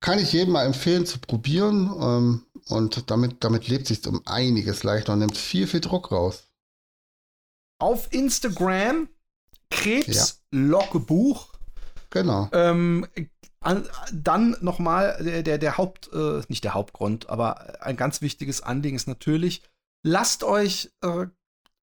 kann 0.01 0.19
ich 0.19 0.33
jedem 0.33 0.53
mal 0.53 0.65
empfehlen 0.65 1.07
zu 1.07 1.19
probieren. 1.19 1.91
Ähm, 2.01 2.43
und 2.69 3.11
damit, 3.11 3.43
damit 3.45 3.69
lebt 3.69 3.87
sich 3.87 4.07
um 4.07 4.23
einiges 4.27 4.83
leichter 4.83 5.13
und 5.15 5.21
nimmt 5.21 5.37
viel, 5.37 5.67
viel 5.67 5.81
Druck 5.81 6.13
raus. 6.13 6.45
Auf 7.81 8.13
Instagram 8.13 9.09
Krebslogbuch. 9.71 11.49
Genau. 12.11 12.49
Ähm, 12.53 13.07
an, 13.61 13.89
dann 14.13 14.57
nochmal 14.61 15.19
der, 15.23 15.43
der, 15.43 15.59
der 15.59 15.77
Haupt, 15.79 16.11
äh, 16.13 16.41
nicht 16.49 16.65
der 16.65 16.75
Hauptgrund, 16.75 17.29
aber 17.29 17.83
ein 17.83 17.97
ganz 17.97 18.23
wichtiges 18.23 18.63
Anliegen 18.63 18.97
ist 18.97 19.09
natürlich, 19.09 19.63
lasst 20.05 20.45
euch 20.45 20.91
äh, 21.03 21.27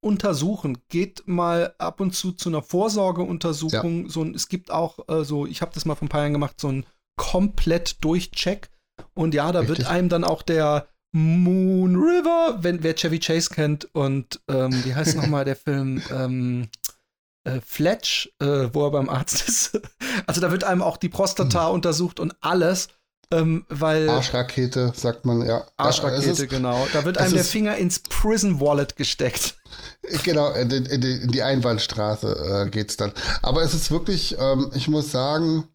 untersuchen. 0.01 0.77
Geht 0.89 1.27
mal 1.27 1.75
ab 1.77 1.99
und 1.99 2.13
zu 2.15 2.31
zu 2.31 2.49
einer 2.49 2.61
Vorsorgeuntersuchung. 2.61 4.09
So, 4.09 4.23
ein- 4.23 4.33
es 4.35 4.47
gibt 4.47 4.71
auch 4.71 5.07
äh, 5.09 5.23
so, 5.25 5.45
ich 5.45 5.61
habe 5.61 5.73
das 5.73 5.85
mal 5.85 5.95
vor 5.95 6.05
ein 6.05 6.09
paar 6.09 6.21
Jahren 6.21 6.33
gemacht, 6.33 6.59
so 6.59 6.69
ein 6.69 6.85
komplett 7.17 8.03
Durchcheck. 8.03 8.69
Und 9.13 9.33
ja, 9.33 9.51
da 9.51 9.67
wird 9.67 9.79
Richtig. 9.79 9.87
einem 9.87 10.09
dann 10.09 10.23
auch 10.23 10.41
der 10.41 10.87
Moon 11.13 11.95
River, 11.95 12.57
wenn 12.61 12.83
wer 12.83 12.95
Chevy 12.95 13.19
Chase 13.19 13.49
kennt 13.49 13.87
und 13.93 14.41
ähm, 14.49 14.83
wie 14.83 14.93
heißt 14.93 15.15
nochmal 15.15 15.45
der 15.45 15.55
Film? 15.55 16.01
Ähm, 16.11 16.67
äh, 17.45 17.61
Fletch, 17.61 18.33
äh, 18.39 18.69
wo 18.73 18.85
er 18.85 18.91
beim 18.91 19.09
Arzt 19.09 19.47
ist. 19.47 19.79
Also 20.25 20.41
da 20.41 20.51
wird 20.51 20.63
einem 20.63 20.81
auch 20.81 20.97
die 20.97 21.09
Prostata 21.09 21.67
untersucht 21.67 22.19
und 22.19 22.35
alles, 22.41 22.89
ähm, 23.31 23.65
weil 23.69 24.09
Arschrakete, 24.09 24.93
sagt 24.95 25.25
man, 25.25 25.45
ja. 25.45 25.65
Arschrakete, 25.77 26.29
ist- 26.43 26.49
genau. 26.49 26.87
Da 26.93 27.05
wird 27.05 27.17
einem 27.17 27.31
der 27.33 27.41
ist- 27.41 27.51
Finger 27.51 27.75
ins 27.77 27.99
Prison 27.99 28.59
Wallet 28.59 28.95
gesteckt. 28.95 29.55
Genau, 30.23 30.51
in, 30.53 30.69
die- 30.69 30.75
in, 30.77 31.01
in 31.01 31.31
die 31.31 31.41
Einbahnstraße 31.43 32.65
äh, 32.65 32.69
geht's 32.69 32.97
dann. 32.97 33.11
Aber 33.41 33.61
es 33.63 33.73
ist 33.73 33.91
wirklich, 33.91 34.37
ähm, 34.39 34.71
ich 34.75 34.87
muss 34.87 35.11
sagen, 35.11 35.67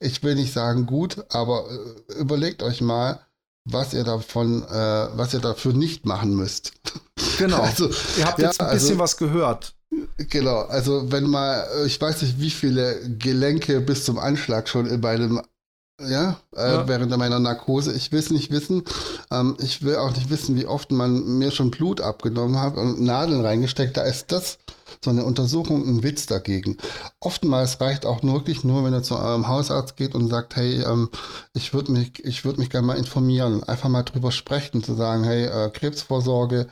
ich 0.00 0.22
will 0.22 0.34
nicht 0.34 0.52
sagen 0.52 0.86
gut, 0.86 1.24
aber 1.30 1.64
äh, 1.70 2.14
überlegt 2.14 2.62
euch 2.62 2.80
mal, 2.80 3.20
was 3.64 3.94
ihr 3.94 4.04
davon, 4.04 4.62
äh, 4.64 4.68
was 5.16 5.34
ihr 5.34 5.40
dafür 5.40 5.72
nicht 5.72 6.04
machen 6.06 6.34
müsst. 6.34 6.72
Genau. 7.38 7.58
Also, 7.62 7.88
Ihr 8.18 8.26
habt 8.26 8.38
ja, 8.38 8.46
jetzt 8.48 8.60
ein 8.60 8.66
also- 8.68 8.86
bisschen 8.86 8.98
was 8.98 9.16
gehört. 9.16 9.74
Genau, 10.16 10.60
also 10.62 11.12
wenn 11.12 11.24
mal, 11.24 11.66
äh, 11.76 11.86
ich 11.86 12.00
weiß 12.00 12.22
nicht, 12.22 12.40
wie 12.40 12.48
viele 12.50 12.98
Gelenke 13.18 13.80
bis 13.82 14.04
zum 14.06 14.18
Anschlag 14.18 14.66
schon 14.68 14.86
in 14.86 15.00
meinem, 15.00 15.42
ja, 16.08 16.36
äh, 16.56 16.72
Ja. 16.72 16.88
während 16.88 17.16
meiner 17.16 17.38
Narkose, 17.38 17.92
ich 17.92 18.12
will 18.12 18.18
es 18.18 18.30
nicht 18.30 18.50
wissen. 18.50 18.82
Ähm, 19.30 19.56
ich 19.60 19.82
will 19.82 19.96
auch 19.96 20.10
nicht 20.14 20.30
wissen, 20.30 20.56
wie 20.56 20.66
oft 20.66 20.90
man 20.92 21.38
mir 21.38 21.50
schon 21.50 21.70
Blut 21.70 22.00
abgenommen 22.00 22.60
hat 22.60 22.76
und 22.76 23.00
Nadeln 23.00 23.44
reingesteckt. 23.44 23.96
Da 23.96 24.02
ist 24.02 24.32
das 24.32 24.58
so 25.04 25.10
eine 25.10 25.24
Untersuchung 25.24 25.86
ein 25.86 26.02
Witz 26.02 26.26
dagegen. 26.26 26.76
Oftmals 27.20 27.80
reicht 27.80 28.06
auch 28.06 28.22
nur 28.22 28.34
wirklich 28.34 28.62
nur, 28.62 28.84
wenn 28.84 28.92
er 28.92 29.02
zu 29.02 29.16
eurem 29.16 29.48
Hausarzt 29.48 29.96
geht 29.96 30.14
und 30.14 30.28
sagt, 30.28 30.54
hey, 30.56 30.82
ähm, 30.82 31.08
ich 31.54 31.74
würde 31.74 31.92
mich, 31.92 32.24
ich 32.24 32.44
würde 32.44 32.60
mich 32.60 32.70
gerne 32.70 32.86
mal 32.86 32.96
informieren, 32.98 33.62
einfach 33.64 33.88
mal 33.88 34.02
drüber 34.04 34.30
sprechen, 34.30 34.82
zu 34.84 34.94
sagen, 34.94 35.24
hey, 35.24 35.44
äh, 35.46 35.70
Krebsvorsorge, 35.70 36.68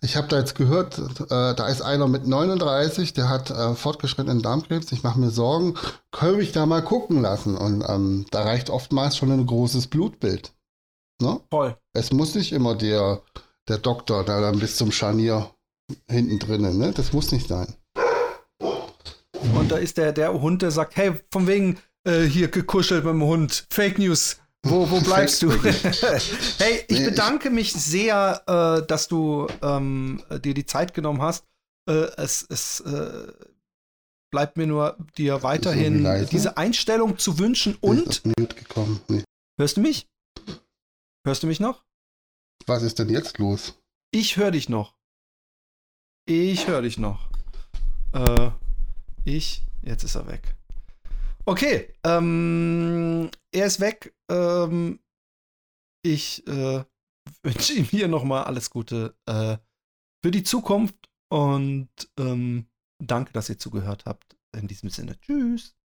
ich 0.00 0.16
habe 0.16 0.28
da 0.28 0.38
jetzt 0.38 0.54
gehört, 0.54 0.98
äh, 0.98 1.54
da 1.54 1.68
ist 1.68 1.82
einer 1.82 2.06
mit 2.06 2.26
39, 2.26 3.14
der 3.14 3.28
hat 3.28 3.50
äh, 3.50 3.74
fortgeschrittenen 3.74 4.42
Darmkrebs. 4.42 4.92
Ich 4.92 5.02
mache 5.02 5.18
mir 5.18 5.30
Sorgen, 5.30 5.74
können 6.12 6.38
mich 6.38 6.52
da 6.52 6.66
mal 6.66 6.82
gucken 6.82 7.20
lassen. 7.20 7.56
Und 7.56 7.84
ähm, 7.88 8.26
da 8.30 8.42
reicht 8.42 8.70
oftmals 8.70 9.16
schon 9.16 9.32
ein 9.32 9.46
großes 9.46 9.88
Blutbild. 9.88 10.52
Ne? 11.20 11.40
Voll. 11.50 11.76
Es 11.94 12.12
muss 12.12 12.34
nicht 12.36 12.52
immer 12.52 12.76
der, 12.76 13.22
der 13.68 13.78
Doktor 13.78 14.24
da 14.24 14.40
dann 14.40 14.60
bis 14.60 14.76
zum 14.76 14.92
Scharnier 14.92 15.50
hinten 16.08 16.38
drinnen. 16.38 16.78
Ne? 16.78 16.92
Das 16.92 17.12
muss 17.12 17.32
nicht 17.32 17.48
sein. 17.48 17.74
Und 18.60 19.70
da 19.70 19.76
ist 19.76 19.98
der, 19.98 20.12
der 20.12 20.32
Hund, 20.40 20.62
der 20.62 20.70
sagt, 20.70 20.96
hey, 20.96 21.14
von 21.32 21.48
wegen 21.48 21.78
äh, 22.04 22.22
hier 22.22 22.48
gekuschelt 22.48 23.04
mit 23.04 23.14
dem 23.14 23.24
Hund. 23.24 23.66
Fake 23.70 23.98
News. 23.98 24.36
Wo, 24.70 24.90
wo 24.90 25.00
bleibst 25.04 25.42
du? 25.42 25.50
hey, 25.62 25.76
ich 26.18 26.60
Nee, 26.60 26.84
ich- 26.88 27.04
bedanke 27.04 27.50
mich 27.50 27.72
sehr, 27.72 28.42
äh, 28.46 28.86
dass 28.86 29.08
du 29.08 29.46
ähm, 29.62 30.22
dir 30.42 30.54
die 30.54 30.66
Zeit 30.66 30.94
genommen 30.94 31.22
hast. 31.22 31.44
Äh, 31.88 32.08
es 32.16 32.42
es 32.48 32.80
äh, 32.80 33.32
bleibt 34.30 34.56
mir 34.56 34.66
nur 34.66 34.96
dir 35.16 35.42
weiterhin 35.42 36.02
leise? 36.02 36.30
diese 36.30 36.56
Einstellung 36.56 37.18
zu 37.18 37.38
wünschen. 37.38 37.76
Und. 37.80 38.22
Nee. 38.26 39.24
hörst 39.58 39.76
du 39.76 39.80
mich? 39.80 40.06
Hörst 41.26 41.42
du 41.42 41.46
mich 41.46 41.60
noch? 41.60 41.84
Was 42.66 42.82
ist 42.82 42.98
denn 42.98 43.08
jetzt 43.08 43.38
los? 43.38 43.74
Ich 44.10 44.36
höre 44.36 44.50
dich 44.50 44.68
noch. 44.68 44.94
Ich 46.26 46.66
höre 46.68 46.82
dich 46.82 46.98
noch. 46.98 47.30
Äh, 48.12 48.50
ich, 49.24 49.62
jetzt 49.82 50.04
ist 50.04 50.14
er 50.14 50.26
weg. 50.26 50.56
Okay, 51.48 51.88
ähm, 52.04 53.30
er 53.52 53.64
ist 53.64 53.80
weg. 53.80 54.14
Ähm, 54.30 55.00
ich 56.04 56.46
äh, 56.46 56.84
wünsche 57.42 57.72
ihm 57.72 57.84
hier 57.84 58.06
nochmal 58.06 58.44
alles 58.44 58.68
Gute 58.68 59.16
äh, 59.24 59.56
für 60.22 60.30
die 60.30 60.42
Zukunft 60.42 61.08
und 61.32 61.88
ähm, 62.20 62.66
danke, 63.02 63.32
dass 63.32 63.48
ihr 63.48 63.58
zugehört 63.58 64.04
habt. 64.04 64.36
In 64.54 64.68
diesem 64.68 64.90
Sinne, 64.90 65.18
tschüss. 65.20 65.77